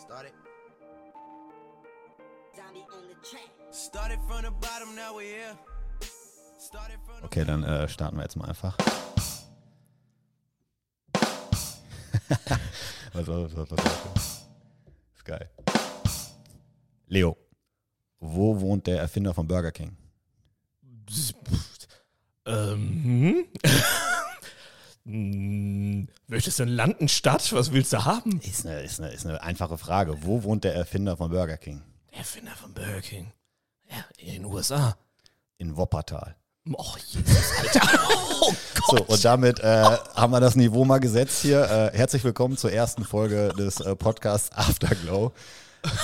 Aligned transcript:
Started. 0.00 0.32
Okay, 7.22 7.44
dann 7.44 7.64
äh, 7.64 7.88
starten 7.88 8.16
wir 8.16 8.22
jetzt 8.22 8.36
mal 8.36 8.48
einfach. 8.48 8.76
was, 13.12 13.26
was, 13.26 13.56
was, 13.56 13.70
was, 13.70 13.72
was, 13.72 14.48
Ist 15.14 15.24
geil. 15.24 15.50
Leo, 17.06 17.36
wo 18.20 18.60
wohnt 18.60 18.86
der 18.86 19.00
Erfinder 19.00 19.34
von 19.34 19.48
Burger 19.48 19.72
King? 19.72 19.96
Ähm, 22.46 23.04
hm, 23.04 23.44
möchtest 26.28 26.58
du 26.58 26.62
ein 26.64 26.68
Land, 26.68 27.00
eine 27.00 27.08
Stadt? 27.08 27.52
Was 27.52 27.72
willst 27.72 27.92
du 27.92 28.04
haben? 28.04 28.40
Ist 28.40 28.66
eine, 28.66 28.80
ist, 28.80 29.00
eine, 29.00 29.10
ist 29.10 29.26
eine 29.26 29.42
einfache 29.42 29.76
Frage. 29.78 30.22
Wo 30.22 30.44
wohnt 30.44 30.64
der 30.64 30.74
Erfinder 30.74 31.16
von 31.16 31.30
Burger 31.30 31.56
King? 31.56 31.82
Der 32.10 32.18
Erfinder 32.18 32.52
von 32.52 32.72
Burger 32.72 33.00
King. 33.00 33.32
Ja, 33.90 34.04
in 34.18 34.34
den 34.34 34.44
USA. 34.44 34.96
In 35.56 35.76
Woppertal. 35.76 36.36
Oh, 36.70 36.94
Jesus, 37.06 37.52
Alter. 37.58 37.98
Oh 38.40 38.96
So, 38.96 39.04
und 39.04 39.24
damit 39.24 39.58
äh, 39.60 39.82
haben 40.14 40.30
wir 40.30 40.40
das 40.40 40.54
Niveau 40.54 40.84
mal 40.84 40.98
gesetzt 41.00 41.42
hier. 41.42 41.64
Äh, 41.92 41.96
herzlich 41.96 42.22
willkommen 42.22 42.56
zur 42.56 42.72
ersten 42.72 43.04
Folge 43.04 43.52
des 43.58 43.80
äh, 43.80 43.96
Podcasts 43.96 44.52
Afterglow. 44.52 45.32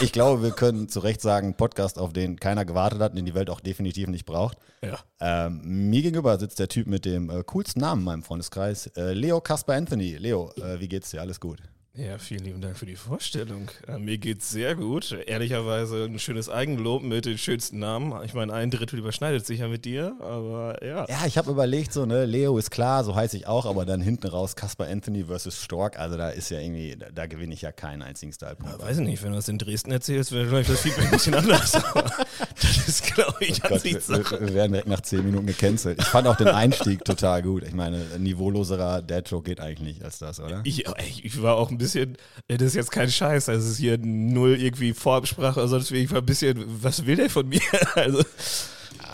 Ich 0.01 0.12
glaube, 0.12 0.42
wir 0.42 0.51
können 0.52 0.88
zu 0.88 1.01
Recht 1.01 1.20
sagen, 1.20 1.55
Podcast, 1.55 1.98
auf 1.98 2.12
den 2.12 2.38
keiner 2.38 2.65
gewartet 2.65 3.01
hat 3.01 3.12
und 3.12 3.16
den 3.16 3.27
die 3.27 3.34
Welt 3.34 3.51
auch 3.51 3.60
definitiv 3.60 4.09
nicht 4.09 4.24
braucht. 4.24 4.59
Ja. 4.82 4.98
Ähm, 5.20 5.60
mir 5.65 6.02
gegenüber 6.02 6.38
sitzt 6.38 6.59
der 6.59 6.69
Typ 6.69 6.87
mit 6.87 7.05
dem 7.05 7.30
äh, 7.30 7.42
coolsten 7.45 7.80
Namen 7.80 8.02
in 8.02 8.05
meinem 8.05 8.23
Freundeskreis, 8.23 8.87
äh, 8.96 9.12
Leo 9.12 9.40
Kasper 9.40 9.74
Anthony. 9.74 10.16
Leo, 10.16 10.52
äh, 10.57 10.80
wie 10.80 10.88
geht's 10.88 11.10
dir? 11.10 11.21
Alles 11.21 11.40
gut? 11.40 11.60
Ja, 11.96 12.18
vielen 12.18 12.42
lieben 12.42 12.60
Dank 12.60 12.76
für 12.76 12.87
die 12.87 12.96
Vorstellung. 12.96 13.70
Äh, 13.87 13.98
mir 13.98 14.18
geht's 14.18 14.50
sehr 14.50 14.74
gut. 14.74 15.16
Ehrlicherweise 15.26 16.06
ein 16.06 16.18
schönes 16.18 16.48
Eigenlob 16.48 17.04
mit 17.04 17.24
den 17.24 17.38
schönsten 17.38 17.78
Namen. 17.78 18.20
Ich 18.24 18.34
meine, 18.34 18.52
ein 18.52 18.73
Drittel 18.73 18.98
überschneidet 18.98 19.46
sich 19.46 19.60
ja 19.60 19.68
mit 19.68 19.84
dir, 19.84 20.16
aber 20.20 20.84
ja. 20.84 21.06
Ja, 21.09 21.24
ich 21.24 21.38
habe 21.38 21.52
überlegt, 21.52 21.92
so, 21.92 22.04
ne, 22.04 22.24
Leo 22.24 22.59
ist 22.59 22.73
klar, 22.73 23.04
so 23.04 23.14
heiße 23.14 23.36
ich 23.36 23.46
auch, 23.46 23.64
aber 23.64 23.86
dann 23.86 24.01
hinten 24.01 24.26
raus 24.26 24.56
Kasper 24.56 24.88
Anthony 24.88 25.26
versus 25.26 25.62
Stork, 25.62 25.96
also 25.96 26.16
da 26.16 26.30
ist 26.30 26.51
ja 26.51 26.59
irgendwie, 26.59 26.96
da, 26.96 27.10
da 27.14 27.26
gewinne 27.26 27.54
ich 27.54 27.62
ja 27.62 27.70
keinen 27.70 28.02
einzigen 28.02 28.32
Stylepunkt. 28.32 28.80
Weiß 28.80 28.98
ich 28.98 29.06
nicht, 29.06 29.23
wenn 29.23 29.30
du 29.30 29.36
das 29.36 29.48
in 29.48 29.58
Dresden 29.58 29.92
erzählst, 29.92 30.32
wäre 30.32 30.48
vielleicht 30.48 30.70
das 30.70 30.80
Feedback 30.80 31.04
ein 31.04 31.10
bisschen 31.12 31.34
anders. 31.34 31.76
Aber 31.76 32.10
das 32.60 32.88
ist, 32.88 33.15
glaube 33.15 33.45
ich, 33.45 33.63
Oh 33.65 33.68
Gott, 33.68 33.85
wir, 33.85 34.40
wir 34.40 34.54
werden 34.54 34.73
direkt 34.73 34.88
nach 34.88 35.01
10 35.01 35.24
Minuten 35.24 35.46
gecancelt. 35.46 35.99
Ich 36.01 36.07
fand 36.07 36.27
auch 36.27 36.37
den 36.37 36.49
Einstieg 36.49 37.04
total 37.04 37.43
gut. 37.43 37.63
Ich 37.65 37.74
meine, 37.74 38.04
ein 38.15 38.23
niveauloserer 38.23 39.02
Dad-Joke 39.02 39.51
geht 39.51 39.60
eigentlich 39.60 39.96
nicht 39.96 40.04
als 40.04 40.18
das, 40.18 40.41
oder? 40.41 40.60
Ich, 40.65 40.85
ich, 41.23 41.43
war 41.43 41.57
auch 41.57 41.71
ein 41.71 41.79
bisschen, 41.79 42.16
äh, 42.49 42.57
das 42.57 42.68
ist 42.68 42.74
jetzt 42.74 42.91
kein 42.91 43.10
Scheiß, 43.10 43.49
also 43.49 43.65
es 43.65 43.73
ist 43.73 43.79
hier 43.79 43.99
null 43.99 44.60
irgendwie 44.60 44.93
Vorabsprache 44.93 45.60
oder 45.60 45.68
sonst 45.68 45.93
wie, 45.93 45.99
ich 45.99 46.10
war 46.10 46.18
ein 46.18 46.26
bisschen, 46.26 46.65
was 46.82 47.07
will 47.07 47.16
der 47.16 47.30
von 47.30 47.49
mir? 47.49 47.60
Also, 47.95 48.24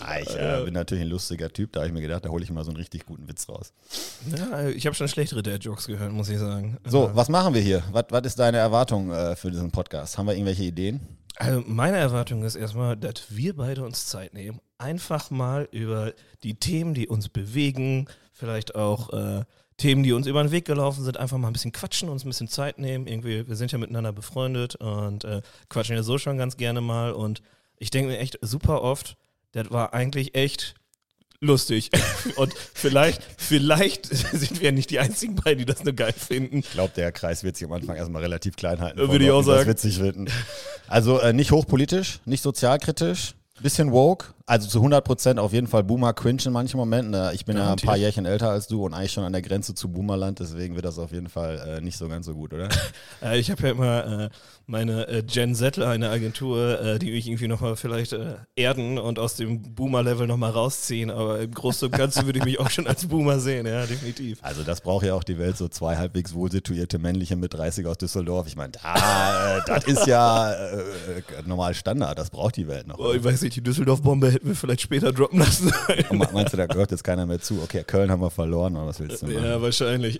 Ah, 0.03 0.19
ich 0.19 0.35
äh, 0.35 0.63
bin 0.65 0.73
natürlich 0.73 1.03
ein 1.03 1.09
lustiger 1.09 1.49
Typ, 1.49 1.73
da 1.73 1.81
habe 1.81 1.87
ich 1.87 1.93
mir 1.93 2.01
gedacht, 2.01 2.25
da 2.25 2.29
hole 2.29 2.43
ich 2.43 2.49
mal 2.49 2.63
so 2.63 2.71
einen 2.71 2.77
richtig 2.77 3.05
guten 3.05 3.27
Witz 3.27 3.47
raus. 3.47 3.71
ja, 4.35 4.67
ich 4.69 4.85
habe 4.85 4.95
schon 4.95 5.07
schlechtere 5.07 5.43
Dad-Jokes 5.43 5.87
gehört, 5.87 6.11
muss 6.11 6.29
ich 6.29 6.39
sagen. 6.39 6.77
So, 6.85 7.07
Äh, 7.07 7.15
was 7.15 7.29
machen 7.29 7.53
wir 7.53 7.61
hier? 7.61 7.83
Was, 7.91 8.05
was 8.09 8.23
ist 8.25 8.39
deine 8.39 8.57
Erwartung 8.57 9.11
äh, 9.11 9.35
für 9.35 9.51
diesen 9.51 9.71
Podcast? 9.71 10.17
Haben 10.17 10.27
wir 10.27 10.33
irgendwelche 10.33 10.63
Ideen? 10.63 10.99
Also 11.41 11.63
meine 11.65 11.97
Erwartung 11.97 12.43
ist 12.43 12.55
erstmal, 12.55 12.95
dass 12.95 13.35
wir 13.35 13.55
beide 13.55 13.83
uns 13.83 14.05
Zeit 14.05 14.35
nehmen, 14.35 14.59
einfach 14.77 15.31
mal 15.31 15.67
über 15.71 16.13
die 16.43 16.53
Themen, 16.53 16.93
die 16.93 17.07
uns 17.07 17.29
bewegen, 17.29 18.07
vielleicht 18.31 18.75
auch 18.75 19.11
äh, 19.11 19.43
Themen, 19.75 20.03
die 20.03 20.11
uns 20.11 20.27
über 20.27 20.43
den 20.43 20.51
Weg 20.51 20.65
gelaufen 20.65 21.03
sind, 21.03 21.17
einfach 21.17 21.39
mal 21.39 21.47
ein 21.47 21.53
bisschen 21.53 21.71
quatschen, 21.71 22.09
uns 22.09 22.23
ein 22.23 22.29
bisschen 22.29 22.47
Zeit 22.47 22.77
nehmen. 22.77 23.07
Irgendwie, 23.07 23.47
wir 23.47 23.55
sind 23.55 23.71
ja 23.71 23.79
miteinander 23.79 24.13
befreundet 24.13 24.75
und 24.75 25.23
äh, 25.23 25.41
quatschen 25.67 25.95
ja 25.95 26.03
so 26.03 26.19
schon 26.19 26.37
ganz 26.37 26.57
gerne 26.57 26.79
mal. 26.79 27.11
Und 27.11 27.41
ich 27.77 27.89
denke 27.89 28.11
mir 28.11 28.19
echt 28.19 28.37
super 28.43 28.83
oft, 28.83 29.17
das 29.53 29.71
war 29.71 29.95
eigentlich 29.95 30.35
echt 30.35 30.75
lustig. 31.41 31.89
und 32.35 32.53
vielleicht, 32.73 33.21
vielleicht 33.37 34.05
sind 34.05 34.61
wir 34.61 34.71
nicht 34.71 34.89
die 34.91 34.99
einzigen 34.99 35.35
beiden, 35.35 35.59
die 35.59 35.65
das 35.65 35.83
nur 35.83 35.93
geil 35.93 36.13
finden. 36.13 36.59
Ich 36.59 36.71
glaube, 36.71 36.93
der 36.95 37.11
Kreis 37.11 37.43
wird 37.43 37.57
sich 37.57 37.67
am 37.67 37.73
Anfang 37.73 37.95
erstmal 37.95 38.21
relativ 38.21 38.55
klein 38.55 38.79
halten. 38.79 38.99
Würde 38.99 39.15
ich 39.15 39.29
Leuten, 39.29 39.31
auch 39.31 39.39
die 39.39 39.45
sagen. 39.45 39.59
Das 39.59 39.83
witzig 39.83 39.97
finden. 39.97 40.27
Also 40.87 41.19
äh, 41.19 41.33
nicht 41.33 41.51
hochpolitisch, 41.51 42.19
nicht 42.25 42.43
sozialkritisch, 42.43 43.33
bisschen 43.61 43.91
woke. 43.91 44.27
Also 44.45 44.67
zu 44.67 44.79
100 44.79 45.03
Prozent 45.03 45.39
auf 45.39 45.53
jeden 45.53 45.67
Fall 45.67 45.83
Boomer 45.83 46.13
Cringe 46.13 46.41
in 46.45 46.51
manchen 46.53 46.77
Momenten. 46.77 47.13
Äh, 47.13 47.33
ich 47.33 47.45
bin 47.45 47.55
ja 47.55 47.61
ein 47.61 47.65
Garantiert. 47.65 47.87
paar 47.87 47.97
Jährchen 47.97 48.25
älter 48.25 48.49
als 48.49 48.67
du 48.67 48.85
und 48.85 48.93
eigentlich 48.93 49.11
schon 49.11 49.23
an 49.23 49.33
der 49.33 49.41
Grenze 49.41 49.73
zu 49.73 49.89
Boomerland, 49.89 50.39
deswegen 50.39 50.75
wird 50.75 50.85
das 50.85 50.99
auf 50.99 51.11
jeden 51.11 51.29
Fall 51.29 51.77
äh, 51.77 51.81
nicht 51.81 51.97
so 51.97 52.07
ganz 52.07 52.25
so 52.25 52.33
gut, 52.33 52.53
oder? 52.53 52.69
Äh, 53.21 53.37
ich 53.39 53.51
habe 53.51 53.61
ja 53.63 53.69
immer 53.71 54.23
äh, 54.23 54.29
meine 54.65 55.07
äh, 55.07 55.21
Gen 55.21 55.53
Z, 55.53 55.77
eine 55.77 56.09
Agentur, 56.09 56.81
äh, 56.81 56.97
die 56.97 57.11
mich 57.11 57.27
irgendwie 57.27 57.47
nochmal 57.47 57.75
vielleicht 57.75 58.13
äh, 58.13 58.35
erden 58.55 58.97
und 58.97 59.19
aus 59.19 59.35
dem 59.35 59.61
Boomer-Level 59.75 60.25
nochmal 60.25 60.51
rausziehen. 60.51 61.11
Aber 61.11 61.39
im 61.39 61.51
Großen 61.51 61.87
und 61.87 61.95
Ganzen 61.95 62.25
würde 62.25 62.39
ich 62.39 62.45
mich 62.45 62.59
auch 62.59 62.69
schon 62.71 62.87
als 62.87 63.05
Boomer 63.05 63.39
sehen, 63.39 63.67
ja, 63.67 63.85
definitiv. 63.85 64.39
Also 64.41 64.63
das 64.63 64.81
braucht 64.81 65.05
ja 65.05 65.13
auch 65.13 65.23
die 65.23 65.37
Welt, 65.37 65.55
so 65.55 65.67
zwei 65.67 65.97
halbwegs 65.97 66.33
wohlsituierte 66.33 66.97
männliche 66.97 67.35
mit 67.35 67.53
30 67.53 67.85
aus 67.85 67.97
Düsseldorf. 67.97 68.47
Ich 68.47 68.55
meine, 68.55 68.71
da, 68.71 69.59
das 69.67 69.83
ist 69.85 70.07
ja 70.07 70.55
normal 71.45 71.75
Standard, 71.75 72.17
das 72.17 72.31
braucht 72.31 72.55
die 72.55 72.67
Welt 72.67 72.87
noch. 72.87 72.97
Oh, 72.97 73.13
ich 73.13 73.23
weiß 73.23 73.41
nicht, 73.43 73.55
die 73.55 73.61
Düsseldorf-Bombe 73.61 74.39
hätten 74.41 74.49
wir 74.49 74.55
vielleicht 74.55 74.81
später 74.81 75.13
droppen 75.13 75.39
lassen. 75.39 75.71
Meinst 76.33 76.53
du, 76.53 76.57
da 76.57 76.65
gehört 76.65 76.89
jetzt 76.89 77.03
keiner 77.03 77.27
mehr 77.27 77.39
zu? 77.39 77.61
Okay, 77.61 77.83
Köln 77.85 78.09
haben 78.09 78.21
wir 78.21 78.31
verloren, 78.31 78.75
oder 78.75 78.87
was 78.87 78.99
willst 78.99 79.21
du 79.21 79.27
machen? 79.27 79.45
ja, 79.45 79.61
wahrscheinlich. 79.61 80.17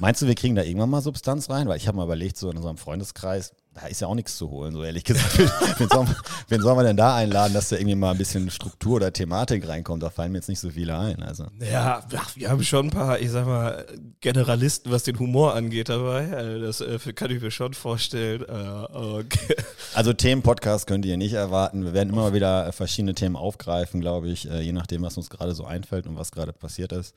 Meinst 0.00 0.22
du, 0.22 0.26
wir 0.26 0.34
kriegen 0.34 0.56
da 0.56 0.62
irgendwann 0.62 0.90
mal 0.90 1.00
Substanz 1.00 1.48
rein? 1.48 1.68
Weil 1.68 1.76
ich 1.76 1.86
habe 1.86 1.96
mal 1.96 2.04
überlegt, 2.04 2.36
so 2.36 2.50
in 2.50 2.56
unserem 2.56 2.78
Freundeskreis, 2.78 3.52
da 3.74 3.86
ist 3.86 4.00
ja 4.00 4.06
auch 4.06 4.14
nichts 4.14 4.36
zu 4.38 4.50
holen, 4.50 4.72
so 4.72 4.84
ehrlich 4.84 5.02
gesagt. 5.04 5.36
wen, 5.78 5.88
sollen, 5.88 6.08
wir- 6.08 6.16
wen 6.48 6.60
sollen 6.62 6.78
wir 6.78 6.84
denn 6.84 6.96
da 6.96 7.16
einladen, 7.16 7.52
dass 7.54 7.70
da 7.70 7.76
irgendwie 7.76 7.96
mal 7.96 8.12
ein 8.12 8.18
bisschen 8.18 8.48
Struktur 8.50 8.94
oder 8.96 9.12
Thematik 9.12 9.66
reinkommt? 9.66 10.02
Da 10.02 10.10
fallen 10.10 10.30
mir 10.32 10.38
jetzt 10.38 10.48
nicht 10.48 10.60
so 10.60 10.70
viele 10.70 10.96
ein. 10.96 11.22
Also. 11.22 11.46
Ja, 11.60 12.02
ach, 12.16 12.36
wir 12.36 12.50
haben 12.50 12.62
schon 12.62 12.86
ein 12.86 12.90
paar, 12.90 13.18
ich 13.18 13.30
sag 13.30 13.46
mal, 13.46 13.84
Generalisten, 14.20 14.92
was 14.92 15.02
den 15.02 15.18
Humor 15.18 15.54
angeht 15.54 15.88
dabei. 15.88 16.32
Also 16.32 16.60
das 16.60 16.80
äh, 16.80 17.12
kann 17.12 17.30
ich 17.30 17.42
mir 17.42 17.50
schon 17.50 17.74
vorstellen. 17.74 18.42
Äh, 18.42 18.96
okay. 19.18 19.56
Also 19.94 20.12
Themen-Podcast 20.12 20.86
könnt 20.86 21.04
ihr 21.04 21.16
nicht 21.16 21.32
erwarten. 21.34 21.84
Wir 21.84 21.92
werden 21.94 22.10
immer 22.10 22.32
wieder 22.32 22.72
verschiedene 22.72 23.14
Themen 23.14 23.36
aufgreifen, 23.36 24.00
glaube 24.00 24.28
ich, 24.28 24.48
äh, 24.48 24.60
je 24.60 24.72
nachdem, 24.72 25.02
was 25.02 25.16
uns 25.16 25.30
gerade 25.30 25.54
so 25.54 25.64
einfällt 25.64 26.06
und 26.06 26.16
was 26.16 26.30
gerade 26.30 26.52
passiert 26.52 26.92
ist. 26.92 27.14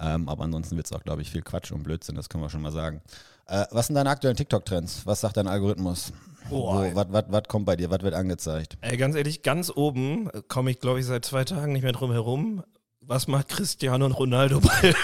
Ähm, 0.00 0.28
aber 0.28 0.44
ansonsten 0.44 0.76
wird 0.76 0.86
es 0.86 0.92
auch, 0.92 1.02
glaube 1.04 1.22
ich, 1.22 1.30
viel 1.30 1.42
Quatsch 1.42 1.72
und 1.72 1.82
Blödsinn, 1.82 2.14
das 2.14 2.28
können 2.28 2.42
wir 2.42 2.48
schon 2.50 2.62
mal 2.62 2.72
sagen. 2.72 3.02
Äh, 3.50 3.66
was 3.72 3.88
sind 3.88 3.96
deine 3.96 4.10
aktuellen 4.10 4.36
TikTok-Trends? 4.36 5.02
Was 5.06 5.20
sagt 5.22 5.36
dein 5.36 5.48
Algorithmus? 5.48 6.12
Boah. 6.48 6.84
Wo- 6.94 7.22
Was 7.28 7.42
kommt 7.48 7.66
bei 7.66 7.74
dir? 7.76 7.90
Was 7.90 8.00
wird 8.02 8.14
angezeigt? 8.14 8.78
Ey, 8.80 8.96
ganz 8.96 9.16
ehrlich, 9.16 9.42
ganz 9.42 9.70
oben 9.74 10.30
äh, 10.30 10.42
komme 10.46 10.70
ich, 10.70 10.78
glaube 10.80 11.00
ich, 11.00 11.06
seit 11.06 11.24
zwei 11.24 11.44
Tagen 11.44 11.72
nicht 11.72 11.82
mehr 11.82 11.92
drum 11.92 12.12
herum. 12.12 12.62
Was 13.02 13.26
macht 13.26 13.48
Cristiano 13.48 14.06
Ronaldo 14.06 14.60
bei 14.60 14.94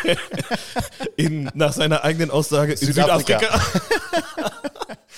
in, 1.16 1.50
nach 1.54 1.72
seiner 1.72 2.04
eigenen 2.04 2.30
Aussage 2.30 2.72
in 2.74 2.78
Südafrika. 2.78 3.40
Südafrika? 3.40 3.60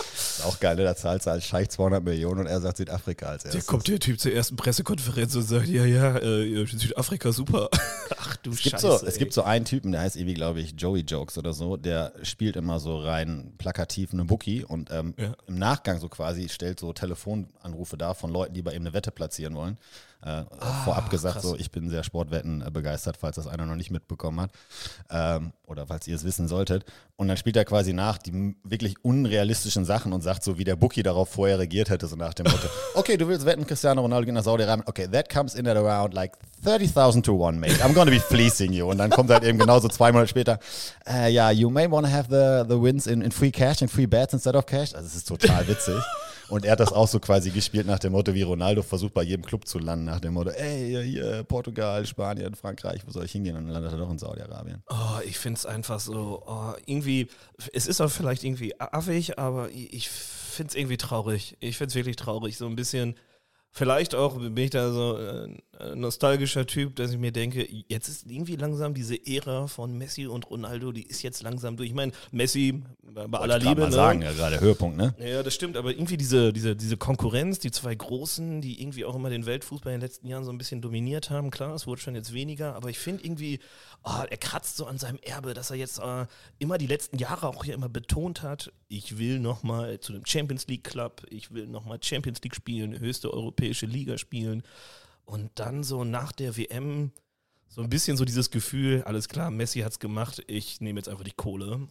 Ist 0.00 0.44
auch 0.46 0.60
geil, 0.60 0.76
ne? 0.76 0.84
da 0.84 0.94
zahlst 0.96 1.26
du 1.26 1.30
als 1.32 1.44
Scheich 1.44 1.68
200 1.68 2.02
Millionen 2.02 2.40
und 2.40 2.46
er 2.46 2.60
sagt 2.60 2.76
Südafrika 2.78 3.26
als 3.26 3.42
Da 3.42 3.48
erstes. 3.48 3.66
kommt 3.66 3.88
der 3.88 3.98
Typ 3.98 4.20
zur 4.20 4.32
ersten 4.32 4.56
Pressekonferenz 4.56 5.34
und 5.34 5.42
sagt, 5.42 5.66
ja, 5.68 5.84
ja, 5.84 6.16
äh, 6.18 6.64
Südafrika, 6.66 7.32
super. 7.32 7.68
Du 8.48 8.54
Es 8.54 8.62
gibt, 8.62 8.72
Scheiße. 8.80 8.98
so, 8.98 9.06
es 9.06 9.18
gibt 9.18 9.32
so 9.32 9.42
einen 9.42 9.64
Typen, 9.64 9.92
der 9.92 10.00
heißt 10.00 10.16
irgendwie, 10.16 10.34
glaube 10.34 10.60
ich, 10.60 10.74
Joey 10.76 11.00
Jokes 11.02 11.36
oder 11.38 11.52
so, 11.52 11.76
der 11.76 12.12
spielt 12.22 12.56
immer 12.56 12.80
so 12.80 12.98
rein 12.98 13.52
plakativ 13.58 14.12
eine 14.12 14.24
Bookie 14.24 14.64
und 14.64 14.90
ähm, 14.90 15.14
Ja. 15.18 15.34
im 15.46 15.58
Nachgang 15.58 15.98
so 16.00 16.08
quasi 16.08 16.48
stellt 16.48 16.80
so 16.80 16.92
Telefonanrufe 16.92 17.96
dar 17.96 18.14
von 18.14 18.30
Leuten, 18.30 18.54
die 18.54 18.62
bei 18.62 18.72
ihm 18.72 18.82
eine 18.82 18.92
Wette 18.92 19.10
platzieren 19.10 19.54
wollen. 19.54 19.76
Äh, 20.20 20.42
vorab 20.84 21.10
gesagt, 21.10 21.34
krass. 21.34 21.44
so 21.44 21.56
ich 21.56 21.70
bin 21.70 21.88
sehr 21.90 22.02
Sportwetten 22.02 22.60
äh, 22.60 22.70
begeistert, 22.72 23.16
falls 23.16 23.36
das 23.36 23.46
einer 23.46 23.66
noch 23.66 23.76
nicht 23.76 23.92
mitbekommen 23.92 24.40
hat. 24.40 24.50
Ähm, 25.10 25.52
oder 25.64 25.86
falls 25.86 26.08
ihr 26.08 26.16
es 26.16 26.24
wissen 26.24 26.48
solltet. 26.48 26.84
Und 27.16 27.28
dann 27.28 27.36
spielt 27.36 27.56
er 27.56 27.64
quasi 27.64 27.92
nach 27.92 28.18
die 28.18 28.56
wirklich 28.64 28.96
unrealistischen 29.04 29.84
Sachen 29.84 30.12
und 30.12 30.22
sagt 30.22 30.42
so, 30.42 30.58
wie 30.58 30.64
der 30.64 30.74
Bookie 30.74 31.04
darauf 31.04 31.28
vorher 31.28 31.58
reagiert 31.58 31.90
hätte, 31.90 32.08
so 32.08 32.16
nach 32.16 32.34
dem 32.34 32.44
Motto, 32.44 32.66
okay, 32.94 33.16
du 33.16 33.28
willst 33.28 33.46
wetten, 33.46 33.64
Cristiano 33.64 34.00
Ronaldo 34.00 34.26
geht 34.26 34.34
nach 34.34 34.42
Saudi-Arabien, 34.42 34.88
okay, 34.88 35.06
that 35.06 35.28
comes 35.32 35.54
in 35.54 35.68
at 35.68 35.76
around 35.76 36.14
like 36.14 36.36
30.000 36.64 37.22
to 37.22 37.34
one, 37.34 37.58
mate. 37.58 37.80
I'm 37.84 37.94
gonna 37.94 38.10
be 38.10 38.20
fleecing 38.20 38.72
you. 38.72 38.90
Und 38.90 38.98
dann 38.98 39.10
kommt 39.10 39.30
halt 39.30 39.44
eben 39.44 39.58
genauso 39.58 39.88
zwei 39.88 40.10
Monate 40.10 40.28
später, 40.28 40.58
äh, 41.08 41.30
ja, 41.30 41.52
you 41.52 41.70
may 41.70 41.88
wanna 41.88 42.10
have 42.10 42.28
the, 42.28 42.68
the 42.68 42.80
wins 42.80 43.06
in, 43.06 43.22
in 43.22 43.30
free 43.30 43.52
cash, 43.52 43.82
in 43.82 43.88
free 43.88 44.06
bets 44.06 44.32
instead 44.32 44.56
of 44.56 44.66
cash. 44.66 44.94
Also 44.94 45.06
es 45.06 45.14
ist 45.14 45.28
total 45.28 45.66
witzig. 45.68 46.02
Und 46.48 46.64
er 46.64 46.72
hat 46.72 46.80
das 46.80 46.92
auch 46.92 47.08
so 47.08 47.20
quasi 47.20 47.50
gespielt 47.50 47.86
nach 47.86 47.98
dem 47.98 48.12
Motto, 48.12 48.34
wie 48.34 48.42
Ronaldo 48.42 48.82
versucht 48.82 49.14
bei 49.14 49.22
jedem 49.22 49.44
Club 49.44 49.66
zu 49.66 49.78
landen, 49.78 50.06
nach 50.06 50.20
dem 50.20 50.34
Motto, 50.34 50.50
ey, 50.50 51.04
hier, 51.04 51.44
Portugal, 51.44 52.06
Spanien, 52.06 52.54
Frankreich, 52.54 53.02
wo 53.06 53.10
soll 53.10 53.24
ich 53.24 53.32
hingehen? 53.32 53.56
Und 53.56 53.64
dann 53.64 53.74
landet 53.74 53.92
er 53.92 53.98
doch 53.98 54.10
in 54.10 54.18
Saudi-Arabien. 54.18 54.82
Oh, 54.88 55.20
ich 55.26 55.38
finde 55.38 55.58
es 55.58 55.66
einfach 55.66 56.00
so, 56.00 56.42
oh, 56.46 56.72
irgendwie, 56.86 57.28
es 57.72 57.86
ist 57.86 58.00
auch 58.00 58.10
vielleicht 58.10 58.44
irgendwie 58.44 58.78
affig, 58.80 59.38
aber 59.38 59.68
ich, 59.70 60.08
finde 60.58 60.70
es 60.70 60.74
irgendwie 60.74 60.96
traurig. 60.96 61.56
Ich 61.60 61.78
finde 61.78 61.90
es 61.90 61.94
wirklich 61.94 62.16
traurig. 62.16 62.58
So 62.58 62.66
ein 62.66 62.76
bisschen, 62.76 63.14
vielleicht 63.70 64.14
auch 64.14 64.38
bin 64.38 64.56
ich 64.56 64.70
da 64.70 64.92
so 64.92 65.16
äh, 65.16 65.48
ein 65.80 66.00
nostalgischer 66.00 66.66
Typ, 66.66 66.96
dass 66.96 67.12
ich 67.12 67.18
mir 67.18 67.32
denke, 67.32 67.66
jetzt 67.88 68.08
ist 68.08 68.30
irgendwie 68.30 68.56
langsam 68.56 68.94
diese 68.94 69.14
Ära 69.26 69.66
von 69.68 69.96
Messi 69.96 70.26
und 70.26 70.50
Ronaldo, 70.50 70.92
die 70.92 71.04
ist 71.04 71.22
jetzt 71.22 71.42
langsam 71.42 71.76
durch. 71.76 71.88
Ich 71.88 71.94
meine, 71.94 72.12
Messi, 72.32 72.82
bei 73.02 73.22
Wollte 73.22 73.38
aller 73.38 73.58
Liebe. 73.58 73.82
mal 73.82 73.86
ne? 73.86 73.92
sagen, 73.92 74.22
ja, 74.22 74.32
gerade 74.32 74.60
Höhepunkt, 74.60 74.96
ne? 74.96 75.14
Ja, 75.18 75.42
das 75.42 75.54
stimmt, 75.54 75.76
aber 75.76 75.90
irgendwie 75.90 76.16
diese, 76.16 76.52
diese, 76.52 76.74
diese 76.74 76.96
Konkurrenz, 76.96 77.58
die 77.58 77.70
zwei 77.70 77.94
Großen, 77.94 78.60
die 78.60 78.80
irgendwie 78.82 79.04
auch 79.04 79.14
immer 79.14 79.30
den 79.30 79.46
Weltfußball 79.46 79.92
in 79.92 80.00
den 80.00 80.06
letzten 80.06 80.26
Jahren 80.26 80.44
so 80.44 80.50
ein 80.50 80.58
bisschen 80.58 80.80
dominiert 80.80 81.30
haben, 81.30 81.50
klar, 81.50 81.74
es 81.74 81.86
wurde 81.86 82.00
schon 82.00 82.14
jetzt 82.14 82.32
weniger, 82.32 82.74
aber 82.74 82.90
ich 82.90 82.98
finde 82.98 83.24
irgendwie, 83.24 83.60
oh, 84.04 84.22
er 84.28 84.36
kratzt 84.36 84.76
so 84.76 84.86
an 84.86 84.98
seinem 84.98 85.18
Erbe, 85.22 85.54
dass 85.54 85.70
er 85.70 85.76
jetzt 85.76 85.98
äh, 85.98 86.26
immer 86.58 86.78
die 86.78 86.86
letzten 86.86 87.18
Jahre 87.18 87.48
auch 87.48 87.64
hier 87.64 87.74
immer 87.74 87.88
betont 87.88 88.42
hat, 88.42 88.72
ich 88.88 89.18
will 89.18 89.38
nochmal 89.38 90.00
zu 90.00 90.12
dem 90.12 90.24
Champions 90.24 90.66
League 90.66 90.84
Club, 90.84 91.22
ich 91.30 91.50
will 91.52 91.66
nochmal 91.66 91.98
Champions 92.02 92.40
League 92.42 92.54
spielen, 92.54 92.98
höchste 92.98 93.32
europäische 93.32 93.86
Liga 93.86 94.16
spielen 94.18 94.62
und 95.24 95.50
dann 95.56 95.84
so 95.84 96.04
nach 96.04 96.32
der 96.32 96.56
WM 96.56 97.12
so 97.70 97.82
ein 97.82 97.90
bisschen 97.90 98.16
so 98.16 98.24
dieses 98.24 98.50
Gefühl, 98.50 99.02
alles 99.04 99.28
klar, 99.28 99.50
Messi 99.50 99.80
hat's 99.80 99.98
gemacht, 99.98 100.42
ich 100.46 100.80
nehme 100.80 100.98
jetzt 100.98 101.08
einfach 101.10 101.22
die 101.24 101.32
Kohle 101.32 101.72
und 101.72 101.90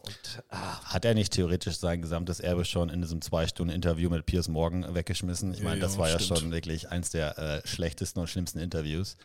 ah, 0.49 0.81
Hat 0.85 1.05
er 1.05 1.13
nicht 1.13 1.33
theoretisch 1.33 1.77
sein 1.77 2.01
gesamtes 2.01 2.39
Erbe 2.39 2.65
schon 2.65 2.89
in 2.89 3.01
diesem 3.03 3.21
zwei 3.21 3.45
Stunden 3.45 3.71
Interview 3.71 4.09
mit 4.09 4.25
Piers 4.25 4.47
Morgan 4.47 4.95
weggeschmissen? 4.95 5.53
Ich 5.53 5.61
meine, 5.61 5.79
das 5.79 5.93
Ja, 5.93 5.99
war 5.99 6.09
ja 6.09 6.19
stimmt. 6.19 6.39
schon 6.39 6.51
wirklich 6.51 6.89
eins 6.89 7.11
der 7.11 7.37
äh, 7.37 7.67
schlechtesten 7.67 8.19
und 8.19 8.27
schlimmsten 8.27 8.57
Interviews. 8.57 9.17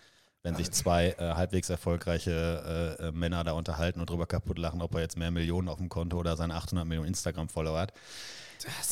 Wenn 0.44 0.56
sich 0.56 0.72
zwei 0.72 1.14
äh, 1.18 1.34
halbwegs 1.34 1.70
erfolgreiche 1.70 2.98
äh, 3.00 3.08
äh, 3.08 3.12
Männer 3.12 3.44
da 3.44 3.52
unterhalten 3.52 4.00
und 4.00 4.10
drüber 4.10 4.26
kaputt 4.26 4.58
lachen, 4.58 4.82
ob 4.82 4.94
er 4.94 5.00
jetzt 5.00 5.16
mehr 5.16 5.30
Millionen 5.30 5.68
auf 5.68 5.78
dem 5.78 5.88
Konto 5.88 6.18
oder 6.18 6.36
seine 6.36 6.56
800 6.56 6.84
Millionen 6.84 7.08
Instagram-Follower 7.08 7.78
hat. 7.78 7.92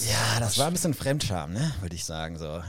Ja, 0.09 0.41
das 0.41 0.59
war 0.59 0.69
ein 0.69 0.73
bisschen 0.73 0.95
Fremdscham, 0.95 1.53
ne? 1.53 1.73
Würde 1.81 1.95
ich 1.95 2.05
sagen. 2.05 2.39
So. 2.39 2.45
Ja, 2.45 2.65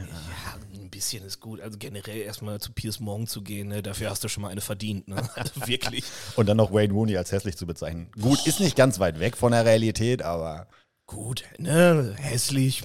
ein 0.73 0.89
bisschen 0.89 1.23
ist 1.25 1.39
gut. 1.39 1.61
Also 1.61 1.77
generell 1.77 2.21
erstmal 2.21 2.59
zu 2.59 2.73
Piers 2.73 2.99
Morgan 2.99 3.27
zu 3.27 3.43
gehen, 3.43 3.69
ne? 3.69 3.81
dafür 3.81 4.09
hast 4.09 4.23
du 4.23 4.27
schon 4.27 4.41
mal 4.41 4.49
eine 4.49 4.61
verdient. 4.61 5.07
Ne? 5.07 5.15
Also 5.35 5.67
wirklich. 5.67 6.03
Und 6.35 6.47
dann 6.47 6.57
noch 6.57 6.73
Wayne 6.73 6.93
Rooney 6.93 7.17
als 7.17 7.31
hässlich 7.31 7.57
zu 7.57 7.65
bezeichnen. 7.67 8.11
Gut, 8.19 8.45
ist 8.45 8.59
nicht 8.59 8.75
ganz 8.75 8.99
weit 8.99 9.19
weg 9.19 9.37
von 9.37 9.51
der 9.51 9.65
Realität, 9.65 10.21
aber 10.21 10.67
Gut, 11.05 11.43
ne? 11.57 12.15
Hässlich. 12.17 12.83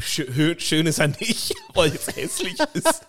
Schön, 0.00 0.86
ist 0.86 0.98
er 0.98 1.08
nicht, 1.08 1.54
weil 1.74 1.90
es 1.90 2.14
hässlich 2.14 2.56
ist. 2.74 3.06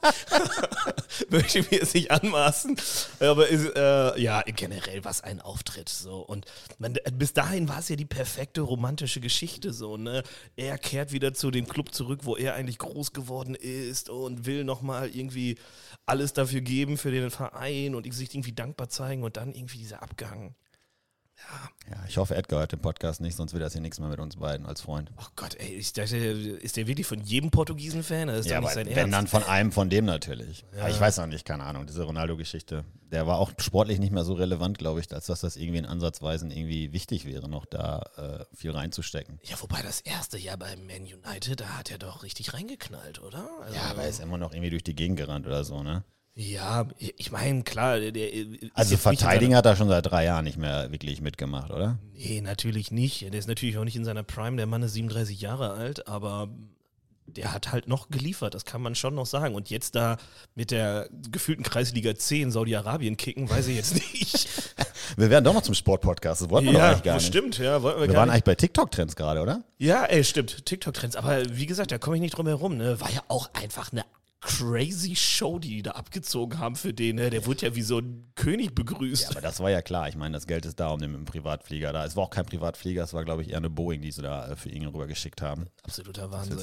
Möchte 1.29 1.59
ich 1.59 1.71
mir 1.71 1.77
jetzt 1.77 1.93
nicht 1.93 2.11
anmaßen. 2.11 2.77
Aber 3.19 3.47
ist, 3.47 3.75
äh, 3.75 4.19
ja, 4.19 4.41
generell 4.43 5.03
was 5.03 5.21
ein 5.21 5.41
Auftritt. 5.41 5.89
So. 5.89 6.17
Und 6.17 6.45
man, 6.77 6.97
bis 7.13 7.33
dahin 7.33 7.69
war 7.69 7.79
es 7.79 7.89
ja 7.89 7.95
die 7.95 8.05
perfekte 8.05 8.61
romantische 8.61 9.19
Geschichte. 9.19 9.73
So, 9.73 9.97
ne? 9.97 10.23
Er 10.55 10.77
kehrt 10.77 11.11
wieder 11.11 11.33
zu 11.33 11.51
dem 11.51 11.67
Club 11.67 11.93
zurück, 11.93 12.21
wo 12.23 12.35
er 12.35 12.55
eigentlich 12.55 12.77
groß 12.77 13.13
geworden 13.13 13.55
ist 13.55 14.09
und 14.09 14.45
will 14.45 14.63
nochmal 14.63 15.09
irgendwie 15.09 15.57
alles 16.05 16.33
dafür 16.33 16.61
geben 16.61 16.97
für 16.97 17.11
den 17.11 17.31
Verein 17.31 17.95
und 17.95 18.11
sich 18.13 18.33
irgendwie 18.33 18.53
dankbar 18.53 18.89
zeigen 18.89 19.23
und 19.23 19.37
dann 19.37 19.53
irgendwie 19.53 19.77
dieser 19.77 20.03
Abgang. 20.03 20.55
Ja, 21.91 21.97
ich 22.07 22.17
hoffe, 22.17 22.35
Edgar 22.35 22.59
hört 22.61 22.71
den 22.71 22.79
Podcast 22.79 23.21
nicht, 23.21 23.35
sonst 23.35 23.53
will 23.53 23.59
das 23.59 23.73
hier 23.73 23.81
nichts 23.81 23.99
mehr 23.99 24.09
mit 24.09 24.19
uns 24.19 24.37
beiden 24.37 24.65
als 24.65 24.81
Freund. 24.81 25.11
Oh 25.19 25.25
Gott, 25.35 25.55
ey, 25.55 25.73
ich 25.75 25.91
dachte, 25.93 26.15
ist 26.17 26.77
der 26.77 26.87
wirklich 26.87 27.05
von 27.05 27.19
jedem 27.21 27.51
Portugiesen 27.51 28.03
Fan? 28.03 28.27
Das 28.27 28.41
ist 28.41 28.45
Ja, 28.51 28.57
aber 28.57 28.67
nicht 28.67 28.75
sein 28.75 28.85
wenn 28.87 29.11
dann 29.11 29.13
Ernst. 29.25 29.31
von 29.31 29.43
einem 29.43 29.71
von 29.71 29.89
dem 29.89 30.05
natürlich. 30.05 30.65
Ja. 30.77 30.87
Ich 30.89 30.99
weiß 30.99 31.17
noch 31.17 31.27
nicht, 31.27 31.45
keine 31.45 31.63
Ahnung, 31.63 31.85
diese 31.85 32.03
Ronaldo-Geschichte. 32.03 32.85
Der 33.11 33.27
war 33.27 33.37
auch 33.37 33.51
sportlich 33.59 33.99
nicht 33.99 34.11
mehr 34.11 34.23
so 34.23 34.33
relevant, 34.33 34.77
glaube 34.79 34.99
ich, 34.99 35.13
als 35.13 35.27
dass 35.27 35.41
das 35.41 35.55
irgendwie 35.55 35.77
in 35.79 35.85
Ansatzweisen 35.85 36.49
irgendwie 36.49 36.93
wichtig 36.93 37.25
wäre, 37.25 37.47
noch 37.47 37.65
da 37.65 38.01
äh, 38.17 38.55
viel 38.55 38.71
reinzustecken. 38.71 39.39
Ja, 39.43 39.55
wobei 39.61 39.81
das 39.83 40.01
erste 40.01 40.37
Jahr 40.37 40.57
beim 40.57 40.87
Man 40.87 41.01
United, 41.03 41.59
da 41.61 41.77
hat 41.77 41.91
er 41.91 41.99
doch 41.99 42.23
richtig 42.23 42.53
reingeknallt, 42.53 43.21
oder? 43.21 43.47
Also, 43.61 43.75
Ja, 43.75 43.83
aber 43.91 44.03
er 44.03 44.09
ist 44.09 44.19
immer 44.21 44.37
noch 44.37 44.51
irgendwie 44.53 44.71
durch 44.71 44.83
die 44.83 44.95
Gegend 44.95 45.17
gerannt 45.17 45.45
oder 45.45 45.63
so, 45.63 45.83
ne? 45.83 46.03
Ja, 46.35 46.87
ich 46.97 47.31
meine, 47.31 47.63
klar, 47.63 47.97
ist 47.97 48.71
Also 48.73 48.97
Verteidigen 48.97 49.55
hat 49.55 49.67
er 49.67 49.75
schon 49.75 49.87
seit 49.87 50.07
drei 50.07 50.25
Jahren 50.25 50.45
nicht 50.45 50.57
mehr 50.57 50.91
wirklich 50.91 51.21
mitgemacht, 51.21 51.69
oder? 51.69 51.99
Nee, 52.13 52.41
natürlich 52.41 52.91
nicht. 52.91 53.21
Der 53.21 53.33
ist 53.39 53.47
natürlich 53.47 53.77
auch 53.77 53.83
nicht 53.83 53.95
in 53.95 54.03
seiner 54.05 54.23
Prime. 54.23 54.57
Der 54.57 54.65
Mann 54.65 54.81
ist 54.81 54.93
37 54.93 55.39
Jahre 55.41 55.73
alt, 55.73 56.07
aber 56.07 56.49
der 57.27 57.53
hat 57.53 57.71
halt 57.71 57.87
noch 57.87 58.09
geliefert, 58.09 58.53
das 58.53 58.65
kann 58.65 58.81
man 58.81 58.95
schon 58.95 59.15
noch 59.15 59.25
sagen. 59.27 59.53
Und 59.55 59.69
jetzt 59.69 59.95
da 59.95 60.17
mit 60.55 60.71
der 60.71 61.07
gefühlten 61.31 61.63
Kreisliga 61.63 62.15
C 62.15 62.41
in 62.41 62.51
Saudi-Arabien 62.51 63.15
kicken, 63.15 63.49
weiß 63.49 63.67
ich 63.67 63.75
jetzt 63.77 63.95
nicht. 63.95 64.49
Wir 65.17 65.29
werden 65.29 65.43
doch 65.43 65.53
noch 65.53 65.61
zum 65.61 65.75
Sportpodcast, 65.75 66.41
das 66.41 66.49
wollten 66.49 66.67
wir 66.67 66.73
doch 66.73 66.79
ja, 66.79 66.89
eigentlich 66.89 67.03
gar 67.03 67.15
nicht. 67.15 67.27
stimmt, 67.27 67.57
ja, 67.59 67.83
wollten 67.83 68.01
wir, 68.01 68.07
Wir 68.07 68.15
waren 68.15 68.29
nicht. 68.29 68.33
eigentlich 68.33 68.43
bei 68.45 68.55
TikTok-Trends 68.55 69.15
gerade, 69.15 69.41
oder? 69.41 69.63
Ja, 69.77 70.05
ey, 70.05 70.23
stimmt. 70.23 70.65
TikTok-Trends. 70.65 71.15
Aber 71.15 71.43
wie 71.55 71.65
gesagt, 71.67 71.91
da 71.91 71.99
komme 71.99 72.15
ich 72.15 72.21
nicht 72.21 72.35
drum 72.35 72.47
herum. 72.47 72.77
Ne? 72.77 72.99
War 72.99 73.11
ja 73.11 73.21
auch 73.27 73.49
einfach 73.53 73.91
eine 73.91 74.05
crazy 74.43 75.15
Show, 75.15 75.57
die 75.59 75.69
die 75.69 75.81
da 75.83 75.91
abgezogen 75.91 76.59
haben 76.59 76.75
für 76.75 76.93
den. 76.93 77.15
Ne? 77.15 77.29
Der 77.29 77.45
wurde 77.45 77.65
ja 77.65 77.75
wie 77.75 77.81
so 77.81 77.99
ein 77.99 78.31
König 78.35 78.75
begrüßt. 78.75 79.23
Ja, 79.23 79.29
aber 79.31 79.41
das 79.41 79.59
war 79.59 79.69
ja 79.71 79.81
klar. 79.81 80.09
Ich 80.09 80.15
meine, 80.15 80.33
das 80.33 80.47
Geld 80.47 80.65
ist 80.65 80.79
da, 80.79 80.89
um 80.89 80.99
den 80.99 81.11
mit 81.11 81.19
dem 81.19 81.25
Privatflieger 81.25 81.93
da. 81.93 82.05
Es 82.05 82.15
war 82.15 82.23
auch 82.23 82.29
kein 82.29 82.45
Privatflieger, 82.45 83.03
es 83.03 83.13
war, 83.13 83.23
glaube 83.23 83.41
ich, 83.41 83.49
eher 83.49 83.57
eine 83.57 83.69
Boeing, 83.69 84.01
die 84.01 84.11
sie 84.11 84.21
da 84.21 84.49
äh, 84.49 84.55
für 84.55 84.69
ihn 84.69 84.85
rübergeschickt 84.85 85.41
haben. 85.41 85.67
Absoluter 85.83 86.31
Wahnsinn. 86.31 86.57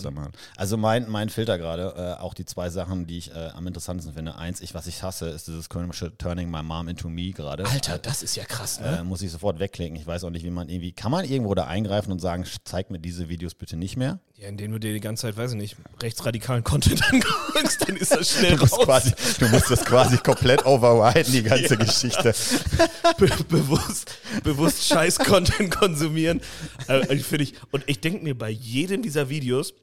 Also 0.56 0.76
mein, 0.76 1.08
mein 1.08 1.28
Filter 1.28 1.58
gerade, 1.58 1.94
äh, 1.96 2.20
auch 2.20 2.34
die 2.34 2.44
zwei 2.44 2.70
Sachen, 2.70 3.06
die 3.06 3.18
ich 3.18 3.30
äh, 3.30 3.50
am 3.54 3.66
interessantesten 3.66 4.14
finde. 4.14 4.36
Eins, 4.36 4.60
ich, 4.60 4.74
was 4.74 4.86
ich 4.86 5.02
hasse, 5.02 5.28
ist 5.28 5.48
dieses 5.48 5.68
komische 5.68 6.16
Turning 6.16 6.50
My 6.50 6.62
Mom 6.62 6.88
into 6.88 7.08
Me 7.08 7.30
gerade. 7.30 7.64
Alter, 7.66 7.98
das 7.98 8.22
ist 8.22 8.36
ja 8.36 8.44
krass, 8.44 8.80
ne? 8.80 8.98
Äh, 8.98 9.04
muss 9.04 9.22
ich 9.22 9.30
sofort 9.30 9.58
wegklicken. 9.58 9.96
Ich 9.96 10.06
weiß 10.06 10.24
auch 10.24 10.30
nicht, 10.30 10.44
wie 10.44 10.50
man 10.50 10.68
irgendwie, 10.68 10.92
kann 10.92 11.10
man 11.10 11.24
irgendwo 11.24 11.54
da 11.54 11.66
eingreifen 11.66 12.12
und 12.12 12.20
sagen, 12.20 12.44
zeig 12.64 12.90
mir 12.90 12.98
diese 13.00 13.28
Videos 13.28 13.54
bitte 13.54 13.76
nicht 13.76 13.96
mehr? 13.96 14.20
Ja, 14.40 14.48
indem 14.48 14.72
du 14.72 14.78
dir 14.80 14.94
die 14.94 15.00
ganze 15.00 15.22
Zeit, 15.22 15.36
weiß 15.36 15.50
ich 15.52 15.58
nicht, 15.58 15.76
rechtsradikalen 16.02 16.64
Content 16.64 17.02
anguckst, 17.12 17.86
dann 17.86 17.96
ist 17.96 18.10
das 18.10 18.30
schnell 18.30 18.52
Du 18.56 18.60
musst, 18.62 18.72
raus. 18.78 18.84
quasi, 18.86 19.12
du 19.38 19.48
musst 19.48 19.70
das 19.70 19.84
quasi 19.84 20.16
komplett 20.16 20.64
overriden, 20.64 21.30
die 21.30 21.42
ganze 21.42 21.76
Geschichte. 21.76 22.34
Be 23.18 23.28
bewusst, 23.50 24.12
bewusst 24.42 24.86
Scheiß-Content 24.86 25.70
konsumieren. 25.76 26.40
Äh, 26.88 27.14
ich 27.14 27.24
find 27.26 27.42
ich, 27.42 27.54
und 27.70 27.84
ich 27.86 28.00
denke 28.00 28.24
mir 28.24 28.34
bei 28.36 28.48
jedem 28.48 29.02
dieser 29.02 29.28
Videos, 29.28 29.74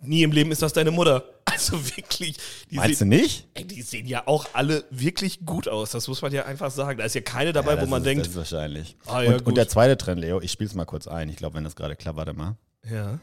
nie 0.00 0.24
im 0.24 0.32
Leben 0.32 0.50
ist 0.50 0.62
das 0.62 0.72
deine 0.72 0.90
Mutter. 0.90 1.22
Also 1.44 1.78
wirklich, 1.96 2.36
die 2.72 2.76
Meinst 2.76 2.94
du 2.94 3.04
sehen, 3.04 3.08
nicht? 3.10 3.46
ey, 3.54 3.64
die 3.64 3.82
sehen 3.82 4.06
ja 4.08 4.26
auch 4.26 4.46
alle 4.52 4.82
wirklich 4.90 5.44
gut 5.46 5.68
aus. 5.68 5.90
Das 5.92 6.08
muss 6.08 6.22
man 6.22 6.32
ja 6.32 6.44
einfach 6.44 6.72
sagen. 6.72 6.98
Da 6.98 7.04
ist 7.04 7.14
ja 7.14 7.20
keine 7.20 7.52
dabei, 7.52 7.74
Ja, 7.76 7.82
wo 7.82 7.86
man 7.86 8.02
ist, 8.02 8.06
denkt, 8.06 8.22
Das 8.26 8.30
ist 8.32 8.36
wahrscheinlich. 8.36 8.96
Ah, 9.06 9.22
ja, 9.22 9.34
und, 9.34 9.46
und 9.46 9.54
der 9.56 9.68
zweite 9.68 9.96
Trend, 9.96 10.20
Leo, 10.20 10.40
ich 10.40 10.50
spiel's 10.50 10.74
mal 10.74 10.86
kurz 10.86 11.06
ein. 11.06 11.28
Ich 11.28 11.36
glaube, 11.36 11.54
wenn 11.54 11.62
das 11.62 11.76
gerade 11.76 11.94
klappt, 11.94 12.16
warte 12.16 12.32
mal. 12.32 12.56
ja. 12.90 13.20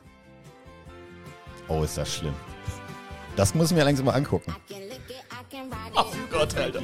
Oh, 1.70 1.84
ist 1.84 1.98
das 1.98 2.16
schlimm. 2.16 2.34
Das 3.36 3.54
muss 3.56 3.72
ich 3.72 3.78
mir 3.78 3.84
langsam 3.84 4.06
mal 4.08 4.14
angucken. 4.14 4.54
Oh. 5.96 6.04
Gott, 6.32 6.58
Alter. 6.58 6.82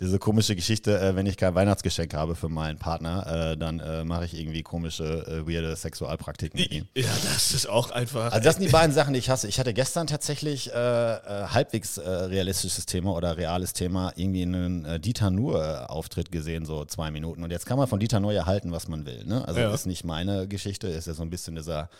Diese 0.00 0.18
komische 0.18 0.56
Geschichte, 0.56 0.98
äh, 0.98 1.14
wenn 1.14 1.26
ich 1.26 1.36
kein 1.36 1.54
Weihnachtsgeschenk 1.54 2.14
habe 2.14 2.34
für 2.34 2.48
meinen 2.48 2.78
Partner, 2.78 3.52
äh, 3.52 3.56
dann 3.58 3.80
äh, 3.80 4.02
mache 4.02 4.24
ich 4.24 4.32
irgendwie 4.38 4.62
komische, 4.62 5.04
äh, 5.26 5.46
weirde 5.46 5.76
Sexualpraktiken 5.76 6.58
mit 6.58 6.72
ihm. 6.72 6.86
Ja, 6.96 7.10
das 7.22 7.52
ist 7.52 7.68
auch 7.68 7.90
einfach. 7.90 8.32
Also 8.32 8.42
das 8.42 8.56
sind 8.56 8.64
die 8.64 8.72
beiden 8.72 8.94
Sachen, 8.94 9.12
die 9.12 9.18
ich 9.18 9.28
hasse. 9.28 9.46
Ich 9.46 9.58
hatte 9.60 9.74
gestern 9.74 10.06
tatsächlich 10.06 10.72
äh, 10.72 10.74
äh, 10.74 11.18
halbwegs 11.48 11.98
realistisches 11.98 12.86
Thema 12.86 13.12
oder 13.14 13.36
reales 13.36 13.74
Thema, 13.74 14.12
irgendwie 14.16 14.42
einen 14.42 15.02
Dieter 15.02 15.30
Nuhr-Auftritt 15.30 16.32
gesehen, 16.32 16.64
so 16.64 16.84
zwei 16.86 17.10
Minuten. 17.10 17.42
Und 17.44 17.50
jetzt 17.50 17.66
kann 17.66 17.76
man 17.76 17.86
von 17.86 18.00
Dieter 18.00 18.20
Nuhr 18.20 18.32
ja 18.32 18.46
halten, 18.46 18.72
was 18.72 18.88
man 18.88 19.04
will. 19.04 19.24
Ne? 19.24 19.46
Also 19.46 19.60
Ja. 19.60 19.74
ist 19.74 19.86
nicht 19.86 20.04
meine 20.04 20.48
Geschichte, 20.48 20.88
ist 20.88 21.06
ja 21.08 21.12
so 21.14 21.22
ein 21.22 21.30
bisschen 21.30 21.56
dieser 21.56 21.90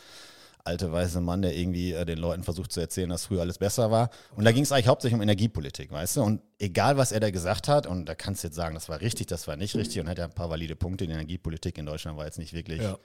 alte 0.64 0.92
weiße 0.92 1.20
Mann, 1.20 1.42
der 1.42 1.56
irgendwie 1.56 1.92
äh, 1.92 2.04
den 2.04 2.18
Leuten 2.18 2.42
versucht 2.42 2.72
zu 2.72 2.80
erzählen, 2.80 3.08
dass 3.10 3.26
früher 3.26 3.40
alles 3.40 3.58
besser 3.58 3.90
war. 3.90 4.10
Und 4.36 4.44
da 4.44 4.52
ging 4.52 4.62
es 4.62 4.72
eigentlich 4.72 4.88
hauptsächlich 4.88 5.16
um 5.16 5.22
Energiepolitik, 5.22 5.90
weißt 5.90 6.16
du? 6.18 6.22
Und 6.22 6.42
egal, 6.58 6.96
was 6.96 7.12
er 7.12 7.20
da 7.20 7.30
gesagt 7.30 7.68
hat, 7.68 7.86
und 7.86 8.06
da 8.06 8.14
kannst 8.14 8.42
du 8.42 8.48
jetzt 8.48 8.56
sagen, 8.56 8.74
das 8.74 8.88
war 8.88 9.00
richtig, 9.00 9.26
das 9.26 9.48
war 9.48 9.56
nicht 9.56 9.74
richtig 9.74 10.00
und 10.00 10.08
hat 10.08 10.18
ja 10.18 10.24
ein 10.24 10.32
paar 10.34 10.50
valide 10.50 10.76
Punkte. 10.76 11.06
Die 11.06 11.12
Energiepolitik 11.12 11.78
in 11.78 11.86
Deutschland 11.86 12.16
war 12.18 12.24
jetzt 12.26 12.38
nicht 12.38 12.52
wirklich 12.52 12.82
Ja. 12.82 12.98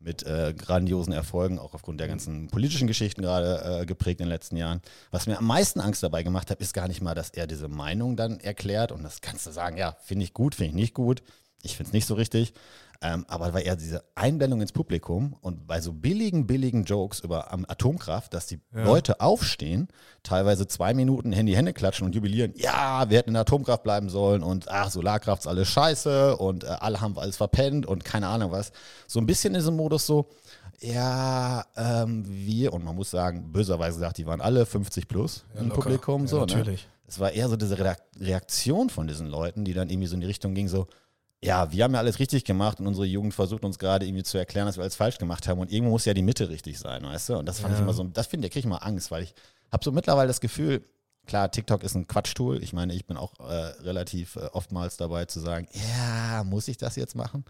mit 0.00 0.22
äh, 0.24 0.54
grandiosen 0.56 1.12
Erfolgen, 1.12 1.58
auch 1.58 1.74
aufgrund 1.74 1.98
der 2.00 2.08
ganzen 2.08 2.48
politischen 2.48 2.86
Geschichten 2.86 3.20
gerade 3.22 3.80
äh, 3.82 3.86
geprägt 3.86 4.20
in 4.20 4.26
den 4.26 4.30
letzten 4.32 4.56
Jahren. 4.56 4.80
Was 5.10 5.26
mir 5.26 5.38
am 5.38 5.46
meisten 5.46 5.80
Angst 5.80 6.02
dabei 6.02 6.22
gemacht 6.22 6.50
hat, 6.50 6.60
ist 6.60 6.72
gar 6.74 6.88
nicht 6.88 7.00
mal, 7.02 7.14
dass 7.14 7.30
er 7.30 7.46
diese 7.46 7.68
Meinung 7.68 8.16
dann 8.16 8.38
erklärt 8.40 8.92
und 8.92 9.02
das 9.02 9.20
kannst 9.20 9.46
du 9.46 9.50
sagen, 9.50 9.76
ja, 9.76 9.96
finde 10.02 10.24
ich 10.24 10.34
gut, 10.34 10.54
finde 10.54 10.68
ich 10.70 10.74
nicht 10.74 10.94
gut, 10.94 11.22
ich 11.62 11.76
finde 11.76 11.88
es 11.88 11.92
nicht 11.92 12.06
so 12.06 12.14
richtig. 12.14 12.54
Ähm, 13.00 13.24
aber 13.28 13.54
weil 13.54 13.62
er 13.62 13.76
diese 13.76 14.02
Einblendung 14.16 14.60
ins 14.60 14.72
Publikum 14.72 15.36
und 15.40 15.68
bei 15.68 15.80
so 15.80 15.92
billigen, 15.92 16.48
billigen 16.48 16.82
Jokes 16.82 17.20
über 17.20 17.52
Atomkraft, 17.52 18.34
dass 18.34 18.46
die 18.46 18.58
Leute 18.72 19.20
aufstehen, 19.20 19.86
teilweise 20.24 20.66
zwei 20.66 20.94
Minuten 20.94 21.30
Handy 21.30 21.52
Hände 21.52 21.72
klatschen 21.72 22.06
und 22.06 22.14
jubilieren, 22.16 22.52
ja, 22.56 23.08
wir 23.08 23.18
hätten 23.18 23.28
in 23.30 23.34
der 23.34 23.42
Atomkraft 23.42 23.84
bleiben 23.84 24.08
sollen 24.08 24.42
und 24.42 24.68
ach, 24.68 24.90
Solarkraft 24.90 25.42
ist 25.42 25.46
alles 25.46 25.68
scheiße 25.68 26.36
und 26.38 26.64
äh, 26.64 26.66
alle 26.66 27.00
haben 27.00 27.16
alles 27.18 27.36
verpennt 27.36 27.86
und 27.86 28.04
keine 28.04 28.26
Ahnung 28.26 28.50
was. 28.50 28.72
So 29.06 29.20
ein 29.20 29.26
bisschen 29.26 29.54
in 29.54 29.60
diesem 29.60 29.76
Modus 29.76 30.04
so, 30.04 30.28
ja, 30.80 31.64
ähm, 31.76 32.24
wir, 32.26 32.72
und 32.72 32.84
man 32.84 32.94
muss 32.96 33.10
sagen, 33.10 33.52
böserweise 33.52 33.98
gesagt, 33.98 34.18
die 34.18 34.26
waren 34.26 34.40
alle 34.40 34.66
50 34.66 35.06
plus 35.08 35.44
im 35.54 35.68
locker. 35.68 35.82
Publikum. 35.82 36.22
Ja, 36.22 36.28
so, 36.28 36.40
natürlich. 36.40 36.82
Ne? 36.84 36.90
Es 37.06 37.18
war 37.20 37.30
eher 37.32 37.48
so 37.48 37.56
diese 37.56 37.78
Reak- 37.78 38.02
Reaktion 38.20 38.90
von 38.90 39.06
diesen 39.06 39.28
Leuten, 39.28 39.64
die 39.64 39.72
dann 39.72 39.88
irgendwie 39.88 40.08
so 40.08 40.14
in 40.14 40.20
die 40.20 40.26
Richtung 40.26 40.54
ging, 40.54 40.68
so, 40.68 40.86
ja, 41.42 41.70
wir 41.70 41.84
haben 41.84 41.94
ja 41.94 42.00
alles 42.00 42.18
richtig 42.18 42.44
gemacht 42.44 42.80
und 42.80 42.86
unsere 42.86 43.06
Jugend 43.06 43.32
versucht 43.34 43.64
uns 43.64 43.78
gerade 43.78 44.06
irgendwie 44.06 44.24
zu 44.24 44.38
erklären, 44.38 44.66
dass 44.66 44.76
wir 44.76 44.82
alles 44.82 44.96
falsch 44.96 45.18
gemacht 45.18 45.46
haben 45.46 45.60
und 45.60 45.70
irgendwo 45.70 45.92
muss 45.92 46.04
ja 46.04 46.14
die 46.14 46.22
Mitte 46.22 46.48
richtig 46.48 46.78
sein, 46.78 47.02
weißt 47.04 47.28
du? 47.30 47.38
Und 47.38 47.46
das 47.46 47.60
fand 47.60 47.72
ich 47.74 47.78
Ja. 47.78 47.84
immer 47.84 47.92
so, 47.92 48.04
das 48.04 48.26
finde 48.26 48.46
ich, 48.46 48.50
da 48.50 48.52
kriege 48.54 48.66
ich 48.66 48.70
mal 48.70 48.78
Angst, 48.78 49.10
weil 49.10 49.22
ich 49.22 49.34
habe 49.70 49.84
so 49.84 49.92
mittlerweile 49.92 50.26
das 50.28 50.40
Gefühl, 50.40 50.84
klar, 51.26 51.50
TikTok 51.50 51.84
ist 51.84 51.94
ein 51.94 52.06
Quatschtool. 52.08 52.62
Ich 52.62 52.72
meine, 52.72 52.94
ich 52.94 53.06
bin 53.06 53.16
auch 53.16 53.38
äh, 53.38 53.44
relativ 53.82 54.36
äh, 54.36 54.46
oftmals 54.52 54.96
dabei 54.96 55.26
zu 55.26 55.38
sagen, 55.40 55.68
ja, 55.72 56.42
muss 56.44 56.66
ich 56.68 56.76
das 56.78 56.96
jetzt 56.96 57.14
machen? 57.14 57.44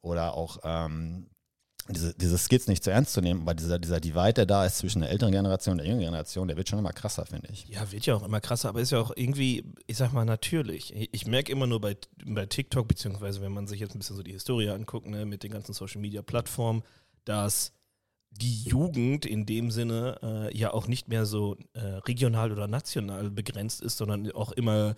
Oder 0.00 0.34
auch 0.34 0.58
ähm, 0.62 1.26
diese, 1.88 2.14
diese 2.14 2.38
Skits 2.38 2.68
nicht 2.68 2.84
zu 2.84 2.90
ernst 2.90 3.12
zu 3.12 3.20
nehmen, 3.20 3.46
weil 3.46 3.54
dieser, 3.54 3.78
dieser 3.78 4.00
Divide, 4.00 4.34
der 4.34 4.46
da 4.46 4.66
ist 4.66 4.78
zwischen 4.78 5.00
der 5.00 5.10
älteren 5.10 5.32
Generation 5.32 5.72
und 5.72 5.78
der 5.78 5.86
jüngeren 5.86 6.04
Generation, 6.04 6.48
der 6.48 6.56
wird 6.56 6.68
schon 6.68 6.78
immer 6.78 6.92
krasser, 6.92 7.24
finde 7.26 7.48
ich. 7.50 7.66
Ja, 7.68 7.90
wird 7.90 8.06
ja 8.06 8.14
auch 8.14 8.24
immer 8.24 8.40
krasser, 8.40 8.68
aber 8.68 8.80
ist 8.80 8.92
ja 8.92 9.00
auch 9.00 9.12
irgendwie, 9.16 9.64
ich 9.86 9.96
sag 9.96 10.12
mal, 10.12 10.24
natürlich. 10.24 10.94
Ich, 10.94 11.08
ich 11.12 11.26
merke 11.26 11.50
immer 11.52 11.66
nur 11.66 11.80
bei, 11.80 11.96
bei 12.24 12.46
TikTok, 12.46 12.88
beziehungsweise 12.88 13.40
wenn 13.40 13.52
man 13.52 13.66
sich 13.66 13.80
jetzt 13.80 13.94
ein 13.94 13.98
bisschen 13.98 14.16
so 14.16 14.22
die 14.22 14.32
Historie 14.32 14.70
anguckt, 14.70 15.06
ne, 15.06 15.24
mit 15.24 15.42
den 15.42 15.50
ganzen 15.50 15.72
Social 15.72 16.00
Media 16.00 16.22
Plattformen, 16.22 16.82
dass 17.24 17.72
die 18.30 18.62
Jugend 18.64 19.26
in 19.26 19.46
dem 19.46 19.70
Sinne 19.70 20.18
äh, 20.22 20.56
ja 20.56 20.72
auch 20.72 20.86
nicht 20.86 21.08
mehr 21.08 21.26
so 21.26 21.56
äh, 21.72 21.80
regional 21.80 22.52
oder 22.52 22.68
national 22.68 23.30
begrenzt 23.30 23.80
ist, 23.80 23.96
sondern 23.96 24.30
auch 24.32 24.52
immer 24.52 24.90
äh, 24.90 24.94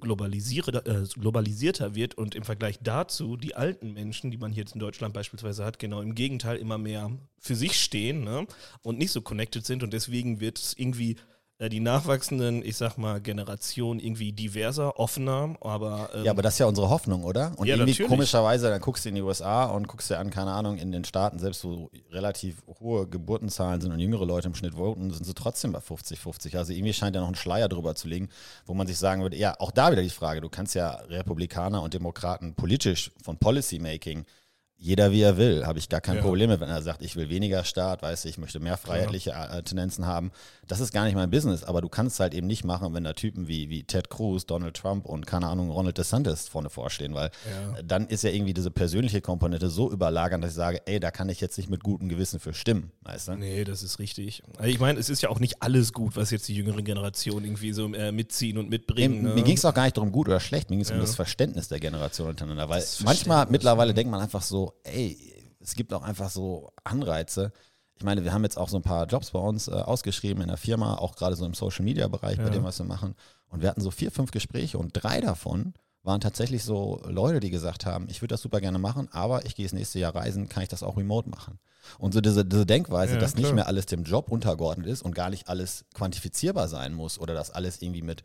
globalisierter 0.00 1.94
wird 1.94 2.14
und 2.14 2.34
im 2.34 2.42
Vergleich 2.42 2.80
dazu 2.82 3.36
die 3.36 3.54
alten 3.54 3.92
Menschen, 3.92 4.30
die 4.30 4.36
man 4.36 4.52
hier 4.52 4.64
in 4.72 4.80
Deutschland 4.80 5.14
beispielsweise 5.14 5.64
hat, 5.64 5.78
genau 5.78 6.00
im 6.00 6.14
Gegenteil 6.14 6.58
immer 6.58 6.78
mehr 6.78 7.10
für 7.38 7.54
sich 7.54 7.80
stehen 7.80 8.24
ne? 8.24 8.46
und 8.82 8.98
nicht 8.98 9.12
so 9.12 9.22
connected 9.22 9.64
sind 9.64 9.82
und 9.82 9.92
deswegen 9.92 10.40
wird 10.40 10.58
es 10.58 10.74
irgendwie 10.76 11.16
die 11.68 11.80
nachwachsenden, 11.80 12.64
ich 12.64 12.76
sag 12.76 12.96
mal, 12.96 13.20
Generationen 13.20 14.00
irgendwie 14.00 14.32
diverser, 14.32 14.98
offener, 14.98 15.54
aber. 15.60 16.10
Ähm, 16.14 16.24
Ja, 16.24 16.30
aber 16.32 16.42
das 16.42 16.54
ist 16.54 16.58
ja 16.58 16.66
unsere 16.66 16.88
Hoffnung, 16.90 17.24
oder? 17.24 17.52
Und 17.56 17.66
Ja, 17.66 17.74
irgendwie 17.74 17.92
natürlich. 17.92 18.08
komischerweise, 18.10 18.70
dann 18.70 18.80
guckst 18.80 19.04
du 19.04 19.08
in 19.08 19.14
die 19.14 19.22
USA 19.22 19.66
und 19.66 19.88
guckst 19.88 20.10
dir 20.10 20.18
an, 20.18 20.30
keine 20.30 20.52
Ahnung, 20.52 20.78
in 20.78 20.92
den 20.92 21.04
Staaten, 21.04 21.38
selbst 21.38 21.64
wo 21.64 21.90
relativ 22.10 22.62
hohe 22.80 23.06
Geburtenzahlen 23.06 23.80
sind 23.80 23.92
und 23.92 23.98
jüngere 23.98 24.24
Leute 24.26 24.48
im 24.48 24.54
Schnitt 24.54 24.74
voten, 24.74 25.10
sind 25.10 25.24
sie 25.24 25.34
trotzdem 25.34 25.72
bei 25.72 25.80
50, 25.80 26.18
50. 26.18 26.56
Also 26.56 26.72
irgendwie 26.72 26.92
scheint 26.92 27.14
ja 27.14 27.20
noch 27.22 27.28
ein 27.28 27.34
Schleier 27.34 27.68
drüber 27.68 27.94
zu 27.94 28.08
liegen, 28.08 28.28
wo 28.66 28.74
man 28.74 28.86
sich 28.86 28.98
sagen 28.98 29.22
würde, 29.22 29.36
ja, 29.36 29.54
auch 29.58 29.70
da 29.70 29.92
wieder 29.92 30.02
die 30.02 30.10
Frage, 30.10 30.40
du 30.40 30.48
kannst 30.48 30.74
ja 30.74 30.90
Republikaner 31.08 31.82
und 31.82 31.94
Demokraten 31.94 32.54
politisch 32.54 33.10
von 33.22 33.38
Policymaking 33.38 34.24
jeder 34.84 35.12
wie 35.12 35.22
er 35.22 35.36
will, 35.36 35.64
habe 35.64 35.78
ich 35.78 35.88
gar 35.88 36.00
kein 36.00 36.16
Ja. 36.16 36.22
Problem 36.22 36.50
mit, 36.50 36.58
wenn 36.58 36.68
er 36.68 36.82
sagt, 36.82 37.02
ich 37.02 37.14
will 37.14 37.28
weniger 37.28 37.62
Staat, 37.62 38.02
weiß 38.02 38.24
ich, 38.24 38.32
ich 38.32 38.38
möchte 38.38 38.58
mehr 38.58 38.76
freiheitliche 38.76 39.30
äh, 39.30 39.62
Tendenzen 39.62 40.06
haben. 40.06 40.32
Das 40.72 40.80
ist 40.80 40.90
gar 40.94 41.04
nicht 41.04 41.14
mein 41.14 41.28
Business, 41.28 41.64
aber 41.64 41.82
du 41.82 41.90
kannst 41.90 42.14
es 42.16 42.20
halt 42.20 42.32
eben 42.32 42.46
nicht 42.46 42.64
machen, 42.64 42.94
wenn 42.94 43.04
da 43.04 43.12
Typen 43.12 43.46
wie, 43.46 43.68
wie 43.68 43.84
Ted 43.84 44.08
Cruz, 44.08 44.46
Donald 44.46 44.74
Trump 44.74 45.04
und 45.04 45.26
keine 45.26 45.46
Ahnung, 45.48 45.68
Ronald 45.70 45.98
DeSantis 45.98 46.48
vorne 46.48 46.70
vorstehen, 46.70 47.12
weil 47.12 47.30
Ja. 47.76 47.82
dann 47.82 48.06
ist 48.06 48.24
ja 48.24 48.30
irgendwie 48.30 48.54
diese 48.54 48.70
persönliche 48.70 49.20
Komponente 49.20 49.68
so 49.68 49.92
überlagernd, 49.92 50.42
dass 50.42 50.52
ich 50.52 50.56
sage, 50.56 50.80
ey, 50.86 50.98
da 50.98 51.10
kann 51.10 51.28
ich 51.28 51.42
jetzt 51.42 51.58
nicht 51.58 51.68
mit 51.68 51.82
gutem 51.84 52.08
Gewissen 52.08 52.40
für 52.40 52.54
stimmen, 52.54 52.90
weißt 53.02 53.28
du? 53.28 53.34
Nee, 53.34 53.64
das 53.64 53.82
ist 53.82 53.98
richtig. 53.98 54.42
Also 54.56 54.70
Ich 54.70 54.80
meine, 54.80 54.98
es 54.98 55.10
ist 55.10 55.20
ja 55.20 55.28
auch 55.28 55.40
nicht 55.40 55.62
alles 55.62 55.92
gut, 55.92 56.16
was 56.16 56.30
jetzt 56.30 56.48
die 56.48 56.54
jüngere 56.54 56.80
Generation 56.80 57.44
irgendwie 57.44 57.74
so 57.74 57.92
äh, 57.92 58.10
mitziehen 58.10 58.56
und 58.56 58.70
mitbringen. 58.70 59.20
Mir, 59.20 59.28
ne? 59.28 59.34
mir 59.34 59.42
ging 59.44 59.58
es 59.58 59.64
auch 59.66 59.74
gar 59.74 59.84
nicht 59.84 59.98
darum, 59.98 60.10
gut 60.10 60.26
oder 60.28 60.40
schlecht, 60.40 60.70
mir 60.70 60.76
ging 60.76 60.84
es 60.86 60.90
um 60.90 60.96
Ja. 60.96 61.02
das 61.02 61.14
Verständnis 61.14 61.68
der 61.68 61.80
Generation 61.80 62.28
untereinander. 62.30 62.70
Weil 62.70 62.82
manchmal, 63.04 63.46
mittlerweile 63.50 63.92
denkt 63.92 64.10
man 64.10 64.22
einfach 64.22 64.40
so, 64.40 64.72
ey, 64.84 65.18
es 65.60 65.74
gibt 65.74 65.92
auch 65.92 66.02
einfach 66.02 66.30
so 66.30 66.72
Anreize. 66.82 67.52
Ich 67.98 68.04
meine, 68.04 68.24
wir 68.24 68.32
haben 68.32 68.42
jetzt 68.42 68.58
auch 68.58 68.68
so 68.68 68.76
ein 68.76 68.82
paar 68.82 69.06
Jobs 69.06 69.30
bei 69.30 69.38
uns 69.38 69.68
äh, 69.68 69.72
ausgeschrieben 69.72 70.42
in 70.42 70.48
der 70.48 70.56
Firma, 70.56 70.96
auch 70.96 71.14
gerade 71.14 71.36
so 71.36 71.44
im 71.46 71.54
Social 71.54 71.84
Media 71.84 72.08
Bereich, 72.08 72.38
bei 72.38 72.44
Ja. 72.44 72.50
dem, 72.50 72.64
was 72.64 72.78
wir 72.78 72.86
machen. 72.86 73.14
Und 73.48 73.60
wir 73.62 73.68
hatten 73.68 73.80
so 73.80 73.90
vier, 73.90 74.10
fünf 74.10 74.30
Gespräche 74.30 74.78
und 74.78 74.90
drei 74.92 75.20
davon 75.20 75.74
waren 76.02 76.20
tatsächlich 76.20 76.64
so 76.64 77.00
Leute, 77.06 77.38
die 77.38 77.50
gesagt 77.50 77.86
haben, 77.86 78.08
ich 78.08 78.22
würde 78.22 78.32
das 78.32 78.42
super 78.42 78.60
gerne 78.60 78.78
machen, 78.80 79.08
aber 79.12 79.46
ich 79.46 79.54
gehe 79.54 79.64
das 79.66 79.72
nächste 79.72 80.00
Jahr 80.00 80.14
reisen, 80.16 80.48
kann 80.48 80.64
ich 80.64 80.68
das 80.68 80.82
auch 80.82 80.96
remote 80.96 81.28
machen. 81.30 81.60
Und 81.98 82.12
so 82.12 82.20
diese, 82.20 82.44
diese 82.44 82.66
Denkweise, 82.66 83.14
Ja, 83.14 83.20
dass 83.20 83.34
nicht 83.36 83.44
klar. 83.44 83.54
mehr 83.54 83.66
alles 83.68 83.86
dem 83.86 84.02
Job 84.02 84.28
untergeordnet 84.32 84.86
ist 84.88 85.02
und 85.02 85.14
gar 85.14 85.30
nicht 85.30 85.48
alles 85.48 85.84
quantifizierbar 85.94 86.66
sein 86.66 86.92
muss 86.94 87.20
oder 87.20 87.34
dass 87.34 87.50
alles 87.52 87.82
irgendwie 87.82 88.02
mit 88.02 88.24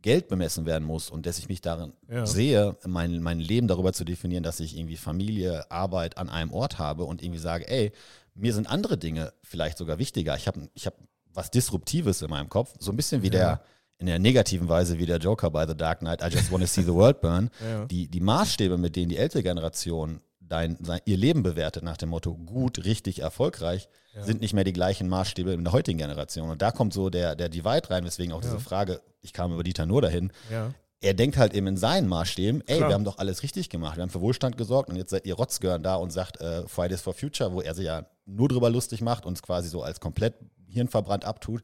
Geld 0.00 0.28
bemessen 0.28 0.64
werden 0.64 0.84
muss 0.84 1.10
und 1.10 1.26
dass 1.26 1.38
ich 1.38 1.48
mich 1.48 1.60
darin 1.60 1.92
Ja. 2.08 2.24
sehe, 2.26 2.76
mein, 2.86 3.22
mein 3.22 3.40
Leben 3.40 3.68
darüber 3.68 3.92
zu 3.92 4.04
definieren, 4.04 4.42
dass 4.42 4.58
ich 4.60 4.76
irgendwie 4.76 4.96
Familie, 4.96 5.70
Arbeit 5.70 6.16
an 6.18 6.28
einem 6.30 6.52
Ort 6.52 6.78
habe 6.78 7.04
und 7.04 7.22
irgendwie 7.22 7.38
sage, 7.40 7.68
ey, 7.68 7.92
mir 8.34 8.52
sind 8.54 8.68
andere 8.68 8.96
Dinge 8.98 9.32
vielleicht 9.42 9.78
sogar 9.78 9.98
wichtiger. 9.98 10.36
Ich 10.36 10.46
habe 10.46 10.68
ich 10.74 10.86
hab 10.86 10.94
was 11.34 11.50
Disruptives 11.50 12.22
in 12.22 12.30
meinem 12.30 12.48
Kopf, 12.48 12.74
so 12.78 12.90
ein 12.92 12.96
bisschen 12.96 13.22
wie 13.22 13.30
der, 13.30 13.62
in 13.98 14.06
der 14.06 14.18
negativen 14.18 14.68
Weise 14.68 14.98
wie 14.98 15.06
der 15.06 15.18
Joker 15.18 15.50
bei 15.50 15.66
The 15.66 15.76
Dark 15.76 16.00
Knight, 16.00 16.22
I 16.22 16.26
just 16.26 16.50
want 16.52 16.62
to 16.62 16.66
see 16.68 16.82
the 16.82 16.92
world 16.92 17.20
burn. 17.20 17.50
Ja. 17.66 17.84
Die, 17.86 18.08
die 18.08 18.20
Maßstäbe, 18.20 18.76
mit 18.78 18.96
denen 18.96 19.08
die 19.08 19.16
ältere 19.16 19.42
Generation 19.42 20.20
dein, 20.40 20.76
sein, 20.84 21.00
ihr 21.06 21.16
Leben 21.16 21.42
bewertet 21.42 21.82
nach 21.84 21.96
dem 21.96 22.10
Motto 22.10 22.34
gut, 22.34 22.84
richtig, 22.84 23.20
erfolgreich, 23.20 23.88
sind 24.20 24.42
nicht 24.42 24.52
mehr 24.52 24.64
die 24.64 24.74
gleichen 24.74 25.08
Maßstäbe 25.08 25.52
in 25.54 25.64
der 25.64 25.72
heutigen 25.72 25.96
Generation. 25.96 26.50
Und 26.50 26.60
da 26.60 26.70
kommt 26.70 26.92
so 26.92 27.08
der, 27.08 27.34
der 27.34 27.48
Divide 27.48 27.88
rein, 27.88 28.04
weswegen 28.04 28.34
auch 28.34 28.42
diese 28.42 28.60
Frage, 28.60 29.00
ich 29.22 29.32
kam 29.32 29.54
über 29.54 29.62
Dieter 29.62 29.86
nur 29.86 30.02
dahin, 30.02 30.30
Ja. 30.50 30.74
er 31.00 31.14
denkt 31.14 31.38
halt 31.38 31.54
eben 31.54 31.66
in 31.68 31.76
seinen 31.78 32.08
Maßstäben, 32.08 32.62
ey, 32.66 32.76
Klar. 32.76 32.90
wir 32.90 32.94
haben 32.94 33.04
doch 33.04 33.16
alles 33.16 33.42
richtig 33.42 33.70
gemacht, 33.70 33.96
wir 33.96 34.02
haben 34.02 34.10
für 34.10 34.20
Wohlstand 34.20 34.58
gesorgt 34.58 34.90
und 34.90 34.96
jetzt 34.96 35.10
seid 35.12 35.24
ihr 35.24 35.34
Rotzgörn 35.34 35.82
da 35.82 35.94
und 35.94 36.10
sagt 36.12 36.38
äh, 36.42 36.68
Fridays 36.68 37.00
for 37.00 37.14
Future, 37.14 37.54
wo 37.54 37.62
er 37.62 37.74
sich 37.74 37.86
ja 37.86 38.04
nur 38.32 38.48
drüber 38.48 38.70
lustig 38.70 39.00
macht 39.00 39.26
und 39.26 39.34
es 39.34 39.42
quasi 39.42 39.68
so 39.68 39.82
als 39.82 40.00
komplett 40.00 40.34
hirnverbrannt 40.68 41.24
abtut. 41.24 41.62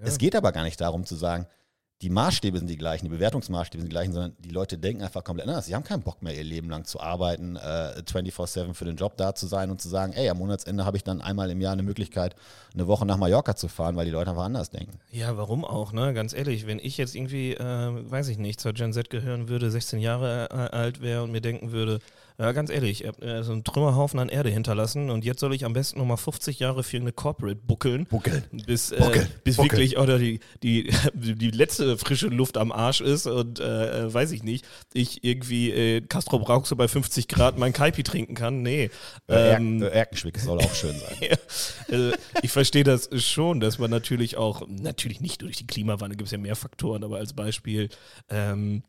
Es 0.00 0.18
geht 0.18 0.34
aber 0.34 0.52
gar 0.52 0.64
nicht 0.64 0.80
darum 0.80 1.04
zu 1.04 1.16
sagen, 1.16 1.46
die 2.02 2.10
Maßstäbe 2.10 2.58
sind 2.58 2.68
die 2.68 2.76
gleichen, 2.76 3.06
die 3.06 3.10
Bewertungsmaßstäbe 3.10 3.80
sind 3.80 3.88
die 3.88 3.94
gleichen, 3.94 4.12
sondern 4.12 4.34
die 4.40 4.48
Leute 4.48 4.76
denken 4.76 5.04
einfach 5.04 5.22
komplett 5.22 5.46
anders. 5.46 5.66
Sie 5.66 5.74
haben 5.74 5.84
keinen 5.84 6.02
Bock 6.02 6.20
mehr, 6.20 6.34
ihr 6.34 6.42
Leben 6.42 6.68
lang 6.68 6.84
zu 6.84 7.00
arbeiten, 7.00 7.54
äh, 7.54 8.02
24-7 8.04 8.74
für 8.74 8.84
den 8.84 8.96
Job 8.96 9.16
da 9.16 9.36
zu 9.36 9.46
sein 9.46 9.70
und 9.70 9.80
zu 9.80 9.88
sagen, 9.88 10.12
ey, 10.12 10.28
am 10.28 10.38
Monatsende 10.38 10.84
habe 10.84 10.96
ich 10.96 11.04
dann 11.04 11.20
einmal 11.20 11.48
im 11.50 11.60
Jahr 11.60 11.72
eine 11.72 11.84
Möglichkeit, 11.84 12.34
eine 12.74 12.88
Woche 12.88 13.06
nach 13.06 13.18
Mallorca 13.18 13.54
zu 13.54 13.68
fahren, 13.68 13.94
weil 13.94 14.04
die 14.04 14.10
Leute 14.10 14.30
einfach 14.30 14.44
anders 14.44 14.70
denken. 14.70 14.98
Ja, 15.12 15.36
warum 15.36 15.64
auch, 15.64 15.92
ne? 15.92 16.12
Ganz 16.12 16.32
ehrlich, 16.32 16.66
wenn 16.66 16.80
ich 16.80 16.98
jetzt 16.98 17.14
irgendwie, 17.14 17.52
äh, 17.52 18.10
weiß 18.10 18.28
ich 18.28 18.38
nicht, 18.38 18.60
zur 18.60 18.72
Gen 18.72 18.92
Z 18.92 19.08
gehören 19.08 19.48
würde, 19.48 19.70
16 19.70 20.00
Jahre 20.00 20.48
äh, 20.50 20.54
alt 20.54 21.02
wäre 21.02 21.22
und 21.22 21.30
mir 21.30 21.40
denken 21.40 21.70
würde, 21.70 22.00
ja, 22.42 22.52
ganz 22.52 22.70
ehrlich, 22.70 23.02
ich 23.02 23.06
habe 23.06 23.22
äh, 23.24 23.42
so 23.44 23.52
einen 23.52 23.62
Trümmerhaufen 23.62 24.18
an 24.18 24.28
Erde 24.28 24.50
hinterlassen 24.50 25.10
und 25.10 25.24
jetzt 25.24 25.38
soll 25.40 25.54
ich 25.54 25.64
am 25.64 25.72
besten 25.72 25.98
nochmal 26.00 26.16
50 26.16 26.58
Jahre 26.58 26.82
für 26.82 26.96
eine 26.96 27.12
Corporate 27.12 27.54
buckeln. 27.56 28.06
Buckeln. 28.06 28.42
Bis, 28.66 28.90
äh, 28.90 28.96
Buckeln. 28.98 29.28
bis 29.44 29.56
Buckeln. 29.56 29.72
wirklich 29.78 29.96
oder 29.98 30.18
die, 30.18 30.40
die, 30.62 30.90
die 31.14 31.50
letzte 31.52 31.96
frische 31.96 32.26
Luft 32.26 32.56
am 32.56 32.72
Arsch 32.72 33.00
ist 33.00 33.26
und 33.28 33.60
äh, 33.60 34.06
äh, 34.06 34.12
weiß 34.12 34.32
ich 34.32 34.42
nicht, 34.42 34.64
ich 34.92 35.22
irgendwie 35.22 35.70
äh, 35.70 36.00
Castro 36.00 36.40
Brauxel 36.40 36.76
bei 36.76 36.88
50 36.88 37.28
Grad 37.28 37.58
mein 37.58 37.72
Kaipi 37.72 38.02
trinken 38.02 38.34
kann. 38.34 38.62
Nee. 38.62 38.90
Äh, 39.28 39.54
Ähm, 39.54 39.80
Er- 39.82 39.92
Erkenschwick 39.92 40.38
soll 40.38 40.58
auch 40.58 40.74
schön 40.74 40.96
sein. 40.98 41.28
äh, 42.12 42.16
ich 42.42 42.50
verstehe 42.50 42.84
das 42.84 43.08
schon, 43.22 43.60
dass 43.60 43.78
man 43.78 43.90
natürlich 43.90 44.36
auch, 44.36 44.66
natürlich 44.68 45.20
nicht 45.20 45.42
durch 45.42 45.56
die 45.56 45.66
Klimawandel, 45.66 46.16
gibt 46.16 46.26
es 46.26 46.32
ja 46.32 46.38
mehr 46.38 46.56
Faktoren, 46.56 47.04
aber 47.04 47.18
als 47.18 47.34
Beispiel, 47.34 47.88
ähm, 48.30 48.82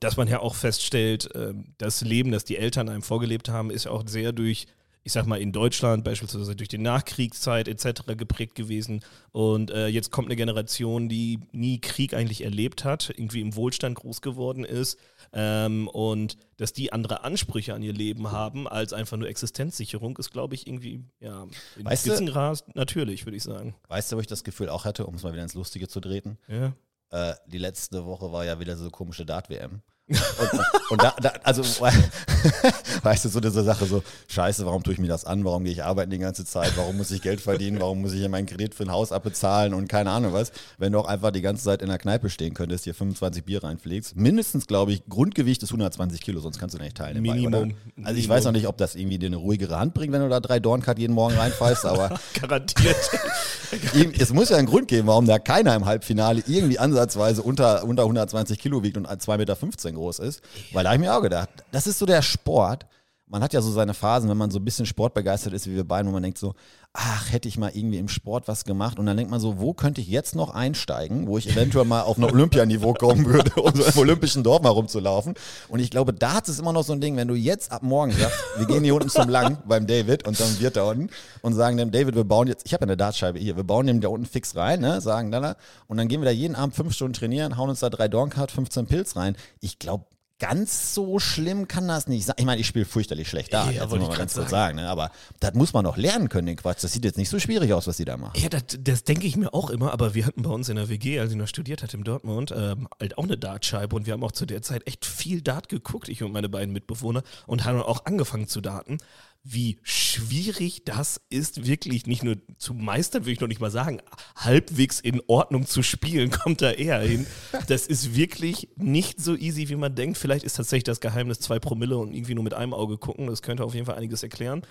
dass 0.00 0.16
man 0.16 0.28
ja 0.28 0.40
auch 0.40 0.54
feststellt, 0.54 1.28
ähm, 1.34 1.74
das 1.78 2.00
Leben, 2.02 2.30
das 2.32 2.44
die 2.44 2.56
Eltern 2.56 2.88
einem 2.88 3.02
vorgelebt 3.02 3.48
haben, 3.48 3.70
ist 3.70 3.86
auch 3.86 4.02
sehr 4.06 4.32
durch, 4.32 4.66
ich 5.04 5.12
sag 5.12 5.26
mal, 5.26 5.40
in 5.40 5.50
Deutschland 5.52 6.04
beispielsweise 6.04 6.54
durch 6.54 6.68
die 6.68 6.78
Nachkriegszeit 6.78 7.66
etc. 7.68 8.02
geprägt 8.16 8.54
gewesen. 8.54 9.00
Und 9.32 9.70
äh, 9.70 9.88
jetzt 9.88 10.10
kommt 10.12 10.28
eine 10.28 10.36
Generation, 10.36 11.08
die 11.08 11.40
nie 11.52 11.80
Krieg 11.80 12.14
eigentlich 12.14 12.44
erlebt 12.44 12.84
hat, 12.84 13.10
irgendwie 13.10 13.40
im 13.40 13.56
Wohlstand 13.56 13.96
groß 13.96 14.20
geworden 14.20 14.64
ist. 14.64 14.98
Ähm, 15.32 15.88
und 15.88 16.36
dass 16.56 16.72
die 16.72 16.92
andere 16.92 17.24
Ansprüche 17.24 17.74
an 17.74 17.82
ihr 17.82 17.92
Leben 17.94 18.30
haben 18.30 18.68
als 18.68 18.92
einfach 18.92 19.16
nur 19.16 19.28
Existenzsicherung, 19.28 20.16
ist, 20.18 20.30
glaube 20.30 20.54
ich, 20.54 20.66
irgendwie, 20.66 21.00
ja, 21.20 21.46
in 21.76 21.84
Weißt 21.84 22.04
du- 22.06 22.10
gewissen 22.10 22.26
Grad 22.26 22.64
natürlich, 22.76 23.24
würde 23.26 23.36
ich 23.36 23.42
sagen. 23.42 23.74
Weißt 23.88 24.12
du, 24.12 24.16
wo 24.16 24.20
ich 24.20 24.26
das 24.28 24.44
Gefühl 24.44 24.68
auch 24.68 24.84
hatte, 24.84 25.06
um 25.06 25.14
es 25.14 25.22
mal 25.22 25.32
wieder 25.32 25.42
ins 25.42 25.54
Lustige 25.54 25.88
zu 25.88 26.00
treten? 26.00 26.38
Ja. 26.48 26.74
Äh, 27.12 27.34
die 27.46 27.58
letzte 27.58 28.06
Woche 28.06 28.32
war 28.32 28.44
ja 28.44 28.58
wieder 28.58 28.76
so 28.76 28.90
komische 28.90 29.26
Dart-WM. 29.26 29.82
Und, 30.08 30.60
und 30.90 31.02
da, 31.02 31.14
da, 31.20 31.32
also, 31.44 31.62
weißt 33.02 33.24
du, 33.24 33.28
so 33.28 33.40
diese 33.40 33.62
Sache, 33.62 33.86
so, 33.86 34.02
scheiße, 34.28 34.66
warum 34.66 34.82
tue 34.82 34.94
ich 34.94 34.98
mir 34.98 35.06
das 35.06 35.24
an? 35.24 35.44
Warum 35.44 35.64
gehe 35.64 35.72
ich 35.72 35.84
arbeiten 35.84 36.10
die 36.10 36.18
ganze 36.18 36.44
Zeit? 36.44 36.72
Warum 36.76 36.96
muss 36.96 37.10
ich 37.12 37.22
Geld 37.22 37.40
verdienen? 37.40 37.80
Warum 37.80 38.02
muss 38.02 38.12
ich 38.12 38.18
hier 38.18 38.28
meinen 38.28 38.46
Kredit 38.46 38.74
für 38.74 38.82
ein 38.82 38.90
Haus 38.90 39.12
abbezahlen 39.12 39.74
und 39.74 39.88
keine 39.88 40.10
Ahnung 40.10 40.32
was? 40.32 40.50
Wenn 40.76 40.92
du 40.92 40.98
auch 40.98 41.06
einfach 41.06 41.30
die 41.30 41.40
ganze 41.40 41.64
Zeit 41.64 41.82
in 41.82 41.88
der 41.88 41.98
Kneipe 41.98 42.30
stehen 42.30 42.52
könntest, 42.52 42.84
hier 42.84 42.94
25 42.94 43.44
Bier 43.44 43.62
reinpflegst. 43.62 44.16
Mindestens, 44.16 44.66
glaube 44.66 44.92
ich, 44.92 45.06
Grundgewicht 45.08 45.62
ist 45.62 45.70
120 45.70 46.20
Kilo, 46.20 46.40
sonst 46.40 46.58
kannst 46.58 46.74
du 46.74 46.82
nicht 46.82 46.96
teilnehmen. 46.96 47.26
bei, 47.26 47.34
Minimum. 47.34 47.74
Oder? 47.96 48.06
Also 48.06 48.18
ich 48.18 48.28
weiß 48.28 48.44
noch 48.44 48.52
nicht, 48.52 48.66
ob 48.66 48.76
das 48.78 48.96
irgendwie 48.96 49.18
dir 49.18 49.26
eine 49.26 49.36
ruhigere 49.36 49.78
Hand 49.78 49.94
bringt, 49.94 50.12
wenn 50.12 50.22
du 50.22 50.28
da 50.28 50.40
drei 50.40 50.58
Dorncut 50.58 50.98
jeden 50.98 51.14
Morgen 51.14 51.36
reinfallst, 51.36 51.86
aber 51.86 52.18
Garantiert. 52.40 52.96
Es 54.18 54.32
muss 54.34 54.50
ja 54.50 54.58
einen 54.58 54.66
Grund 54.66 54.86
geben, 54.88 55.08
warum 55.08 55.24
da 55.24 55.38
keiner 55.38 55.74
im 55.74 55.86
Halbfinale 55.86 56.42
irgendwie 56.46 56.78
ansatzweise 56.78 57.42
unter, 57.42 57.84
unter 57.84 58.02
120 58.02 58.58
Kilo 58.58 58.82
wiegt 58.82 58.98
und 58.98 59.08
2,15 59.08 59.36
Meter 59.38 59.56
groß 59.94 60.20
ist. 60.20 60.42
Weil 60.72 60.84
da 60.84 60.90
habe 60.90 60.96
ich 60.96 61.08
mir 61.08 61.14
auch 61.14 61.22
gedacht, 61.22 61.50
das 61.70 61.86
ist 61.86 61.98
so 61.98 62.06
der 62.06 62.22
Sport, 62.22 62.86
man 63.26 63.42
hat 63.42 63.54
ja 63.54 63.62
so 63.62 63.70
seine 63.70 63.94
Phasen, 63.94 64.28
wenn 64.28 64.36
man 64.36 64.50
so 64.50 64.58
ein 64.58 64.64
bisschen 64.64 64.84
sportbegeistert 64.84 65.54
ist, 65.54 65.66
wie 65.66 65.74
wir 65.74 65.84
beiden, 65.84 66.06
wo 66.08 66.12
man 66.12 66.22
denkt 66.22 66.38
so, 66.38 66.54
ach, 66.94 67.32
hätte 67.32 67.48
ich 67.48 67.56
mal 67.56 67.70
irgendwie 67.72 67.96
im 67.96 68.08
Sport 68.08 68.48
was 68.48 68.64
gemacht. 68.64 68.98
Und 68.98 69.06
dann 69.06 69.16
denkt 69.16 69.30
man 69.30 69.40
so, 69.40 69.58
wo 69.58 69.72
könnte 69.72 70.02
ich 70.02 70.08
jetzt 70.08 70.34
noch 70.34 70.50
einsteigen, 70.50 71.26
wo 71.26 71.38
ich 71.38 71.48
eventuell 71.48 71.86
mal 71.86 72.02
auf 72.02 72.18
ein 72.18 72.24
Olympianiveau 72.24 72.92
kommen 72.92 73.24
würde, 73.24 73.50
um 73.62 73.74
so 73.74 73.84
im 73.84 73.98
olympischen 73.98 74.42
Dorf 74.42 74.62
mal 74.62 74.68
rumzulaufen. 74.68 75.34
Und 75.68 75.80
ich 75.80 75.90
glaube, 75.90 76.12
da 76.12 76.34
hat 76.34 76.48
es 76.48 76.58
immer 76.58 76.72
noch 76.72 76.84
so 76.84 76.92
ein 76.92 77.00
Ding, 77.00 77.16
wenn 77.16 77.28
du 77.28 77.34
jetzt 77.34 77.72
ab 77.72 77.82
morgen 77.82 78.12
sagst, 78.12 78.38
wir 78.58 78.66
gehen 78.66 78.84
hier 78.84 78.94
unten 78.94 79.08
zum 79.08 79.30
Lang 79.30 79.58
beim 79.66 79.86
David 79.86 80.26
und 80.26 80.38
dann 80.38 80.60
wird 80.60 80.76
da 80.76 80.84
unten 80.84 81.08
und 81.40 81.54
sagen 81.54 81.78
dem 81.78 81.92
David, 81.92 82.14
wir 82.14 82.24
bauen 82.24 82.46
jetzt, 82.46 82.66
ich 82.66 82.74
habe 82.74 82.84
ja 82.84 82.88
eine 82.88 82.96
Dartscheibe 82.98 83.38
hier, 83.38 83.56
wir 83.56 83.64
bauen 83.64 83.86
dem 83.86 84.02
da 84.02 84.08
unten 84.08 84.26
fix 84.26 84.54
rein, 84.54 84.80
ne, 84.80 85.00
sagen 85.00 85.30
dann, 85.30 85.54
und 85.86 85.96
dann 85.96 86.08
gehen 86.08 86.20
wir 86.20 86.26
da 86.26 86.30
jeden 86.30 86.54
Abend 86.54 86.76
fünf 86.76 86.92
Stunden 86.92 87.14
trainieren, 87.14 87.56
hauen 87.56 87.70
uns 87.70 87.80
da 87.80 87.88
drei 87.88 88.08
Dornkart, 88.08 88.50
15 88.50 88.86
Pilz 88.86 89.16
rein. 89.16 89.34
Ich 89.60 89.78
glaube, 89.78 90.04
ganz 90.42 90.92
so 90.92 91.20
schlimm 91.20 91.68
kann 91.68 91.86
das 91.86 92.08
nicht 92.08 92.26
sein. 92.26 92.34
Ich 92.36 92.44
meine, 92.44 92.60
ich 92.60 92.66
spiele 92.66 92.84
fürchterlich 92.84 93.28
schlecht 93.28 93.52
da, 93.52 93.70
Ja, 93.70 93.82
wollte 93.82 94.00
muss 94.00 94.08
man 94.08 94.18
ganz 94.18 94.34
kurz 94.34 94.50
sagen. 94.50 94.76
sagen. 94.76 94.76
Ne? 94.76 94.88
Aber 94.88 95.12
das 95.38 95.54
muss 95.54 95.72
man 95.72 95.84
doch 95.84 95.96
lernen 95.96 96.28
können, 96.28 96.48
den 96.48 96.56
Quatsch. 96.56 96.82
Das 96.82 96.92
sieht 96.92 97.04
jetzt 97.04 97.16
nicht 97.16 97.28
so 97.28 97.38
schwierig 97.38 97.72
aus, 97.72 97.86
was 97.86 97.96
die 97.96 98.04
da 98.04 98.16
machen. 98.16 98.40
Ja, 98.40 98.48
das, 98.48 98.64
das 98.80 99.04
denke 99.04 99.28
ich 99.28 99.36
mir 99.36 99.54
auch 99.54 99.70
immer, 99.70 99.92
aber 99.92 100.14
wir 100.14 100.26
hatten 100.26 100.42
bei 100.42 100.50
uns 100.50 100.68
in 100.68 100.74
der 100.74 100.88
WG, 100.88 101.20
als 101.20 101.30
ich 101.30 101.36
noch 101.36 101.46
studiert 101.46 101.84
hatte 101.84 101.96
in 101.96 102.02
Dortmund, 102.02 102.52
ähm, 102.56 102.88
halt 102.98 103.18
auch 103.18 103.22
eine 103.24 103.38
Dartscheibe 103.38 103.94
und 103.94 104.06
wir 104.06 104.14
haben 104.14 104.24
auch 104.24 104.32
zu 104.32 104.44
der 104.44 104.62
Zeit 104.62 104.84
echt 104.88 105.06
viel 105.06 105.42
Dart 105.42 105.68
geguckt, 105.68 106.08
ich 106.08 106.24
und 106.24 106.32
meine 106.32 106.48
beiden 106.48 106.72
Mitbewohner, 106.72 107.22
und 107.46 107.64
haben 107.64 107.80
auch 107.80 108.04
angefangen 108.04 108.48
zu 108.48 108.60
daten. 108.60 108.98
Wie 109.44 109.78
schwierig 109.82 110.84
das 110.84 111.20
ist, 111.28 111.66
wirklich 111.66 112.06
nicht 112.06 112.22
nur 112.22 112.36
zu 112.58 112.74
meistern, 112.74 113.22
würde 113.22 113.32
ich 113.32 113.40
noch 113.40 113.48
nicht 113.48 113.60
mal 113.60 113.72
sagen, 113.72 114.00
halbwegs 114.36 115.00
in 115.00 115.20
Ordnung 115.26 115.66
zu 115.66 115.82
spielen, 115.82 116.30
kommt 116.42 116.62
da 116.62 116.70
eher 116.70 117.00
hin. 117.00 117.26
Das 117.66 117.88
ist 117.88 118.14
wirklich 118.14 118.68
nicht 118.76 119.20
so 119.20 119.34
easy, 119.34 119.68
wie 119.68 119.74
man 119.74 119.96
denkt. 119.96 120.16
Vielleicht 120.16 120.44
ist 120.44 120.54
tatsächlich 120.54 120.84
das 120.84 121.00
Geheimnis 121.00 121.40
zwei 121.40 121.58
Promille 121.58 121.96
und 121.98 122.12
irgendwie 122.12 122.36
nur 122.36 122.44
mit 122.44 122.54
einem 122.54 122.72
Auge 122.72 122.98
gucken. 122.98 123.26
Das 123.26 123.42
könnte 123.42 123.64
auf 123.64 123.74
jeden 123.74 123.86
Fall 123.86 123.96
einiges 123.96 124.22
erklären. 124.22 124.62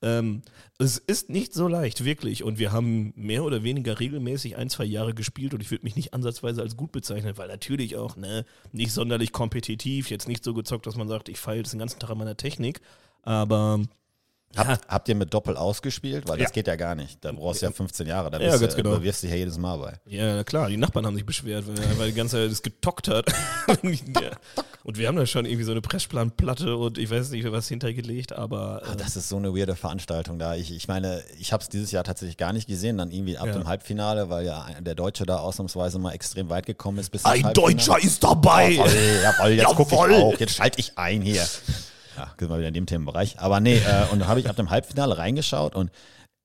Ähm, 0.00 0.42
es 0.78 0.98
ist 0.98 1.28
nicht 1.28 1.52
so 1.52 1.66
leicht, 1.66 2.04
wirklich. 2.04 2.44
Und 2.44 2.60
wir 2.60 2.70
haben 2.70 3.12
mehr 3.16 3.42
oder 3.42 3.64
weniger 3.64 3.98
regelmäßig 3.98 4.56
ein, 4.56 4.70
zwei 4.70 4.84
Jahre 4.84 5.12
gespielt 5.12 5.54
und 5.54 5.60
ich 5.60 5.72
würde 5.72 5.84
mich 5.84 5.96
nicht 5.96 6.14
ansatzweise 6.14 6.62
als 6.62 6.76
gut 6.76 6.92
bezeichnen, 6.92 7.36
weil 7.36 7.48
natürlich 7.48 7.96
auch 7.96 8.14
ne, 8.14 8.44
nicht 8.70 8.92
sonderlich 8.92 9.32
kompetitiv, 9.32 10.08
jetzt 10.08 10.28
nicht 10.28 10.44
so 10.44 10.54
gezockt, 10.54 10.86
dass 10.86 10.94
man 10.96 11.08
sagt, 11.08 11.28
ich 11.28 11.38
feile 11.38 11.58
jetzt 11.58 11.72
den 11.72 11.80
ganzen 11.80 11.98
Tag 11.98 12.10
an 12.10 12.18
meiner 12.18 12.36
Technik. 12.36 12.80
Aber 13.22 13.80
Habt, 14.56 14.88
habt 14.88 15.08
ihr 15.08 15.14
mit 15.14 15.32
Doppel 15.32 15.56
ausgespielt? 15.56 16.26
Weil 16.28 16.38
das 16.38 16.48
Ja. 16.48 16.52
geht 16.52 16.66
ja 16.66 16.74
gar 16.74 16.96
nicht. 16.96 17.24
Da 17.24 17.30
brauchst 17.30 17.62
du 17.62 17.66
ja 17.66 17.72
15 17.72 18.06
Jahre. 18.08 18.30
Da 18.32 18.40
Ja, 18.40 18.56
ganz 18.56 18.74
du, 18.74 18.82
genau. 18.82 18.96
da 18.96 19.02
wirfst 19.02 19.22
du 19.22 19.26
dich 19.28 19.34
ja 19.34 19.38
jedes 19.38 19.58
Mal 19.58 19.76
bei. 19.78 19.94
Ja, 20.06 20.42
klar, 20.42 20.68
die 20.68 20.76
Nachbarn 20.76 21.06
haben 21.06 21.14
sich 21.14 21.24
beschwert, 21.24 21.64
weil, 21.68 21.98
weil 21.98 22.08
die 22.10 22.16
ganze 22.16 22.36
Zeit 22.36 22.50
das 22.50 22.60
getockt 22.62 23.06
hat. 23.08 23.26
ja. 23.82 24.30
Und 24.82 24.98
wir 24.98 25.06
haben 25.06 25.16
da 25.16 25.24
schon 25.26 25.44
irgendwie 25.44 25.62
so 25.64 25.70
eine 25.70 25.80
Pressplanplatte 25.82 26.74
und 26.76 26.98
ich 26.98 27.08
weiß 27.10 27.30
nicht, 27.30 27.50
was 27.52 27.68
hintergelegt, 27.68 28.32
aber 28.32 28.82
Ah, 28.84 28.92
äh, 28.94 28.96
Das 28.96 29.14
ist 29.16 29.28
so 29.28 29.36
eine 29.36 29.54
weirde 29.54 29.76
Veranstaltung 29.76 30.38
da. 30.40 30.56
Ich, 30.56 30.72
ich 30.74 30.88
meine, 30.88 31.22
ich 31.38 31.52
habe 31.52 31.62
es 31.62 31.68
dieses 31.68 31.92
Jahr 31.92 32.02
tatsächlich 32.02 32.36
gar 32.36 32.52
nicht 32.52 32.66
gesehen. 32.66 32.98
Dann 32.98 33.12
irgendwie 33.12 33.38
ab 33.38 33.46
Ja. 33.46 33.52
dem 33.52 33.68
Halbfinale, 33.68 34.30
weil 34.30 34.46
ja 34.46 34.66
der 34.80 34.94
Deutsche 34.96 35.26
da 35.26 35.38
ausnahmsweise 35.38 35.98
mal 36.00 36.12
extrem 36.12 36.48
weit 36.48 36.66
gekommen 36.66 36.98
ist. 36.98 37.10
Bis 37.10 37.24
ein. 37.24 37.52
Deutscher 37.52 38.02
ist 38.02 38.24
dabei! 38.24 38.70
Jawohl, 38.72 38.90
jawohl, 39.22 39.50
jetzt 39.52 39.74
gucke 39.76 39.94
ich 39.94 40.00
auch, 40.00 40.40
jetzt 40.40 40.54
schalte 40.56 40.80
ich 40.80 40.98
ein 40.98 41.22
hier. 41.22 41.46
Ja, 42.20 42.34
sind 42.38 42.50
wir 42.50 42.58
wieder 42.58 42.68
in 42.68 42.74
dem 42.74 42.86
Themenbereich. 42.86 43.38
Aber 43.38 43.60
nee, 43.60 43.76
äh, 43.76 44.12
und 44.12 44.20
da 44.20 44.26
habe 44.26 44.40
ich 44.40 44.48
ab 44.48 44.56
dem 44.56 44.70
Halbfinale 44.70 45.16
reingeschaut 45.18 45.74
und 45.74 45.90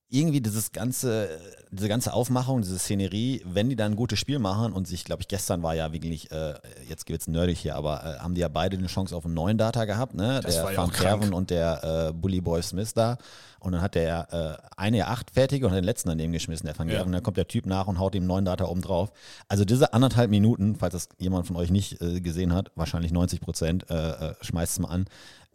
irgendwie 0.10 0.40
dieses 0.40 0.72
ganze, 0.72 1.30
diese 1.72 1.90
ganze 1.90 2.14
Aufmachung, 2.14 2.62
diese 2.62 2.78
Szenerie, 2.78 3.42
wenn 3.44 3.70
die 3.70 3.76
dann 3.76 3.94
ein 3.94 3.96
gutes 3.96 4.20
Spiel 4.20 4.38
machen 4.40 4.72
und 4.72 4.88
sich, 4.88 5.04
glaube 5.04 5.22
ich, 5.24 5.28
gestern 5.28 5.64
war 5.64 5.74
ja 5.74 5.92
wirklich, 5.92 6.32
äh, 6.32 6.54
jetzt 6.88 7.10
wird's 7.10 7.28
nerdig 7.28 7.60
hier, 7.60 7.76
aber 7.76 8.04
äh, 8.04 8.20
haben 8.20 8.36
die 8.36 8.42
ja 8.42 8.48
beide 8.48 8.78
eine 8.78 8.88
Chance 8.88 9.16
auf 9.16 9.26
einen 9.26 9.34
neuen 9.34 9.58
Data 9.58 9.86
gehabt, 9.86 10.14
ne? 10.14 10.40
Das 10.44 10.56
der 10.56 10.72
ja 10.72 10.78
Van. 10.78 10.92
Kerven 10.92 11.34
und 11.34 11.50
der 11.50 12.10
äh, 12.10 12.14
Bully 12.14 12.40
Boy 12.40 12.62
Smith 12.62 12.94
da. 12.94 13.18
Und 13.60 13.72
dann 13.72 13.82
hat 13.82 13.96
der 13.96 14.60
äh, 14.62 14.78
eine 14.78 14.98
ja 14.98 15.08
acht 15.08 15.32
fertig 15.32 15.64
und 15.64 15.72
hat 15.72 15.78
den 15.78 15.84
letzten 15.84 16.10
daneben 16.10 16.32
geschmissen, 16.34 16.68
der 16.68 16.78
Van 16.78 16.88
Ja. 16.88 16.94
Gerven. 16.96 17.08
Und 17.08 17.14
dann 17.14 17.24
kommt 17.24 17.38
der 17.38 17.48
Typ 17.48 17.66
nach 17.66 17.88
und 17.88 17.98
haut 17.98 18.16
einen 18.16 18.28
neuen 18.28 18.46
Data 18.46 18.66
oben 18.66 18.82
drauf. 18.84 19.12
Also 19.50 19.66
diese 19.66 19.92
anderthalb 19.92 20.30
Minuten, 20.30 20.76
falls 20.76 20.94
das 20.94 21.10
jemand 21.18 21.48
von 21.48 21.56
euch 21.56 21.72
nicht 21.72 22.00
äh, 22.00 22.22
gesehen 22.22 22.54
hat, 22.54 22.72
wahrscheinlich 22.76 23.12
90 23.12 23.42
Prozent, 23.42 23.90
äh, 23.90 24.12
äh, 24.12 24.36
schmeißt 24.42 24.74
es 24.74 24.80
mal 24.80 24.90
an. 24.90 25.06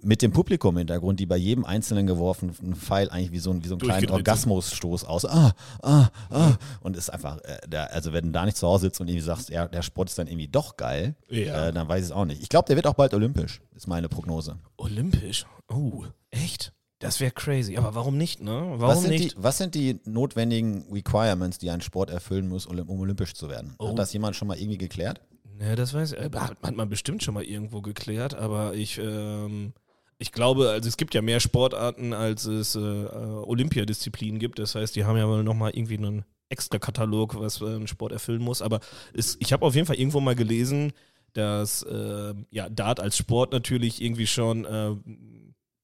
Mit 0.02 0.22
dem 0.22 0.32
Publikum 0.32 0.74
im 0.74 0.78
Hintergrund, 0.78 1.20
die 1.20 1.26
bei 1.26 1.36
jedem 1.36 1.64
einzelnen 1.64 2.06
geworfenen 2.06 2.74
Pfeil 2.74 3.10
eigentlich 3.10 3.32
wie 3.32 3.38
so 3.38 3.50
ein, 3.50 3.62
wie 3.62 3.68
so 3.68 3.74
einen 3.74 3.80
kleinen. 3.80 4.10
Orgasmusstoß 4.10 5.04
aus. 5.04 5.24
Ah, 5.26 5.52
ah, 5.82 6.08
ah. 6.30 6.52
Und 6.80 6.96
ist 6.96 7.10
einfach, 7.10 7.38
äh, 7.44 7.58
der, 7.68 7.92
also 7.92 8.12
wenn 8.12 8.26
du 8.26 8.30
da 8.32 8.44
nicht 8.46 8.56
zu 8.56 8.66
Hause 8.66 8.86
sitzt 8.86 9.00
und 9.00 9.08
irgendwie 9.08 9.24
sagst, 9.24 9.50
ja, 9.50 9.68
der 9.68 9.82
Sport 9.82 10.08
ist 10.08 10.18
dann 10.18 10.26
irgendwie 10.26 10.48
doch 10.48 10.76
geil, 10.76 11.14
Ja. 11.28 11.68
äh, 11.68 11.72
dann 11.72 11.88
weiß 11.88 12.00
ich 12.00 12.06
es 12.06 12.12
auch 12.12 12.24
nicht. 12.24 12.42
Ich 12.42 12.48
glaube, 12.48 12.66
der 12.66 12.76
wird 12.76 12.86
auch 12.86 12.94
bald 12.94 13.12
olympisch, 13.14 13.60
ist 13.74 13.88
meine 13.88 14.08
Prognose. 14.08 14.58
Olympisch? 14.76 15.46
Oh, 15.68 16.04
echt? 16.30 16.72
Das 16.98 17.18
wäre 17.20 17.30
crazy. 17.32 17.76
Aber 17.78 17.94
warum 17.94 18.18
nicht, 18.18 18.42
ne? 18.42 18.50
Warum 18.52 18.80
Was 18.80 19.00
sind, 19.02 19.10
nicht? 19.10 19.32
die, 19.36 19.42
was 19.42 19.56
sind 19.58 19.74
die 19.74 20.00
notwendigen 20.04 20.84
Requirements, 20.92 21.56
die 21.58 21.70
ein 21.70 21.80
Sport 21.80 22.10
erfüllen 22.10 22.46
muss, 22.48 22.66
um 22.66 22.78
um 22.78 23.00
olympisch 23.00 23.32
zu 23.34 23.48
werden? 23.48 23.74
Oh. 23.78 23.88
Hat 23.88 23.98
das 23.98 24.12
jemand 24.12 24.36
schon 24.36 24.48
mal 24.48 24.58
irgendwie 24.58 24.76
geklärt? 24.78 25.20
Ja, 25.60 25.76
das 25.76 25.92
weiß 25.94 26.12
äh, 26.12 26.30
hat, 26.34 26.56
hat 26.62 26.76
man 26.76 26.88
bestimmt 26.88 27.22
schon 27.22 27.34
mal 27.34 27.42
irgendwo 27.42 27.80
geklärt, 27.82 28.34
aber 28.34 28.74
ich, 28.74 28.98
ähm, 28.98 29.72
ich 30.20 30.32
glaube, 30.32 30.68
also 30.68 30.86
es 30.86 30.98
gibt 30.98 31.14
ja 31.14 31.22
mehr 31.22 31.40
Sportarten, 31.40 32.12
als 32.12 32.44
es 32.44 32.76
äh, 32.76 32.80
äh, 32.80 33.06
Olympiadisziplinen 33.06 34.38
gibt. 34.38 34.58
Das 34.58 34.74
heißt, 34.74 34.94
die 34.94 35.04
haben 35.04 35.16
ja 35.16 35.26
wohl 35.26 35.42
nochmal 35.42 35.70
irgendwie 35.74 35.96
einen 35.96 36.24
extra 36.50 36.78
Katalog, 36.78 37.40
was 37.40 37.62
äh, 37.62 37.64
ein 37.64 37.86
Sport 37.86 38.12
erfüllen 38.12 38.42
muss. 38.42 38.60
Aber 38.60 38.80
es, 39.14 39.38
ich 39.40 39.54
habe 39.54 39.64
auf 39.64 39.74
jeden 39.74 39.86
Fall 39.86 39.96
irgendwo 39.96 40.20
mal 40.20 40.34
gelesen, 40.34 40.92
dass 41.32 41.82
äh, 41.84 42.34
ja, 42.50 42.68
Dart 42.68 43.00
als 43.00 43.16
Sport 43.16 43.52
natürlich 43.52 44.02
irgendwie 44.02 44.26
schon 44.26 44.66
äh, 44.66 44.94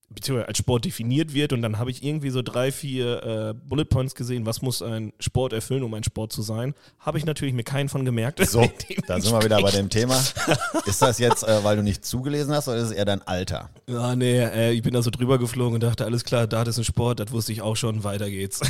beziehungsweise 0.09 0.49
als 0.49 0.59
Sport 0.59 0.85
definiert 0.85 1.35
wird 1.35 1.53
und 1.53 1.62
dann 1.62 1.79
habe 1.79 1.90
ich 1.90 2.03
irgendwie 2.03 2.31
so 2.31 2.42
drei, 2.42 2.71
vier 2.71 3.23
äh, 3.23 3.55
Bullet 3.55 3.85
Points 3.85 4.14
gesehen, 4.14 4.47
was 4.47 4.62
muss 4.62 4.83
ein 4.83 5.12
Sport 5.19 5.53
erfüllen, 5.53 5.83
um 5.83 5.92
ein 5.95 6.05
Sport 6.05 6.33
zu 6.33 6.42
sein. 6.42 6.75
Habe 7.01 7.19
ich 7.19 7.25
natürlich 7.25 7.55
mir 7.55 7.64
keinen 7.64 7.88
von 7.88 8.05
gemerkt. 8.05 8.45
So, 8.47 8.61
da 9.07 9.21
sind 9.21 9.33
wir 9.33 9.42
wieder 9.42 9.61
bei 9.61 9.71
dem 9.71 9.90
Thema. 9.90 10.16
Ist 10.87 11.03
das 11.03 11.19
jetzt, 11.19 11.42
äh, 11.42 11.64
weil 11.64 11.77
du 11.77 11.83
nicht 11.83 12.05
zugelesen 12.05 12.55
hast 12.55 12.69
oder 12.69 12.79
ist 12.79 12.85
es 12.85 12.92
eher 12.92 13.05
dein 13.05 13.23
Alter? 13.23 13.71
Ja, 13.88 14.14
nee, 14.14 14.38
äh, 14.38 14.73
ich 14.73 14.83
bin 14.83 14.95
da 14.95 15.03
so 15.03 15.11
drüber 15.11 15.38
geflogen 15.38 15.75
und 15.75 15.83
dachte, 15.83 16.05
alles 16.05 16.25
klar, 16.25 16.47
Dart 16.47 16.69
ist 16.69 16.79
ein 16.79 16.85
Sport, 16.85 17.21
das 17.21 17.33
wusste 17.33 17.53
ich 17.53 17.62
auch 17.62 17.77
schon, 17.77 18.05
weiter 18.05 18.31
geht's. 18.31 18.61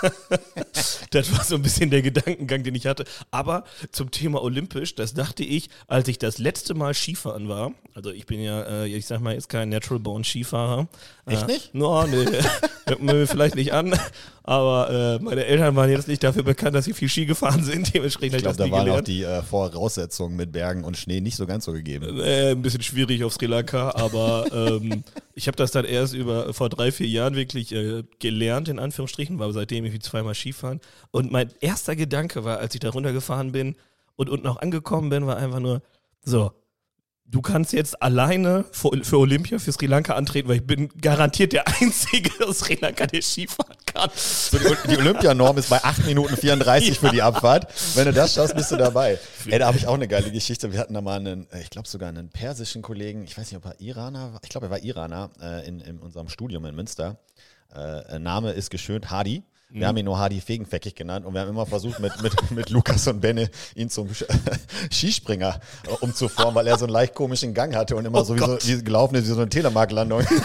das 1.10 1.32
war 1.32 1.44
so 1.44 1.56
ein 1.56 1.62
bisschen 1.62 1.90
der 1.90 2.02
Gedankengang, 2.02 2.62
den 2.62 2.74
ich 2.74 2.86
hatte. 2.86 3.04
Aber 3.30 3.64
zum 3.92 4.10
Thema 4.10 4.42
Olympisch, 4.42 4.94
das 4.94 5.14
dachte 5.14 5.44
ich, 5.44 5.68
als 5.86 6.08
ich 6.08 6.18
das 6.18 6.38
letzte 6.38 6.74
Mal 6.74 6.94
Skifahren 6.94 7.48
war. 7.48 7.72
Also 7.94 8.10
ich 8.10 8.26
bin 8.26 8.40
ja, 8.40 8.62
äh, 8.62 8.86
ich 8.86 9.06
sag 9.06 9.20
mal, 9.20 9.34
jetzt 9.34 9.48
kein 9.48 9.68
Natural 9.68 10.00
Born 10.00 10.24
Skifahrer. 10.24 10.88
Echt 11.26 11.42
äh, 11.42 11.46
nicht? 11.46 11.74
No, 11.74 12.06
nee, 12.06 12.24
hört 12.86 13.02
mir 13.02 13.26
vielleicht 13.26 13.56
nicht 13.56 13.72
an. 13.72 13.94
Aber 14.42 15.18
äh, 15.20 15.22
meine 15.22 15.44
Eltern 15.44 15.76
waren 15.76 15.90
jetzt 15.90 16.08
nicht 16.08 16.24
dafür 16.24 16.42
bekannt, 16.42 16.74
dass 16.74 16.86
sie 16.86 16.92
viel 16.92 17.08
Ski 17.08 17.26
gefahren 17.26 17.62
sind. 17.62 17.94
Dementsprechend 17.94 18.34
Ich 18.34 18.38
ich 18.38 18.42
glaube, 18.42 18.56
da 18.56 18.70
waren 18.70 18.90
auch 18.90 19.00
die 19.00 19.22
äh, 19.22 19.42
Voraussetzungen 19.42 20.34
mit 20.34 20.50
Bergen 20.50 20.82
und 20.82 20.96
Schnee 20.96 21.20
nicht 21.20 21.36
so 21.36 21.46
ganz 21.46 21.66
so 21.66 21.72
gegeben. 21.72 22.18
Äh, 22.20 22.52
ein 22.52 22.62
bisschen 22.62 22.82
schwierig 22.82 23.22
auf 23.22 23.34
Sri 23.34 23.46
Lanka, 23.46 23.92
aber 23.94 24.46
ähm, 24.52 25.04
ich 25.34 25.46
habe 25.46 25.56
das 25.56 25.70
dann 25.70 25.84
erst 25.84 26.14
über 26.14 26.52
vor 26.54 26.68
drei, 26.68 26.90
vier 26.90 27.06
Jahren 27.06 27.36
wirklich 27.36 27.72
äh, 27.72 28.02
gelernt, 28.18 28.68
in 28.68 28.78
Anführungsstrichen, 28.78 29.38
war 29.38 29.52
seitdem 29.52 29.84
irgendwie 29.90 30.00
zweimal 30.00 30.34
Skifahren. 30.34 30.80
Und 31.10 31.30
mein 31.30 31.50
erster 31.60 31.96
Gedanke 31.96 32.44
war, 32.44 32.58
als 32.58 32.74
ich 32.74 32.80
da 32.80 32.90
runtergefahren 32.90 33.52
bin 33.52 33.76
und 34.16 34.30
unten 34.30 34.46
auch 34.46 34.60
angekommen 34.60 35.10
bin, 35.10 35.26
war 35.26 35.36
einfach 35.36 35.60
nur, 35.60 35.82
so, 36.22 36.52
du 37.26 37.40
kannst 37.40 37.72
jetzt 37.72 38.02
alleine 38.02 38.64
für, 38.72 38.90
für 39.02 39.18
Olympia 39.18 39.58
für 39.58 39.72
Sri 39.72 39.86
Lanka 39.86 40.14
antreten, 40.14 40.48
weil 40.48 40.56
ich 40.56 40.66
bin 40.66 40.88
garantiert 41.00 41.52
der 41.52 41.66
Einzige 41.80 42.46
aus 42.46 42.60
Sri 42.60 42.76
Lanka, 42.80 43.06
der 43.06 43.22
Skifahren 43.22 43.76
kann. 43.86 44.10
So, 44.14 44.58
die, 44.58 44.88
die 44.88 44.98
Olympianorm 44.98 45.58
ist 45.58 45.70
bei 45.70 45.82
8 45.82 46.06
Minuten 46.06 46.36
34 46.36 46.98
für 46.98 47.10
die 47.12 47.22
Abfahrt. 47.22 47.72
Wenn 47.94 48.06
du 48.06 48.12
das 48.12 48.34
schaffst, 48.34 48.54
bist 48.54 48.70
du 48.70 48.76
dabei. 48.76 49.18
Ey, 49.46 49.58
da 49.58 49.66
habe 49.66 49.78
ich 49.78 49.86
auch 49.86 49.94
eine 49.94 50.08
geile 50.08 50.30
Geschichte. 50.30 50.72
Wir 50.72 50.80
hatten 50.80 50.94
da 50.94 51.00
mal 51.00 51.18
einen, 51.18 51.50
äh, 51.50 51.60
ich 51.60 51.70
glaube 51.70 51.88
sogar 51.88 52.08
einen 52.08 52.28
persischen 52.28 52.82
Kollegen, 52.82 53.24
ich 53.24 53.36
weiß 53.36 53.50
nicht, 53.50 53.64
ob 53.64 53.64
er 53.64 53.80
Iraner 53.80 54.34
war, 54.34 54.40
ich 54.42 54.48
glaube, 54.48 54.66
er 54.66 54.70
war 54.70 54.82
Iraner 54.82 55.30
äh, 55.40 55.66
in, 55.66 55.80
in 55.80 55.98
unserem 55.98 56.28
Studium 56.28 56.64
in 56.66 56.74
Münster. 56.74 57.18
Äh, 57.74 58.18
Name 58.18 58.52
ist 58.52 58.70
geschönt 58.70 59.10
Hadi. 59.10 59.44
Wir 59.72 59.86
haben 59.86 59.96
ihn 59.96 60.04
nur 60.04 60.18
Hadi 60.18 60.40
Fegenfeckig 60.40 60.94
genannt 60.94 61.24
und 61.24 61.32
wir 61.34 61.42
haben 61.42 61.50
immer 61.50 61.66
versucht, 61.66 62.00
mit, 62.00 62.20
mit, 62.22 62.50
mit 62.50 62.70
Lukas 62.70 63.06
und 63.06 63.20
Benne 63.20 63.50
ihn 63.74 63.88
zum 63.88 64.08
Skispringer 64.90 65.60
umzuformen, 66.00 66.54
weil 66.54 66.66
er 66.66 66.76
so 66.76 66.86
einen 66.86 66.92
leicht 66.92 67.14
komischen 67.14 67.54
Gang 67.54 67.74
hatte 67.76 67.94
und 67.96 68.04
immer 68.04 68.20
Oh 68.20 68.24
so 68.24 68.34
wie, 68.34 68.40
so 68.40 68.58
wie 68.62 68.82
gelaufen 68.82 69.14
ist 69.14 69.24
wie 69.24 69.32
so 69.32 69.40
eine 69.40 69.48
Telemark-Landung. 69.48 70.24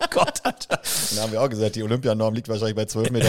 Oh 0.00 0.06
Gott, 0.10 0.40
Alter. 0.42 0.80
Dann 1.10 1.22
haben 1.22 1.32
wir 1.32 1.42
auch 1.42 1.48
gesagt, 1.48 1.76
die 1.76 1.82
Olympianorm 1.82 2.34
liegt 2.34 2.48
wahrscheinlich 2.48 2.74
bei 2.74 2.82
12,50 2.82 3.12
Meter. 3.12 3.28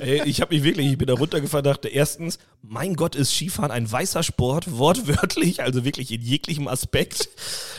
Ey, 0.00 0.22
ich 0.24 0.40
habe 0.40 0.54
mich 0.54 0.64
wirklich, 0.64 0.86
ich 0.92 0.98
bin 0.98 1.06
da 1.06 1.14
runtergefahren, 1.14 1.64
dachte 1.64 1.88
erstens, 1.88 2.38
mein 2.62 2.94
Gott, 2.94 3.14
ist 3.14 3.34
Skifahren 3.34 3.70
ein 3.70 3.90
weißer 3.90 4.22
Sport, 4.22 4.78
wortwörtlich, 4.78 5.62
also 5.62 5.84
wirklich 5.84 6.12
in 6.12 6.22
jeglichem 6.22 6.68
Aspekt. 6.68 7.28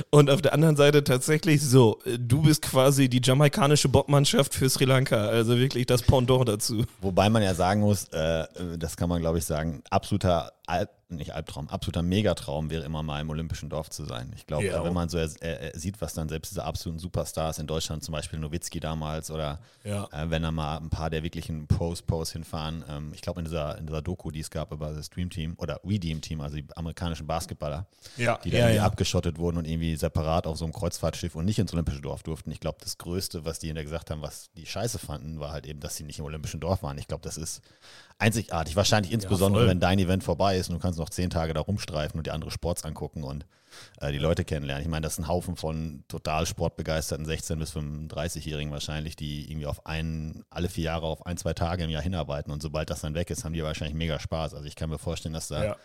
Und 0.09 0.29
auf 0.29 0.41
der 0.41 0.53
anderen 0.53 0.75
Seite 0.75 1.03
tatsächlich 1.03 1.61
so, 1.61 1.99
du 2.17 2.41
bist 2.41 2.63
quasi 2.63 3.09
die 3.09 3.21
jamaikanische 3.23 3.89
Bobmannschaft 3.89 4.53
für 4.53 4.69
Sri 4.69 4.85
Lanka, 4.85 5.27
also 5.27 5.57
wirklich 5.57 5.85
das 5.85 6.01
Pendant 6.01 6.47
dazu. 6.47 6.85
Wobei 7.01 7.29
man 7.29 7.43
ja 7.43 7.53
sagen 7.53 7.81
muss, 7.81 8.05
äh, 8.09 8.45
das 8.77 8.97
kann 8.97 9.09
man 9.09 9.21
glaube 9.21 9.37
ich 9.37 9.45
sagen, 9.45 9.81
absoluter 9.89 10.51
Al 10.69 10.89
nicht 11.11 11.33
Albtraum, 11.33 11.67
absoluter 11.69 12.03
Megatraum 12.03 12.69
wäre 12.69 12.83
immer 12.83 13.01
mal 13.01 13.19
im 13.19 13.31
Olympischen 13.31 13.67
Dorf 13.67 13.89
zu 13.89 14.05
sein. 14.05 14.31
Ich 14.35 14.45
glaube, 14.45 14.67
Ja. 14.67 14.83
wenn 14.83 14.93
man 14.93 15.09
so 15.09 15.17
äh, 15.17 15.71
sieht, 15.73 15.99
was 16.01 16.13
dann 16.13 16.29
selbst 16.29 16.51
diese 16.51 16.63
absoluten 16.63 16.99
Superstars 16.99 17.57
in 17.57 17.65
Deutschland, 17.65 18.03
zum 18.03 18.11
Beispiel 18.11 18.37
Nowitzki 18.37 18.79
damals 18.79 19.31
oder 19.31 19.59
Ja. 19.83 20.03
äh, 20.11 20.29
wenn 20.29 20.43
da 20.43 20.51
mal 20.51 20.77
ein 20.77 20.91
paar 20.91 21.09
der 21.09 21.23
wirklichen 21.23 21.65
Pros-Pros 21.65 22.31
hinfahren. 22.33 22.85
Ähm, 22.87 23.11
ich 23.15 23.21
glaube, 23.21 23.39
in 23.39 23.45
dieser, 23.45 23.79
in 23.79 23.87
dieser 23.87 24.03
Doku, 24.03 24.29
die 24.29 24.41
es 24.41 24.51
gab 24.51 24.71
über 24.71 24.93
das 24.93 25.09
Dream 25.09 25.31
Team 25.31 25.55
oder 25.57 25.79
Redeem 25.83 26.21
Team, 26.21 26.41
also 26.41 26.57
die 26.57 26.67
amerikanischen 26.75 27.25
Basketballer, 27.25 27.87
Ja. 28.15 28.37
die 28.43 28.51
da 28.51 28.57
Ja, 28.59 28.65
irgendwie 28.67 28.81
abgeschottet 28.81 29.39
wurden 29.39 29.57
und 29.57 29.65
irgendwie 29.65 29.95
separat 29.95 30.45
auf 30.45 30.59
so 30.59 30.65
einem 30.65 30.73
Kreuzfahrtschiff 30.75 31.33
und 31.33 31.45
nicht 31.45 31.57
ins 31.57 31.73
Olympische 31.73 32.01
Dorf 32.01 32.21
durften. 32.21 32.51
Ich 32.51 32.59
glaube, 32.59 32.77
das 32.81 32.99
Größte, 32.99 33.45
was 33.45 33.57
die 33.57 33.65
hinterher 33.65 33.85
gesagt 33.85 34.11
haben, 34.11 34.21
was 34.21 34.51
die 34.55 34.67
scheiße 34.67 34.99
fanden, 34.99 35.39
war 35.39 35.53
halt 35.53 35.65
eben, 35.65 35.79
dass 35.79 35.95
sie 35.95 36.03
nicht 36.03 36.19
im 36.19 36.25
Olympischen 36.25 36.59
Dorf 36.59 36.83
waren. 36.83 36.99
Ich 36.99 37.07
glaube, 37.07 37.23
das 37.23 37.35
ist 37.37 37.61
einzigartig. 38.19 38.75
Wahrscheinlich 38.75 39.13
insbesondere, 39.13 39.65
wenn 39.67 39.79
dein 39.79 39.97
Event 39.97 40.23
vorbei 40.25 40.57
ist 40.57 40.58
und 40.67 40.75
du 40.75 40.79
kannst 40.81 40.99
noch 40.99 41.09
zehn 41.09 41.29
Tage 41.29 41.53
da 41.53 41.61
rumstreifen 41.61 42.17
und 42.19 42.27
die 42.27 42.31
andere 42.31 42.51
Sports 42.51 42.83
angucken 42.83 43.23
und 43.23 43.45
äh, 44.01 44.11
die 44.11 44.17
Leute 44.17 44.43
kennenlernen. 44.43 44.83
Ich 44.83 44.89
meine, 44.89 45.03
das 45.05 45.13
ist 45.13 45.19
ein 45.19 45.27
Haufen 45.27 45.55
von 45.55 46.03
total 46.07 46.45
sportbegeisterten 46.45 47.25
16- 47.25 47.55
bis 47.57 47.71
35-Jährigen 47.75 48.71
wahrscheinlich, 48.71 49.15
die 49.15 49.49
irgendwie 49.49 49.67
auf 49.67 49.85
einen, 49.85 50.43
alle 50.49 50.69
vier 50.69 50.85
Jahre 50.85 51.05
auf 51.05 51.25
ein, 51.25 51.37
zwei 51.37 51.53
Tage 51.53 51.83
im 51.83 51.89
Jahr 51.89 52.01
hinarbeiten 52.01 52.51
und 52.51 52.61
sobald 52.61 52.89
das 52.89 53.01
dann 53.01 53.13
weg 53.13 53.29
ist, 53.29 53.45
haben 53.45 53.53
die 53.53 53.63
wahrscheinlich 53.63 53.95
mega 53.95 54.19
Spaß. 54.19 54.53
Also 54.55 54.65
ich 54.65 54.75
kann 54.75 54.89
mir 54.89 54.97
vorstellen, 54.97 55.33
dass 55.33 55.47
da 55.49 55.63
Ja. 55.63 55.75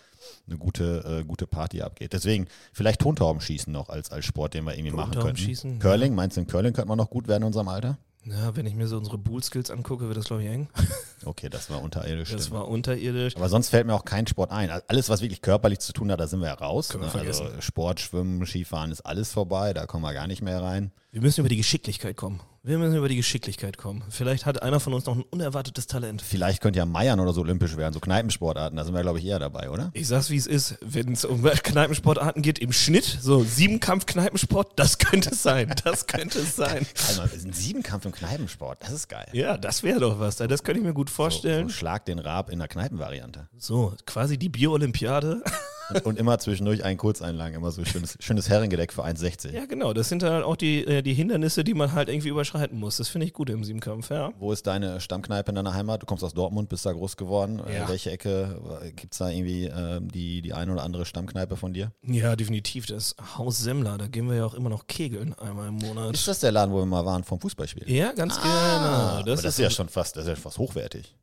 eine 0.48 0.56
gute, 0.58 1.20
äh, 1.20 1.24
gute 1.24 1.46
Party 1.46 1.82
abgeht. 1.82 2.12
Deswegen 2.14 2.48
vielleicht 2.72 3.00
Tontaubenschießen 3.02 3.72
noch 3.72 3.90
als, 3.90 4.10
als 4.10 4.24
Sport, 4.24 4.54
den 4.54 4.64
wir 4.64 4.72
irgendwie 4.72 4.90
machen 4.92 5.10
könnten. 5.12 5.20
Tontaubenschießen, 5.20 5.78
Curling, 5.78 6.14
meinst 6.14 6.36
du, 6.36 6.40
in 6.40 6.46
Curling 6.46 6.72
könnte 6.72 6.88
man 6.88 6.98
noch 6.98 7.10
gut 7.10 7.28
werden 7.28 7.42
in 7.42 7.46
unserem 7.48 7.68
Alter? 7.68 7.98
Ja, 8.26 8.56
wenn 8.56 8.64
ich 8.64 8.74
mir 8.74 8.88
so 8.88 8.96
unsere 8.96 9.18
Bull-Skills 9.18 9.70
angucke, 9.70 10.06
wird 10.06 10.16
das, 10.16 10.26
glaube 10.26 10.42
ich, 10.42 10.48
eng. 10.48 10.68
Okay, 11.26 11.48
das 11.48 11.70
war 11.70 11.80
unterirdisch. 11.80 12.32
Das 12.32 12.42
stimmt. 12.42 12.58
war 12.58 12.68
unterirdisch. 12.68 13.34
Aber 13.36 13.48
sonst 13.48 13.70
fällt 13.70 13.86
mir 13.86 13.94
auch 13.94 14.04
kein 14.04 14.26
Sport 14.26 14.50
ein. 14.50 14.68
Also 14.68 14.84
Alles, 14.88 15.08
was 15.08 15.22
wirklich 15.22 15.40
körperlich 15.40 15.78
zu 15.78 15.94
tun 15.94 16.12
hat, 16.12 16.20
da 16.20 16.26
sind 16.26 16.40
wir 16.40 16.48
ja 16.48 16.54
raus. 16.54 16.90
Können 16.90 17.04
wir 17.04 17.06
ne? 17.06 17.28
also 17.28 17.44
vergessen. 17.44 17.62
Sport, 17.62 18.00
Schwimmen, 18.00 18.44
Skifahren 18.44 18.92
ist 18.92 19.00
alles 19.00 19.32
vorbei, 19.32 19.72
da 19.72 19.86
kommen 19.86 20.02
wir 20.04 20.12
gar 20.12 20.26
nicht 20.26 20.42
mehr 20.42 20.60
rein. 20.60 20.92
Wir 21.12 21.22
müssen 21.22 21.40
über 21.40 21.48
die 21.48 21.56
Geschicklichkeit 21.56 22.18
kommen. 22.18 22.40
Wir 22.66 22.78
müssen 22.78 22.96
über 22.96 23.10
die 23.10 23.16
Geschicklichkeit 23.16 23.76
kommen. 23.76 24.02
Vielleicht 24.08 24.46
hat 24.46 24.62
einer 24.62 24.80
von 24.80 24.94
uns 24.94 25.04
noch 25.04 25.14
ein 25.14 25.22
unerwartetes 25.28 25.86
Talent. 25.86 26.22
Vielleicht 26.22 26.62
könnte 26.62 26.78
ja 26.78 26.86
Meiern 26.86 27.20
oder 27.20 27.34
so 27.34 27.42
olympisch 27.42 27.76
werden, 27.76 27.92
so 27.92 28.00
Kneipensportarten, 28.00 28.78
da 28.78 28.84
sind 28.86 28.94
wir, 28.94 29.02
glaube 29.02 29.18
ich, 29.18 29.26
eher 29.26 29.38
dabei, 29.38 29.68
oder? 29.68 29.90
Ich 29.92 30.08
sag's, 30.08 30.30
wie 30.30 30.38
es 30.38 30.46
ist. 30.46 30.78
Wenn 30.80 31.12
es 31.12 31.26
um 31.26 31.42
Kneipensportarten 31.44 32.40
geht, 32.40 32.58
im 32.60 32.72
Schnitt, 32.72 33.18
so 33.20 33.44
Siebenkampf-Kneipensport, 33.44 34.72
das 34.76 34.96
könnte 34.96 35.28
es 35.32 35.42
sein. 35.42 35.74
Das 35.84 36.06
könnte 36.06 36.38
es 36.38 36.56
sein. 36.56 36.86
Also, 37.06 37.30
wir 37.30 37.38
sind 37.38 37.54
Siebenkampf 37.54 38.06
im 38.06 38.12
Kneipensport, 38.12 38.78
das 38.82 38.92
ist 38.92 39.08
geil. 39.08 39.26
Ja, 39.32 39.58
das 39.58 39.82
wäre 39.82 40.00
doch 40.00 40.18
was. 40.18 40.36
Das 40.36 40.62
könnte 40.62 40.80
ich 40.80 40.86
mir 40.86 40.94
gut 40.94 41.10
So, 41.10 41.16
vorstellen. 41.16 41.68
so 41.68 41.74
Schlag 41.74 42.06
den 42.06 42.18
Rab 42.18 42.48
in 42.48 42.60
der 42.60 42.68
Kneipenvariante. 42.68 43.46
So, 43.58 43.94
quasi 44.06 44.38
die 44.38 44.48
Bier-Olympiade. 44.48 45.42
Und, 45.90 46.04
und 46.06 46.18
immer 46.18 46.38
zwischendurch 46.38 46.82
einen 46.84 46.96
Kurzeinlagen, 46.98 47.56
immer 47.56 47.70
so 47.70 47.84
schönes, 47.84 48.16
schönes 48.20 48.48
Herrengedeck 48.48 48.92
für 48.92 49.04
1,60. 49.04 49.52
Ja, 49.52 49.66
genau. 49.66 49.92
Das 49.92 50.08
sind 50.08 50.22
dann 50.22 50.42
auch 50.42 50.56
die, 50.56 50.84
äh, 50.86 51.02
die 51.02 51.12
Hindernisse, 51.14 51.62
die 51.64 51.74
man 51.74 51.92
halt 51.92 52.08
irgendwie 52.08 52.28
überschreiten 52.30 52.78
muss. 52.78 52.96
Das 52.96 53.08
finde 53.08 53.26
ich 53.26 53.32
gut 53.34 53.50
im 53.50 53.64
Siebenkampf, 53.64 54.10
ja. 54.10 54.32
Wo 54.38 54.52
ist 54.52 54.66
deine 54.66 55.00
Stammkneipe 55.00 55.50
in 55.50 55.56
deiner 55.56 55.74
Heimat? 55.74 56.02
Du 56.02 56.06
kommst 56.06 56.24
aus 56.24 56.32
Dortmund, 56.34 56.68
bist 56.68 56.86
da 56.86 56.92
groß 56.92 57.16
geworden. 57.16 57.60
Äh, 57.66 57.74
Ja. 57.76 57.88
welche 57.88 58.10
Ecke 58.10 58.60
gibt 58.96 59.12
es 59.12 59.18
da 59.18 59.28
irgendwie 59.28 59.66
äh, 59.66 60.00
die, 60.00 60.40
die 60.42 60.52
eine 60.54 60.72
oder 60.72 60.82
andere 60.84 61.04
Stammkneipe 61.04 61.56
von 61.56 61.74
dir? 61.74 61.92
Ja, 62.02 62.34
definitiv. 62.36 62.86
Das 62.86 63.14
Haus 63.36 63.58
Semmler, 63.58 63.98
da 63.98 64.06
gehen 64.06 64.28
wir 64.28 64.36
ja 64.36 64.46
auch 64.46 64.54
immer 64.54 64.70
noch 64.70 64.86
kegeln 64.86 65.34
einmal 65.34 65.68
im 65.68 65.74
Monat. 65.74 66.14
Ist 66.14 66.26
das 66.28 66.40
der 66.40 66.52
Laden, 66.52 66.72
wo 66.72 66.78
wir 66.78 66.86
mal 66.86 67.04
waren 67.04 67.24
vom 67.24 67.38
Fußballspiel? 67.40 67.90
ja, 67.90 68.12
ganz 68.12 68.38
Ah, 68.42 69.18
genau. 69.20 69.26
Das, 69.26 69.42
das 69.42 69.54
ist 69.54 69.62
ja 69.62 69.70
schon 69.70 69.88
fast, 69.88 70.16
das 70.16 70.24
ist 70.24 70.28
ja 70.30 70.36
fast 70.36 70.58
hochwertig. 70.58 71.14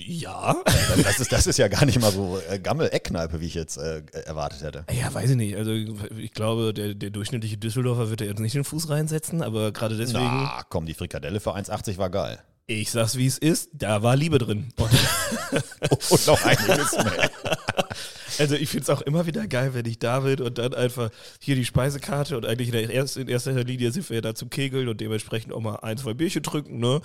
Ja. 0.00 0.56
Das 1.02 1.18
ist, 1.18 1.32
das 1.32 1.46
ist 1.46 1.58
ja 1.58 1.68
gar 1.68 1.84
nicht 1.84 2.00
mal 2.00 2.12
so 2.12 2.38
äh, 2.48 2.58
Gammel-Eckkneipe, 2.58 3.40
wie 3.40 3.46
ich 3.46 3.54
jetzt 3.54 3.78
äh, 3.78 4.02
erwartet 4.26 4.62
hätte. 4.62 4.84
Ja, 4.92 5.12
weiß 5.12 5.30
ich 5.30 5.36
nicht. 5.36 5.56
Also 5.56 5.72
ich 5.72 6.32
glaube, 6.32 6.72
der, 6.72 6.94
der 6.94 7.10
durchschnittliche 7.10 7.56
Düsseldorfer 7.56 8.08
wird 8.08 8.20
da 8.20 8.24
jetzt 8.24 8.38
nicht 8.38 8.54
den 8.54 8.64
Fuß 8.64 8.88
reinsetzen, 8.90 9.42
aber 9.42 9.72
gerade 9.72 9.96
deswegen, 9.96 10.20
Na, 10.24 10.62
komm, 10.68 10.86
die 10.86 10.94
Frikadelle 10.94 11.40
für 11.40 11.54
1,80 11.56 11.98
war 11.98 12.10
geil. 12.10 12.38
ich 12.66 12.90
sag's 12.92 13.16
wie 13.16 13.26
es 13.26 13.38
ist, 13.38 13.70
da 13.72 14.02
war 14.02 14.14
Liebe 14.14 14.38
drin. 14.38 14.68
Und, 14.76 14.90
Und 16.10 16.26
noch 16.26 16.44
einiges 16.44 16.92
mehr. 16.92 17.30
also 18.38 18.54
ich 18.54 18.68
find's 18.68 18.90
auch 18.90 19.00
immer 19.02 19.26
wieder 19.26 19.48
geil, 19.48 19.74
wenn 19.74 19.86
ich 19.86 19.98
da 19.98 20.20
bin 20.20 20.40
und 20.40 20.58
dann 20.58 20.74
einfach 20.74 21.10
hier 21.40 21.56
die 21.56 21.64
Speisekarte 21.64 22.36
und 22.36 22.46
eigentlich 22.46 22.68
in, 22.68 22.72
der 22.72 22.90
erst, 22.90 23.16
in 23.16 23.26
erster 23.28 23.52
Linie 23.64 23.90
sind 23.90 24.08
wir 24.08 24.16
ja 24.16 24.20
da 24.20 24.34
zum 24.34 24.48
Kegeln 24.50 24.88
und 24.88 25.00
dementsprechend 25.00 25.52
auch 25.52 25.60
mal 25.60 25.76
ein, 25.76 25.98
zwei 25.98 26.14
Bierchen 26.14 26.42
trinken, 26.44 26.78
ne? 26.78 27.00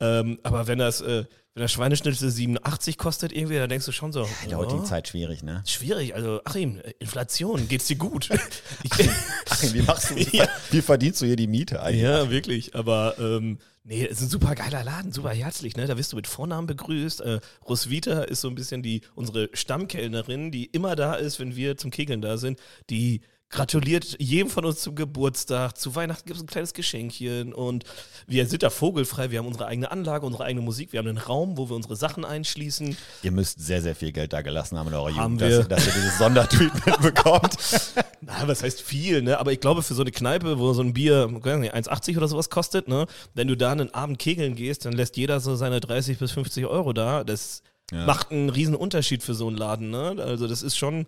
Ähm, 0.00 0.38
aber 0.42 0.66
wenn 0.66 0.78
das, 0.78 1.00
äh, 1.02 1.24
wenn 1.54 1.62
das 1.62 1.72
Schweineschnitzel 1.72 2.30
87 2.30 2.96
kostet 2.96 3.32
irgendwie, 3.32 3.56
dann 3.56 3.68
denkst 3.68 3.84
du 3.84 3.92
schon 3.92 4.10
so, 4.10 4.26
In 4.42 4.48
der 4.48 4.58
heutigen 4.58 4.80
oh, 4.80 4.84
Zeit 4.84 5.08
schwierig, 5.08 5.42
ne? 5.42 5.62
schwierig. 5.66 6.14
Also 6.14 6.40
Achim, 6.44 6.80
Inflation, 6.98 7.68
geht's 7.68 7.86
dir 7.86 7.96
gut? 7.96 8.30
ich, 8.82 9.10
Ach, 9.50 9.62
wie 9.62 9.82
machst 9.82 10.10
du, 10.10 10.14
Ja. 10.32 10.48
wie 10.70 10.80
verdienst 10.80 11.20
du 11.20 11.26
hier 11.26 11.36
die 11.36 11.46
Miete 11.46 11.82
eigentlich? 11.82 12.02
Ja, 12.02 12.30
wirklich. 12.30 12.74
Aber 12.74 13.16
ähm, 13.18 13.58
nee, 13.84 14.06
es 14.06 14.12
ist 14.12 14.22
ein 14.22 14.28
super 14.30 14.54
geiler 14.54 14.82
Laden, 14.82 15.12
super 15.12 15.30
herzlich. 15.30 15.76
Ne? 15.76 15.86
Da 15.86 15.98
wirst 15.98 16.12
du 16.12 16.16
mit 16.16 16.26
Vornamen 16.26 16.66
begrüßt. 16.66 17.20
Äh, 17.20 17.40
Roswitha 17.68 18.22
ist 18.22 18.40
so 18.40 18.48
ein 18.48 18.54
bisschen 18.54 18.82
die 18.82 19.02
unsere 19.14 19.50
Stammkellnerin, 19.52 20.52
die 20.52 20.64
immer 20.64 20.96
da 20.96 21.14
ist, 21.14 21.38
wenn 21.38 21.54
wir 21.54 21.76
zum 21.76 21.90
Kegeln 21.90 22.22
da 22.22 22.38
sind. 22.38 22.58
Die 22.88 23.20
gratuliert 23.52 24.16
jedem 24.18 24.48
von 24.50 24.64
uns 24.64 24.80
zum 24.80 24.94
Geburtstag. 24.96 25.78
Zu 25.78 25.94
Weihnachten 25.94 26.24
gibt 26.26 26.38
es 26.38 26.42
ein 26.42 26.46
kleines 26.48 26.72
Geschenkchen 26.72 27.52
und 27.52 27.84
wir 28.26 28.46
sind 28.46 28.62
da 28.62 28.70
vogelfrei. 28.70 29.30
Wir 29.30 29.38
haben 29.38 29.46
unsere 29.46 29.66
eigene 29.66 29.90
Anlage, 29.92 30.26
unsere 30.26 30.44
eigene 30.44 30.62
Musik. 30.64 30.92
Wir 30.92 30.98
haben 30.98 31.08
einen 31.08 31.18
Raum, 31.18 31.56
wo 31.58 31.68
wir 31.68 31.76
unsere 31.76 31.94
Sachen 31.94 32.24
einschließen. 32.24 32.96
Ihr 33.22 33.30
müsst 33.30 33.60
sehr, 33.60 33.80
sehr 33.82 33.94
viel 33.94 34.10
Geld 34.10 34.32
da 34.32 34.42
gelassen 34.42 34.76
haben 34.78 34.88
in 34.88 34.94
eurer 34.94 35.14
Haben 35.14 35.34
Jugend, 35.38 35.40
wir. 35.40 35.48
dass, 35.50 35.64
ihr- 35.64 35.68
dass 35.68 35.86
ihr 35.86 35.92
dieses 35.92 36.18
Sondertreatment 36.18 37.00
bekommt. 37.02 37.56
Na, 38.22 38.48
was 38.48 38.62
heißt 38.62 38.80
viel, 38.80 39.22
ne? 39.22 39.38
Aber 39.38 39.52
ich 39.52 39.60
glaube, 39.60 39.82
für 39.82 39.94
so 39.94 40.02
eine 40.02 40.10
Kneipe, 40.12 40.58
wo 40.58 40.72
so 40.72 40.82
ein 40.82 40.94
Bier 40.94 41.28
weiß 41.30 41.58
nicht, 41.58 41.74
1,80 41.74 42.16
oder 42.16 42.28
sowas 42.28 42.50
kostet, 42.50 42.88
ne? 42.88 43.06
Wenn 43.34 43.48
du 43.48 43.56
da 43.56 43.70
einen 43.72 43.92
Abend 43.94 44.18
kegeln 44.18 44.54
gehst, 44.54 44.84
dann 44.86 44.92
lässt 44.94 45.16
jeder 45.16 45.40
so 45.40 45.54
seine 45.56 45.80
30 45.80 46.18
bis 46.18 46.32
50 46.32 46.64
Euro 46.66 46.92
da. 46.92 47.22
Das 47.24 47.62
Ja. 47.92 48.06
macht 48.06 48.30
einen 48.30 48.48
riesen 48.48 48.74
Unterschied 48.74 49.22
für 49.22 49.34
so 49.34 49.46
einen 49.48 49.58
Laden, 49.58 49.90
ne? 49.90 50.16
Also 50.18 50.48
das 50.48 50.62
ist 50.62 50.76
schon 50.78 51.04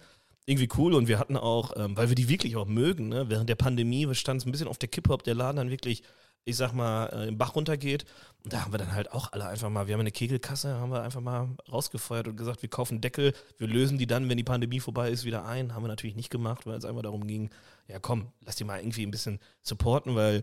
irgendwie 0.47 0.69
cool 0.77 0.95
und 0.95 1.09
wir 1.09 1.19
hatten 1.19 1.37
auch, 1.37 1.73
ähm, 1.77 1.97
weil 1.97 2.09
wir 2.09 2.15
die 2.15 2.29
wirklich 2.29 2.57
auch 2.57 2.67
mögen, 2.67 3.09
ne? 3.09 3.29
Während 3.29 3.49
der 3.49 3.55
Pandemie 3.55 4.13
stand 4.15 4.41
es 4.41 4.47
ein 4.47 4.53
bisschen 4.53 4.69
auf 4.69 4.79
der 4.79 4.89
Kippe, 4.89 5.13
ob 5.13 5.23
der 5.23 5.35
Laden 5.35 5.57
dann 5.57 5.71
wirklich 5.71 6.03
ich 6.45 6.57
sag 6.57 6.73
mal, 6.73 7.07
äh, 7.07 7.27
den 7.27 7.39
Bach 7.39 7.55
runtergeht. 7.55 8.05
Und 8.43 8.53
da 8.53 8.63
haben 8.63 8.73
wir 8.73 8.79
dann 8.79 8.93
halt 8.93 9.13
auch 9.13 9.33
alle 9.33 9.47
einfach 9.47 9.71
mal, 9.71 9.87
wir 9.87 9.95
haben 9.95 10.01
eine 10.01 10.11
Kegelkasse, 10.11 10.75
haben 10.75 10.93
wir 10.93 11.03
einfach 11.03 11.21
mal 11.21 11.49
rausgefeuert 11.71 12.29
und 12.29 12.37
gesagt, 12.37 12.63
wir 12.63 12.69
kaufen 12.69 13.01
Deckel, 13.01 13.33
wir 13.57 13.67
lösen 13.67 13.97
die 13.99 14.07
dann, 14.07 14.29
wenn 14.29 14.37
die 14.37 14.45
Pandemie 14.45 14.81
vorbei 14.81 15.11
ist, 15.11 15.25
wieder 15.25 15.47
ein. 15.47 15.75
Haben 15.75 15.85
wir 15.85 15.89
natürlich 15.89 16.17
nicht 16.17 16.31
gemacht, 16.31 16.67
weil 16.67 16.77
es 16.77 16.85
einfach 16.85 17.03
darum 17.03 17.27
ging, 17.27 17.51
ja 17.89 17.99
komm, 17.99 18.29
lass 18.45 18.57
die 18.57 18.65
mal 18.65 18.79
irgendwie 18.79 19.07
ein 19.07 19.11
bisschen 19.11 19.41
supporten, 19.63 20.15
weil 20.15 20.43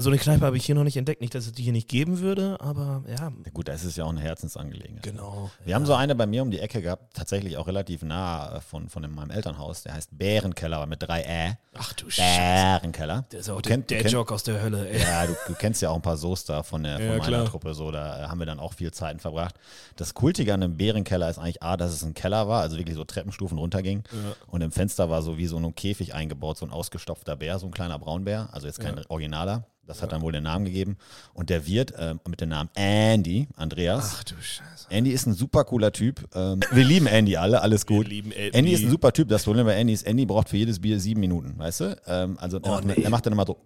so 0.00 0.10
eine 0.10 0.18
Kneipe 0.18 0.46
habe 0.46 0.56
ich 0.56 0.64
hier 0.64 0.76
noch 0.76 0.84
nicht 0.84 0.96
entdeckt. 0.96 1.20
Nicht, 1.20 1.34
dass 1.34 1.46
es 1.46 1.52
die 1.52 1.64
hier 1.64 1.72
nicht 1.72 1.88
geben 1.88 2.20
würde, 2.20 2.56
aber 2.60 3.02
ja. 3.08 3.16
Ja, 3.18 3.32
Gut, 3.52 3.66
da 3.66 3.72
ist 3.72 3.82
es 3.82 3.96
ja 3.96 4.04
auch 4.04 4.10
eine 4.10 4.20
Herzensangelegenheit. 4.20 5.02
Genau. 5.02 5.50
Wir 5.64 5.74
haben 5.74 5.86
so 5.86 5.94
eine 5.94 6.14
bei 6.14 6.26
mir 6.26 6.42
um 6.42 6.52
die 6.52 6.60
Ecke 6.60 6.80
gehabt, 6.80 7.16
tatsächlich 7.16 7.56
auch 7.56 7.66
relativ 7.66 8.02
nah 8.02 8.56
äh, 8.56 8.60
von, 8.60 8.88
von 8.88 9.02
meinem 9.12 9.30
Elternhaus. 9.30 9.82
Der 9.82 9.94
heißt 9.94 10.16
Bärenkeller, 10.16 10.76
aber 10.76 10.86
mit 10.86 11.02
drei 11.02 11.22
Ä. 11.22 11.58
Ach 11.74 11.92
du 11.94 12.08
Scheiße. 12.08 12.38
Bärenkeller. 12.38 13.24
Der 13.32 13.40
ist 13.40 13.50
auch 13.50 13.60
Du 13.60 13.68
der, 13.70 13.78
du 13.78 13.84
der 13.84 14.06
Joke 14.06 14.32
aus 14.32 14.44
der 14.44 14.62
Hölle, 14.62 14.88
ey. 14.88 15.00
Ja, 15.00 15.26
du, 15.26 15.36
du 15.48 15.54
kennst 15.54 15.82
ja 15.82 15.90
auch 15.90 15.96
ein 15.96 16.02
paar 16.02 16.16
da 16.16 16.62
von, 16.62 16.82
der, 16.84 16.96
von 16.96 17.04
Ja, 17.04 17.10
meiner 17.12 17.22
klar. 17.24 17.44
Truppe, 17.46 17.74
so, 17.74 17.90
da 17.90 18.24
äh, 18.24 18.28
haben 18.28 18.38
wir 18.38 18.46
dann 18.46 18.60
auch 18.60 18.74
viel 18.74 18.92
Zeiten 18.92 19.18
verbracht. 19.18 19.56
Das 19.96 20.14
Kultige 20.14 20.54
an 20.54 20.62
einem 20.62 20.76
Bärenkeller 20.76 21.28
ist 21.28 21.38
eigentlich 21.38 21.62
A, 21.62 21.76
dass 21.76 21.92
es 21.92 22.04
ein 22.04 22.14
Keller 22.14 22.46
war, 22.46 22.62
also 22.62 22.76
wirklich 22.76 22.94
so 22.96 23.04
Treppenstufen 23.04 23.58
runterging. 23.58 24.04
Und 24.46 24.60
im 24.60 24.70
Fenster 24.70 25.10
war 25.10 25.22
so 25.22 25.38
wie 25.38 25.46
so 25.46 25.56
ein 25.56 25.74
Käfig 25.74 26.14
eingebaut, 26.14 26.58
so 26.58 26.66
ein 26.66 26.70
ausgestopfter 26.72 27.36
Bär, 27.36 27.58
so 27.58 27.66
ein 27.66 27.72
kleiner 27.72 27.98
Braunbär, 27.98 28.48
also 28.52 28.66
jetzt 28.66 28.80
kein 28.80 29.04
Originaler. 29.08 29.64
Das 29.88 30.02
hat 30.02 30.12
dann 30.12 30.20
wohl 30.22 30.32
den 30.32 30.44
Namen 30.44 30.64
gegeben. 30.66 30.96
Und 31.34 31.50
der 31.50 31.66
Wirt 31.66 31.94
ähm, 31.98 32.20
mit 32.28 32.40
dem 32.40 32.50
Namen 32.50 32.70
Andy, 32.74 33.48
Andreas. 33.56 34.16
Ach 34.18 34.24
du 34.24 34.34
Scheiße. 34.40 34.86
Andy 34.90 35.10
ist 35.10 35.26
ein 35.26 35.32
super 35.34 35.64
cooler 35.64 35.92
Typ. 35.92 36.28
Ähm, 36.34 36.60
wir 36.70 36.84
lieben 36.84 37.06
Andy 37.06 37.36
alle, 37.36 37.62
alles 37.62 37.86
gut. 37.86 38.06
lieben 38.06 38.30
Andy. 38.30 38.56
Andy 38.56 38.72
ist 38.72 38.84
ein 38.84 38.90
super 38.90 39.12
Typ. 39.12 39.28
Das 39.28 39.44
Problem 39.44 39.66
bei 39.66 39.74
Andy 39.74 39.92
ist, 39.94 40.06
Andy 40.06 40.26
braucht 40.26 40.50
für 40.50 40.56
jedes 40.58 40.78
Bier 40.80 41.00
sieben 41.00 41.20
Minuten, 41.20 41.58
weißt 41.58 41.80
du? 41.80 42.00
Ähm, 42.06 42.38
also 42.38 42.58
er, 42.58 42.64
Oh, 42.66 42.70
macht, 42.70 42.84
nee. 42.84 43.02
er 43.02 43.10
macht 43.10 43.26
dann 43.26 43.32
immer 43.32 43.46
so 43.46 43.58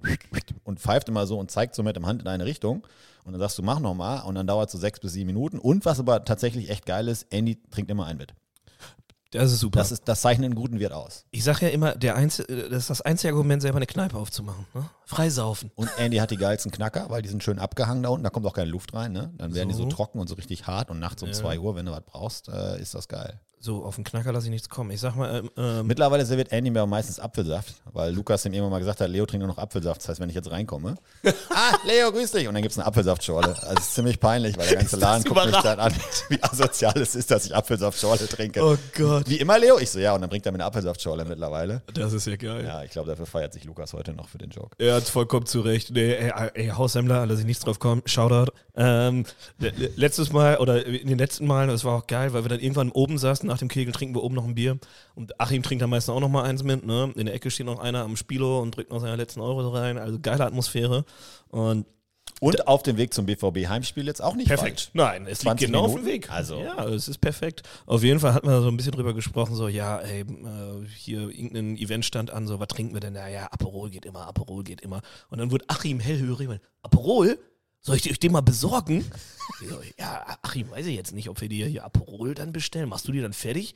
und 0.65 0.81
pfeift 0.81 1.09
immer 1.09 1.27
so 1.27 1.39
und 1.39 1.51
zeigt 1.51 1.75
so 1.75 1.83
mit 1.83 1.97
dem 1.97 2.07
Hand 2.07 2.23
in 2.23 2.29
eine 2.29 2.45
Richtung. 2.47 2.87
Und 3.25 3.33
dann 3.33 3.41
sagst 3.41 3.59
du, 3.59 3.63
mach 3.63 3.79
nochmal. 3.81 4.23
Und 4.25 4.35
dann 4.37 4.47
dauert 4.47 4.69
es 4.69 4.73
so 4.73 4.79
sechs 4.79 4.99
bis 5.01 5.13
sieben 5.13 5.27
Minuten. 5.27 5.59
Und 5.59 5.85
was 5.85 6.01
aber 6.01 6.25
tatsächlich 6.25 6.71
echt 6.71 6.87
geil 6.87 7.09
ist, 7.09 7.27
Andy 7.31 7.59
trinkt 7.71 7.91
immer 7.91 8.07
ein 8.07 8.17
mit. 8.17 8.33
Das 9.33 9.51
ist 9.51 9.61
super. 9.61 9.79
Das, 9.79 9.91
ist, 9.93 10.03
das 10.07 10.21
zeichnet 10.21 10.45
einen 10.47 10.55
guten 10.55 10.79
Wirt 10.79 10.93
aus. 10.93 11.25
ich 11.31 11.43
sag 11.43 11.61
ja 11.63 11.69
immer, 11.69 11.95
der 11.95 12.15
Einz 12.17 12.37
das 12.37 12.47
ist 12.49 12.91
das 12.91 13.01
einzige 13.03 13.33
Argument, 13.33 13.61
selber 13.63 13.79
eine 13.79 13.87
Kneipe 13.87 14.17
aufzumachen. 14.17 14.67
Ne? 14.75 14.89
Freisaufen. 15.07 15.71
Und 15.75 15.91
Andy 15.99 16.19
hat 16.19 16.31
die 16.31 16.37
geilsten 16.37 16.71
Knacker, 16.71 17.11
weil 17.11 17.23
die 17.23 17.29
sind 17.29 17.43
schön 17.43 17.59
abgehangen 17.59 18.03
da 18.03 18.11
unten. 18.11 18.25
Da 18.25 18.31
kommt 18.31 18.47
auch 18.47 18.55
keine 18.55 18.71
Luft 18.71 18.95
rein. 18.95 19.13
Ne? 19.13 19.33
Dann 19.39 19.55
werden 19.55 19.69
die 19.69 19.75
so 19.75 19.83
So. 19.85 19.89
trocken 19.89 20.19
und 20.21 20.29
so 20.29 20.35
richtig 20.35 20.67
hart. 20.67 20.91
Und 20.91 20.99
nachts 21.01 21.23
um 21.23 21.29
Ja. 21.29 21.35
zwei 21.35 21.59
Uhr, 21.59 21.75
wenn 21.75 21.87
du 21.87 21.93
was 21.93 22.03
brauchst, 22.05 22.49
äh, 22.49 22.81
ist 22.81 22.95
das 22.95 23.09
geil. 23.09 23.41
So, 23.65 23.85
auf 23.85 23.95
den 23.95 24.03
Knacker 24.03 24.33
lasse 24.33 24.47
ich 24.47 24.51
nichts 24.51 24.69
kommen. 24.69 24.91
Ich 24.91 24.99
sag 25.01 25.15
mal, 25.15 25.37
ähm, 25.39 25.51
ähm, 25.57 25.87
Mittlerweile 25.87 26.27
serviert 26.27 26.51
Andy 26.51 26.69
mir 26.69 26.83
auch 26.83 26.89
meistens 26.89 27.21
Apfelsaft, 27.21 27.75
weil 27.93 28.13
Lukas 28.13 28.45
ihm 28.45 28.53
irgendwann 28.53 28.73
mal 28.73 28.79
gesagt 28.81 29.01
hat, 29.01 29.09
Leo 29.09 29.25
trinkt 29.25 29.47
nur 29.47 29.55
noch 29.55 29.63
Apfelsaft. 29.63 30.01
Das 30.01 30.09
heißt, 30.09 30.19
wenn 30.21 30.29
ich 30.29 30.35
jetzt 30.35 30.51
reinkomme, 30.51 30.97
ah, 31.51 31.77
Leo, 31.87 32.11
grüß 32.11 32.33
dich. 32.33 32.49
Und 32.49 32.55
dann 32.55 32.63
gibt 32.65 32.73
es 32.73 32.79
eine 32.79 32.89
Apfelsaftschorle. 32.89 33.55
Also 33.63 33.75
ist 33.79 33.95
ziemlich 33.95 34.19
peinlich, 34.19 34.59
weil 34.59 34.67
der 34.67 34.79
ganze 34.79 34.97
Laden 35.01 35.23
guckt 35.23 35.47
mich 35.47 35.55
dann 35.59 35.79
an, 35.79 35.93
wie 36.29 36.43
asozial 36.43 36.99
es 37.01 37.15
ist, 37.15 37.31
dass 37.31 37.47
ich 37.47 37.55
Apfelsaftschorle 37.55 38.27
trinke. 38.27 38.65
Oh 38.65 38.77
Gott. 38.99 39.29
Wie 39.31 39.37
immer, 39.37 39.61
Leo? 39.61 39.79
Ich 39.79 39.91
so, 39.93 40.01
ja, 40.01 40.13
und 40.13 40.23
dann 40.23 40.31
bringt 40.31 40.45
er 40.45 40.51
mir 40.51 40.57
eine 40.57 40.65
Apfelsaftschorle 40.65 41.25
mittlerweile. 41.25 41.83
das 41.95 42.13
ist 42.15 42.27
ja 42.27 42.35
geil. 42.35 42.65
Ja, 42.65 42.83
ich 42.83 42.91
glaube, 42.91 43.11
dafür 43.11 43.27
feiert 43.27 43.53
sich 43.53 43.63
Lukas 43.63 43.93
heute 43.93 44.13
noch 44.13 44.29
für 44.29 44.39
den 44.39 44.51
Joke. 44.51 44.75
Er 44.79 44.97
hat 44.97 45.05
vollkommen 45.05 45.47
zu 45.47 45.61
Recht. 45.61 45.91
Nee, 45.93 46.15
ey, 46.15 46.33
ey 46.55 46.69
Haushemmler, 46.71 47.27
lass 47.27 47.39
ich 47.39 47.47
nichts 47.47 47.63
drauf 47.63 47.79
kommen. 47.79 48.03
Shoutout. 48.07 48.51
Ähm, 48.75 49.25
le- 49.61 49.71
le- 49.77 49.91
letztes 49.95 50.33
Mal 50.33 50.57
oder 50.57 50.85
in 50.85 51.07
den 51.07 51.19
letzten 51.19 51.47
Malen, 51.47 51.69
das 51.69 51.85
war 51.85 51.99
auch 51.99 52.09
geil, 52.09 52.33
weil 52.33 52.43
wir 52.45 52.49
dann 52.49 52.59
irgendwann 52.59 52.91
oben 52.91 53.19
saßen, 53.19 53.52
nach 53.53 53.59
dem 53.59 53.69
Kegel 53.69 53.93
trinken 53.93 54.15
wir 54.15 54.23
oben 54.23 54.35
noch 54.35 54.45
ein 54.45 54.55
Bier. 54.55 54.79
Und 55.15 55.39
Achim 55.41 55.63
trinkt 55.63 55.83
dann 55.83 55.91
meistens 55.91 56.13
auch 56.15 56.21
noch 56.21 56.29
mal 56.29 56.43
eins 56.45 56.63
mit. 56.63 56.85
Ne? 56.85 57.13
In 57.17 57.27
der 57.27 57.35
Ecke 57.35 57.51
steht 57.51 57.67
noch 57.67 57.79
einer 57.79 58.03
am 58.03 58.17
Spilo 58.17 58.61
und 58.61 58.77
drückt 58.77 58.91
noch 58.91 59.01
seine 59.01 59.17
letzten 59.17 59.41
Euro 59.41 59.69
rein. 59.69 59.99
Also 59.99 60.19
geile 60.21 60.45
Atmosphäre. 60.45 61.05
Und 61.49 61.87
Und 62.41 62.67
auf 62.67 62.83
dem 62.83 62.97
Weg 62.97 63.15
zum 63.15 63.27
BVB-Heimspiel 63.27 64.07
jetzt 64.07 64.21
auch 64.23 64.35
nicht 64.35 64.49
Perfekt. 64.49 64.81
falsch. 64.81 64.91
Nein, 64.95 65.23
es 65.27 65.43
liegt 65.45 65.59
20 65.59 65.67
genau 65.69 65.81
auf 65.83 65.89
Minuten? 65.95 66.05
dem 66.07 66.13
Weg. 66.13 66.31
Also- 66.31 66.59
Ja, 66.61 66.85
es 66.89 67.07
ist 67.09 67.19
perfekt. 67.19 67.63
Auf 67.87 68.03
jeden 68.03 68.19
Fall 68.21 68.35
hat 68.35 68.45
man 68.45 68.61
so 68.63 68.69
ein 68.69 68.77
bisschen 68.77 68.93
drüber 68.93 69.15
gesprochen, 69.15 69.55
so, 69.55 69.69
ja, 69.69 69.99
ey, 69.99 70.21
äh, 70.23 70.25
hier 70.97 71.21
irgendein 71.31 71.77
Event 71.77 72.05
stand 72.05 72.31
an, 72.33 72.47
so, 72.49 72.59
was 72.59 72.67
trinken 72.69 72.95
wir 72.95 73.01
denn? 73.01 73.15
Ja, 73.15 73.29
ja, 73.29 73.47
Aperol 73.53 73.91
geht 73.91 74.05
immer, 74.07 74.27
Aperol 74.27 74.65
geht 74.65 74.81
immer. 74.81 75.03
Und 75.31 75.39
dann 75.39 75.51
wurde 75.53 75.65
Achim 75.69 76.01
hellhörig, 76.01 76.49
Aperol? 76.83 77.39
Soll 77.83 77.97
ich 77.97 78.11
euch 78.11 78.19
den 78.19 78.33
mal 78.33 78.41
besorgen? 78.41 79.05
Ja, 79.99 80.39
Achim, 80.43 80.71
weiß 80.71 80.87
ich 80.87 80.95
jetzt 80.95 81.13
nicht, 81.13 81.29
ob 81.29 81.41
wir 81.41 81.49
dir 81.49 81.67
hier 81.67 81.85
Aperol 81.85 82.35
dann 82.35 82.53
bestellen. 82.53 82.89
Machst 82.89 83.07
du 83.07 83.13
die 83.13 83.21
dann 83.21 83.33
fertig? 83.33 83.75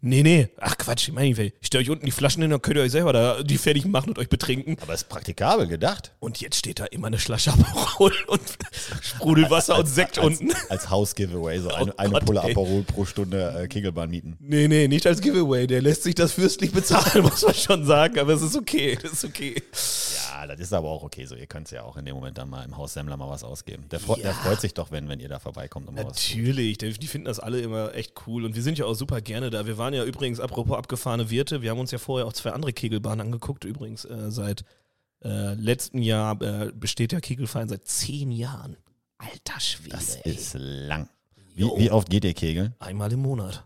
Nee, 0.00 0.22
nee. 0.22 0.48
Ach 0.60 0.76
Quatsch, 0.78 1.08
ich 1.08 1.14
meine, 1.14 1.28
ich 1.30 1.52
stelle 1.66 1.82
euch 1.82 1.90
unten 1.90 2.06
die 2.06 2.12
Flaschen 2.12 2.40
hin, 2.42 2.50
dann 2.50 2.62
könnt 2.62 2.76
ihr 2.76 2.82
euch 2.82 2.92
selber 2.92 3.12
da 3.12 3.42
die 3.42 3.58
fertig 3.58 3.84
machen 3.84 4.10
und 4.10 4.18
euch 4.18 4.28
betrinken. 4.28 4.76
Aber 4.80 4.94
es 4.94 5.02
ist 5.02 5.08
praktikabel 5.08 5.66
gedacht. 5.66 6.12
Und 6.20 6.40
jetzt 6.40 6.56
steht 6.56 6.78
da 6.80 6.84
immer 6.86 7.08
eine 7.08 7.18
Flasche 7.18 7.52
Aperol 7.52 8.12
und 8.28 8.40
Sprudelwasser 9.02 9.78
und 9.78 9.86
Sekt 9.86 10.18
unten. 10.18 10.50
Als 10.68 10.90
Haus-Giveaway, 10.90 11.58
so 11.60 11.70
eine, 11.70 11.92
Oh 11.92 11.96
eine 11.96 12.10
Gott, 12.12 12.24
Pulle 12.26 12.40
ey. 12.42 12.50
Aperol 12.52 12.82
pro 12.82 13.04
Stunde 13.04 13.62
äh, 13.64 13.68
Kegelbahn 13.68 14.10
mieten. 14.10 14.36
Nee, 14.40 14.68
nee, 14.68 14.88
nicht 14.88 15.06
als 15.06 15.20
Giveaway. 15.20 15.66
Der 15.66 15.82
lässt 15.82 16.02
sich 16.04 16.14
das 16.14 16.32
fürstlich 16.32 16.72
bezahlen, 16.72 17.22
muss 17.24 17.42
man 17.42 17.54
schon 17.54 17.84
sagen. 17.84 18.18
Aber 18.18 18.32
es 18.32 18.42
ist 18.42 18.56
okay. 18.56 18.98
Das 19.02 19.12
ist 19.12 19.24
okay. 19.24 19.54
Ja, 20.32 20.46
das 20.46 20.60
ist 20.60 20.72
aber 20.72 20.88
auch 20.88 21.02
okay 21.02 21.24
so. 21.26 21.34
Ihr 21.34 21.46
könnt 21.46 21.66
es 21.66 21.72
ja 21.72 21.82
auch 21.82 21.96
in 21.96 22.04
dem 22.04 22.14
Moment 22.14 22.38
dann 22.38 22.48
mal 22.48 22.64
im 22.64 22.76
Haus 22.76 22.94
Semmler 22.94 23.16
mal 23.16 23.28
was 23.28 23.42
ausgeben. 23.44 23.84
Der, 23.90 24.00
Ja. 24.06 24.14
der 24.16 24.34
freut 24.34 24.60
sich 24.60 24.74
doch, 24.74 24.90
wenn, 24.90 25.08
wenn 25.08 25.20
ihr 25.20 25.28
da 25.28 25.38
vorbeikommt 25.38 25.88
und 25.88 25.96
was. 25.96 26.04
Natürlich. 26.04 26.78
Die 26.78 26.92
die 26.92 27.06
finden 27.06 27.26
das 27.26 27.40
alle 27.40 27.60
immer 27.60 27.94
echt 27.94 28.12
cool. 28.26 28.44
Und 28.44 28.54
wir 28.54 28.62
sind 28.62 28.78
ja 28.78 28.84
auch 28.86 28.94
super 28.94 29.20
gerne 29.20 29.50
da. 29.50 29.66
Wir 29.66 29.78
waren 29.78 29.87
ja 29.94 30.04
übrigens, 30.04 30.40
apropos 30.40 30.76
abgefahrene 30.76 31.30
Wirte, 31.30 31.62
wir 31.62 31.70
haben 31.70 31.78
uns 31.78 31.90
ja 31.90 31.98
vorher 31.98 32.26
auch 32.26 32.32
zwei 32.32 32.50
andere 32.50 32.72
Kegelbahnen 32.72 33.26
angeguckt. 33.26 33.64
Übrigens 33.64 34.04
äh, 34.04 34.30
seit 34.30 34.64
äh, 35.22 35.54
letzten 35.54 36.02
Jahr 36.02 36.40
äh, 36.42 36.72
besteht 36.72 37.12
der 37.12 37.20
Kegelverein 37.20 37.68
seit 37.68 37.86
zehn 37.86 38.30
Jahren. 38.30 38.76
Alter 39.18 39.60
Schwede. 39.60 39.90
Das 39.90 40.16
ey. 40.16 40.32
ist 40.32 40.54
lang. 40.58 41.08
Wie, 41.54 41.64
wie 41.64 41.90
oft 41.90 42.08
geht 42.08 42.24
ihr 42.24 42.34
Kegeln? 42.34 42.74
Einmal 42.78 43.12
im 43.12 43.20
Monat. 43.20 43.64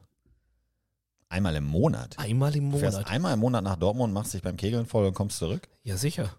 Einmal 1.28 1.56
im 1.56 1.64
Monat. 1.64 2.18
Einmal 2.18 2.54
im 2.56 2.70
Du 2.70 2.78
fährst 2.78 2.98
Monat. 2.98 3.10
einmal 3.10 3.34
im 3.34 3.40
Monat 3.40 3.64
nach 3.64 3.76
Dortmund, 3.76 4.12
machst 4.12 4.34
dich 4.34 4.42
beim 4.42 4.56
Kegeln 4.56 4.86
voll 4.86 5.06
und 5.06 5.14
kommst 5.14 5.38
zurück? 5.38 5.68
Ja, 5.82 5.96
sicher. 5.96 6.30